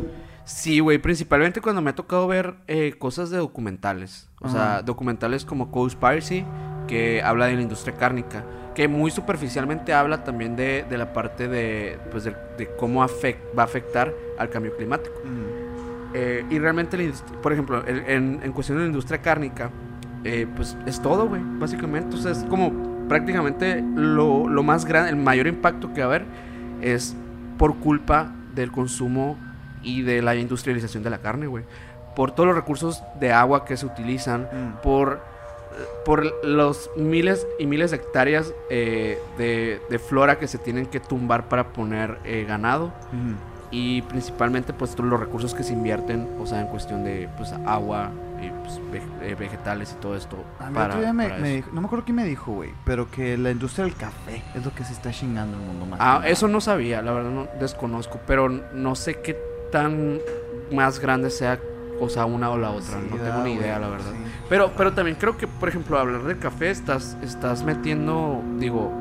Sí, 0.45 0.81
güey, 0.81 0.99
principalmente 0.99 1.61
cuando 1.61 1.83
me 1.83 1.91
ha 1.91 1.95
tocado 1.95 2.27
ver 2.29 2.55
eh, 2.69 2.95
cosas 2.99 3.31
de 3.31 3.39
documentales. 3.39 4.29
O 4.41 4.49
sea, 4.49 4.75
Ajá. 4.77 4.83
documentales 4.83 5.45
como 5.45 5.71
Cowspiracy, 5.71 6.45
que 6.87 7.23
habla 7.23 7.47
de 7.47 7.55
la 7.57 7.63
industria 7.63 7.97
cárnica. 7.97 8.45
que 8.75 8.89
muy 8.89 9.11
superficialmente 9.11 9.95
habla 9.95 10.23
también 10.23 10.55
de, 10.55 10.85
de 10.87 10.99
la 10.99 11.15
parte 11.15 11.49
de, 11.49 11.99
pues 12.11 12.25
de, 12.25 12.35
de 12.59 12.69
cómo 12.77 13.03
afect- 13.03 13.39
va 13.59 13.63
a 13.63 13.65
afectar 13.65 14.13
al 14.39 14.51
cambio 14.51 14.77
climático. 14.77 15.15
Eh, 16.15 16.45
y 16.51 16.59
realmente, 16.59 16.97
la 16.99 17.11
por 17.43 17.53
ejemplo, 17.53 17.83
en, 17.87 18.41
en 18.43 18.53
cuestión 18.53 18.77
de 18.79 18.85
la 18.85 18.89
industria 18.89 19.23
cárnica, 19.23 19.71
eh, 20.25 20.47
pues 20.57 20.77
es 20.87 21.01
todo, 21.01 21.27
güey, 21.27 21.41
básicamente. 21.59 22.17
O 22.17 22.19
sea, 22.19 22.33
es 22.33 22.45
como 22.51 23.07
prácticamente 23.09 23.83
lo, 23.95 24.49
lo 24.49 24.63
más 24.63 24.85
grande, 24.85 25.11
el 25.11 25.17
mayor 25.17 25.47
impacto 25.47 25.93
que 25.95 26.01
va 26.01 26.07
a 26.07 26.09
haber 26.09 26.25
es 26.83 27.17
por 27.59 27.77
culpa 27.77 28.31
del 28.55 28.73
consumo 28.73 29.39
y 29.83 30.03
de 30.03 30.21
la 30.21 30.35
industrialización 30.35 31.03
de 31.03 31.11
la 31.11 31.19
carne, 31.19 31.47
güey. 31.47 31.65
Por 32.15 32.33
todos 32.33 32.47
los 32.49 32.57
recursos 32.57 33.03
de 33.21 33.33
agua 33.33 33.65
que 33.65 33.77
se 33.77 33.87
utilizan, 33.87 34.43
Mm. 34.53 34.83
por, 34.83 35.23
por 36.05 36.45
los 36.45 36.91
miles 36.97 37.47
y 37.59 37.67
miles 37.67 37.91
de 37.91 37.99
hectáreas 37.99 38.53
eh, 38.71 39.19
de, 39.39 39.81
de 39.91 39.99
flora 39.99 40.39
que 40.39 40.49
se 40.49 40.59
tienen 40.59 40.87
que 40.87 41.01
tumbar 41.01 41.49
para 41.49 41.73
poner 41.73 42.19
eh, 42.25 42.45
ganado 42.49 42.93
y 43.71 44.03
principalmente 44.03 44.73
pues 44.73 44.93
todos 44.95 45.11
los 45.11 45.19
recursos 45.19 45.53
que 45.55 45.63
se 45.65 45.73
invierten, 45.73 46.29
o 46.41 46.47
sea, 46.47 46.61
en 46.61 46.69
cuestión 46.69 47.03
de 47.05 47.29
pues 47.37 47.53
agua 47.67 48.11
y 48.41 48.49
pues, 48.63 48.81
ve- 48.93 49.03
eh, 49.29 49.35
vegetales 49.35 49.93
y 49.93 50.01
todo 50.01 50.15
esto 50.17 50.37
A 50.61 50.69
mí 50.69 50.75
para, 50.75 50.89
otro 50.95 51.01
día 51.01 51.13
me, 51.13 51.29
para 51.29 51.39
me 51.41 51.49
eso. 51.49 51.57
dijo- 51.57 51.71
no 51.75 51.81
me 51.81 51.87
acuerdo 51.87 52.05
quién 52.05 52.17
me 52.17 52.25
dijo, 52.25 52.53
güey, 52.53 52.71
pero 52.85 53.11
que 53.11 53.37
la 53.37 53.51
industria 53.51 53.85
del 53.85 53.95
café 53.97 54.43
es 54.55 54.65
lo 54.65 54.73
que 54.75 54.85
se 54.85 54.93
está 54.93 55.11
chingando 55.11 55.57
el 55.59 55.63
mundo 55.65 55.85
más. 55.87 55.99
Ah, 56.01 56.23
eso 56.27 56.47
no 56.49 56.61
sabía, 56.61 57.03
la 57.03 57.11
verdad 57.13 57.31
no 57.31 57.49
desconozco, 57.59 58.21
pero 58.27 58.49
no 58.49 58.95
sé 58.95 59.21
qué 59.21 59.37
tan 59.73 60.21
más 60.71 61.01
grande 61.01 61.31
sea, 61.31 61.59
o 62.01 62.09
sea, 62.09 62.25
una 62.27 62.51
o 62.51 62.59
la 62.59 62.71
otra, 62.71 62.99
Sí, 63.01 63.07
no 63.11 63.17
tengo 63.17 63.43
ni 63.43 63.55
idea, 63.55 63.79
la 63.79 63.89
verdad. 63.89 64.11
sí. 64.13 64.19
Pero, 64.49 64.73
pero 64.77 64.93
también 64.93 65.17
creo 65.19 65.37
que, 65.37 65.47
por 65.49 65.69
ejemplo, 65.69 65.99
hablar 65.99 66.23
del 66.23 66.39
café, 66.39 66.71
estás, 66.71 67.17
estás 67.23 67.63
metiendo, 67.65 68.43
digo, 68.59 68.93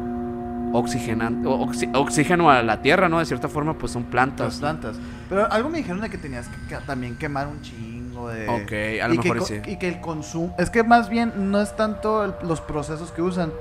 oxigenante, 0.74 1.48
oxi- 1.48 1.90
oxígeno 1.96 2.50
a 2.50 2.62
la 2.64 2.82
tierra, 2.82 3.08
¿no? 3.10 3.20
De 3.20 3.26
cierta 3.26 3.48
forma, 3.48 3.78
pues 3.78 3.92
son 3.92 4.04
Las 4.04 4.12
plantas. 4.12 4.56
plantas. 4.58 4.98
Pero 5.30 5.52
algo 5.52 5.70
me 5.70 5.78
dijeron 5.78 6.02
de 6.02 6.10
que 6.10 6.18
tenías 6.18 6.48
que 6.68 6.76
también 6.86 7.18
quemar 7.18 7.48
un 7.48 7.62
chingo 7.62 8.30
de... 8.30 8.48
Ok, 8.50 9.04
a 9.04 9.08
lo 9.08 9.14
y 9.14 9.18
que 9.20 9.24
mejor 9.30 9.40
co- 9.40 9.46
sí. 9.46 9.62
Y 9.68 9.78
que 9.78 9.88
el 9.88 10.02
consumo... 10.02 10.56
Es 10.58 10.70
que 10.70 10.84
más 10.84 11.10
bien 11.10 11.52
no 11.52 11.62
es 11.62 11.76
tanto 11.76 12.26
el- 12.26 12.34
los 12.44 12.60
procesos 12.62 13.12
que 13.12 13.22
usan, 13.22 13.52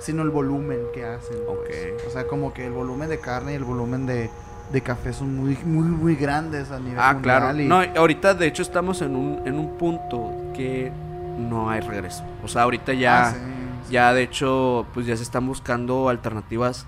sino 0.00 0.22
el 0.22 0.30
volumen 0.30 0.78
que 0.92 1.04
hacen. 1.04 1.36
pues. 1.46 1.58
Ok. 1.98 2.06
O 2.08 2.10
sea, 2.10 2.26
como 2.26 2.52
que 2.52 2.66
el 2.66 2.72
volumen 2.72 3.08
de 3.08 3.20
carne 3.20 3.52
y 3.52 3.56
el 3.56 3.64
volumen 3.64 4.06
de, 4.06 4.30
de 4.72 4.80
café 4.80 5.12
son 5.12 5.36
muy, 5.36 5.56
muy, 5.64 5.84
muy 5.88 6.16
grandes 6.16 6.70
a 6.70 6.78
nivel 6.80 6.98
Ah, 6.98 7.16
claro. 7.22 7.46
mundial 7.48 7.66
y- 7.66 7.68
No, 7.92 8.00
ahorita 8.00 8.34
de 8.34 8.46
hecho 8.46 8.62
estamos 8.62 9.02
en 9.02 9.14
un, 9.16 9.42
en 9.46 9.58
un 9.58 9.76
punto 9.78 10.32
que 10.54 10.90
no 11.38 11.70
hay 11.70 11.80
regreso. 11.80 12.24
O 12.42 12.48
sea, 12.48 12.62
ahorita 12.62 12.92
ya, 12.92 13.28
Ah, 13.28 13.30
sí, 13.32 13.38
sí. 13.86 13.92
ya 13.92 14.12
de 14.14 14.22
hecho, 14.22 14.86
pues 14.94 15.06
ya 15.06 15.16
se 15.16 15.22
están 15.22 15.46
buscando 15.46 16.08
alternativas. 16.08 16.86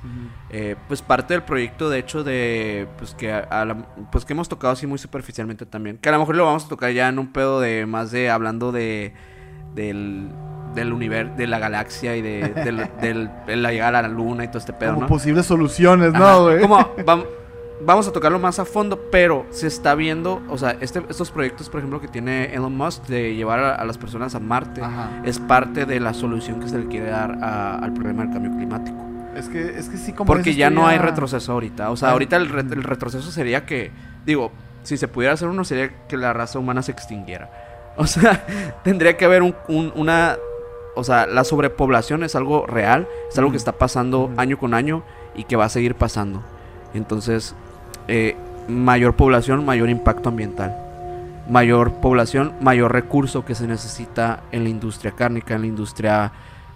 Eh, 0.50 0.76
pues 0.88 1.02
parte 1.02 1.34
del 1.34 1.42
proyecto, 1.42 1.90
de 1.90 1.98
hecho, 1.98 2.24
de 2.24 2.86
pues 2.98 3.14
que 3.14 3.32
a- 3.32 3.40
a 3.50 3.64
la- 3.64 3.76
pues 4.10 4.24
que 4.24 4.32
hemos 4.32 4.48
tocado 4.48 4.72
así 4.72 4.86
muy 4.86 4.98
superficialmente 4.98 5.66
también. 5.66 5.98
Que 5.98 6.08
a 6.08 6.12
lo 6.12 6.18
mejor 6.20 6.36
lo 6.36 6.44
vamos 6.46 6.64
a 6.64 6.68
tocar 6.68 6.90
ya 6.92 7.08
en 7.08 7.18
un 7.18 7.32
pedo 7.32 7.60
de 7.60 7.86
más 7.86 8.10
de 8.12 8.30
hablando 8.30 8.72
de 8.72 9.12
del 9.74 10.30
del 10.74 10.92
universo, 10.92 11.32
de 11.36 11.46
la 11.46 11.58
galaxia 11.58 12.16
y 12.16 12.22
de, 12.22 12.48
del, 12.50 12.76
del- 13.00 13.30
de 13.46 13.56
la 13.56 13.72
llegada 13.72 13.98
a 14.00 14.02
la 14.02 14.08
luna 14.08 14.44
y 14.44 14.48
todo 14.48 14.58
este 14.58 14.74
pedo, 14.74 14.90
Como 14.90 15.02
¿no? 15.02 15.08
posibles 15.08 15.46
soluciones, 15.46 16.14
Ajá, 16.14 16.18
¿no, 16.32 16.42
güey? 16.44 16.60
Como 16.60 16.76
vam- 16.98 17.24
vamos 17.84 18.08
a 18.08 18.12
tocarlo 18.12 18.38
más 18.38 18.58
a 18.58 18.64
fondo, 18.64 18.98
pero 19.10 19.44
se 19.50 19.66
está 19.66 19.94
viendo, 19.94 20.40
o 20.48 20.56
sea, 20.58 20.76
este, 20.80 21.02
estos 21.08 21.30
proyectos, 21.30 21.68
por 21.68 21.78
ejemplo, 21.80 22.00
que 22.00 22.08
tiene 22.08 22.54
Elon 22.54 22.76
Musk 22.76 23.04
de 23.06 23.34
llevar 23.34 23.60
a, 23.60 23.74
a 23.74 23.84
las 23.84 23.98
personas 23.98 24.34
a 24.34 24.40
Marte, 24.40 24.80
Ajá. 24.82 25.10
es 25.24 25.38
parte 25.38 25.84
de 25.86 26.00
la 26.00 26.14
solución 26.14 26.60
que 26.60 26.68
se 26.68 26.78
le 26.78 26.86
quiere 26.86 27.10
dar 27.10 27.38
a- 27.42 27.78
al 27.78 27.92
problema 27.92 28.22
del 28.24 28.32
cambio 28.32 28.52
climático. 28.56 28.96
Es 29.36 29.48
que, 29.50 29.78
es 29.78 29.88
que 29.90 29.98
sí, 29.98 30.12
como 30.14 30.26
Porque 30.28 30.54
ya 30.54 30.70
no 30.70 30.86
hay 30.86 30.96
retroceso 30.98 31.52
ahorita. 31.52 31.90
O 31.90 31.96
sea, 31.96 32.08
Ah. 32.08 32.12
ahorita 32.12 32.36
el, 32.36 32.48
re- 32.48 32.60
el 32.62 32.82
retroceso 32.82 33.30
sería 33.30 33.66
que, 33.66 33.90
digo, 34.24 34.50
si 34.82 34.96
se 34.96 35.08
pudiera 35.08 35.34
hacer 35.34 35.48
uno, 35.48 35.62
sería 35.64 35.90
que 36.08 36.16
la 36.16 36.32
raza 36.32 36.58
humana 36.58 36.82
se 36.82 36.92
extinguiera. 36.92 37.50
O 37.98 38.06
sea, 38.06 38.44
tendría 38.84 39.16
que 39.16 39.24
haber 39.24 39.42
un- 39.42 39.54
un- 39.68 39.92
una... 39.96 40.36
O 40.94 41.04
sea, 41.04 41.26
la 41.26 41.44
sobrepoblación 41.44 42.24
es 42.24 42.34
algo 42.34 42.66
real, 42.66 43.06
es 43.30 43.36
algo 43.38 43.50
que 43.50 43.56
está 43.58 43.72
pasando 43.72 44.30
año 44.38 44.58
con 44.58 44.72
año 44.72 45.02
y 45.34 45.44
que 45.44 45.56
va 45.56 45.66
a 45.66 45.68
seguir 45.68 45.94
pasando. 45.94 46.42
Entonces, 46.94 47.54
eh, 48.08 48.36
mayor 48.68 49.14
población, 49.16 49.64
mayor 49.64 49.88
impacto 49.88 50.28
ambiental. 50.28 50.76
Mayor 51.48 51.92
población, 52.00 52.52
mayor 52.60 52.92
recurso 52.92 53.44
que 53.44 53.54
se 53.54 53.66
necesita 53.66 54.40
en 54.50 54.64
la 54.64 54.70
industria 54.70 55.12
cárnica, 55.12 55.54
en 55.54 55.60
la 55.60 55.66
industria, 55.68 56.32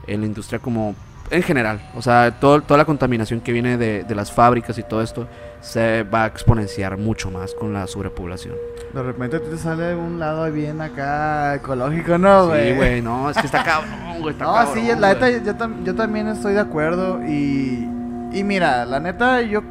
en 0.07 0.21
la 0.21 0.27
industria 0.27 0.61
como 0.61 0.95
en 1.31 1.43
general. 1.43 1.81
O 1.95 2.03
sea, 2.03 2.39
todo, 2.39 2.61
toda 2.61 2.79
la 2.79 2.85
contaminación 2.85 3.41
que 3.41 3.53
viene 3.53 3.77
de, 3.77 4.05
de 4.05 4.15
las 4.15 4.31
fábricas 4.31 4.79
y 4.79 4.83
todo 4.83 5.03
esto 5.03 5.27
se 5.61 6.03
va 6.05 6.25
a 6.25 6.27
exponenciar 6.27 6.97
mucho 6.97 7.31
más 7.31 7.55
con 7.55 7.73
la 7.73 7.87
sobrepoblación. 7.87 8.55
De 8.93 9.03
repente 9.03 9.39
te 9.39 9.57
sale 9.57 9.95
un 9.95 10.19
lado 10.19 10.51
bien 10.51 10.81
acá 10.81 11.55
ecológico, 11.55 12.19
¿no, 12.19 12.49
güey? 12.49 12.71
Sí, 12.71 12.77
güey, 12.77 13.03
no, 13.03 13.31
es 13.31 13.37
que 13.37 13.47
está 13.47 13.63
cabrón, 13.65 14.21
güey, 14.21 14.33
está 14.33 14.45
No, 14.45 14.55
cabrón, 14.55 14.75
sí, 14.75 14.89
la 14.99 15.15
neta, 15.15 15.31
yo, 15.31 15.85
yo 15.85 15.95
también 15.95 16.29
estoy 16.29 16.55
de 16.55 16.61
acuerdo. 16.61 17.23
Y, 17.25 17.89
y 18.33 18.45
mira, 18.45 18.85
la 18.85 19.01
neta, 19.01 19.43
yo, 19.43 19.63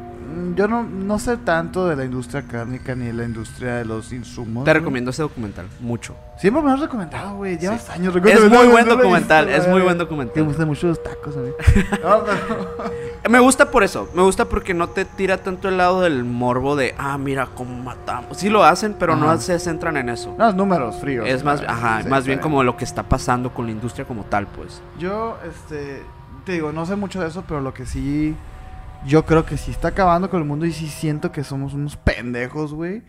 yo 0.54 0.68
no, 0.68 0.82
no 0.82 1.18
sé 1.18 1.36
tanto 1.36 1.86
de 1.88 1.96
la 1.96 2.04
industria 2.04 2.42
cárnica 2.42 2.94
ni 2.94 3.06
de 3.06 3.12
la 3.12 3.24
industria 3.24 3.76
de 3.76 3.84
los 3.84 4.12
insumos. 4.12 4.64
Te 4.64 4.70
güey. 4.70 4.74
recomiendo 4.80 5.10
ese 5.10 5.22
documental, 5.22 5.66
mucho. 5.80 6.14
Siempre 6.38 6.62
me 6.62 6.68
lo 6.68 6.74
has 6.74 6.80
recomendado, 6.80 7.36
güey. 7.36 7.58
Llevas 7.58 7.82
Sí. 7.82 7.92
años 7.92 8.14
Es 8.16 8.48
muy 8.50 8.66
buen 8.68 8.86
no 8.86 8.96
documental, 8.96 9.46
visto, 9.46 9.60
es 9.62 9.68
muy 9.68 9.82
buen 9.82 9.96
Me 9.96 10.04
documental. 10.04 10.42
gustan 10.44 10.66
mucho 10.68 10.86
los 10.86 11.02
tacos 11.02 11.36
a 11.36 11.40
mí. 11.40 11.50
No, 12.02 13.30
Me 13.30 13.38
gusta 13.40 13.70
por 13.70 13.82
eso, 13.84 14.08
me 14.14 14.22
gusta 14.22 14.46
porque 14.46 14.72
no 14.72 14.88
te 14.88 15.04
tira 15.04 15.36
tanto 15.38 15.68
el 15.68 15.76
lado 15.76 16.00
del 16.00 16.24
morbo 16.24 16.76
de, 16.76 16.94
ah, 16.96 17.18
mira 17.18 17.46
cómo 17.54 17.76
matamos. 17.82 18.38
Sí 18.38 18.48
lo 18.48 18.64
hacen, 18.64 18.96
pero 18.98 19.14
no 19.16 19.36
se 19.38 19.58
centran 19.58 19.96
en 19.98 20.08
eso. 20.08 20.34
no, 20.38 20.52
números 20.52 20.96
fríos. 21.00 21.28
es 21.28 21.44
más, 21.44 21.62
ajá, 21.66 22.02
Sí, 22.02 22.08
más 22.08 22.24
bien 22.26 22.38
sí. 22.38 22.42
como 22.42 22.62
lo 22.64 22.76
que 22.76 22.84
está 22.84 23.02
pasando 23.02 23.52
con 23.52 23.66
la 23.66 23.72
industria 23.72 24.06
como 24.06 24.24
tal, 24.24 24.46
pues. 24.46 24.80
Yo, 24.98 25.36
este, 25.46 26.02
te 26.46 26.52
digo, 26.52 26.72
no 26.72 26.86
sé 26.86 26.96
mucho 26.96 27.20
de 27.20 27.28
eso, 27.28 27.44
pero 27.46 27.60
lo 27.60 27.74
que 27.74 27.84
sí, 27.84 28.34
yo 29.06 29.24
creo 29.24 29.44
que 29.46 29.56
sí 29.56 29.70
está 29.70 29.88
acabando 29.88 30.28
con 30.30 30.40
el 30.40 30.46
mundo 30.46 30.66
y 30.66 30.72
sí 30.72 30.88
siento 30.88 31.32
que 31.32 31.44
somos 31.44 31.74
unos 31.74 31.96
pendejos, 31.96 32.74
güey, 32.74 33.02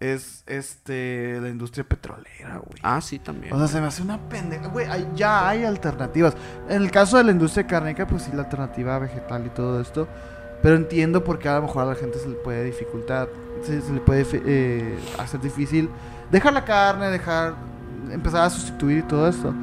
es, 0.00 0.42
este, 0.46 1.38
la 1.40 1.48
industria 1.48 1.84
petrolera, 1.84 2.56
güey. 2.58 2.78
Ah, 2.82 3.00
sí, 3.00 3.18
también. 3.18 3.52
O 3.52 3.58
sea, 3.58 3.68
se 3.68 3.80
me 3.80 3.86
hace 3.86 4.02
una 4.02 4.18
pendeja, 4.28 4.66
güey, 4.68 4.86
hay- 4.86 5.08
ya 5.14 5.48
hay 5.48 5.64
alternativas. 5.64 6.34
En 6.68 6.82
el 6.82 6.90
caso 6.90 7.16
de 7.18 7.24
la 7.24 7.30
industria 7.32 7.66
cárnica, 7.66 8.06
pues 8.06 8.22
sí, 8.22 8.30
la 8.34 8.42
alternativa 8.42 8.98
vegetal 8.98 9.46
y 9.46 9.50
todo 9.50 9.80
esto, 9.80 10.08
pero 10.62 10.76
entiendo 10.76 11.22
por 11.24 11.38
qué 11.38 11.48
a 11.48 11.56
lo 11.56 11.62
mejor 11.62 11.82
a 11.84 11.86
la 11.86 11.94
gente 11.94 12.18
se 12.18 12.28
le 12.28 12.36
puede 12.36 12.64
dificultar, 12.64 13.28
se, 13.62 13.80
se 13.82 13.92
le 13.92 14.00
puede 14.00 14.26
eh, 14.32 14.98
hacer 15.18 15.40
difícil 15.40 15.88
dejar 16.30 16.52
la 16.54 16.64
carne, 16.64 17.10
dejar, 17.10 17.54
empezar 18.10 18.42
a 18.46 18.50
sustituir 18.50 18.98
y 18.98 19.02
todo 19.02 19.28
esto. 19.28 19.54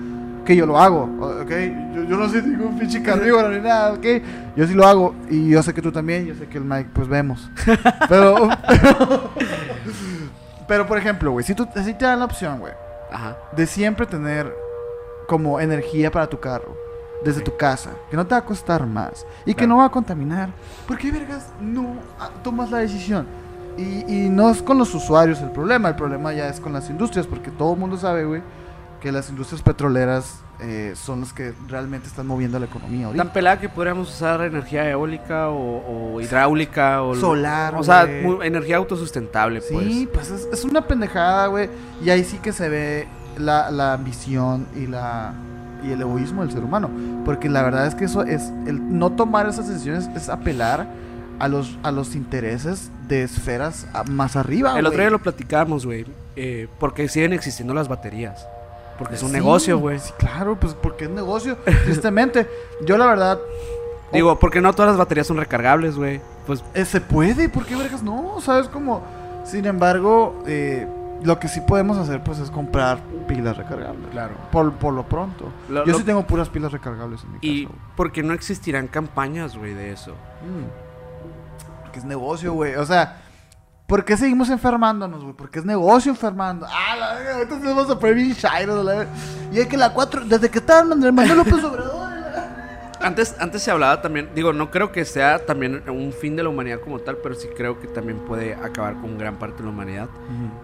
Que 0.45 0.55
yo 0.55 0.65
lo 0.65 0.77
hago, 0.79 1.03
¿ok? 1.19 1.51
Yo, 1.93 2.03
yo 2.03 2.17
no 2.17 2.27
soy 2.29 2.41
ningún 2.41 2.77
pinche 2.77 3.01
carnívoro 3.03 3.49
ni 3.49 3.59
nada, 3.59 3.93
¿ok? 3.93 4.05
Yo 4.55 4.65
sí 4.67 4.73
lo 4.73 4.85
hago 4.87 5.15
y 5.29 5.49
yo 5.49 5.61
sé 5.61 5.73
que 5.73 5.81
tú 5.81 5.91
también, 5.91 6.25
yo 6.25 6.35
sé 6.35 6.47
que 6.47 6.57
el 6.57 6.65
Mike, 6.65 6.89
pues 6.93 7.07
vemos. 7.07 7.49
Pero, 8.09 8.49
pero, 8.67 9.29
pero, 10.67 10.87
por 10.87 10.97
ejemplo, 10.97 11.31
güey, 11.31 11.45
si, 11.45 11.53
tú, 11.55 11.67
si 11.83 11.93
te 11.93 12.05
dan 12.05 12.19
la 12.19 12.25
opción, 12.25 12.59
güey, 12.59 12.73
Ajá. 13.11 13.37
de 13.55 13.65
siempre 13.67 14.05
tener 14.05 14.51
como 15.27 15.59
energía 15.59 16.11
para 16.11 16.27
tu 16.27 16.39
carro 16.39 16.75
desde 17.23 17.39
Sí. 17.39 17.45
tu 17.45 17.55
casa, 17.55 17.91
que 18.09 18.17
no 18.17 18.25
te 18.25 18.33
va 18.33 18.39
a 18.39 18.45
costar 18.45 18.85
más 18.87 19.25
y 19.45 19.51
que 19.51 19.57
Claro. 19.57 19.69
no 19.69 19.77
va 19.77 19.85
a 19.85 19.91
contaminar. 19.91 20.49
¿Por 20.87 20.97
qué 20.97 21.11
vergas 21.11 21.47
no 21.61 21.95
ah, 22.19 22.29
tomas 22.43 22.71
la 22.71 22.79
decisión? 22.79 23.27
Y, 23.77 24.03
y 24.25 24.29
no 24.29 24.49
es 24.49 24.61
con 24.61 24.77
los 24.77 24.93
usuarios 24.95 25.39
el 25.41 25.51
problema, 25.51 25.87
el 25.89 25.95
problema 25.95 26.33
ya 26.33 26.47
es 26.49 26.59
con 26.59 26.73
las 26.73 26.89
industrias, 26.89 27.27
porque 27.27 27.51
todo 27.51 27.73
el 27.73 27.79
mundo 27.79 27.95
sabe, 27.95 28.25
güey, 28.25 28.41
que 29.01 29.11
las 29.11 29.29
industrias 29.29 29.61
petroleras 29.61 30.41
eh, 30.61 30.93
son 30.95 31.21
las 31.21 31.33
que 31.33 31.53
realmente 31.67 32.07
están 32.07 32.27
moviendo 32.27 32.59
la 32.59 32.67
economía 32.67 33.07
ahorita. 33.07 33.23
Tan 33.23 33.33
pelada 33.33 33.59
que 33.59 33.67
podríamos 33.67 34.09
usar 34.09 34.41
energía 34.43 34.89
eólica 34.89 35.49
o, 35.49 36.13
o 36.15 36.21
hidráulica 36.21 37.01
o 37.01 37.15
Solar, 37.15 37.75
O 37.75 37.83
sea, 37.83 38.03
energía 38.03 38.77
autosustentable, 38.77 39.59
Sí, 39.61 40.07
pues 40.13 40.29
es, 40.29 40.47
es 40.53 40.63
una 40.63 40.87
pendejada, 40.87 41.47
güey. 41.47 41.69
Y 42.03 42.09
ahí 42.11 42.23
sí 42.23 42.37
que 42.37 42.53
se 42.53 42.69
ve 42.69 43.07
la, 43.37 43.71
la 43.71 43.93
ambición 43.93 44.67
y 44.75 44.87
la 44.87 45.33
y 45.83 45.91
el 45.91 46.01
egoísmo 46.01 46.43
del 46.43 46.51
ser 46.51 46.63
humano. 46.63 46.91
Porque 47.25 47.49
la 47.49 47.63
verdad 47.63 47.87
es 47.87 47.95
que 47.95 48.05
eso 48.05 48.23
es, 48.23 48.51
el 48.67 48.97
no 48.99 49.13
tomar 49.13 49.49
esas 49.49 49.67
decisiones 49.67 50.07
es 50.15 50.29
apelar 50.29 50.87
a 51.39 51.47
los, 51.47 51.77
a 51.81 51.91
los 51.91 52.13
intereses 52.15 52.91
de 53.07 53.23
esferas 53.23 53.87
más 54.07 54.35
arriba. 54.35 54.71
pues. 54.71 54.79
El 54.79 54.85
otro 54.85 54.97
güey. 54.97 55.07
día 55.07 55.11
lo 55.11 55.19
platicábamos, 55.23 55.87
güey. 55.87 56.05
Eh, 56.35 56.67
porque 56.79 57.07
siguen 57.07 57.33
existiendo 57.33 57.73
las 57.73 57.87
baterías. 57.87 58.47
Porque 59.01 59.15
es 59.15 59.23
un 59.23 59.29
Sí, 59.29 59.33
negocio, 59.33 59.79
güey. 59.79 59.99
Sí, 59.99 60.13
claro, 60.17 60.55
pues 60.59 60.73
porque 60.75 61.05
es 61.05 61.09
negocio. 61.09 61.57
Tristemente, 61.85 62.47
yo 62.85 62.97
la 62.97 63.07
verdad, 63.07 63.39
Digo, 64.13 64.37
porque 64.39 64.59
no 64.61 64.73
todas 64.73 64.89
las 64.91 64.97
baterías 64.97 65.25
son 65.27 65.37
recargables, 65.37 65.95
güey. 65.95 66.19
Pues 66.45 66.63
eh, 66.73 66.83
se 66.85 66.99
puede, 67.01 67.47
¿por 67.49 67.65
qué 67.65 67.75
vergas 67.77 68.03
no? 68.03 68.41
¿Sabes 68.41 68.67
cómo? 68.67 69.01
Sin 69.45 69.65
embargo, 69.65 70.43
eh, 70.45 70.85
Lo 71.23 71.39
que 71.39 71.47
sí 71.47 71.61
podemos 71.61 71.97
hacer, 71.97 72.21
pues, 72.23 72.39
es 72.39 72.49
comprar 72.51 72.99
pilas 73.27 73.55
recargables. 73.55 74.09
Claro. 74.11 74.33
Por, 74.51 74.73
por 74.73 74.93
lo 74.93 75.03
pronto. 75.03 75.45
Lo- 75.69 75.85
Yo 75.85 75.91
lo- 75.93 75.97
sí 75.99 76.03
tengo 76.03 76.23
puras 76.27 76.49
pilas 76.49 76.71
recargables 76.71 77.23
en 77.23 77.31
mi 77.33 77.37
Y 77.41 77.65
casa. 77.67 77.77
porque 77.95 78.21
no 78.23 78.33
existirán 78.33 78.87
campañas, 78.87 79.55
güey, 79.55 79.73
de 79.75 79.91
eso. 79.91 80.11
Mm. 80.11 81.81
Porque 81.83 81.99
es 81.99 82.05
negocio, 82.05 82.53
güey. 82.53 82.75
O 82.75 82.85
sea, 82.85 83.20
¿por 83.91 84.05
qué 84.05 84.15
seguimos 84.15 84.49
enfermándonos, 84.49 85.21
güey? 85.21 85.35
Porque 85.35 85.59
es 85.59 85.65
negocio 85.65 86.11
enfermando. 86.11 86.65
Ah, 86.65 86.95
la 86.95 87.13
verga, 87.15 87.35
ahorita 87.35 87.55
nos 87.55 87.75
vamos 87.75 87.89
a 87.89 87.99
poner 87.99 88.15
bien 88.15 88.35
la 88.41 88.83
verga. 88.83 89.11
Y 89.51 89.59
es 89.59 89.67
que 89.67 89.75
la 89.75 89.91
4, 89.91 90.23
desde 90.23 90.49
que 90.49 90.59
estaba 90.59 90.79
Andrés 90.79 91.11
Manuel 91.11 91.37
López 91.39 91.61
Obrador. 91.61 92.09
Antes, 93.01 93.35
antes 93.37 93.61
se 93.61 93.69
hablaba 93.69 94.01
también, 94.01 94.29
digo, 94.33 94.53
no 94.53 94.71
creo 94.71 94.93
que 94.93 95.03
sea 95.03 95.45
también 95.45 95.83
un 95.89 96.13
fin 96.13 96.37
de 96.37 96.43
la 96.43 96.47
humanidad 96.47 96.79
como 96.79 96.99
tal, 96.99 97.17
pero 97.17 97.35
sí 97.35 97.49
creo 97.57 97.81
que 97.81 97.87
también 97.87 98.19
puede 98.19 98.55
acabar 98.55 98.93
con 99.01 99.17
gran 99.17 99.35
parte 99.35 99.57
de 99.57 99.63
la 99.63 99.69
humanidad. 99.71 100.07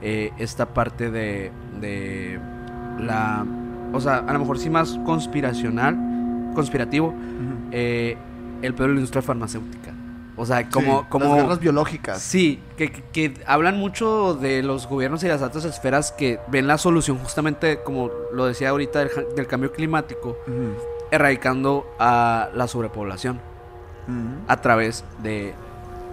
Eh, 0.01 0.31
esta 0.37 0.65
parte 0.67 1.11
de, 1.11 1.51
de 1.81 2.39
la, 2.97 3.45
o 3.91 3.99
sea, 3.99 4.19
a 4.19 4.31
lo 4.31 4.39
mejor 4.39 4.57
sí 4.57 4.69
más 4.69 4.97
conspiracional, 5.05 5.97
conspirativo, 6.55 7.13
eh, 7.71 8.15
el 8.61 8.73
pedo 8.73 8.87
de 8.87 8.93
la 8.93 8.99
industria 8.99 9.21
farmacéutica. 9.21 9.96
O 10.39 10.45
sea, 10.45 10.69
como, 10.69 10.99
Sí, 11.01 11.05
como 11.09 11.25
Las 11.25 11.35
guerras 11.43 11.59
biológicas. 11.59 12.21
Sí, 12.21 12.61
que, 12.77 12.91
que- 12.91 13.01
que 13.11 13.33
hablan 13.47 13.77
mucho 13.79 14.35
de 14.35 14.61
los 14.61 14.87
gobiernos 14.87 15.23
y 15.23 15.27
las 15.27 15.41
altas 15.41 15.65
esferas 15.65 16.11
que 16.11 16.39
ven 16.47 16.67
la 16.67 16.77
solución 16.77 17.17
justamente, 17.17 17.81
como 17.81 18.11
lo 18.31 18.45
decía 18.45 18.69
ahorita, 18.69 18.99
del, 19.35 19.47
cambio 19.47 19.71
climático, 19.71 20.37
erradicando 21.11 21.87
a 21.99 22.49
la 22.53 22.67
sobrepoblación 22.67 23.39
a 24.47 24.61
través 24.61 25.03
de 25.23 25.53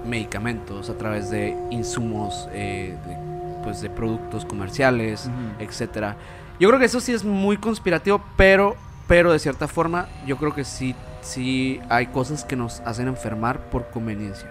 medicamentos, 0.05 0.91
a 0.91 0.99
través 0.99 1.31
de 1.31 1.57
insumos, 1.71 2.49
eh, 2.53 2.97
de, 3.07 3.17
pues 3.63 3.81
de 3.81 3.91
productos 3.91 4.45
comerciales, 4.45 5.27
Ujú. 5.27 5.63
etcétera. 5.63 6.17
Yo 6.59 6.69
creo 6.69 6.79
que 6.81 6.87
eso 6.87 7.01
sí 7.01 7.13
es 7.13 7.25
muy 7.25 7.57
conspirativo, 7.57 8.23
pero, 8.37 8.75
pero 9.07 9.33
de 9.33 9.39
cierta 9.39 9.69
forma, 9.69 10.09
yo 10.27 10.37
creo 10.37 10.55
que 10.55 10.65
sí, 10.65 10.95
sí 11.25 11.81
hay 11.89 12.07
cosas 12.07 12.45
que 12.45 12.55
nos 12.57 12.81
hacen 12.81 13.09
enfermar 13.09 13.59
por 13.71 13.89
conveniencia. 13.89 14.49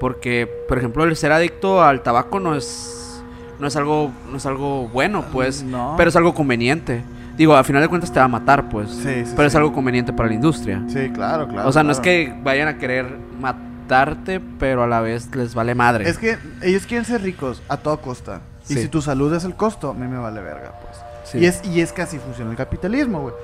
Porque, 0.00 0.48
por 0.68 0.78
ejemplo, 0.78 1.04
el 1.04 1.16
ser 1.16 1.32
adicto 1.32 1.82
al 1.82 2.02
tabaco 2.02 2.40
no 2.40 2.56
es, 2.56 3.22
no 3.60 3.66
es 3.68 3.76
algo, 3.76 4.10
no 4.30 4.36
es 4.36 4.44
algo 4.46 4.88
bueno, 4.88 5.24
pues, 5.32 5.62
No. 5.62 5.94
pero 5.96 6.10
es 6.10 6.16
algo 6.16 6.34
conveniente. 6.34 7.02
Digo, 7.36 7.54
a 7.54 7.64
final 7.64 7.80
de 7.82 7.88
cuentas 7.88 8.12
te 8.12 8.18
va 8.18 8.26
a 8.26 8.28
matar, 8.28 8.68
pues. 8.68 8.90
Sí, 8.90 9.24
sí, 9.24 9.32
pero 9.34 9.48
es 9.48 9.54
algo 9.54 9.72
conveniente 9.72 10.12
para 10.12 10.28
la 10.28 10.34
industria. 10.34 10.82
Sí, 10.88 11.08
claro, 11.14 11.48
claro. 11.48 11.68
o 11.68 11.72
sea, 11.72 11.82
no 11.82 11.92
es 11.92 12.00
que 12.00 12.34
vayan 12.42 12.68
a 12.68 12.76
querer 12.78 13.06
matarte, 13.40 14.40
pero 14.58 14.82
a 14.82 14.86
la 14.86 15.00
vez 15.00 15.34
les 15.34 15.54
vale 15.54 15.74
madre. 15.74 16.08
Es 16.08 16.18
que 16.18 16.36
ellos 16.62 16.84
quieren 16.84 17.04
ser 17.04 17.22
ricos 17.22 17.62
a 17.68 17.76
toda 17.76 17.96
costa. 17.98 18.40
Y 18.68 18.74
si 18.74 18.88
tu 18.88 19.02
salud 19.02 19.32
es 19.34 19.44
el 19.44 19.54
costo, 19.54 19.90
a 19.90 19.94
mí 19.94 20.06
me 20.06 20.18
vale 20.18 20.40
verga, 20.40 20.72
pues. 20.82 20.96
Sí. 21.24 21.38
Y, 21.38 21.46
es, 21.46 21.64
y 21.64 21.80
es 21.80 21.92
que 21.92 22.02
así 22.02 22.18
funciona 22.18 22.50
el 22.50 22.56
capitalismo, 22.56 23.22
güey. 23.22 23.34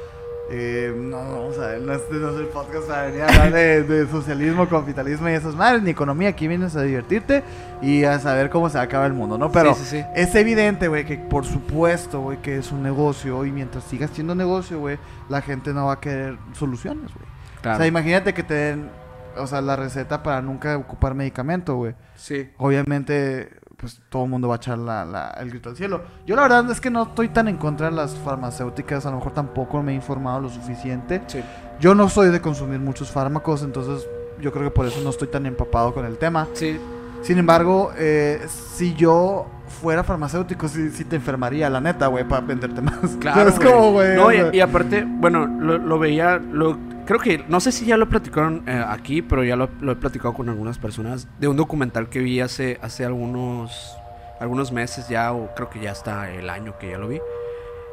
Eh, 0.50 0.94
no, 0.96 1.18
vamos 1.18 1.58
a 1.58 1.66
ver, 1.66 1.82
no 1.82 1.92
es, 1.92 2.00
no 2.10 2.30
es 2.30 2.36
el 2.40 2.46
podcast 2.46 2.88
para 2.88 3.02
venir 3.06 3.20
a 3.22 3.26
hablar 3.28 3.52
de, 3.52 3.82
de 3.82 4.06
socialismo, 4.08 4.66
capitalismo 4.66 5.28
y 5.28 5.32
esas 5.32 5.54
madres, 5.54 5.82
ni 5.82 5.90
economía. 5.90 6.30
Aquí 6.30 6.48
vienes 6.48 6.74
a 6.74 6.82
divertirte 6.82 7.42
y 7.82 8.04
a 8.04 8.18
saber 8.18 8.48
cómo 8.48 8.70
se 8.70 8.78
acaba 8.78 9.04
el 9.06 9.12
mundo, 9.12 9.36
¿no? 9.36 9.52
Pero 9.52 9.74
Sí, 9.74 9.84
sí, 9.84 9.98
sí. 9.98 10.04
es 10.14 10.34
evidente, 10.34 10.88
güey, 10.88 11.04
que 11.04 11.18
por 11.18 11.44
supuesto, 11.44 12.20
güey, 12.20 12.38
que 12.38 12.56
es 12.56 12.72
un 12.72 12.82
negocio 12.82 13.44
y 13.44 13.52
mientras 13.52 13.84
siga 13.84 14.08
siendo 14.08 14.34
negocio, 14.34 14.78
güey, 14.78 14.98
la 15.28 15.42
gente 15.42 15.74
no 15.74 15.86
va 15.86 15.94
a 15.94 16.00
querer 16.00 16.38
soluciones, 16.54 17.12
güey. 17.12 17.26
Claro. 17.60 17.76
O 17.76 17.78
sea, 17.80 17.86
imagínate 17.86 18.32
que 18.32 18.42
te 18.42 18.54
den, 18.54 18.90
o 19.36 19.46
sea, 19.46 19.60
la 19.60 19.76
receta 19.76 20.22
para 20.22 20.40
nunca 20.40 20.76
ocupar 20.78 21.14
medicamento, 21.14 21.74
güey 21.76 21.94
sí. 22.18 22.50
obviamente 22.58 23.50
pues 23.78 24.00
todo 24.08 24.24
el 24.24 24.30
mundo 24.30 24.48
va 24.48 24.54
a 24.54 24.58
echar 24.58 24.76
la, 24.76 25.04
la- 25.04 25.30
el 25.40 25.50
grito 25.50 25.70
al 25.70 25.76
cielo. 25.76 26.02
Yo 26.26 26.34
la 26.36 26.42
verdad 26.42 26.70
es 26.70 26.80
que 26.80 26.90
no 26.90 27.04
estoy 27.04 27.28
tan 27.28 27.48
en 27.48 27.56
contra 27.56 27.88
de 27.90 27.96
las 27.96 28.14
farmacéuticas, 28.16 29.06
a 29.06 29.10
lo 29.10 29.16
mejor 29.18 29.32
tampoco 29.32 29.82
me 29.82 29.92
he 29.92 29.94
informado 29.94 30.40
lo 30.40 30.48
suficiente. 30.48 31.22
Sí. 31.28 31.40
Yo 31.80 31.94
no 31.94 32.08
soy 32.08 32.30
de 32.30 32.40
consumir 32.40 32.80
muchos 32.80 33.10
fármacos, 33.10 33.62
entonces 33.62 34.06
yo 34.40 34.52
creo 34.52 34.64
que 34.64 34.70
por 34.70 34.86
eso 34.86 35.00
no 35.02 35.10
estoy 35.10 35.28
tan 35.28 35.46
empapado 35.46 35.94
con 35.94 36.04
el 36.04 36.18
tema. 36.18 36.48
Sí. 36.54 36.78
Sin 37.22 37.38
embargo, 37.38 37.92
eh, 37.96 38.44
si 38.48 38.94
yo 38.94 39.46
fuera 39.80 40.02
farmacéutico, 40.04 40.66
sí, 40.68 40.90
sí 40.90 41.04
te 41.04 41.16
enfermaría, 41.16 41.68
la 41.68 41.80
neta, 41.80 42.06
güey, 42.06 42.26
para 42.26 42.44
venderte 42.46 42.80
más. 42.80 42.94
Claro. 43.20 43.48
es 43.50 43.58
como, 43.58 43.92
güey. 43.92 44.14
No, 44.16 44.32
y 44.32 44.60
aparte, 44.60 45.04
bueno, 45.06 45.46
lo, 45.46 45.78
lo 45.78 45.98
veía, 45.98 46.38
lo, 46.38 46.78
creo 47.08 47.20
que, 47.20 47.42
no 47.48 47.58
sé 47.58 47.72
si 47.72 47.86
ya 47.86 47.96
lo 47.96 48.06
platicaron 48.06 48.64
eh, 48.66 48.84
aquí, 48.86 49.22
pero 49.22 49.42
ya 49.42 49.56
lo, 49.56 49.70
lo 49.80 49.92
he 49.92 49.96
platicado 49.96 50.34
con 50.34 50.50
algunas 50.50 50.76
personas, 50.76 51.26
de 51.40 51.48
un 51.48 51.56
documental 51.56 52.10
que 52.10 52.18
vi 52.18 52.38
hace, 52.40 52.78
hace 52.82 53.02
algunos, 53.02 53.96
algunos 54.40 54.72
meses 54.72 55.08
ya, 55.08 55.32
o 55.32 55.54
creo 55.54 55.70
que 55.70 55.80
ya 55.80 55.92
está 55.92 56.30
el 56.30 56.50
año 56.50 56.74
que 56.78 56.90
ya 56.90 56.98
lo 56.98 57.08
vi. 57.08 57.18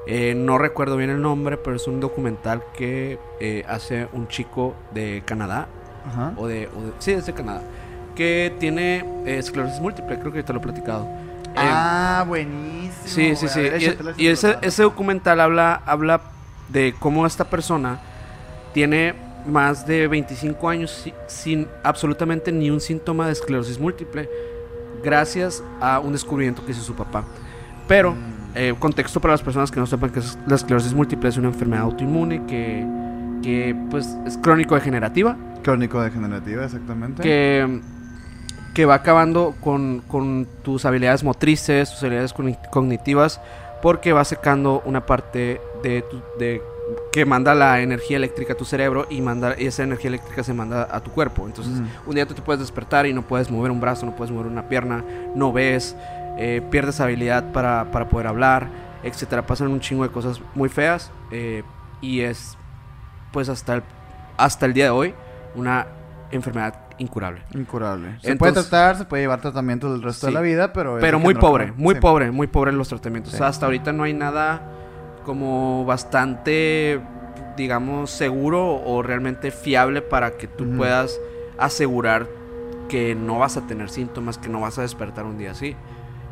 Eh, 0.05 0.33
no 0.35 0.57
recuerdo 0.57 0.97
bien 0.97 1.11
el 1.11 1.21
nombre, 1.21 1.55
pero 1.55 1.77
es 1.77 1.87
un 1.87 2.01
documental 2.01 2.61
que 2.77 3.17
eh, 3.39 3.63
hace 3.69 4.09
un 4.11 4.27
chico 4.27 4.75
de 4.93 5.23
Canadá, 5.25 5.67
Ajá. 6.05 6.33
o 6.35 6.47
de, 6.47 6.67
o 6.75 6.81
de- 6.81 6.91
sí, 6.99 7.13
es 7.13 7.25
de 7.25 7.31
Canadá, 7.33 7.61
que 8.15 8.53
tiene 8.59 8.97
eh, 9.25 9.37
esclerosis 9.37 9.79
múltiple, 9.79 10.19
creo 10.19 10.33
que 10.33 10.43
te 10.43 10.51
lo 10.51 10.59
he 10.59 10.61
platicado. 10.61 11.05
Eh, 11.05 11.55
Ah, 11.55 12.25
buenísimo. 12.27 12.91
Sí, 13.05 13.33
sí, 13.37 13.47
sí. 13.47 13.61
Ver, 13.61 13.81
Y, 13.81 13.85
échatela, 13.85 14.13
y 14.17 14.27
ese, 14.27 14.57
ese 14.61 14.83
documental 14.83 15.39
habla, 15.39 15.81
habla 15.85 16.19
de 16.67 16.93
cómo 16.99 17.25
esta 17.25 17.45
persona 17.45 17.97
tiene 18.75 19.13
más 19.47 19.87
de 19.87 20.05
25 20.09 20.67
años 20.67 20.91
si- 20.91 21.13
sin 21.27 21.65
absolutamente 21.81 22.51
ni 22.51 22.69
un 22.69 22.81
síntoma 22.81 23.25
de 23.27 23.31
esclerosis 23.31 23.79
múltiple, 23.79 24.29
gracias 25.01 25.63
a 25.79 25.99
un 25.99 26.11
descubrimiento 26.11 26.65
que 26.65 26.73
hizo 26.73 26.81
su 26.81 26.93
papá. 26.93 27.23
Pero, 27.87 28.11
Mm. 28.11 28.17
eh, 28.55 28.75
contexto 28.77 29.21
para 29.21 29.33
las 29.33 29.41
personas 29.41 29.71
que 29.71 29.79
no 29.79 29.85
sepan 29.85 30.09
que 30.09 30.19
es- 30.19 30.37
la 30.45 30.55
esclerosis 30.55 30.93
múltiple 30.93 31.29
es 31.29 31.37
una 31.37 31.47
enfermedad 31.47 31.83
autoinmune 31.83 32.45
que, 32.47 32.85
que 33.41 33.73
pues, 33.89 34.07
es 34.25 34.37
crónico-degenerativa 34.37 35.37
Crónico 35.63 36.01
degenerativa, 36.01 36.65
exactamente. 36.65 37.21
que, 37.23 37.79
que 38.73 38.85
va 38.85 38.95
acabando 38.95 39.55
con, 39.61 40.01
con 40.07 40.47
tus 40.63 40.83
habilidades 40.83 41.23
motrices, 41.23 41.91
tus 41.91 42.03
habilidades 42.03 42.35
cogni- 42.35 42.59
cognitivas, 42.71 43.39
porque 43.81 44.11
va 44.11 44.25
secando 44.25 44.81
una 44.85 45.05
parte 45.05 45.61
de, 45.81 46.01
tu- 46.01 46.21
de 46.39 46.61
que 47.11 47.25
manda 47.25 47.55
la 47.55 47.81
energía 47.81 48.17
eléctrica 48.17 48.53
a 48.53 48.57
tu 48.57 48.65
cerebro 48.65 49.07
y 49.09 49.21
manda 49.21 49.55
y 49.57 49.65
esa 49.65 49.83
energía 49.83 50.09
eléctrica 50.09 50.43
se 50.43 50.53
manda 50.53 50.87
a 50.91 51.01
tu 51.01 51.11
cuerpo. 51.11 51.45
Entonces, 51.45 51.73
un 52.05 52.15
día 52.15 52.27
tú 52.27 52.33
te 52.33 52.41
puedes 52.41 52.59
despertar 52.59 53.05
y 53.05 53.13
no 53.13 53.23
puedes 53.23 53.49
mover 53.49 53.71
un 53.71 53.79
brazo, 53.81 54.05
no 54.05 54.15
puedes 54.15 54.31
mover 54.31 54.47
una 54.47 54.67
pierna, 54.67 55.03
no 55.33 55.51
ves, 55.51 55.95
eh, 56.37 56.61
pierdes 56.69 56.99
habilidad 56.99 57.51
para, 57.51 57.91
para 57.91 58.07
poder 58.07 58.27
hablar, 58.27 58.67
etcétera. 59.03 59.45
Pasan 59.45 59.67
un 59.69 59.79
chingo 59.79 60.03
de 60.03 60.09
cosas 60.09 60.41
muy 60.53 60.69
feas 60.69 61.11
eh, 61.31 61.63
y 62.01 62.21
es, 62.21 62.57
pues 63.31 63.49
hasta 63.49 63.75
el, 63.75 63.83
hasta 64.37 64.65
el 64.65 64.73
día 64.73 64.85
de 64.85 64.91
hoy, 64.91 65.13
una 65.55 65.87
enfermedad 66.31 66.75
incurable. 66.97 67.41
Incurable. 67.53 68.09
Se 68.21 68.31
Entonces- 68.31 68.37
puede 68.37 68.53
tratar, 68.53 68.97
se 68.97 69.05
puede 69.05 69.23
llevar 69.23 69.41
tratamiento 69.41 69.93
el 69.93 70.01
resto 70.03 70.27
de 70.27 70.33
la 70.33 70.41
vida, 70.41 70.71
pero... 70.71 70.97
Pero 70.99 71.19
muy 71.19 71.33
pobre, 71.35 71.71
muy 71.75 71.95
sí. 71.95 72.01
pobre, 72.01 72.31
muy 72.31 72.47
pobre 72.47 72.71
los 72.73 72.89
tratamientos. 72.89 73.31
Sí. 73.31 73.37
O 73.37 73.39
sea, 73.39 73.47
hasta 73.47 73.65
ahorita 73.65 73.91
no 73.91 74.03
hay 74.03 74.13
nada 74.13 74.61
como 75.25 75.83
bastante, 75.85 77.01
digamos, 77.57 78.11
seguro 78.11 78.75
o 78.85 79.01
realmente 79.01 79.51
fiable 79.51 80.01
para 80.01 80.31
que 80.37 80.47
tú 80.47 80.65
puedas 80.77 81.19
asegurar 81.57 82.27
que 82.89 83.15
no 83.15 83.39
vas 83.39 83.57
a 83.57 83.61
tener 83.67 83.89
síntomas, 83.89 84.37
que 84.37 84.47
no 84.49 84.59
vas 84.61 84.77
a 84.77 84.83
despertar 84.83 85.25
un 85.25 85.37
día 85.37 85.51
así. 85.51 85.75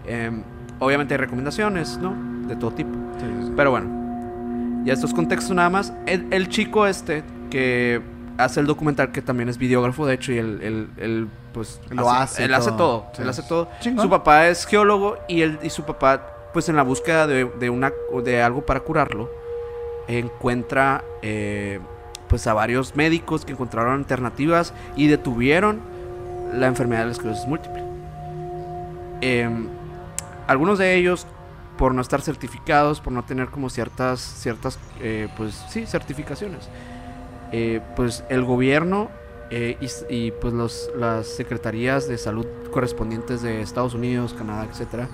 Em, 0.06 0.44
obviamente 0.80 1.14
hay 1.16 1.18
recomendaciones, 1.18 1.98
¿no? 1.98 2.14
De 2.48 2.56
todo 2.56 2.72
tipo. 2.72 2.92
Sí, 3.20 3.26
sí, 3.26 3.46
sí. 3.48 3.54
Pero 3.56 3.72
bueno, 3.72 4.84
ya 4.86 4.94
estos 4.94 5.14
contextos 5.14 5.56
nada 5.56 5.70
más. 5.70 5.94
El, 6.06 6.28
el 6.32 6.48
chico 6.50 6.86
este 6.86 7.24
que 7.50 8.02
hace 8.38 8.60
el 8.60 8.68
documental, 8.68 9.12
que 9.12 9.22
también 9.22 9.50
es 9.50 9.58
videógrafo, 9.58 10.06
de 10.06 10.16
hecho, 10.16 10.32
y 10.32 10.38
él, 10.40 10.60
él- 10.64 10.90
él, 10.98 11.28
pues... 11.54 11.80
Lo 11.92 12.10
hace 12.10 12.44
Él 12.46 12.54
hace 12.54 12.72
todo. 12.72 12.78
todo. 13.02 13.12
Sí. 13.16 13.22
Él 13.22 13.30
hace 13.30 13.44
todo. 13.44 13.68
Chingón. 13.80 14.04
Su 14.06 14.10
papá 14.10 14.48
es 14.48 14.66
geólogo 14.66 15.18
y 15.28 15.42
él 15.42 15.60
y 15.64 15.70
su 15.70 15.84
papá, 15.84 16.33
pues 16.54 16.70
en 16.70 16.76
la 16.76 16.84
búsqueda 16.84 17.28
de, 17.28 17.46
de 17.46 17.70
una 17.70 17.92
de 18.24 18.42
algo 18.42 18.62
para 18.62 18.82
curarlo, 18.82 19.30
encuentra 20.08 21.04
eh, 21.22 21.80
pues 22.28 22.48
a 22.48 22.54
varios 22.54 22.96
médicos 22.96 23.46
que 23.46 23.54
encontraron 23.54 23.94
alternativas 24.00 24.74
y 24.96 25.08
detuvieron 25.08 25.82
la 26.54 26.68
enfermedad 26.68 27.02
de 27.02 27.06
la 27.08 27.12
esclerosis 27.12 27.48
múltiple. 27.48 27.84
Em, 29.22 29.68
algunos 30.48 30.78
de 30.78 30.96
ellos 30.96 31.26
por 31.78 31.94
no 31.94 32.02
estar 32.02 32.22
certificados, 32.22 33.02
por 33.02 33.14
no 33.14 33.24
tener 33.24 33.48
como 33.48 33.70
ciertas, 33.70 34.22
ciertas, 34.22 34.78
eh, 35.02 35.28
pues 35.36 35.66
sí, 35.70 35.86
certificaciones. 35.86 36.70
Eh, 37.52 37.82
pues 37.96 38.24
el 38.30 38.44
gobierno 38.44 39.10
y, 39.52 39.78
y, 40.10 40.32
pues 40.32 40.52
los, 40.52 40.90
las 40.98 41.28
secretarías 41.28 42.08
de 42.08 42.18
salud 42.18 42.48
correspondientes 42.72 43.44
de 43.44 43.62
Estados 43.62 43.94
Unidos, 43.94 44.34
Canadá, 44.34 44.66
etcétera, 44.68 45.10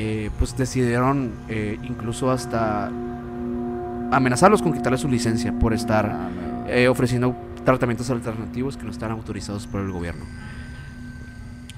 eh, 0.00 0.30
pues 0.38 0.56
decidieron 0.56 1.32
eh, 1.48 1.76
incluso 1.82 2.30
hasta 2.30 2.86
amenazarlos 4.12 4.62
con 4.62 4.72
quitarles 4.72 5.00
su 5.00 5.08
licencia 5.08 5.52
por 5.58 5.74
estar 5.74 6.06
Ah, 6.06 6.28
eh, 6.68 6.86
ofreciendo 6.86 7.34
tratamientos 7.64 8.08
alternativos 8.10 8.76
que 8.76 8.84
no 8.84 8.92
están 8.92 9.10
autorizados 9.10 9.66
por 9.66 9.80
el 9.80 9.90
gobierno. 9.90 10.24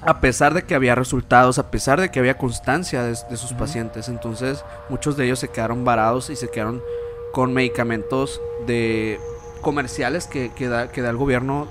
A 0.02 0.20
pesar 0.20 0.52
de 0.52 0.62
que 0.62 0.74
había 0.74 0.94
resultados, 0.94 1.58
a 1.58 1.70
pesar 1.70 1.98
de 1.98 2.10
que 2.10 2.18
había 2.18 2.36
constancia 2.36 3.02
de, 3.02 3.16
de 3.30 3.36
sus 3.36 3.54
pacientes. 3.54 4.08
Entonces, 4.08 4.64
muchos 4.90 5.16
de 5.16 5.24
ellos 5.24 5.38
se 5.38 5.48
quedaron 5.48 5.84
varados 5.84 6.28
y 6.28 6.36
se 6.36 6.50
quedaron 6.50 6.82
con 7.32 7.54
medicamentos 7.54 8.40
de 8.66 9.18
comerciales 9.62 10.26
que, 10.26 10.52
que, 10.54 10.68
da, 10.68 10.88
que 10.88 11.00
da 11.00 11.10
el 11.10 11.16
gobierno 11.16 11.68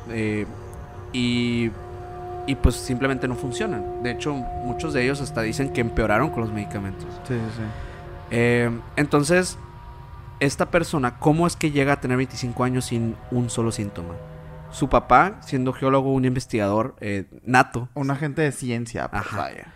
y, 1.13 1.69
y 2.49 2.55
pues 2.55 2.75
simplemente 2.75 3.27
no 3.27 3.35
funcionan. 3.35 4.01
De 4.01 4.09
hecho, 4.09 4.33
muchos 4.33 4.91
de 4.93 5.03
ellos 5.03 5.21
hasta 5.21 5.41
dicen 5.43 5.71
que 5.71 5.81
empeoraron 5.81 6.29
con 6.31 6.41
los 6.41 6.51
medicamentos. 6.51 7.05
Sí, 7.27 7.35
sí. 7.35 7.61
Eh, 8.31 8.71
entonces, 8.95 9.59
esta 10.39 10.71
persona, 10.71 11.19
¿cómo 11.19 11.45
es 11.45 11.55
que 11.55 11.69
llega 11.69 11.93
a 11.93 12.01
tener 12.01 12.17
25 12.17 12.63
años 12.63 12.85
sin 12.85 13.15
un 13.29 13.51
solo 13.51 13.71
síntoma? 13.71 14.15
Su 14.71 14.89
papá, 14.89 15.37
siendo 15.41 15.73
geólogo, 15.73 16.11
un 16.11 16.25
investigador 16.25 16.95
eh, 17.01 17.25
nato, 17.45 17.87
Un 17.93 18.09
agente 18.09 18.41
de 18.41 18.51
ciencia, 18.51 19.07
pues 19.09 19.21
Ajá. 19.21 19.37
vaya. 19.37 19.67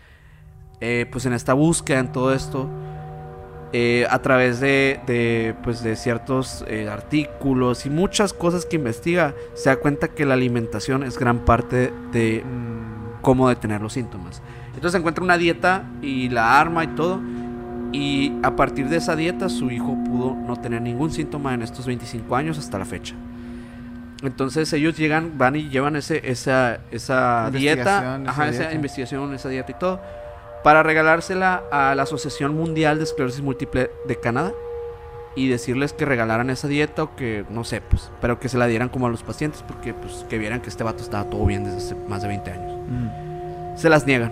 eh, 0.82 1.08
pues 1.12 1.26
en 1.28 1.34
esta 1.34 1.54
búsqueda, 1.54 2.00
en 2.00 2.12
todo 2.12 2.34
esto, 2.34 2.68
eh, 3.74 4.06
a 4.10 4.22
través 4.22 4.60
de, 4.60 5.00
de, 5.08 5.56
pues 5.64 5.84
de 5.84 5.96
ciertos 5.96 6.64
eh, 6.68 6.88
artículos 6.88 7.86
y 7.86 7.90
muchas 7.90 8.32
cosas 8.32 8.66
que 8.66 8.76
investiga, 8.76 9.34
se 9.56 9.70
da 9.70 9.78
cuenta 9.78 10.10
que 10.10 10.26
la 10.26 10.36
alimentación 10.36 11.04
es 11.04 11.18
gran 11.18 11.40
parte 11.40 11.92
de 12.12 12.44
Mm, 12.46 13.22
cómo 13.22 13.50
detener 13.50 13.82
los 13.82 13.94
síntomas. 13.94 14.42
Entonces 14.76 15.00
encuentra 15.00 15.24
una 15.24 15.38
dieta 15.38 15.84
y 16.02 16.30
la 16.30 16.60
arma 16.60 16.84
y 16.84 16.88
todo. 16.88 17.20
Y 17.92 18.34
a 18.44 18.56
partir 18.56 18.90
de 18.90 18.98
esa 18.98 19.16
dieta 19.16 19.50
su 19.50 19.72
hijo 19.72 19.96
pudo 20.06 20.36
no 20.36 20.58
tener 20.58 20.82
ningún 20.82 21.12
síntoma 21.12 21.54
en 21.54 21.62
estos 21.62 21.86
25 21.86 22.36
años 22.36 22.58
hasta 22.58 22.78
la 22.80 22.86
fecha. 22.86 23.16
Entonces 24.24 24.72
ellos 24.74 24.98
llegan, 24.98 25.38
van 25.38 25.56
y 25.56 25.70
llevan 25.70 25.96
ese, 25.96 26.22
esa, 26.30 26.80
esa 26.92 27.50
dieta, 27.52 27.82
Investigación, 27.82 28.30
ajá, 28.30 28.44
esa 28.44 28.50
esa 28.50 28.60
dieta. 28.62 28.76
investigación, 28.76 29.34
esa 29.34 29.50
dieta 29.50 29.72
y 29.72 29.76
todo, 29.76 30.02
para 30.64 30.82
regalársela 30.82 31.64
a 31.72 31.94
la 31.96 32.04
Asociación 32.04 32.56
Mundial 32.56 32.98
de 32.98 33.04
Esclerosis 33.04 33.42
Múltiple 33.42 33.92
de 34.08 34.16
Canadá 34.20 34.54
y 35.36 35.50
decirles 35.50 35.94
que 35.94 36.06
regalaran 36.06 36.50
esa 36.50 36.68
dieta 36.68 37.04
o 37.04 37.16
que, 37.16 37.46
no 37.50 37.64
sé, 37.64 37.82
pues, 37.82 38.12
pero 38.22 38.40
que 38.40 38.50
se 38.50 38.58
la 38.58 38.68
dieran 38.68 38.90
como 38.90 39.08
a 39.08 39.10
los 39.10 39.24
pacientes 39.24 39.64
porque, 39.68 39.94
pues, 39.94 40.26
que 40.30 40.38
vieran 40.38 40.62
que 40.62 40.70
este 40.70 40.84
vato 40.84 41.04
estaba 41.04 41.30
todo 41.30 41.46
bien 41.46 41.64
desde 41.64 41.78
hace 41.78 41.96
más 42.08 42.22
de 42.22 42.28
20 42.30 42.52
años 42.52 42.74
mm. 42.88 43.78
se 43.78 43.90
las 43.90 44.06
niegan. 44.06 44.32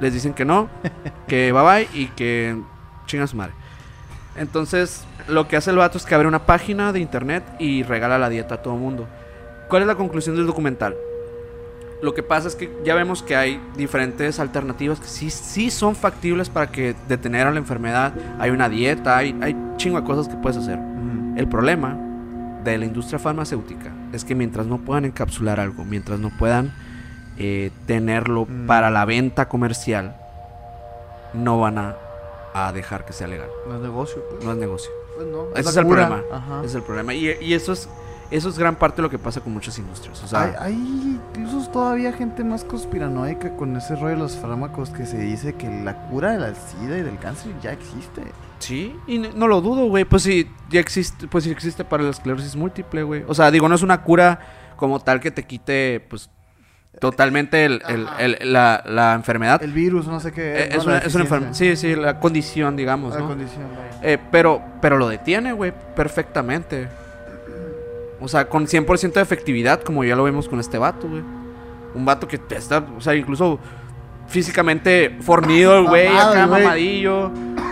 Les 0.00 0.12
dicen 0.12 0.32
que 0.32 0.44
no, 0.44 0.68
que 1.28 1.52
bye 1.52 1.62
bye 1.62 1.88
y 1.92 2.06
que 2.08 2.56
chinga 3.06 3.26
su 3.26 3.36
madre. 3.36 3.52
Entonces, 4.36 5.04
lo 5.26 5.48
que 5.48 5.56
hace 5.56 5.70
el 5.70 5.76
vato 5.76 5.98
es 5.98 6.06
que 6.06 6.14
abre 6.14 6.28
una 6.28 6.46
página 6.46 6.92
de 6.92 7.00
internet 7.00 7.44
y 7.58 7.82
regala 7.82 8.18
la 8.18 8.28
dieta 8.28 8.56
a 8.56 8.62
todo 8.62 8.76
mundo. 8.76 9.08
¿Cuál 9.68 9.82
es 9.82 9.88
la 9.88 9.96
conclusión 9.96 10.36
del 10.36 10.46
documental? 10.46 10.96
Lo 12.00 12.14
que 12.14 12.22
pasa 12.22 12.46
es 12.48 12.54
que 12.54 12.70
ya 12.84 12.94
vemos 12.94 13.22
que 13.24 13.34
hay 13.34 13.60
diferentes 13.76 14.38
alternativas 14.38 15.00
que 15.00 15.08
sí, 15.08 15.30
sí 15.30 15.70
son 15.70 15.96
factibles 15.96 16.48
para 16.48 16.68
que 16.70 16.94
detener 17.08 17.46
a 17.46 17.50
la 17.50 17.58
enfermedad. 17.58 18.12
Hay 18.38 18.50
una 18.50 18.68
dieta, 18.68 19.16
hay, 19.16 19.36
hay 19.42 19.56
chingo 19.76 20.00
de 20.00 20.06
cosas 20.06 20.28
que 20.28 20.36
puedes 20.36 20.56
hacer. 20.58 20.78
El 21.36 21.48
problema 21.48 21.96
de 22.64 22.78
la 22.78 22.84
industria 22.84 23.18
farmacéutica 23.18 23.92
es 24.12 24.24
que 24.24 24.34
mientras 24.34 24.66
no 24.66 24.78
puedan 24.78 25.04
encapsular 25.06 25.58
algo, 25.60 25.84
mientras 25.84 26.20
no 26.20 26.30
puedan 26.38 26.72
eh, 27.36 27.70
tenerlo 27.86 28.46
Mm. 28.46 28.66
para 28.66 28.90
la 28.90 29.04
venta 29.04 29.48
comercial, 29.48 30.16
no 31.34 31.58
van 31.60 31.78
a, 31.78 31.96
a 32.54 32.72
dejar 32.72 33.04
que 33.04 33.12
sea 33.12 33.26
legal. 33.28 33.48
No 33.68 33.76
es 33.76 33.80
negocio, 33.80 34.22
pues. 34.30 34.44
No 34.44 34.52
es 34.52 34.58
negocio. 34.58 34.90
Pues 35.16 35.28
no, 35.28 35.44
Ese 35.54 35.62
la 35.64 35.70
es 35.70 35.76
el 35.76 35.86
problema. 35.86 36.22
Ajá. 36.32 36.58
Ese 36.60 36.66
es 36.66 36.74
el 36.76 36.82
problema. 36.82 37.14
Y, 37.14 37.30
y 37.40 37.54
eso 37.54 37.72
es 37.72 37.88
eso 38.30 38.48
es 38.48 38.58
gran 38.58 38.76
parte 38.76 38.96
de 38.96 39.02
lo 39.02 39.10
que 39.10 39.18
pasa 39.18 39.40
con 39.40 39.52
muchas 39.54 39.78
industrias. 39.78 40.22
O 40.22 40.26
sea, 40.28 40.42
hay, 40.42 40.52
hay 40.60 41.18
incluso 41.36 41.68
todavía 41.70 42.12
gente 42.12 42.44
más 42.44 42.62
conspiranoica 42.64 43.56
con 43.56 43.76
ese 43.76 43.94
rollo 43.94 44.08
de 44.08 44.16
los 44.16 44.36
fármacos 44.36 44.90
que 44.90 45.06
se 45.06 45.18
dice 45.18 45.54
que 45.54 45.68
la 45.68 45.94
cura 46.08 46.32
de 46.32 46.38
la 46.38 46.54
sida 46.54 46.98
y 46.98 47.02
del 47.02 47.18
cáncer 47.18 47.52
ya 47.62 47.72
existe. 47.72 48.22
sí, 48.58 48.94
y 49.06 49.18
no 49.18 49.46
lo 49.48 49.60
dudo, 49.60 49.86
güey. 49.88 50.04
Pues 50.04 50.22
sí, 50.24 50.50
ya 50.70 50.80
existe, 50.80 51.26
pues 51.28 51.44
sí 51.44 51.50
existe 51.50 51.84
para 51.84 52.02
la 52.02 52.10
esclerosis 52.10 52.54
múltiple, 52.56 53.02
güey. 53.02 53.24
O 53.28 53.34
sea, 53.34 53.50
digo, 53.50 53.68
no 53.68 53.74
es 53.74 53.82
una 53.82 54.02
cura 54.02 54.40
como 54.76 55.00
tal 55.00 55.20
que 55.20 55.30
te 55.30 55.44
quite, 55.44 56.00
pues, 56.08 56.28
totalmente 57.00 57.64
el- 57.64 57.82
el- 57.88 58.06
Ajá. 58.08 58.22
el- 58.22 58.52
la, 58.52 58.82
la 58.86 59.14
enfermedad. 59.14 59.62
El 59.62 59.72
virus, 59.72 60.06
no 60.06 60.18
sé 60.20 60.32
qué. 60.32 60.64
Eh, 60.64 60.68
no, 60.72 60.78
es, 60.78 60.86
una, 60.86 60.98
es 60.98 61.14
una 61.14 61.24
enfermedad. 61.24 61.52
Sí, 61.54 61.76
sí, 61.76 61.94
la 61.94 62.18
condición, 62.20 62.76
digamos, 62.76 63.14
La 63.14 63.20
¿no? 63.20 63.28
condición. 63.28 63.64
Eh, 64.02 64.18
pero, 64.32 64.60
pero 64.80 64.98
lo 64.98 65.08
detiene, 65.08 65.52
güey, 65.52 65.72
perfectamente. 65.94 66.88
O 68.20 68.28
sea, 68.28 68.48
con 68.48 68.66
100% 68.66 69.12
de 69.12 69.20
efectividad, 69.20 69.82
como 69.82 70.04
ya 70.04 70.16
lo 70.16 70.24
vemos 70.24 70.48
con 70.48 70.60
este 70.60 70.78
vato, 70.78 71.08
güey. 71.08 71.22
Un 71.94 72.04
vato 72.04 72.26
que 72.26 72.40
está, 72.50 72.84
o 72.96 73.00
sea, 73.00 73.14
incluso 73.14 73.58
físicamente 74.26 75.16
fornido, 75.20 75.84
güey, 75.88 76.08
acá 76.08 76.46
güey. 76.46 76.62
mamadillo. 76.64 77.30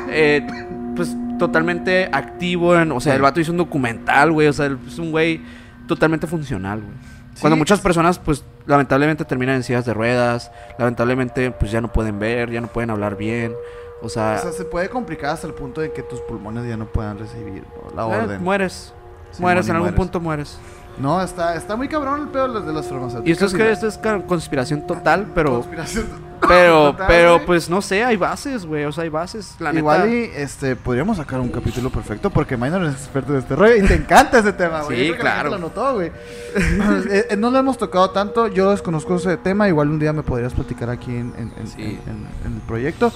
eh, 0.09 0.47
pues 0.94 1.14
totalmente 1.38 2.09
activo 2.11 2.74
en, 2.78 2.90
o 2.92 3.01
sea, 3.01 3.14
el 3.14 3.22
vato 3.22 3.40
hizo 3.40 3.53
un 3.53 3.59
documental, 3.59 4.32
güey, 4.32 4.49
o 4.49 4.53
sea, 4.53 4.74
es 4.86 4.99
un 4.99 5.11
güey 5.11 5.42
totalmente 5.86 6.26
funcional, 6.26 6.80
güey. 6.80 6.94
Cuando 7.38 7.57
muchas 7.57 7.80
personas, 7.80 8.18
pues, 8.18 8.42
lamentablemente 8.64 9.26
terminan 9.26 9.57
en 9.57 9.62
sillas 9.62 9.84
de 9.84 9.92
ruedas, 9.92 10.51
lamentablemente, 10.78 11.51
pues, 11.51 11.70
ya 11.70 11.82
no 11.82 11.92
pueden 11.92 12.18
ver, 12.18 12.51
ya 12.51 12.62
no 12.62 12.68
pueden 12.68 12.88
hablar 12.88 13.18
bien, 13.18 13.53
o 14.01 14.09
sea, 14.09 14.36
O 14.38 14.42
sea, 14.42 14.53
se 14.53 14.64
puede 14.64 14.88
complicar 14.88 15.30
hasta 15.30 15.47
el 15.47 15.55
punto 15.55 15.80
de 15.80 15.92
que 15.92 16.03
tus 16.03 16.20
pulmones 16.20 16.66
ya 16.66 16.76
no 16.76 16.86
puedan 16.86 17.18
recibir 17.18 17.62
¿no? 17.62 17.94
la 17.94 18.03
eh, 18.03 18.22
orden. 18.22 18.42
mueres, 18.42 18.94
Sí, 19.37 19.43
mueres, 19.43 19.66
en 19.68 19.72
algún 19.76 19.87
mueres. 19.91 19.99
punto 19.99 20.20
mueres. 20.20 20.59
No, 20.99 21.20
está, 21.20 21.55
está 21.57 21.76
muy 21.76 21.89
cabrón 21.89 22.22
el 22.22 22.28
pedo 22.28 22.61
de 22.62 22.72
los- 22.72 22.87
farmacéuticas. 22.87 23.28
Y 23.28 23.32
esto 23.32 23.45
es 23.47 23.53
que 23.55 23.70
esto 23.70 23.87
es 23.87 23.99
conspiración 24.26 24.87
total, 24.87 25.26
pero, 25.34 25.57
Conspiración. 25.57 26.07
pero, 26.49 26.93
total, 26.93 27.07
pero, 27.07 27.34
güey. 27.34 27.47
pues, 27.47 27.68
no 27.68 27.82
sé, 27.82 28.03
hay 28.03 28.16
bases, 28.16 28.64
güey, 28.64 28.87
o 28.87 28.93
sea, 28.93 29.05
hay 29.05 29.11
bases, 29.11 29.57
la 29.61 29.74
Igual 29.74 30.09
neta. 30.11 30.39
y 30.39 30.43
este, 30.43 30.74
podríamos 30.74 31.18
sacar 31.18 31.39
un 31.41 31.51
capítulo 31.51 31.91
perfecto 31.91 32.30
porque 32.30 32.57
Minor 32.57 32.82
es 32.84 32.93
experto 32.95 33.34
de 33.34 33.41
este 33.41 33.55
rollo 33.55 33.76
y 33.76 33.82
te 33.87 33.93
encanta 33.95 34.39
ese 34.39 34.55
tema, 34.55 34.80
güey. 34.84 35.09
Sí, 35.09 35.12
claro. 35.18 35.51
gente 35.51 35.61
Lo 35.61 35.68
notó, 35.68 35.95
güey. 35.97 36.11
Eh, 36.57 37.26
eh, 37.30 37.37
no 37.37 37.51
lo 37.51 37.59
hemos 37.59 37.76
tocado 37.76 38.09
tanto, 38.11 38.49
yo 38.49 38.70
desconozco 38.70 39.16
ese 39.16 39.37
tema, 39.37 39.68
igual 39.68 39.91
un 39.91 39.99
día 39.99 40.14
me 40.14 40.22
podrías 40.22 40.55
platicar 40.55 40.89
aquí 40.89 41.11
en, 41.14 41.34
en- 41.37 41.53
en- 41.59 41.66
Sí. 41.66 41.82
en- 41.82 41.89
en- 42.11 42.26
en 42.47 42.55
el 42.55 42.61
proyecto. 42.66 43.12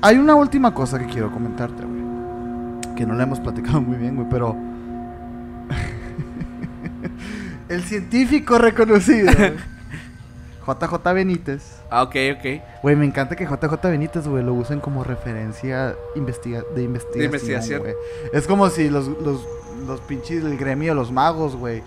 Hay 0.00 0.18
una 0.18 0.34
última 0.34 0.74
cosa 0.74 0.98
que 0.98 1.06
quiero 1.06 1.30
comentarte, 1.30 1.84
güey. 1.84 2.94
Que 2.96 3.06
no 3.06 3.14
la 3.14 3.22
hemos 3.22 3.38
platicado 3.38 3.80
muy 3.80 3.96
bien, 3.96 4.16
güey, 4.16 4.26
pero... 4.28 4.56
el 7.68 7.82
científico 7.84 8.58
reconocido, 8.58 9.30
JJ 10.66 11.12
Benítez. 11.14 11.80
Ah, 11.90 12.02
ok, 12.04 12.14
ok. 12.38 12.62
Güey, 12.82 12.96
me 12.96 13.04
encanta 13.04 13.34
que 13.36 13.44
JJ 13.44 13.82
Benítez, 13.84 14.26
güey, 14.28 14.44
lo 14.44 14.54
usen 14.54 14.80
como 14.80 15.02
referencia 15.04 15.94
investiga 16.14 16.62
de 16.74 16.82
investigación. 16.84 17.24
investigación. 17.24 17.80
güey. 17.80 17.94
Es 18.32 18.46
como 18.46 18.68
si 18.70 18.88
los, 18.88 19.08
los, 19.08 19.44
los 19.86 20.00
pinches 20.02 20.44
del 20.44 20.56
gremio, 20.56 20.94
los 20.94 21.10
magos, 21.10 21.56
güey, 21.56 21.82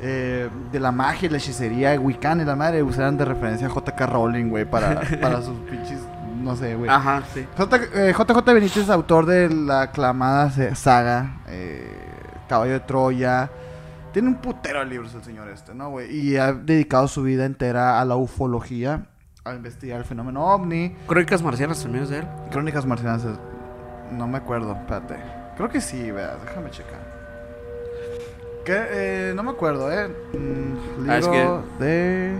eh, 0.00 0.48
de 0.70 0.80
la 0.80 0.92
magia 0.92 1.30
la 1.30 1.38
hechicería, 1.38 1.98
Wiccan 1.98 2.40
y 2.40 2.44
la 2.44 2.54
madre, 2.56 2.82
usaran 2.82 3.16
de 3.18 3.24
referencia 3.24 3.66
a 3.66 3.70
JK 3.70 4.00
Rowling, 4.06 4.48
güey, 4.50 4.64
para, 4.64 5.00
para 5.20 5.42
sus 5.42 5.56
pinches, 5.68 5.98
no 6.42 6.54
sé, 6.56 6.74
güey. 6.76 6.88
Ajá, 6.90 7.22
sí. 7.34 7.44
J- 7.56 7.80
eh, 7.94 8.12
JJ 8.16 8.44
Benítez 8.54 8.84
es 8.84 8.90
autor 8.90 9.26
de 9.26 9.48
la 9.48 9.82
aclamada 9.82 10.50
saga 10.76 11.40
eh, 11.48 12.01
Caballo 12.52 12.72
de 12.74 12.80
Troya. 12.80 13.50
Tiene 14.12 14.28
un 14.28 14.34
putero 14.34 14.80
de 14.80 14.84
libros 14.84 15.14
el 15.14 15.22
señor 15.24 15.48
este, 15.48 15.74
¿no, 15.74 15.88
güey? 15.88 16.14
Y 16.14 16.36
ha 16.36 16.52
dedicado 16.52 17.08
su 17.08 17.22
vida 17.22 17.46
entera 17.46 17.98
a 17.98 18.04
la 18.04 18.16
ufología, 18.16 19.06
a 19.42 19.54
investigar 19.54 19.98
el 20.00 20.04
fenómeno 20.04 20.44
ovni. 20.54 20.94
Crónicas 21.06 21.42
marcianas 21.42 21.82
también 21.82 22.04
es 22.04 22.10
de 22.10 22.18
él. 22.18 22.26
Crónicas 22.50 22.84
marcianas, 22.84 23.24
es- 23.24 23.38
no 24.12 24.28
me 24.28 24.36
acuerdo, 24.36 24.72
espérate. 24.72 25.16
Creo 25.56 25.70
que 25.70 25.80
sí, 25.80 26.10
veas, 26.10 26.42
déjame 26.44 26.68
checar. 26.70 27.00
Que, 28.66 28.74
eh, 28.76 29.32
no 29.34 29.42
me 29.42 29.50
acuerdo, 29.52 29.90
¿eh? 29.90 30.08
Mm, 30.34 31.08
Ah, 31.10 31.16
es 31.18 31.26
libro 31.26 31.64
de 31.78 32.38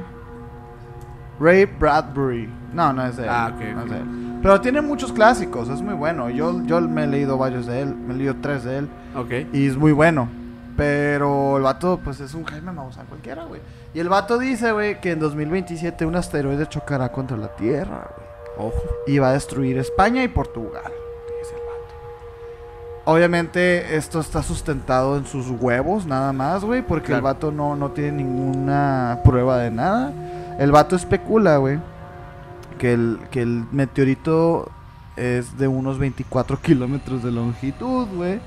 Ray 1.40 1.64
Bradbury. 1.64 2.52
No, 2.74 2.92
no 2.92 3.04
es 3.06 3.16
de 3.16 3.22
él. 3.24 3.28
Ah, 3.32 3.50
ok, 3.54 3.60
no 3.74 3.82
es 3.84 3.90
de 3.90 3.96
él. 3.96 4.21
Pero 4.42 4.60
tiene 4.60 4.80
muchos 4.82 5.12
clásicos, 5.12 5.68
es 5.68 5.80
muy 5.80 5.94
bueno. 5.94 6.28
Yo, 6.28 6.62
yo 6.64 6.80
me 6.80 7.04
he 7.04 7.06
leído 7.06 7.38
varios 7.38 7.66
de 7.66 7.82
él, 7.82 7.94
me 7.94 8.12
he 8.12 8.16
leído 8.16 8.34
tres 8.42 8.64
de 8.64 8.78
él. 8.78 8.88
Ok. 9.14 9.54
Y 9.54 9.68
es 9.68 9.76
muy 9.76 9.92
bueno. 9.92 10.28
Pero 10.76 11.58
el 11.58 11.62
vato, 11.62 12.00
pues 12.02 12.18
es 12.20 12.34
un 12.34 12.44
Jaime 12.44 12.72
Maussan 12.72 13.06
cualquiera, 13.06 13.44
güey. 13.44 13.60
Y 13.94 14.00
el 14.00 14.08
vato 14.08 14.38
dice, 14.38 14.72
güey, 14.72 15.00
que 15.00 15.12
en 15.12 15.20
2027 15.20 16.06
un 16.06 16.16
asteroide 16.16 16.66
chocará 16.66 17.12
contra 17.12 17.36
la 17.36 17.54
Tierra, 17.54 18.10
güey. 18.16 18.68
Ojo. 18.68 18.82
Y 19.06 19.18
va 19.18 19.30
a 19.30 19.32
destruir 19.34 19.78
España 19.78 20.24
y 20.24 20.28
Portugal. 20.28 20.90
Dice 21.40 21.54
el 21.54 21.60
vato. 21.60 21.94
Obviamente 23.04 23.96
esto 23.96 24.18
está 24.18 24.42
sustentado 24.42 25.16
en 25.16 25.26
sus 25.26 25.48
huevos, 25.50 26.04
nada 26.06 26.32
más, 26.32 26.64
güey. 26.64 26.82
Porque 26.82 27.12
el 27.12 27.20
vato 27.20 27.52
no, 27.52 27.76
no 27.76 27.90
tiene 27.90 28.12
ninguna 28.24 29.20
prueba 29.24 29.58
de 29.58 29.70
nada. 29.70 30.12
El 30.58 30.72
vato 30.72 30.96
especula, 30.96 31.58
güey. 31.58 31.78
Que 32.82 32.92
el, 32.94 33.18
que 33.30 33.42
el 33.42 33.64
meteorito 33.70 34.68
es 35.16 35.56
de 35.56 35.68
unos 35.68 35.98
24 35.98 36.60
kilómetros 36.62 37.22
de 37.22 37.30
longitud, 37.30 38.06
güey. 38.14 38.40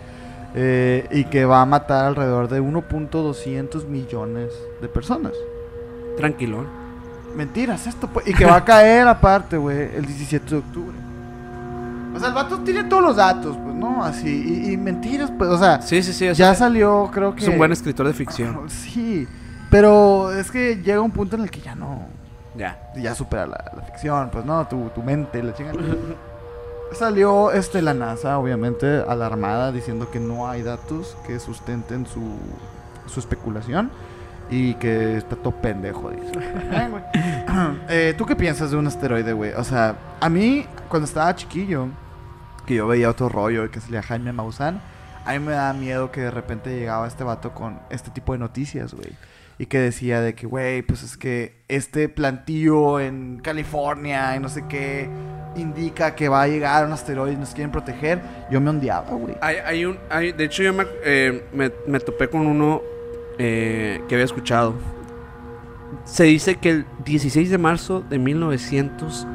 eh, 0.53 1.07
y 1.11 1.23
que 1.25 1.45
va 1.45 1.61
a 1.61 1.65
matar 1.65 2.05
alrededor 2.05 2.47
de 2.49 2.61
1.200 2.61 3.87
millones 3.87 4.51
de 4.81 4.87
personas. 4.89 5.31
Tranquilón. 6.17 6.67
mentiras, 7.35 7.87
esto, 7.87 8.07
pues. 8.07 8.27
Y 8.27 8.33
que 8.33 8.45
va 8.45 8.57
a 8.57 8.63
caer 8.65 9.07
aparte, 9.07 9.57
güey, 9.57 9.95
el 9.95 10.05
17 10.05 10.49
de 10.49 10.55
octubre. 10.57 10.95
O 12.15 12.19
sea, 12.19 12.29
el 12.29 12.33
vato 12.33 12.59
tiene 12.59 12.85
todos 12.85 13.03
los 13.03 13.15
datos, 13.17 13.57
pues, 13.61 13.75
¿no? 13.75 14.03
Así, 14.03 14.29
y, 14.29 14.71
y 14.73 14.77
mentiras, 14.77 15.31
pues, 15.37 15.49
o 15.49 15.57
sea, 15.57 15.81
Sí, 15.81 16.01
sí, 16.01 16.13
sí. 16.13 16.25
ya 16.27 16.33
sea, 16.35 16.55
salió, 16.55 17.09
creo 17.13 17.35
que... 17.35 17.41
es 17.43 17.47
un 17.49 17.57
buen 17.57 17.71
escritor 17.73 18.07
de 18.07 18.13
ficción. 18.13 18.61
Sí, 18.69 19.27
pero 19.69 20.31
es 20.33 20.49
que 20.51 20.77
llega 20.81 21.01
un 21.01 21.11
punto 21.11 21.35
en 21.35 21.43
el 21.43 21.51
que 21.51 21.59
ya 21.59 21.75
no... 21.75 22.07
Ya. 22.55 22.91
Ya 22.95 23.15
supera 23.15 23.47
la, 23.47 23.71
la 23.75 23.81
ficción, 23.83 24.29
pues, 24.31 24.45
¿no? 24.45 24.67
Tu, 24.67 24.89
tu 24.89 25.03
mente, 25.03 25.41
la 25.43 25.53
chingada. 25.53 25.77
Salió 26.93 27.51
este, 27.51 27.81
la 27.81 27.93
NASA, 27.93 28.37
obviamente, 28.37 29.03
alarmada, 29.07 29.71
diciendo 29.71 30.09
que 30.11 30.19
no 30.19 30.47
hay 30.47 30.61
datos 30.61 31.17
que 31.25 31.39
sustenten 31.39 32.05
su, 32.05 32.37
su 33.07 33.19
especulación 33.19 33.91
y 34.49 34.75
que 34.75 35.17
está 35.17 35.35
todo 35.35 35.53
pendejo, 35.53 36.11
dice. 36.11 36.31
Eh, 37.87 38.13
¿Tú 38.17 38.25
qué 38.25 38.35
piensas 38.35 38.71
de 38.71 38.77
un 38.77 38.85
asteroide, 38.85 39.31
güey? 39.31 39.53
O 39.53 39.63
sea, 39.63 39.95
a 40.19 40.29
mí, 40.29 40.65
cuando 40.89 41.05
estaba 41.05 41.33
chiquillo, 41.35 41.87
que 42.65 42.75
yo 42.75 42.85
veía 42.85 43.09
otro 43.09 43.29
rollo 43.29 43.71
que 43.71 43.79
salía 43.79 44.01
Jaime 44.01 44.33
Maussan, 44.33 44.81
a 45.25 45.31
mí 45.31 45.39
me 45.39 45.53
daba 45.53 45.71
miedo 45.71 46.11
que 46.11 46.21
de 46.21 46.31
repente 46.31 46.77
llegaba 46.77 47.07
este 47.07 47.23
vato 47.23 47.53
con 47.53 47.79
este 47.89 48.11
tipo 48.11 48.33
de 48.33 48.39
noticias, 48.39 48.93
güey. 48.93 49.15
Y 49.57 49.67
que 49.67 49.79
decía 49.79 50.21
de 50.21 50.35
que, 50.35 50.47
güey, 50.47 50.81
pues 50.81 51.03
es 51.03 51.15
que 51.17 51.63
este 51.67 52.09
plantío 52.09 52.99
en 52.99 53.39
California 53.41 54.35
y 54.35 54.39
no 54.39 54.49
sé 54.49 54.65
qué 54.67 55.09
indica 55.55 56.15
que 56.15 56.27
va 56.27 56.41
a 56.41 56.47
llegar 56.47 56.85
un 56.85 56.91
asteroide 56.91 57.33
y 57.33 57.37
nos 57.37 57.53
quieren 57.53 57.71
proteger. 57.71 58.21
Yo 58.51 58.59
me 58.59 58.69
ondeaba, 58.69 59.11
güey. 59.11 59.35
Hay, 59.41 59.57
hay 59.65 59.85
un, 59.85 59.97
hay, 60.09 60.31
de 60.33 60.43
hecho, 60.43 60.63
yo 60.63 60.73
me, 60.73 60.85
eh, 61.03 61.45
me, 61.53 61.71
me 61.87 61.99
topé 61.99 62.27
con 62.29 62.45
uno 62.45 62.81
eh, 63.37 64.01
que 64.07 64.15
había 64.15 64.25
escuchado. 64.25 64.75
Se 66.03 66.25
dice 66.25 66.55
que 66.55 66.69
el 66.69 66.85
16 67.05 67.49
de 67.49 67.57
marzo 67.57 68.01
de 68.01 68.19
1900, 68.19 69.25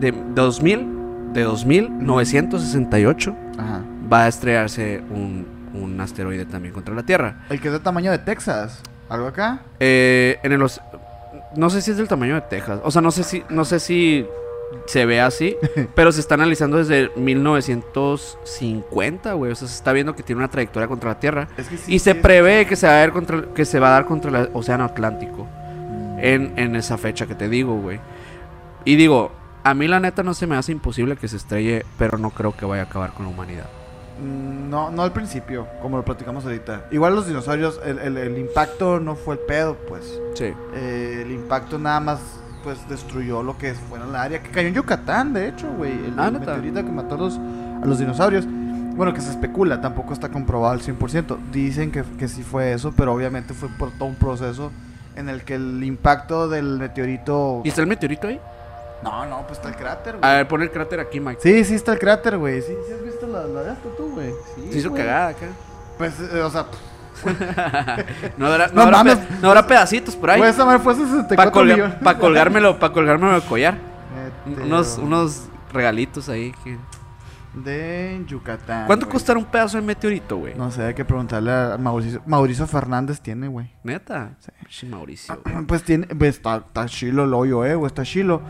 de 0.00 0.12
2000, 0.34 1.32
de 1.32 1.42
2968, 1.42 3.36
Ajá. 3.58 3.82
va 4.12 4.24
a 4.24 4.28
estrellarse 4.28 5.02
un, 5.10 5.46
un 5.74 6.00
asteroide 6.00 6.44
también 6.44 6.74
contra 6.74 6.94
la 6.94 7.04
Tierra. 7.04 7.44
El 7.48 7.60
que 7.60 7.68
es 7.68 7.72
del 7.72 7.82
tamaño 7.82 8.10
de 8.10 8.18
Texas. 8.18 8.82
¿Algo 9.12 9.26
acá? 9.26 9.60
Eh, 9.78 10.38
en 10.42 10.52
el, 10.52 10.58
no 10.58 10.68
sé 11.68 11.82
si 11.82 11.90
es 11.90 11.98
del 11.98 12.08
tamaño 12.08 12.34
de 12.34 12.40
Texas. 12.40 12.80
O 12.82 12.90
sea, 12.90 13.02
no 13.02 13.10
sé 13.10 13.24
si, 13.24 13.44
no 13.50 13.66
sé 13.66 13.78
si 13.78 14.26
se 14.86 15.04
ve 15.04 15.20
así, 15.20 15.54
pero 15.94 16.12
se 16.12 16.20
está 16.20 16.36
analizando 16.36 16.78
desde 16.78 17.10
1950, 17.16 19.34
güey. 19.34 19.52
O 19.52 19.54
sea, 19.54 19.68
se 19.68 19.74
está 19.74 19.92
viendo 19.92 20.16
que 20.16 20.22
tiene 20.22 20.38
una 20.38 20.48
trayectoria 20.48 20.88
contra 20.88 21.10
la 21.10 21.20
Tierra. 21.20 21.48
Es 21.58 21.68
que 21.68 21.76
sí, 21.76 21.94
Y 21.94 21.98
se 21.98 22.14
prevé 22.14 22.64
que 22.64 22.74
se 22.74 22.86
va 22.86 22.94
a 22.94 23.00
dar 23.00 23.12
contra, 23.12 23.42
que 23.54 23.66
se 23.66 23.78
va 23.78 23.88
a 23.88 23.90
dar 23.90 24.06
contra 24.06 24.30
el 24.30 24.48
Océano 24.54 24.84
Atlántico. 24.84 25.44
Mm. 25.44 26.18
En, 26.20 26.54
en 26.56 26.74
esa 26.74 26.96
fecha 26.96 27.26
que 27.26 27.34
te 27.34 27.50
digo, 27.50 27.74
güey. 27.74 28.00
Y 28.86 28.96
digo, 28.96 29.30
a 29.62 29.74
mí 29.74 29.88
la 29.88 30.00
neta 30.00 30.22
no 30.22 30.32
se 30.32 30.46
me 30.46 30.56
hace 30.56 30.72
imposible 30.72 31.16
que 31.16 31.28
se 31.28 31.36
estrelle, 31.36 31.84
pero 31.98 32.16
no 32.16 32.30
creo 32.30 32.56
que 32.56 32.64
vaya 32.64 32.84
a 32.84 32.86
acabar 32.86 33.12
con 33.12 33.26
la 33.26 33.32
humanidad. 33.32 33.66
No, 34.22 34.90
no 34.90 35.02
al 35.02 35.12
principio, 35.12 35.66
como 35.82 35.96
lo 35.96 36.04
platicamos 36.04 36.44
ahorita. 36.44 36.86
Igual 36.90 37.14
los 37.14 37.26
dinosaurios, 37.26 37.80
el, 37.84 37.98
el- 37.98 38.16
el 38.16 38.38
impacto 38.38 39.00
no 39.00 39.16
fue 39.16 39.34
el 39.34 39.40
pedo, 39.40 39.76
pues. 39.88 40.18
Sí. 40.34 40.52
Eh, 40.74 41.22
el 41.26 41.30
impacto 41.32 41.78
nada 41.78 42.00
más, 42.00 42.20
pues, 42.64 42.78
destruyó 42.88 43.42
lo 43.42 43.58
que 43.58 43.74
fue 43.74 43.98
en 43.98 44.08
el 44.08 44.16
área. 44.16 44.42
Que 44.42 44.50
cayó 44.50 44.68
en 44.68 44.74
Yucatán, 44.74 45.32
de 45.32 45.48
hecho, 45.48 45.68
güey. 45.76 45.92
El, 45.92 46.14
Ah, 46.18 46.30
que 46.30 46.82
mató 46.82 47.14
a 47.16 47.18
los, 47.18 47.38
a 47.38 47.86
los 47.86 47.98
dinosaurios. 47.98 48.46
Bueno, 48.94 49.14
que 49.14 49.20
se 49.22 49.30
especula, 49.30 49.80
tampoco 49.80 50.12
está 50.12 50.28
comprobado 50.28 50.72
al 50.72 50.80
100%. 50.80 51.38
Dicen 51.50 51.90
que, 51.90 52.02
que 52.18 52.28
sí 52.28 52.42
fue 52.42 52.72
eso, 52.72 52.92
pero 52.96 53.12
obviamente 53.14 53.54
fue 53.54 53.68
por 53.70 53.90
todo 53.92 54.06
un 54.08 54.14
proceso 54.16 54.70
en 55.16 55.28
el 55.28 55.42
que 55.44 55.54
el 55.56 55.82
impacto 55.84 56.48
del 56.48 56.78
meteorito... 56.78 57.60
¿Y 57.64 57.68
está 57.68 57.80
el 57.82 57.86
meteorito 57.86 58.28
ahí? 58.28 58.38
No, 59.02 59.26
no, 59.26 59.46
pues 59.46 59.58
está 59.58 59.68
el 59.68 59.76
cráter, 59.76 60.14
A 60.16 60.18
güey. 60.18 60.32
ver, 60.34 60.48
pon 60.48 60.62
el 60.62 60.70
cráter 60.70 61.00
aquí, 61.00 61.18
Mike. 61.20 61.40
Sí, 61.42 61.64
sí 61.64 61.74
está 61.74 61.92
el 61.92 61.98
cráter, 61.98 62.38
güey. 62.38 62.62
Sí, 62.62 62.72
sí 62.86 62.92
has 62.92 63.02
visto 63.04 63.26
la, 63.26 63.44
la 63.44 63.62
de 63.62 63.72
esto 63.72 63.88
tú, 63.96 64.10
güey. 64.12 64.30
Sí, 64.54 64.72
Se 64.72 64.78
hizo 64.78 64.90
güey. 64.90 65.02
cagada 65.02 65.28
acá. 65.28 65.46
Pues, 65.98 66.14
eh, 66.20 66.40
o 66.40 66.50
sea, 66.50 66.66
No 68.36 68.46
habrá, 68.46 68.68
no 68.68 68.74
No 68.74 68.82
habrá 68.82 68.96
mames. 68.98 69.18
pe- 69.18 69.34
no 69.40 69.48
habrá 69.48 69.66
pedacitos 69.66 70.16
por 70.16 70.30
ahí. 70.30 70.40
pues 70.40 70.54
esa 70.54 70.64
madre 70.64 70.78
fue 70.80 70.94
64 70.94 71.52
Para 71.52 71.64
millones. 71.66 71.94
colgármelo, 72.20 72.78
para 72.78 72.92
colgármelo 72.92 73.34
de 73.40 73.46
collar. 73.46 73.76
Este, 74.48 74.62
Unos, 74.62 74.98
unos 74.98 75.42
regalitos 75.72 76.28
ahí. 76.28 76.52
que- 76.64 76.78
De 77.54 78.24
Yucatán. 78.26 78.86
¿Cuánto 78.86 79.04
güey. 79.06 79.12
costará 79.12 79.38
un 79.38 79.44
pedazo 79.44 79.76
de 79.76 79.82
meteorito, 79.82 80.38
güey? 80.38 80.54
No 80.54 80.70
sé, 80.70 80.84
hay 80.84 80.94
que 80.94 81.04
preguntarle 81.04 81.52
a 81.52 81.76
Mauricio. 81.78 82.22
Mauricio 82.24 82.66
Fernández 82.66 83.20
tiene, 83.20 83.46
güey. 83.48 83.70
Neta. 83.84 84.30
Sí, 84.70 84.86
Mauricio. 84.86 85.38
güey. 85.44 85.64
Pues 85.66 85.82
tiene, 85.82 86.06
pues 86.06 86.36
está, 86.36 86.56
está 86.56 86.86
chilo 86.86 87.24
el 87.24 87.34
hoyo, 87.34 87.64
eh, 87.66 87.74
güey, 87.74 87.88
está 87.88 88.04
chilo. 88.04 88.40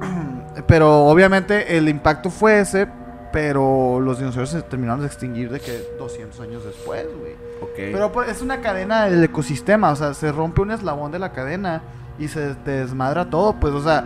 Pero 0.66 1.06
obviamente 1.06 1.76
el 1.76 1.88
impacto 1.88 2.30
fue 2.30 2.60
ese, 2.60 2.88
pero 3.32 4.00
los 4.00 4.18
dinosaurios 4.18 4.50
se 4.50 4.62
terminaron 4.62 5.00
de 5.00 5.06
extinguir 5.06 5.50
de 5.50 5.60
que 5.60 5.82
200 5.98 6.40
años 6.40 6.64
después, 6.64 7.06
güey. 7.20 7.32
Ok. 7.62 7.92
Pero 7.92 8.10
pues, 8.12 8.28
es 8.30 8.42
una 8.42 8.60
cadena 8.60 9.04
del 9.06 9.22
ecosistema, 9.22 9.90
o 9.90 9.96
sea, 9.96 10.14
se 10.14 10.32
rompe 10.32 10.62
un 10.62 10.70
eslabón 10.70 11.12
de 11.12 11.18
la 11.18 11.32
cadena 11.32 11.82
y 12.18 12.28
se 12.28 12.54
te 12.56 12.70
desmadra 12.72 13.28
todo, 13.30 13.54
pues, 13.60 13.72
o 13.74 13.82
sea, 13.82 14.04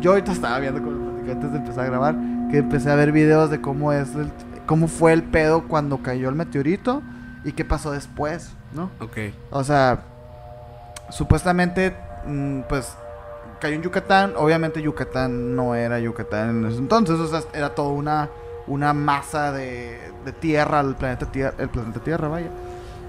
yo 0.00 0.12
ahorita 0.12 0.32
estaba 0.32 0.58
viendo 0.60 0.82
con 0.82 0.94
los 0.94 1.30
antes 1.30 1.52
de 1.52 1.58
empezar 1.58 1.84
a 1.84 1.88
grabar, 1.88 2.14
que 2.50 2.58
empecé 2.58 2.90
a 2.90 2.94
ver 2.94 3.10
videos 3.12 3.50
de 3.50 3.60
cómo 3.60 3.92
es 3.92 4.14
el- 4.14 4.30
cómo 4.66 4.88
fue 4.88 5.12
el 5.12 5.22
pedo 5.22 5.66
cuando 5.68 6.02
cayó 6.02 6.28
el 6.28 6.34
meteorito 6.34 7.02
y 7.44 7.52
qué 7.52 7.64
pasó 7.64 7.90
después, 7.92 8.52
¿no? 8.74 8.90
ok. 9.00 9.18
O 9.50 9.64
sea, 9.64 10.00
supuestamente, 11.10 11.94
mm, 12.26 12.60
pues, 12.68 12.96
cayó 13.60 13.74
en 13.74 13.82
Yucatán. 13.82 14.34
Obviamente 14.36 14.82
Yucatán 14.82 15.54
no 15.56 15.74
era 15.74 15.98
Yucatán 15.98 16.50
en 16.50 16.66
ese 16.66 16.78
entonces. 16.78 17.18
O 17.18 17.26
sea, 17.26 17.42
era 17.52 17.74
toda 17.74 17.90
una, 17.90 18.28
una 18.66 18.92
masa 18.92 19.52
de, 19.52 19.98
de 20.24 20.32
tierra, 20.32 20.80
el 20.80 20.94
planeta 20.94 21.30
tierra, 21.30 21.54
el 21.58 21.68
planeta 21.68 22.00
Tierra, 22.00 22.28
vaya. 22.28 22.50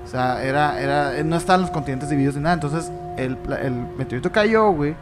O 0.04 0.08
sea, 0.08 0.44
era, 0.44 0.80
era, 0.80 1.24
no 1.24 1.36
estaban 1.36 1.62
los 1.62 1.72
continentes 1.72 2.10
divididos 2.10 2.36
ni 2.36 2.42
nada. 2.42 2.54
Entonces, 2.56 2.92
el, 3.18 3.38
el 3.62 3.74
meteorito 3.98 4.32
cayó, 4.32 4.70
güey. 4.70 4.96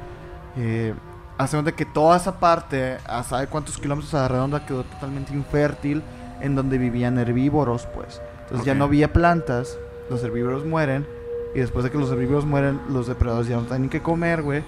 Eh, 0.56 0.94
hace 1.38 1.62
de 1.62 1.74
que 1.74 1.86
toda 1.86 2.18
esa 2.18 2.40
parte, 2.40 2.98
a 3.06 3.24
sabe 3.24 3.48
cuántos 3.48 3.78
kilómetros 3.78 4.14
a 4.14 4.22
la 4.22 4.28
redonda, 4.28 4.66
quedó 4.66 4.84
totalmente 4.84 5.34
infértil, 5.34 6.02
en 6.42 6.56
donde 6.56 6.78
vivían 6.78 7.18
herbívoros, 7.18 7.88
pues. 7.88 8.22
Entonces 8.44 8.66
ya 8.66 8.76
no 8.76 8.86
había 8.86 9.12
plantas, 9.12 9.78
los 10.10 10.24
herbívoros 10.24 10.66
mueren, 10.66 11.08
y 11.56 11.60
después 11.60 11.84
de 11.84 11.92
que 11.92 11.98
los 11.98 12.12
herbívoros 12.12 12.46
mueren, 12.46 12.80
los 12.90 13.08
depredadores 13.08 13.48
ya 13.48 13.58
no 13.58 13.64
tienen 13.64 13.90
que 13.90 14.02
comer, 14.02 14.42
güey. 14.42 14.64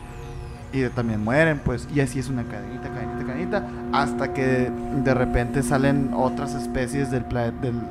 Y 0.77 0.89
también 0.89 1.23
mueren, 1.23 1.59
pues. 1.63 1.87
Y 1.93 2.01
así 2.01 2.19
es 2.19 2.27
una 2.29 2.43
cadenita, 2.43 2.89
cadenita, 2.89 3.25
cadenita. 3.25 3.63
Hasta 3.93 4.33
que 4.33 4.69
de 5.03 5.13
repente 5.13 5.63
salen 5.63 6.11
otras 6.13 6.53
especies 6.53 7.11
del, 7.11 7.23
del, 7.61 7.81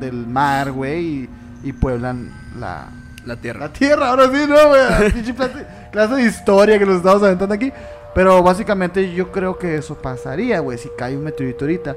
del 0.00 0.26
mar, 0.26 0.72
güey, 0.72 1.04
y, 1.04 1.28
y 1.64 1.72
pueblan 1.72 2.30
la, 2.58 2.86
La 3.24 3.36
Tierra. 3.36 3.60
la 3.66 3.72
tierra, 3.72 4.08
ahora 4.10 4.24
sí, 4.32 4.46
¿no, 4.48 4.68
güey? 4.68 5.22
Clase, 5.34 5.66
clase 5.92 6.14
de 6.14 6.22
historia 6.22 6.78
que 6.78 6.86
nos 6.86 6.96
estamos 6.96 7.22
aventando 7.22 7.54
aquí. 7.54 7.72
Pero 8.14 8.42
básicamente 8.42 9.12
yo 9.12 9.30
creo 9.30 9.58
que 9.58 9.76
eso 9.76 9.94
pasaría, 9.96 10.60
güey, 10.60 10.78
si 10.78 10.88
cae 10.96 11.16
un 11.16 11.24
meteorito 11.24 11.66
ahorita. 11.66 11.94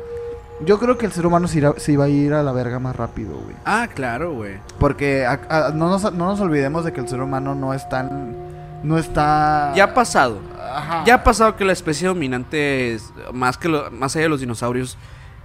Yo 0.66 0.78
creo 0.78 0.98
que 0.98 1.06
el 1.06 1.14
ser 1.14 1.26
humano 1.26 1.48
se, 1.48 1.60
irá- 1.62 1.78
se 1.78 1.94
iba 1.94 2.04
a 2.04 2.10
ir 2.10 2.34
a 2.34 2.44
la 2.44 2.52
verga 2.52 2.80
más 2.80 2.94
rápido, 2.94 3.36
güey. 3.36 3.56
Ah, 3.64 3.88
claro, 3.94 4.34
güey. 4.34 4.58
Porque 4.78 5.26
a- 5.26 5.40
a- 5.48 5.72
no, 5.72 5.88
nos, 5.88 6.04
no 6.12 6.26
nos 6.28 6.42
olvidemos 6.42 6.84
de 6.84 6.92
que 6.92 7.00
el 7.00 7.08
ser 7.08 7.22
humano 7.22 7.56
no 7.56 7.74
es 7.74 7.88
tan... 7.88 8.49
No 8.84 8.98
está... 8.98 9.74
Ya 9.76 9.86
ha 9.86 9.94
pasado. 9.94 10.40
Ajá. 10.74 11.04
Ya 11.06 11.16
ha 11.16 11.24
pasado 11.24 11.56
que 11.56 11.66
la 11.66 11.74
especie 11.74 12.08
dominante, 12.08 12.94
es- 12.96 13.12
más, 13.34 13.58
que 13.58 13.68
lo- 13.70 13.90
más 13.92 14.16
allá 14.16 14.24
de 14.24 14.30
los 14.30 14.40
dinosaurios, 14.40 14.98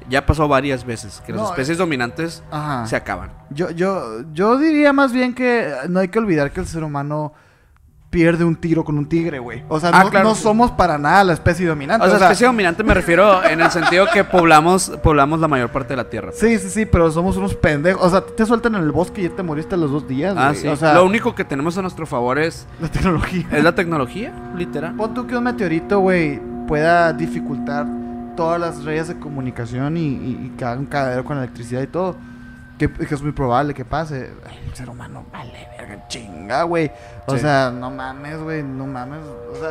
ya 0.09 0.21
ha 0.21 0.27
pasado 0.27 0.49
varias 0.49 0.85
veces 0.85 1.23
que 1.27 1.33
las 1.33 1.49
especies 1.51 1.79
dominantes 1.79 2.43
Ajá. 2.51 2.87
se 2.87 2.95
acaban. 2.95 3.33
Yo, 3.51 3.71
yo, 3.71 4.21
yo 4.33 4.59
diría 4.59 4.93
más 4.93 5.13
bien 5.13 5.35
que 5.35 5.73
no 5.89 6.01
hay 6.01 6.09
que 6.09 6.19
olvidar 6.19 6.53
que 6.53 6.61
el 6.61 6.67
ser 6.67 6.85
humano 6.85 7.33
pierde 8.15 8.45
un 8.45 8.55
tiro 8.55 8.85
con 8.85 8.97
un 8.97 9.07
tigre, 9.09 9.41
güey. 9.41 9.65
O 9.69 9.81
sea, 9.81 9.91
Ah, 9.93 10.05
no, 10.05 10.11
claro. 10.11 10.29
no 10.29 10.35
somos 10.37 10.71
para 10.71 10.97
nada 10.99 11.25
la 11.25 11.33
especie 11.33 11.67
dominante. 11.67 12.07
O 12.07 12.09
sea, 12.09 12.29
especie 12.29 12.47
dominante 12.47 12.85
me 12.85 12.95
refiero 12.95 13.43
en 13.51 13.61
el 13.61 13.73
sentido 13.73 14.07
que 14.13 14.23
poblamos, 14.23 14.93
poblamos 15.03 15.41
la 15.41 15.49
mayor 15.49 15.71
parte 15.71 15.95
de 15.95 15.97
la 15.97 16.09
Tierra. 16.09 16.31
Sí, 16.33 16.57
sí, 16.61 16.71
sí, 16.71 16.87
pero 16.87 17.11
somos 17.11 17.37
unos 17.37 17.57
pendejos. 17.57 18.05
O 18.07 18.09
sea, 18.11 18.21
te 18.21 18.47
sueltan 18.47 18.77
en 18.77 18.83
el 18.85 18.93
bosque 18.93 19.23
y 19.23 19.29
ya 19.29 19.35
te 19.35 19.43
moriste 19.43 19.75
a 19.75 19.79
los 19.79 19.91
dos 19.91 20.07
días, 20.07 20.37
Ah, 20.39 20.51
güey. 20.51 20.61
sí. 20.61 20.69
O 20.69 20.77
sea, 20.77 20.95
Lo 20.95 21.05
único 21.05 21.35
que 21.35 21.45
tenemos 21.45 21.77
a 21.77 21.83
nuestro 21.83 22.07
favor 22.07 22.39
es, 22.39 22.69
la 22.81 22.87
tecnología. 22.89 23.47
es 23.51 23.65
la 23.65 23.75
tecnología, 23.75 24.33
literal. 24.57 24.95
Pon 24.95 25.13
tú 25.13 25.27
que 25.27 25.37
un 25.37 25.43
meteorito, 25.43 25.99
güey, 25.99 26.41
pueda 26.69 27.13
dificultar 27.13 27.85
todas 28.37 28.61
las 28.61 28.85
redes 28.85 29.09
de 29.09 29.19
comunicación 29.19 29.97
y, 29.97 30.01
y- 30.07 30.41
y 30.47 30.53
que 30.57 30.65
haga 30.65 30.79
un 30.79 30.87
cagadero 30.87 31.25
con 31.25 31.37
la 31.37 31.43
electricidad 31.43 31.83
y 31.83 31.89
todo. 31.89 32.15
Que, 32.79 32.91
que 32.93 33.15
es 33.15 33.23
muy 33.23 33.33
probable 33.33 33.73
que 33.75 33.85
pase. 33.85 34.33
El 34.67 34.75
ser 34.75 34.91
humano 34.91 35.25
vale, 35.33 35.69
verga, 35.79 36.09
chinga, 36.09 36.65
güey. 36.65 36.91
O 37.27 37.35
Sí. 37.35 37.41
sea, 37.41 37.71
no 37.71 37.91
mames, 37.91 38.43
güey, 38.43 38.63
no 38.63 38.87
mames. 38.87 39.21
O 39.53 39.57
sea, 39.57 39.71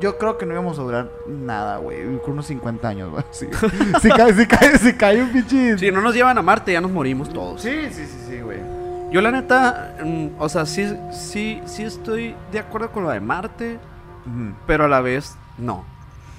yo 0.00 0.18
creo 0.18 0.36
que 0.36 0.44
no 0.44 0.52
íbamos 0.52 0.78
a 0.78 0.82
durar 0.82 1.10
nada, 1.26 1.78
güey. 1.78 2.18
Con 2.18 2.32
unos 2.34 2.46
50 2.46 2.86
años, 2.88 3.10
güey. 3.10 3.24
Sí. 3.32 3.46
si, 4.02 4.08
cae, 4.10 4.34
si, 4.34 4.46
cae, 4.46 4.78
si 4.78 4.92
cae 4.94 5.22
un 5.22 5.30
pinche. 5.32 5.78
Si 5.78 5.90
no 5.90 6.00
nos 6.02 6.14
llevan 6.14 6.36
a 6.36 6.42
Marte, 6.42 6.72
ya 6.72 6.80
nos 6.82 6.90
morimos 6.90 7.32
todos. 7.32 7.62
sí, 7.62 7.88
sí, 7.90 8.04
sí, 8.06 8.24
sí, 8.28 8.40
güey. 8.40 8.58
Yo 9.10 9.20
la 9.20 9.30
neta, 9.30 9.94
mm, 10.04 10.26
o 10.38 10.48
sea, 10.48 10.66
sí, 10.66 10.92
sí, 11.12 11.62
sí 11.66 11.84
estoy 11.84 12.34
de 12.52 12.58
acuerdo 12.58 12.90
con 12.90 13.04
lo 13.04 13.10
de 13.10 13.20
Marte, 13.20 13.78
pero 14.66 14.84
a 14.84 14.88
la 14.88 15.00
vez 15.00 15.36
no. 15.56 15.84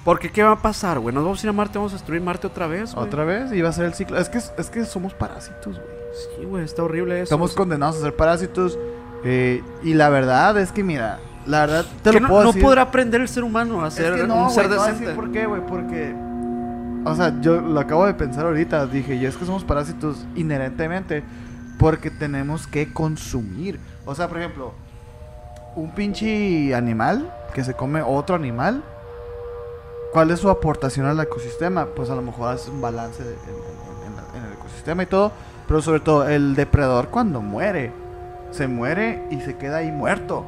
Porque 0.04 0.30
¿qué 0.30 0.42
va 0.42 0.52
a 0.52 0.62
pasar, 0.62 0.98
güey? 1.00 1.12
Nos 1.14 1.24
vamos 1.24 1.42
a 1.42 1.46
ir 1.46 1.50
a 1.50 1.52
Marte, 1.52 1.78
vamos 1.78 1.92
a 1.92 1.96
destruir 1.96 2.20
Marte 2.22 2.46
otra 2.46 2.66
vez, 2.66 2.94
güey. 2.94 3.06
Otra 3.06 3.24
vez 3.24 3.50
y 3.52 3.60
va 3.62 3.70
a 3.70 3.72
ser 3.72 3.86
el 3.86 3.94
ciclo. 3.94 4.18
Es 4.18 4.28
que, 4.28 4.38
es 4.38 4.70
que 4.70 4.84
somos 4.84 5.14
parásitos, 5.14 5.80
güey. 5.80 5.95
Sí, 6.36 6.44
güey, 6.44 6.64
está 6.64 6.82
horrible 6.82 7.16
eso. 7.16 7.24
Estamos 7.24 7.54
condenados 7.54 7.96
a 7.96 8.00
ser 8.00 8.16
parásitos. 8.16 8.78
eh, 9.24 9.62
y 9.82 9.94
la 9.94 10.08
verdad 10.08 10.56
es 10.58 10.72
que, 10.72 10.82
mira, 10.84 11.18
la 11.46 11.60
verdad 11.66 11.84
te 12.02 12.12
lo 12.12 12.20
no, 12.20 12.28
puedo 12.28 12.42
no 12.42 12.48
decir. 12.48 12.62
podrá 12.62 12.82
aprender 12.82 13.20
el 13.20 13.28
ser 13.28 13.44
humano 13.44 13.84
a 13.84 13.88
Es 13.88 13.94
ser 13.94 14.14
que 14.14 14.26
no, 14.26 14.44
un 14.44 14.50
ser 14.50 14.68
voy 14.68 14.76
a 14.76 14.80
decente. 14.80 15.00
decir 15.06 15.16
¿Por 15.16 15.30
qué, 15.32 15.46
güey? 15.46 15.62
Porque. 15.66 16.14
O 17.04 17.14
sea, 17.14 17.40
yo 17.40 17.60
lo 17.60 17.78
acabo 17.78 18.04
de 18.06 18.14
pensar 18.14 18.46
ahorita. 18.46 18.86
Dije, 18.86 19.14
y 19.14 19.26
es 19.26 19.36
que 19.36 19.44
somos 19.46 19.62
parásitos 19.64 20.26
inherentemente. 20.34 21.22
Porque 21.78 22.10
tenemos 22.10 22.66
que 22.66 22.92
consumir. 22.92 23.78
O 24.06 24.14
sea, 24.14 24.28
por 24.28 24.38
ejemplo, 24.38 24.72
un 25.76 25.90
pinche 25.94 26.74
animal 26.74 27.30
que 27.54 27.62
se 27.64 27.74
come 27.74 28.00
otro 28.02 28.34
animal. 28.34 28.82
¿Cuál 30.12 30.30
es 30.30 30.40
su 30.40 30.48
aportación 30.48 31.04
al 31.06 31.20
ecosistema? 31.20 31.86
Pues 31.94 32.08
a 32.10 32.14
lo 32.14 32.22
mejor 32.22 32.48
hace 32.54 32.70
un 32.70 32.80
balance 32.80 33.22
de- 33.22 33.30
en, 33.30 33.36
en- 33.36 34.40
en 34.42 34.46
el 34.48 34.52
ecosistema 34.54 35.02
y 35.02 35.06
todo. 35.06 35.30
Pero 35.68 35.82
sobre 35.82 36.00
todo, 36.00 36.28
el 36.28 36.54
depredador 36.54 37.08
cuando 37.08 37.40
muere, 37.42 37.92
se 38.50 38.68
muere 38.68 39.22
y 39.30 39.40
se 39.40 39.56
queda 39.56 39.78
ahí 39.78 39.90
muerto. 39.90 40.44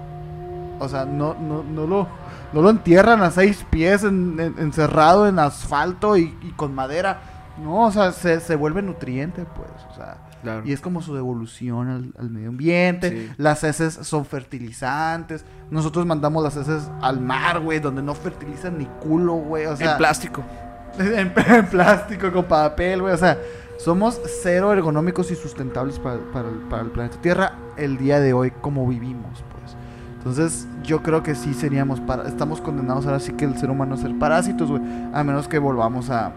O 0.78 0.88
sea, 0.88 1.04
no, 1.04 1.34
no, 1.34 1.64
no 1.64 1.86
lo, 1.86 2.06
no 2.52 2.62
lo 2.62 2.70
entierran 2.70 3.20
a 3.22 3.30
seis 3.32 3.66
pies 3.68 4.04
en- 4.04 4.38
en- 4.38 4.54
encerrado 4.58 5.26
en 5.26 5.38
asfalto 5.40 6.16
y, 6.16 6.36
y 6.42 6.52
con 6.52 6.74
madera. 6.74 7.18
No, 7.62 7.86
o 7.86 7.90
sea, 7.90 8.12
se, 8.12 8.38
se 8.38 8.54
vuelve 8.54 8.80
nutriente, 8.82 9.44
pues. 9.56 9.68
O 9.90 9.94
sea, 9.94 10.18
Claro. 10.40 10.62
y 10.64 10.72
es 10.72 10.80
como 10.80 11.02
su 11.02 11.16
devolución 11.16 11.88
al, 11.88 12.12
al 12.16 12.30
medio 12.30 12.50
ambiente. 12.50 13.10
Sí. 13.10 13.32
Las 13.38 13.64
heces 13.64 13.94
son 14.02 14.24
fertilizantes. 14.24 15.44
Nosotros 15.68 16.06
mandamos 16.06 16.44
las 16.44 16.56
heces 16.56 16.88
al 17.02 17.18
mar, 17.20 17.58
güey, 17.58 17.80
donde 17.80 18.02
no 18.02 18.14
fertilizan 18.14 18.78
ni 18.78 18.84
culo, 18.86 19.32
güey. 19.34 19.66
O 19.66 19.76
sea, 19.76 19.92
en 19.92 19.98
plástico. 19.98 20.44
en, 21.00 21.32
en 21.36 21.66
plástico, 21.66 22.32
con 22.32 22.44
papel, 22.44 23.02
güey. 23.02 23.14
O 23.14 23.18
sea, 23.18 23.36
somos 23.78 24.20
cero 24.42 24.72
ergonómicos 24.72 25.30
y 25.30 25.34
sustentables 25.36 25.98
para, 25.98 26.18
para 26.32 26.48
el, 26.50 26.56
para 26.68 26.82
el 26.82 26.90
planeta 26.90 27.18
Tierra 27.20 27.52
el 27.78 27.96
día 27.96 28.20
de 28.20 28.32
hoy 28.34 28.50
como 28.60 28.86
vivimos, 28.86 29.42
pues. 29.52 29.76
Entonces, 30.18 30.66
yo 30.82 31.02
creo 31.02 31.22
que 31.22 31.34
sí 31.34 31.54
seríamos 31.54 32.00
para, 32.00 32.28
estamos 32.28 32.60
condenados 32.60 33.06
ahora 33.06 33.20
sí 33.20 33.32
que 33.32 33.44
el 33.46 33.56
ser 33.56 33.70
humano 33.70 33.94
a 33.94 33.98
ser 33.98 34.18
parásitos, 34.18 34.68
güey. 34.68 34.82
A 35.14 35.22
menos 35.24 35.46
que 35.48 35.58
volvamos 35.58 36.10
a, 36.10 36.32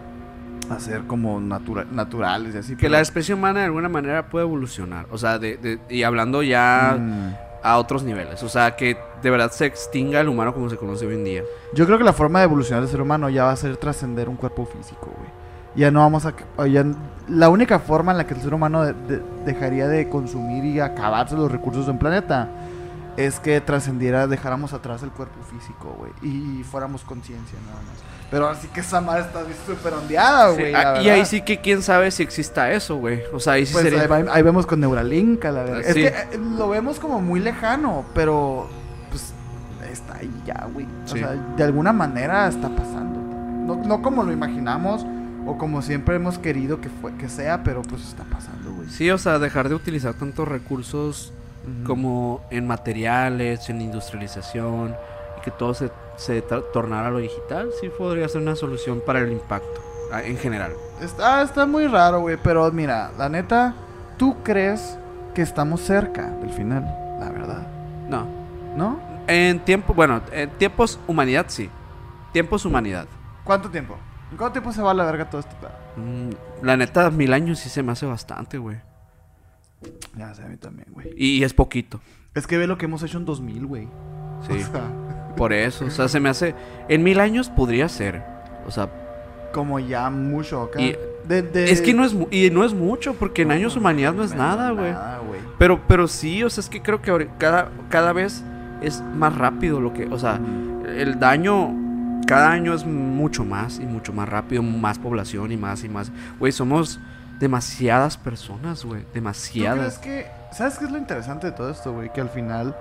a 0.70 0.78
ser 0.78 1.02
como 1.02 1.40
natura- 1.40 1.84
naturales 1.90 2.54
y 2.54 2.58
así. 2.58 2.72
Que 2.76 2.82
pero- 2.82 2.92
la 2.92 3.00
especie 3.00 3.34
humana 3.34 3.58
de 3.60 3.66
alguna 3.66 3.88
manera 3.88 4.28
puede 4.30 4.44
evolucionar. 4.46 5.06
O 5.10 5.18
sea, 5.18 5.38
de, 5.38 5.56
de- 5.58 5.80
y 5.90 6.04
hablando 6.04 6.42
ya 6.44 6.96
Mm. 6.98 7.34
a 7.64 7.76
otros 7.78 8.04
niveles. 8.04 8.42
O 8.44 8.48
sea, 8.48 8.76
que 8.76 8.96
de 9.20 9.30
verdad 9.30 9.50
se 9.50 9.66
extinga 9.66 10.20
el 10.20 10.28
humano 10.28 10.54
como 10.54 10.70
se 10.70 10.76
conoce 10.76 11.04
hoy 11.06 11.14
en 11.16 11.24
día. 11.24 11.42
Yo 11.74 11.84
creo 11.84 11.98
que 11.98 12.04
la 12.04 12.12
forma 12.12 12.38
de 12.38 12.44
evolucionar 12.44 12.82
del 12.82 12.90
ser 12.90 13.00
humano 13.02 13.28
ya 13.30 13.44
va 13.44 13.50
a 13.52 13.56
ser 13.56 13.76
trascender 13.76 14.28
un 14.28 14.36
cuerpo 14.36 14.64
físico, 14.64 15.12
güey. 15.18 15.41
Ya 15.76 15.90
no 15.90 16.00
vamos 16.00 16.26
a... 16.26 16.34
ya- 16.66 16.84
la 17.28 17.48
única 17.48 17.78
forma 17.78 18.12
en 18.12 18.18
la 18.18 18.26
que 18.26 18.34
el 18.34 18.40
ser 18.42 18.52
humano 18.52 18.82
de- 18.84 18.92
de- 18.94 19.22
dejaría 19.46 19.86
de 19.88 20.08
consumir 20.08 20.64
y 20.64 20.80
acabarse 20.80 21.34
los 21.36 21.50
recursos 21.50 21.86
de 21.86 21.92
un 21.92 21.98
planeta 21.98 22.48
es 23.16 23.38
que 23.40 23.60
trascendiera, 23.60 24.26
dejáramos 24.26 24.72
atrás 24.72 25.02
el 25.02 25.10
cuerpo 25.10 25.38
físico, 25.44 25.96
güey. 25.98 26.12
Y 26.22 26.62
fuéramos 26.64 27.02
conciencia 27.04 27.58
nada 27.66 27.76
más. 27.82 28.02
Pero 28.30 28.48
así 28.48 28.66
que 28.68 28.80
esa 28.80 29.00
madre 29.02 29.22
está 29.22 29.40
súper 29.66 29.92
ondeada, 29.92 30.50
Sí, 30.54 30.60
güey. 30.62 30.74
ah, 30.74 30.92
la 30.94 31.02
y 31.02 31.10
ahí 31.10 31.24
sí 31.26 31.42
que 31.42 31.60
quién 31.60 31.82
sabe 31.82 32.10
si 32.10 32.22
exista 32.22 32.72
eso, 32.72 32.96
güey. 32.96 33.20
O 33.32 33.38
sea, 33.38 33.54
ahí 33.54 33.66
sí 33.66 33.72
Pues 33.74 33.84
sería... 33.84 34.02
ahí, 34.14 34.24
ahí 34.30 34.42
vemos 34.42 34.66
con 34.66 34.80
Neuralink, 34.80 35.44
la 35.44 35.50
verdad. 35.52 35.76
Ah, 35.76 35.80
Es 35.88 35.94
sí. 35.94 36.00
que 36.00 36.08
eh, 36.08 36.40
lo 36.56 36.68
vemos 36.70 36.98
como 36.98 37.20
muy 37.20 37.40
lejano, 37.40 38.04
pero 38.14 38.68
pues 39.10 39.32
está 39.90 40.14
ahí 40.16 40.32
ya, 40.46 40.66
güey. 40.72 40.86
O 40.86 41.08
Sí. 41.08 41.18
sea, 41.18 41.32
de 41.32 41.62
alguna 41.64 41.92
manera 41.92 42.48
está 42.48 42.68
pasando. 42.70 43.20
No, 43.20 43.76
no 43.76 44.00
como 44.02 44.22
lo 44.24 44.32
imaginamos 44.32 45.04
o 45.46 45.58
como 45.58 45.82
siempre 45.82 46.16
hemos 46.16 46.38
querido 46.38 46.80
que, 46.80 46.88
fue, 46.88 47.14
que 47.16 47.28
sea, 47.28 47.62
pero 47.62 47.82
pues 47.82 48.02
está 48.02 48.24
pasando, 48.24 48.72
güey. 48.72 48.88
Sí, 48.88 49.10
o 49.10 49.18
sea, 49.18 49.38
dejar 49.38 49.68
de 49.68 49.74
utilizar 49.74 50.14
tantos 50.14 50.46
recursos 50.48 51.32
como 51.86 52.44
en 52.50 52.66
materiales, 52.66 53.68
en 53.70 53.80
industrialización, 53.80 54.94
y 55.38 55.40
que 55.42 55.50
todo 55.52 55.74
se, 55.74 55.90
se 56.16 56.42
tornara 56.72 57.08
a 57.08 57.10
lo 57.10 57.18
digital, 57.18 57.70
sí 57.80 57.88
podría 57.96 58.28
ser 58.28 58.42
una 58.42 58.56
solución 58.56 59.00
para 59.04 59.20
el 59.20 59.30
impacto 59.32 59.80
en 60.24 60.36
general. 60.36 60.72
Está, 61.00 61.42
está 61.42 61.66
muy 61.66 61.86
raro, 61.86 62.20
güey, 62.20 62.36
pero 62.42 62.70
mira, 62.72 63.10
la 63.16 63.28
neta, 63.28 63.74
¿tú 64.18 64.36
crees 64.42 64.98
que 65.34 65.42
estamos 65.42 65.80
cerca 65.80 66.28
del 66.28 66.50
final? 66.50 66.82
La 67.18 67.30
verdad, 67.30 67.66
No. 68.08 68.26
¿no? 68.76 69.00
En 69.28 69.60
tiempo, 69.60 69.94
bueno, 69.94 70.20
en 70.32 70.50
tiempos 70.50 70.98
humanidad 71.06 71.46
sí. 71.48 71.70
Tiempos 72.32 72.64
humanidad. 72.64 73.06
¿Cuánto 73.44 73.70
tiempo? 73.70 73.96
¿En 74.32 74.36
cuánto 74.36 74.54
tiempo 74.54 74.72
se 74.72 74.82
va 74.82 74.90
a 74.90 74.94
la 74.94 75.04
verga 75.04 75.30
todo 75.30 75.40
esto? 75.40 75.54
Mm, 75.96 76.64
la 76.64 76.76
neta, 76.76 77.10
mil 77.10 77.32
años 77.32 77.58
sí 77.60 77.68
se 77.68 77.82
me 77.82 77.92
hace 77.92 78.06
bastante, 78.06 78.58
güey. 78.58 78.78
Ya 80.16 80.34
sé, 80.34 80.42
a 80.42 80.46
mí 80.48 80.56
también, 80.56 80.88
güey. 80.90 81.10
Y, 81.16 81.38
y 81.38 81.44
es 81.44 81.52
poquito. 81.54 82.00
Es 82.34 82.46
que 82.46 82.56
ve 82.58 82.66
lo 82.66 82.78
que 82.78 82.86
hemos 82.86 83.02
hecho 83.02 83.18
en 83.18 83.24
2000, 83.24 83.66
güey. 83.66 83.88
Sí. 84.46 84.54
O 84.54 84.58
sea, 84.72 85.34
Por 85.36 85.52
eso. 85.52 85.84
O 85.86 85.90
sea, 85.90 86.08
se 86.08 86.18
me 86.18 86.28
hace. 86.28 86.54
En 86.88 87.02
mil 87.02 87.20
años 87.20 87.48
podría 87.50 87.88
ser. 87.88 88.22
O 88.66 88.70
sea, 88.70 88.88
como 89.52 89.78
ya 89.78 90.08
mucho 90.10 90.62
acá. 90.62 90.80
Y- 90.80 90.96
De- 91.28 91.42
de- 91.42 91.70
es 91.70 91.80
que 91.82 91.94
no 91.94 92.04
es, 92.04 92.16
y 92.32 92.50
no 92.50 92.64
es 92.64 92.74
mucho, 92.74 93.14
porque 93.14 93.42
en 93.42 93.52
años 93.52 93.76
humanidad 93.76 94.12
no 94.12 94.24
es 94.24 94.34
nada, 94.34 94.70
güey. 94.72 94.90
Nada, 94.90 95.18
güey. 95.18 95.40
Pero, 95.58 95.80
pero 95.86 96.08
sí, 96.08 96.42
o 96.42 96.50
sea, 96.50 96.62
es 96.62 96.68
que 96.68 96.82
creo 96.82 97.00
que 97.00 97.28
cada, 97.38 97.70
cada 97.90 98.12
vez 98.12 98.42
es 98.80 99.00
más 99.02 99.36
rápido 99.36 99.80
lo 99.80 99.92
que. 99.92 100.06
O 100.06 100.18
sea, 100.18 100.40
el 100.96 101.20
daño. 101.20 101.68
Cada 102.26 102.50
año 102.50 102.72
es 102.74 102.84
mucho 102.84 103.44
más 103.44 103.78
y 103.78 103.84
mucho 103.84 104.12
más 104.12 104.28
rápido, 104.28 104.62
más 104.62 104.98
población 104.98 105.52
y 105.52 105.56
más 105.56 105.84
y 105.84 105.88
más. 105.88 106.10
Güey, 106.38 106.52
somos 106.52 107.00
demasiadas 107.38 108.16
personas, 108.16 108.84
güey. 108.84 109.00
¿Tú 109.00 109.06
crees 109.08 109.14
Demasiadas. 109.14 109.98
que... 109.98 110.26
¿Sabes 110.52 110.78
qué 110.78 110.84
es 110.84 110.90
lo 110.90 110.98
interesante 110.98 111.48
de 111.48 111.52
todo 111.52 111.70
esto, 111.70 111.92
güey? 111.92 112.12
Que 112.12 112.20
al 112.20 112.28
final... 112.28 112.76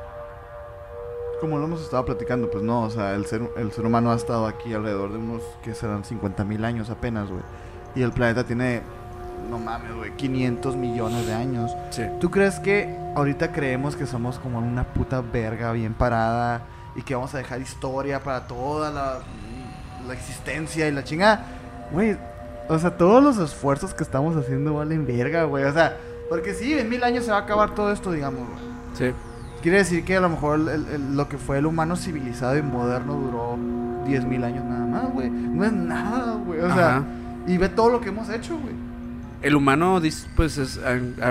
Como 1.39 1.57
lo 1.57 1.65
hemos 1.65 1.81
estado 1.81 2.05
platicando, 2.05 2.51
pues 2.51 2.63
no, 2.63 2.84
o 2.84 2.89
sea, 2.91 3.15
el 3.15 3.26
ser, 3.26 3.41
el 3.57 3.72
ser 3.72 3.84
humano 3.85 4.11
ha 4.11 4.15
estado 4.15 4.45
aquí 4.45 4.73
alrededor 4.76 5.11
de 5.11 5.18
unos, 5.18 5.41
que 5.63 5.73
serán 5.73 6.05
50 6.05 6.43
mil 6.43 6.63
años 6.63 6.91
apenas, 6.91 7.30
güey. 7.30 7.41
Y 7.95 8.03
el 8.03 8.11
planeta 8.11 8.43
tiene, 8.43 8.84
no 9.49 9.57
mames, 9.57 9.95
güey, 9.95 10.11
500 10.18 10.76
millones 10.76 11.26
de 11.26 11.34
años. 11.34 11.76
Sí. 11.89 12.03
¿Tú 12.19 12.30
crees 12.30 12.59
que 12.59 12.95
ahorita 13.15 13.51
creemos 13.51 13.95
que 13.95 14.05
somos 14.05 14.38
como 14.38 14.59
una 14.59 14.84
puta 14.84 15.22
verga 15.22 15.72
bien 15.72 15.95
parada 15.95 16.61
y 16.95 17.01
que 17.01 17.15
vamos 17.15 17.34
a 17.34 17.38
dejar 17.38 17.61
historia 17.61 18.22
para 18.22 18.47
toda 18.47 18.91
la, 18.91 19.19
la 20.07 20.13
existencia 20.13 20.88
y 20.88 20.91
la 20.91 21.03
chingada? 21.03 21.45
Güey, 21.91 22.18
o 22.69 22.80
sea, 22.80 22.97
todos 22.97 23.23
los 23.23 23.38
esfuerzos 23.38 23.93
que 23.93 24.03
estamos 24.03 24.35
haciendo 24.35 24.73
valen 24.76 25.05
verga, 25.05 25.43
güey. 25.43 25.63
O 25.65 25.73
sea, 25.73 25.97
porque 26.30 26.53
sí, 26.53 26.73
en 26.77 26.89
mil 26.89 27.03
años 27.03 27.26
se 27.26 27.31
va 27.31 27.38
a 27.38 27.41
acabar 27.41 27.76
todo 27.76 27.91
esto, 27.91 28.11
digamos, 28.11 28.47
güey. 28.47 28.61
Sí. 28.93 29.15
Quiere 29.61 29.77
decir 29.80 30.03
que 30.05 30.15
a 30.18 30.22
lo 30.22 30.30
mejor 30.30 30.59
el- 30.59 30.69
el- 30.88 31.15
lo 31.15 31.27
que 31.30 31.38
fue 31.38 31.57
el 31.59 31.65
humano 31.65 31.95
civilizado 31.95 32.57
y 32.57 32.61
moderno 32.61 33.13
duró 33.13 33.57
10 34.05 34.26
mil 34.26 34.43
años 34.43 34.63
nada 34.65 34.85
más, 34.85 35.11
güey. 35.13 35.30
No 35.30 35.63
es 35.65 35.72
nada, 35.73 36.34
güey. 36.45 36.59
O 36.61 36.73
sea, 36.73 37.03
y 37.45 37.57
ve 37.57 37.69
todo 37.69 37.89
lo 37.89 38.01
que 38.01 38.09
hemos 38.09 38.30
hecho, 38.30 38.57
güey. 38.57 38.73
El 39.41 39.55
humano, 39.55 39.99
pues, 40.35 40.57
es, 40.57 40.80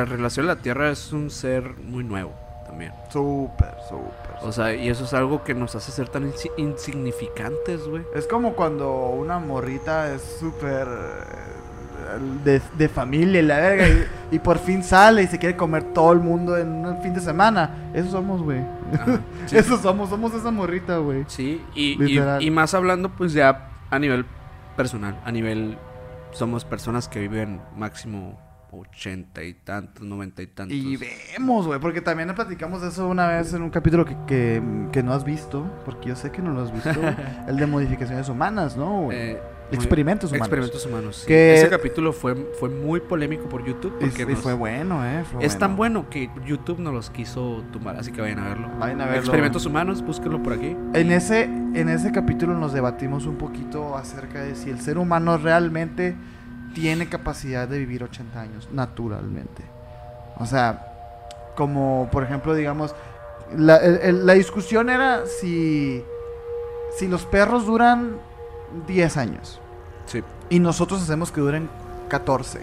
relación 0.04 0.46
a 0.46 0.54
la 0.54 0.56
Tierra, 0.62 0.90
es 0.90 1.12
un 1.12 1.30
ser 1.30 1.74
muy 1.84 2.02
nuevo 2.04 2.32
también. 2.80 2.92
Súper, 3.10 3.74
súper. 3.88 4.36
O 4.42 4.52
sea, 4.52 4.74
y 4.74 4.88
eso 4.88 5.04
es 5.04 5.12
algo 5.14 5.44
que 5.44 5.54
nos 5.54 5.74
hace 5.74 5.92
ser 5.92 6.08
tan 6.08 6.30
insi- 6.30 6.50
insignificantes, 6.56 7.86
güey. 7.86 8.02
Es 8.14 8.26
como 8.26 8.54
cuando 8.54 8.90
una 9.10 9.38
morrita 9.38 10.12
es 10.14 10.22
súper 10.40 10.88
eh, 10.88 12.18
de, 12.44 12.62
de 12.76 12.88
familia 12.88 13.40
y 13.40 13.44
la 13.44 13.58
verga 13.58 13.88
y, 13.88 14.36
y 14.36 14.38
por 14.38 14.58
fin 14.58 14.82
sale 14.82 15.22
y 15.22 15.26
se 15.26 15.38
quiere 15.38 15.56
comer 15.56 15.92
todo 15.92 16.12
el 16.12 16.20
mundo 16.20 16.56
en 16.56 16.86
un 16.86 17.02
fin 17.02 17.12
de 17.14 17.20
semana. 17.20 17.90
Eso 17.94 18.10
somos, 18.10 18.42
güey. 18.42 18.60
Sí. 19.46 19.56
Eso 19.56 19.78
somos, 19.78 20.08
somos 20.10 20.32
esa 20.34 20.50
morrita, 20.50 20.98
güey. 20.98 21.24
Sí, 21.26 21.64
y, 21.74 21.98
y 22.40 22.50
más 22.50 22.72
hablando, 22.74 23.08
pues, 23.10 23.32
ya 23.32 23.68
a 23.90 23.98
nivel 23.98 24.24
personal, 24.76 25.20
a 25.24 25.32
nivel... 25.32 25.76
Somos 26.32 26.64
personas 26.64 27.08
que 27.08 27.18
viven 27.18 27.60
máximo 27.76 28.38
ochenta 28.72 29.42
y 29.42 29.54
tantos, 29.54 30.04
noventa 30.04 30.42
y 30.42 30.46
tantos. 30.46 30.76
Y 30.76 30.96
vemos, 30.96 31.66
güey, 31.66 31.80
porque 31.80 32.00
también 32.00 32.32
platicamos 32.34 32.82
de 32.82 32.88
eso 32.88 33.08
una 33.08 33.28
vez 33.28 33.52
en 33.54 33.62
un 33.62 33.70
capítulo 33.70 34.04
que, 34.04 34.16
que, 34.26 34.62
que 34.92 35.02
no 35.02 35.12
has 35.12 35.24
visto, 35.24 35.64
porque 35.84 36.08
yo 36.10 36.16
sé 36.16 36.30
que 36.30 36.42
no 36.42 36.52
lo 36.52 36.62
has 36.62 36.72
visto, 36.72 36.90
el 37.48 37.56
de 37.56 37.66
modificaciones 37.66 38.28
humanas, 38.28 38.76
¿no? 38.76 39.10
Eh, 39.12 39.40
Experimentos 39.72 40.30
humanos. 40.32 40.48
Experimentos 40.48 40.86
humanos. 40.86 41.16
sí. 41.18 41.26
Que- 41.28 41.54
Ese 41.54 41.68
capítulo 41.68 42.12
fue, 42.12 42.34
fue 42.58 42.68
muy 42.68 42.98
polémico 42.98 43.48
por 43.48 43.64
YouTube. 43.64 43.96
Porque 44.00 44.22
y 44.24 44.26
nos- 44.26 44.40
fue 44.40 44.52
bueno, 44.52 45.06
¿eh? 45.06 45.22
Fue 45.22 45.44
es 45.46 45.56
tan 45.58 45.76
bueno 45.76 46.10
que 46.10 46.28
YouTube 46.44 46.80
no 46.80 46.90
los 46.90 47.08
quiso 47.10 47.62
tumbar, 47.72 47.94
así 47.96 48.10
que 48.10 48.20
vayan 48.20 48.40
a 48.40 48.48
verlo. 48.48 48.68
Vayan 48.80 49.00
a 49.00 49.04
verlo. 49.04 49.20
Experimentos 49.20 49.66
humanos, 49.66 50.02
búsquenlo 50.02 50.42
por 50.42 50.54
aquí. 50.54 50.76
En 50.92 51.12
ese, 51.12 51.44
en 51.44 51.88
ese 51.88 52.10
capítulo 52.10 52.54
nos 52.54 52.72
debatimos 52.72 53.26
un 53.26 53.36
poquito 53.36 53.96
acerca 53.96 54.42
de 54.42 54.56
si 54.56 54.70
el 54.70 54.80
ser 54.80 54.98
humano 54.98 55.38
realmente 55.38 56.16
tiene 56.74 57.08
capacidad 57.08 57.66
de 57.68 57.78
vivir 57.78 58.02
80 58.04 58.40
años, 58.40 58.68
naturalmente. 58.72 59.62
O 60.38 60.46
sea, 60.46 60.86
como 61.56 62.08
por 62.12 62.22
ejemplo, 62.22 62.54
digamos, 62.54 62.94
la, 63.56 63.76
el- 63.78 63.98
el- 64.02 64.26
la 64.26 64.34
discusión 64.34 64.88
era 64.90 65.26
si 65.26 66.04
si 66.98 67.06
los 67.08 67.24
perros 67.24 67.66
duran 67.66 68.16
10 68.88 69.16
años 69.16 69.60
Sí. 70.06 70.22
y 70.48 70.58
nosotros 70.58 71.00
hacemos 71.02 71.30
que 71.32 71.40
duren 71.40 71.68
14, 72.08 72.60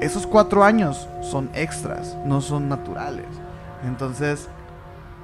esos 0.00 0.26
4 0.26 0.64
años 0.64 1.06
son 1.22 1.50
extras, 1.54 2.16
no 2.24 2.40
son 2.40 2.68
naturales. 2.68 3.26
Entonces, 3.86 4.48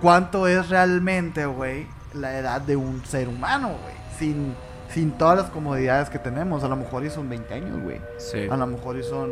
¿cuánto 0.01 0.47
es 0.47 0.69
realmente, 0.69 1.47
güey, 1.47 1.87
la 2.15 2.39
edad 2.39 2.61
de 2.61 2.77
un 2.77 3.03
ser 3.05 3.29
humano, 3.29 3.69
güey? 3.69 3.95
Sin, 4.19 4.55
sin 4.93 5.13
todas 5.13 5.37
las 5.39 5.51
comodidades 5.51 6.11
que 6.11 6.19
tenemos. 6.19 6.65
A 6.65 6.69
lo 6.69 6.77
mejor 6.77 7.05
y 7.05 7.11
son 7.11 7.29
20 7.29 7.55
años, 7.55 7.83
güey. 7.83 8.01
Sí. 8.19 8.47
A 8.51 8.57
lo 8.57 8.67
mejor 8.67 8.97
y 8.97 9.03
son, 9.03 9.31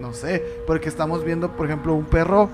no 0.00 0.12
sé, 0.12 0.42
porque 0.66 0.88
estamos 0.88 1.24
viendo, 1.24 1.50
por 1.52 1.66
ejemplo, 1.66 1.94
un 1.94 2.06
perro 2.06 2.48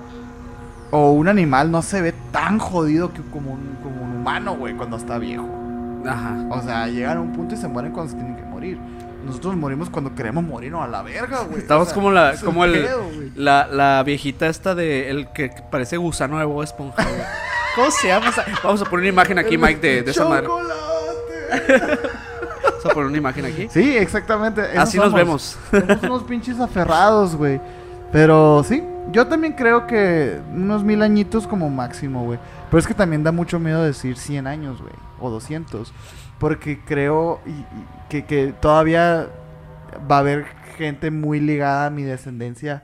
o 0.91 1.11
un 1.11 1.27
animal 1.27 1.71
no 1.71 1.81
se 1.81 2.01
ve 2.01 2.13
tan 2.31 2.59
jodido 2.59 3.13
que 3.13 3.21
como 3.31 3.53
un, 3.53 3.77
como 3.81 4.03
un 4.03 4.17
humano, 4.17 4.55
güey, 4.55 4.75
cuando 4.75 4.97
está 4.97 5.17
viejo. 5.17 5.49
Ajá. 6.05 6.45
O 6.51 6.61
sea, 6.61 6.87
llegan 6.87 7.17
a 7.17 7.21
un 7.21 7.33
punto 7.33 7.55
y 7.55 7.57
se 7.57 7.67
mueren 7.67 7.91
cuando 7.91 8.11
se 8.11 8.17
tienen 8.17 8.35
que 8.35 8.43
morir. 8.43 8.77
Nosotros 9.25 9.55
morimos 9.55 9.89
cuando 9.89 10.13
queremos 10.13 10.43
morirnos 10.43 10.83
a 10.83 10.87
la 10.87 11.01
verga, 11.01 11.43
güey. 11.43 11.59
Estamos 11.59 11.83
O 11.83 11.85
sea, 11.85 11.95
como 11.95 12.11
la, 12.11 12.35
como 12.43 12.65
el, 12.65 12.73
pedo, 12.73 13.03
la, 13.35 13.67
la 13.67 14.03
viejita 14.03 14.47
esta 14.47 14.75
de 14.75 15.09
el 15.09 15.29
que 15.29 15.49
parece 15.71 15.97
gusano 15.97 16.37
de 16.39 16.45
Bob 16.45 16.61
Esponja, 16.61 17.03
güey. 17.03 17.21
¿Cómo 17.75 17.89
se 17.89 18.09
llama? 18.09 18.31
Vamos 18.63 18.81
a 18.81 18.85
poner 18.85 18.99
una 18.99 19.09
imagen 19.09 19.39
aquí, 19.39 19.57
Mike, 19.57 19.79
de, 19.79 20.03
de 20.03 20.11
esa 20.11 20.27
madre. 20.27 20.47
Vamos 22.83 22.91
a 22.91 22.93
poner 22.93 23.07
una 23.09 23.17
imagen 23.17 23.45
aquí. 23.45 23.67
Sí, 23.69 23.95
exactamente. 23.97 24.61
Así 24.77 24.97
nos 24.97 25.13
vemos. 25.13 25.57
Somos 25.71 26.03
unos 26.03 26.23
pinches 26.23 26.59
aferrados, 26.59 27.35
güey. 27.35 27.59
Pero 28.11 28.63
sí, 28.63 28.83
yo 29.11 29.25
también 29.27 29.53
creo 29.53 29.87
que 29.87 30.39
unos 30.53 30.83
mil 30.83 31.01
añitos 31.01 31.47
como 31.47 31.69
máximo, 31.69 32.23
güey. 32.25 32.39
Pero 32.69 32.79
es 32.79 32.87
que 32.87 32.93
también 32.93 33.23
da 33.23 33.31
mucho 33.31 33.59
miedo 33.59 33.83
decir 33.83 34.17
100 34.17 34.45
años, 34.47 34.81
güey. 34.81 34.93
O 35.19 35.29
200. 35.29 35.91
Porque 36.39 36.79
creo 36.83 37.39
y- 37.45 37.49
y 37.51 37.65
que, 38.09 38.25
que 38.25 38.53
todavía 38.59 39.27
va 40.11 40.17
a 40.17 40.19
haber 40.19 40.45
gente 40.77 41.09
muy 41.11 41.39
ligada 41.39 41.85
a 41.87 41.89
mi 41.89 42.03
descendencia 42.03 42.83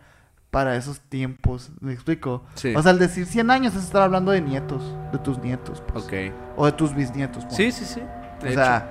para 0.51 0.75
esos 0.75 0.99
tiempos. 0.99 1.71
¿Me 1.79 1.93
explico? 1.93 2.43
Sí. 2.55 2.73
O 2.75 2.81
sea, 2.81 2.91
al 2.91 2.99
decir 2.99 3.25
100 3.27 3.51
años 3.51 3.75
es 3.75 3.83
estar 3.83 4.01
hablando 4.01 4.31
de 4.31 4.41
nietos. 4.41 4.81
De 5.11 5.19
tus 5.19 5.37
nietos, 5.39 5.83
pues. 5.91 6.05
Ok. 6.05 6.13
O 6.57 6.65
de 6.65 6.71
tus 6.71 6.95
bisnietos. 6.95 7.45
pues. 7.45 7.55
Sí, 7.55 7.71
sí, 7.71 7.85
sí. 7.85 8.01
De 8.41 8.49
O 8.49 8.53
sea, 8.53 8.89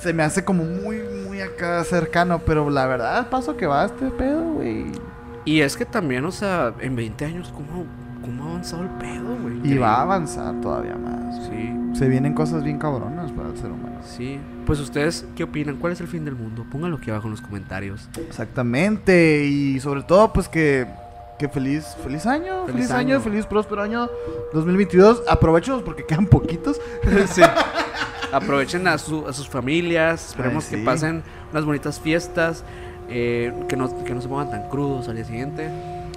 se 0.00 0.12
me 0.12 0.22
hace 0.22 0.44
como 0.44 0.64
muy, 0.64 0.98
muy 1.26 1.40
acá 1.40 1.82
cercano, 1.84 2.40
pero 2.44 2.68
la 2.70 2.86
verdad, 2.86 3.28
paso 3.30 3.56
que 3.56 3.66
va 3.66 3.84
este 3.86 4.10
pedo, 4.10 4.42
güey. 4.54 4.86
Y 5.44 5.60
es 5.60 5.76
que 5.76 5.84
también, 5.84 6.24
o 6.24 6.32
sea, 6.32 6.72
en 6.80 6.96
20 6.96 7.24
años, 7.24 7.52
¿cómo, 7.54 7.84
cómo 8.20 8.44
ha 8.44 8.48
avanzado 8.50 8.82
el 8.82 8.88
pedo, 8.90 9.36
güey? 9.42 9.60
Y 9.62 9.78
va 9.78 9.94
a 9.96 10.02
avanzar 10.02 10.60
todavía 10.60 10.96
más. 10.96 11.46
Sí, 11.46 11.72
Se 11.98 12.08
vienen 12.08 12.34
cosas 12.34 12.64
bien 12.64 12.78
cabronas 12.78 13.30
para 13.32 13.50
el 13.50 13.56
ser 13.56 13.70
humano. 13.70 14.00
sí. 14.04 14.40
Pues 14.66 14.80
ustedes, 14.80 15.24
¿qué 15.36 15.44
opinan? 15.44 15.76
¿Cuál 15.76 15.92
es 15.92 16.00
el 16.00 16.08
fin 16.08 16.24
del 16.24 16.34
mundo? 16.34 16.66
Pónganlo 16.72 16.96
aquí 16.96 17.10
abajo 17.10 17.26
en 17.26 17.30
los 17.30 17.40
comentarios. 17.40 18.08
Exactamente, 18.18 19.44
y 19.44 19.78
sobre 19.78 20.02
todo, 20.02 20.32
pues 20.32 20.48
que, 20.48 20.88
que 21.38 21.48
feliz, 21.48 21.96
feliz 22.02 22.26
año, 22.26 22.62
feliz, 22.66 22.74
Feliz 22.86 22.90
año, 22.90 23.14
año. 23.14 23.20
feliz 23.20 23.46
próspero 23.46 23.82
año 23.82 24.08
2022. 24.52 25.22
Aprovechenos 25.28 25.84
porque 25.84 26.04
quedan 26.04 26.26
poquitos. 26.26 26.80
sí. 27.28 27.42
Aprovechen 28.32 28.86
a, 28.88 28.98
su- 28.98 29.26
a 29.26 29.32
sus 29.32 29.48
familias. 29.48 30.30
Esperemos 30.30 30.66
Ay, 30.70 30.78
que 30.78 30.84
pasen 30.84 31.22
unas 31.52 31.64
bonitas 31.64 32.00
fiestas. 32.00 32.64
eh, 33.08 33.52
que, 33.68 33.76
no, 33.76 34.04
que 34.04 34.14
no 34.14 34.20
se 34.20 34.28
pongan 34.28 34.50
tan 34.50 34.68
crudos 34.68 35.08
al 35.08 35.16
día 35.16 35.24
siguiente. 35.24 35.70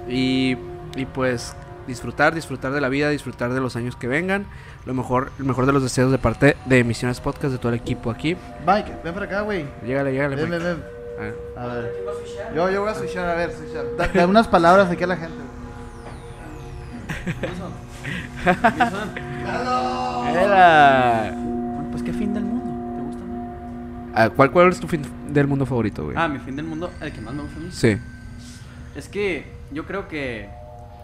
Y, 0.08 0.56
y 0.96 1.06
pues 1.06 1.54
disfrutar, 1.86 2.34
disfrutar 2.34 2.72
de 2.72 2.80
la 2.80 2.88
vida, 2.88 3.10
disfrutar 3.10 3.52
de 3.52 3.60
los 3.60 3.76
años 3.76 3.96
que 3.96 4.08
vengan. 4.08 4.46
Lo 4.86 4.94
mejor, 4.94 5.30
el 5.38 5.44
mejor 5.44 5.66
de 5.66 5.72
los 5.72 5.82
deseos 5.82 6.10
de 6.10 6.18
parte 6.18 6.56
de 6.66 6.78
Emisiones 6.78 7.20
Podcast, 7.20 7.52
de 7.52 7.58
todo 7.58 7.68
el 7.70 7.74
equipo 7.78 8.10
aquí. 8.10 8.36
Mike, 8.66 8.92
ven 9.04 9.14
para 9.14 9.26
acá, 9.26 9.40
güey. 9.42 9.66
Llégale, 9.84 10.12
llégale. 10.12 10.36
Ven, 10.36 10.50
ven, 10.50 10.62
ven. 10.62 10.84
A 11.18 11.22
ver. 11.22 11.36
A 11.56 11.66
ver. 11.66 11.92
Yo, 12.56 12.70
yo 12.70 12.80
voy 12.80 12.90
a 12.90 12.94
switchar, 12.94 13.28
a 13.28 13.34
ver, 13.34 13.52
switchar. 13.52 13.84
Da, 13.96 14.08
da 14.08 14.26
unas 14.26 14.48
palabras 14.48 14.90
aquí 14.90 15.04
a 15.04 15.06
la 15.06 15.16
gente. 15.16 15.36
Era. 20.32 21.34
Pues 21.90 22.02
qué 22.02 22.12
fin 22.12 22.32
del 22.34 22.44
mundo. 22.44 22.96
¿Te 22.96 23.02
gusta? 23.02 23.22
Ah, 24.14 24.30
¿Cuál, 24.30 24.50
¿Cuál 24.50 24.68
es 24.70 24.80
tu 24.80 24.86
fin 24.88 25.02
del 25.28 25.46
mundo 25.46 25.66
favorito, 25.66 26.04
güey? 26.04 26.16
Ah, 26.18 26.28
mi 26.28 26.38
fin 26.38 26.56
del 26.56 26.66
mundo, 26.66 26.90
el 27.00 27.12
que 27.12 27.20
más 27.20 27.34
me 27.34 27.42
gusta 27.42 27.56
a 27.58 27.60
mí. 27.62 27.68
Sí. 27.72 27.98
Es 28.94 29.08
que 29.08 29.46
yo 29.72 29.84
creo 29.86 30.08
que. 30.08 30.48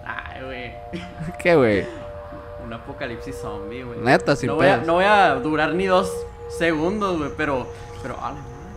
Ay, 0.05 0.43
güey. 0.45 0.73
¿Qué, 1.43 1.57
güey? 1.57 1.85
Un 2.65 2.73
apocalipsis 2.73 3.37
zombie, 3.37 3.85
güey. 3.85 4.01
Neta, 4.01 4.35
sin 4.37 4.49
no 4.49 4.57
voy, 4.57 4.67
a, 4.67 4.75
pedos. 4.75 4.87
no 4.87 4.93
voy 4.95 5.05
a 5.05 5.35
durar 5.37 5.75
ni 5.75 5.87
dos 5.87 6.11
segundos, 6.59 7.19
güey, 7.19 7.31
pero. 7.37 7.67
Pero, 8.03 8.17
ah, 8.21 8.35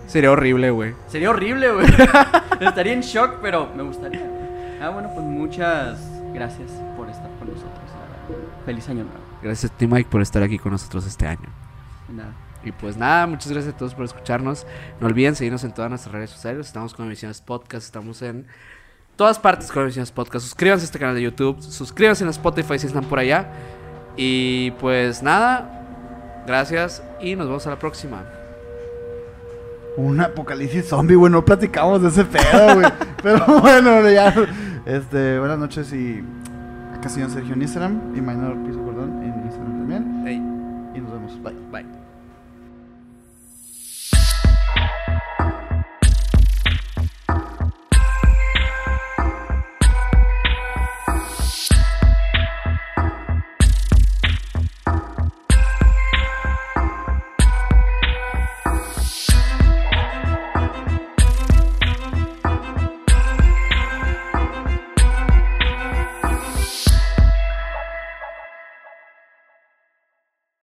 Sería 0.07 0.31
horrible, 0.31 0.71
güey. 0.71 0.95
sería 1.07 1.29
horrible, 1.29 1.71
güey. 1.71 1.85
Estaría 2.61 2.93
en 2.93 3.01
shock, 3.01 3.35
pero 3.43 3.69
me 3.75 3.83
gustaría. 3.83 4.25
Ah, 4.81 4.89
bueno, 4.89 5.11
pues 5.13 5.23
muchas 5.23 5.99
gracias 6.33 6.71
por 6.97 7.07
estar 7.09 7.29
con 7.37 7.49
nosotros. 7.49 7.73
la 7.93 8.33
verdad. 8.37 8.65
Feliz 8.65 8.89
año 8.89 9.03
nuevo. 9.03 9.19
Gracias 9.43 9.71
a 9.71 9.75
ti, 9.77 9.85
Mike, 9.85 10.09
por 10.09 10.21
estar 10.21 10.41
aquí 10.41 10.57
con 10.57 10.71
nosotros 10.71 11.05
este 11.05 11.27
año. 11.27 11.47
Nada. 12.11 12.33
Y 12.63 12.71
pues 12.71 12.97
nada, 12.97 13.25
muchas 13.25 13.51
gracias 13.51 13.73
a 13.73 13.77
todos 13.77 13.95
por 13.95 14.05
escucharnos. 14.05 14.65
No 14.99 15.07
olviden 15.07 15.35
seguirnos 15.35 15.63
en 15.63 15.73
todas 15.73 15.89
nuestras 15.89 16.13
redes 16.13 16.29
sociales. 16.29 16.67
Estamos 16.67 16.93
con 16.93 17.05
Emisiones 17.05 17.41
Podcast, 17.41 17.85
estamos 17.85 18.21
en 18.21 18.47
todas 19.15 19.39
partes 19.39 19.71
con 19.71 19.83
Emisiones 19.83 20.11
Podcast. 20.11 20.45
Suscríbanse 20.45 20.83
a 20.83 20.85
este 20.85 20.99
canal 20.99 21.15
de 21.15 21.21
YouTube, 21.21 21.61
suscríbanse 21.61 22.23
en 22.23 22.29
Spotify 22.31 22.77
si 22.77 22.87
están 22.87 23.05
por 23.05 23.19
allá. 23.19 23.49
Y 24.17 24.71
pues 24.71 25.23
nada, 25.23 26.43
gracias 26.45 27.01
y 27.21 27.35
nos 27.35 27.47
vemos 27.47 27.65
a 27.67 27.69
la 27.69 27.79
próxima. 27.79 28.23
Un 29.95 30.19
apocalipsis 30.19 30.87
zombie, 30.87 31.15
güey. 31.15 31.31
No 31.31 31.43
platicamos 31.43 32.01
de 32.01 32.09
ese 32.09 32.25
pedo, 32.25 32.75
güey. 32.75 32.91
Pero 33.23 33.45
bueno, 33.61 34.09
ya. 34.09 34.33
Este, 34.85 35.39
buenas 35.39 35.59
noches 35.59 35.91
y. 35.93 36.23
Acá 36.95 37.09
señor 37.09 37.29
Sergio 37.29 37.53
en 37.53 37.61
Instagram 37.61 38.15
y 38.15 38.21
Minor 38.21 38.57
Piso 38.65 38.81
Cordón 38.83 39.23
en 39.23 39.45
Instagram. 39.45 39.68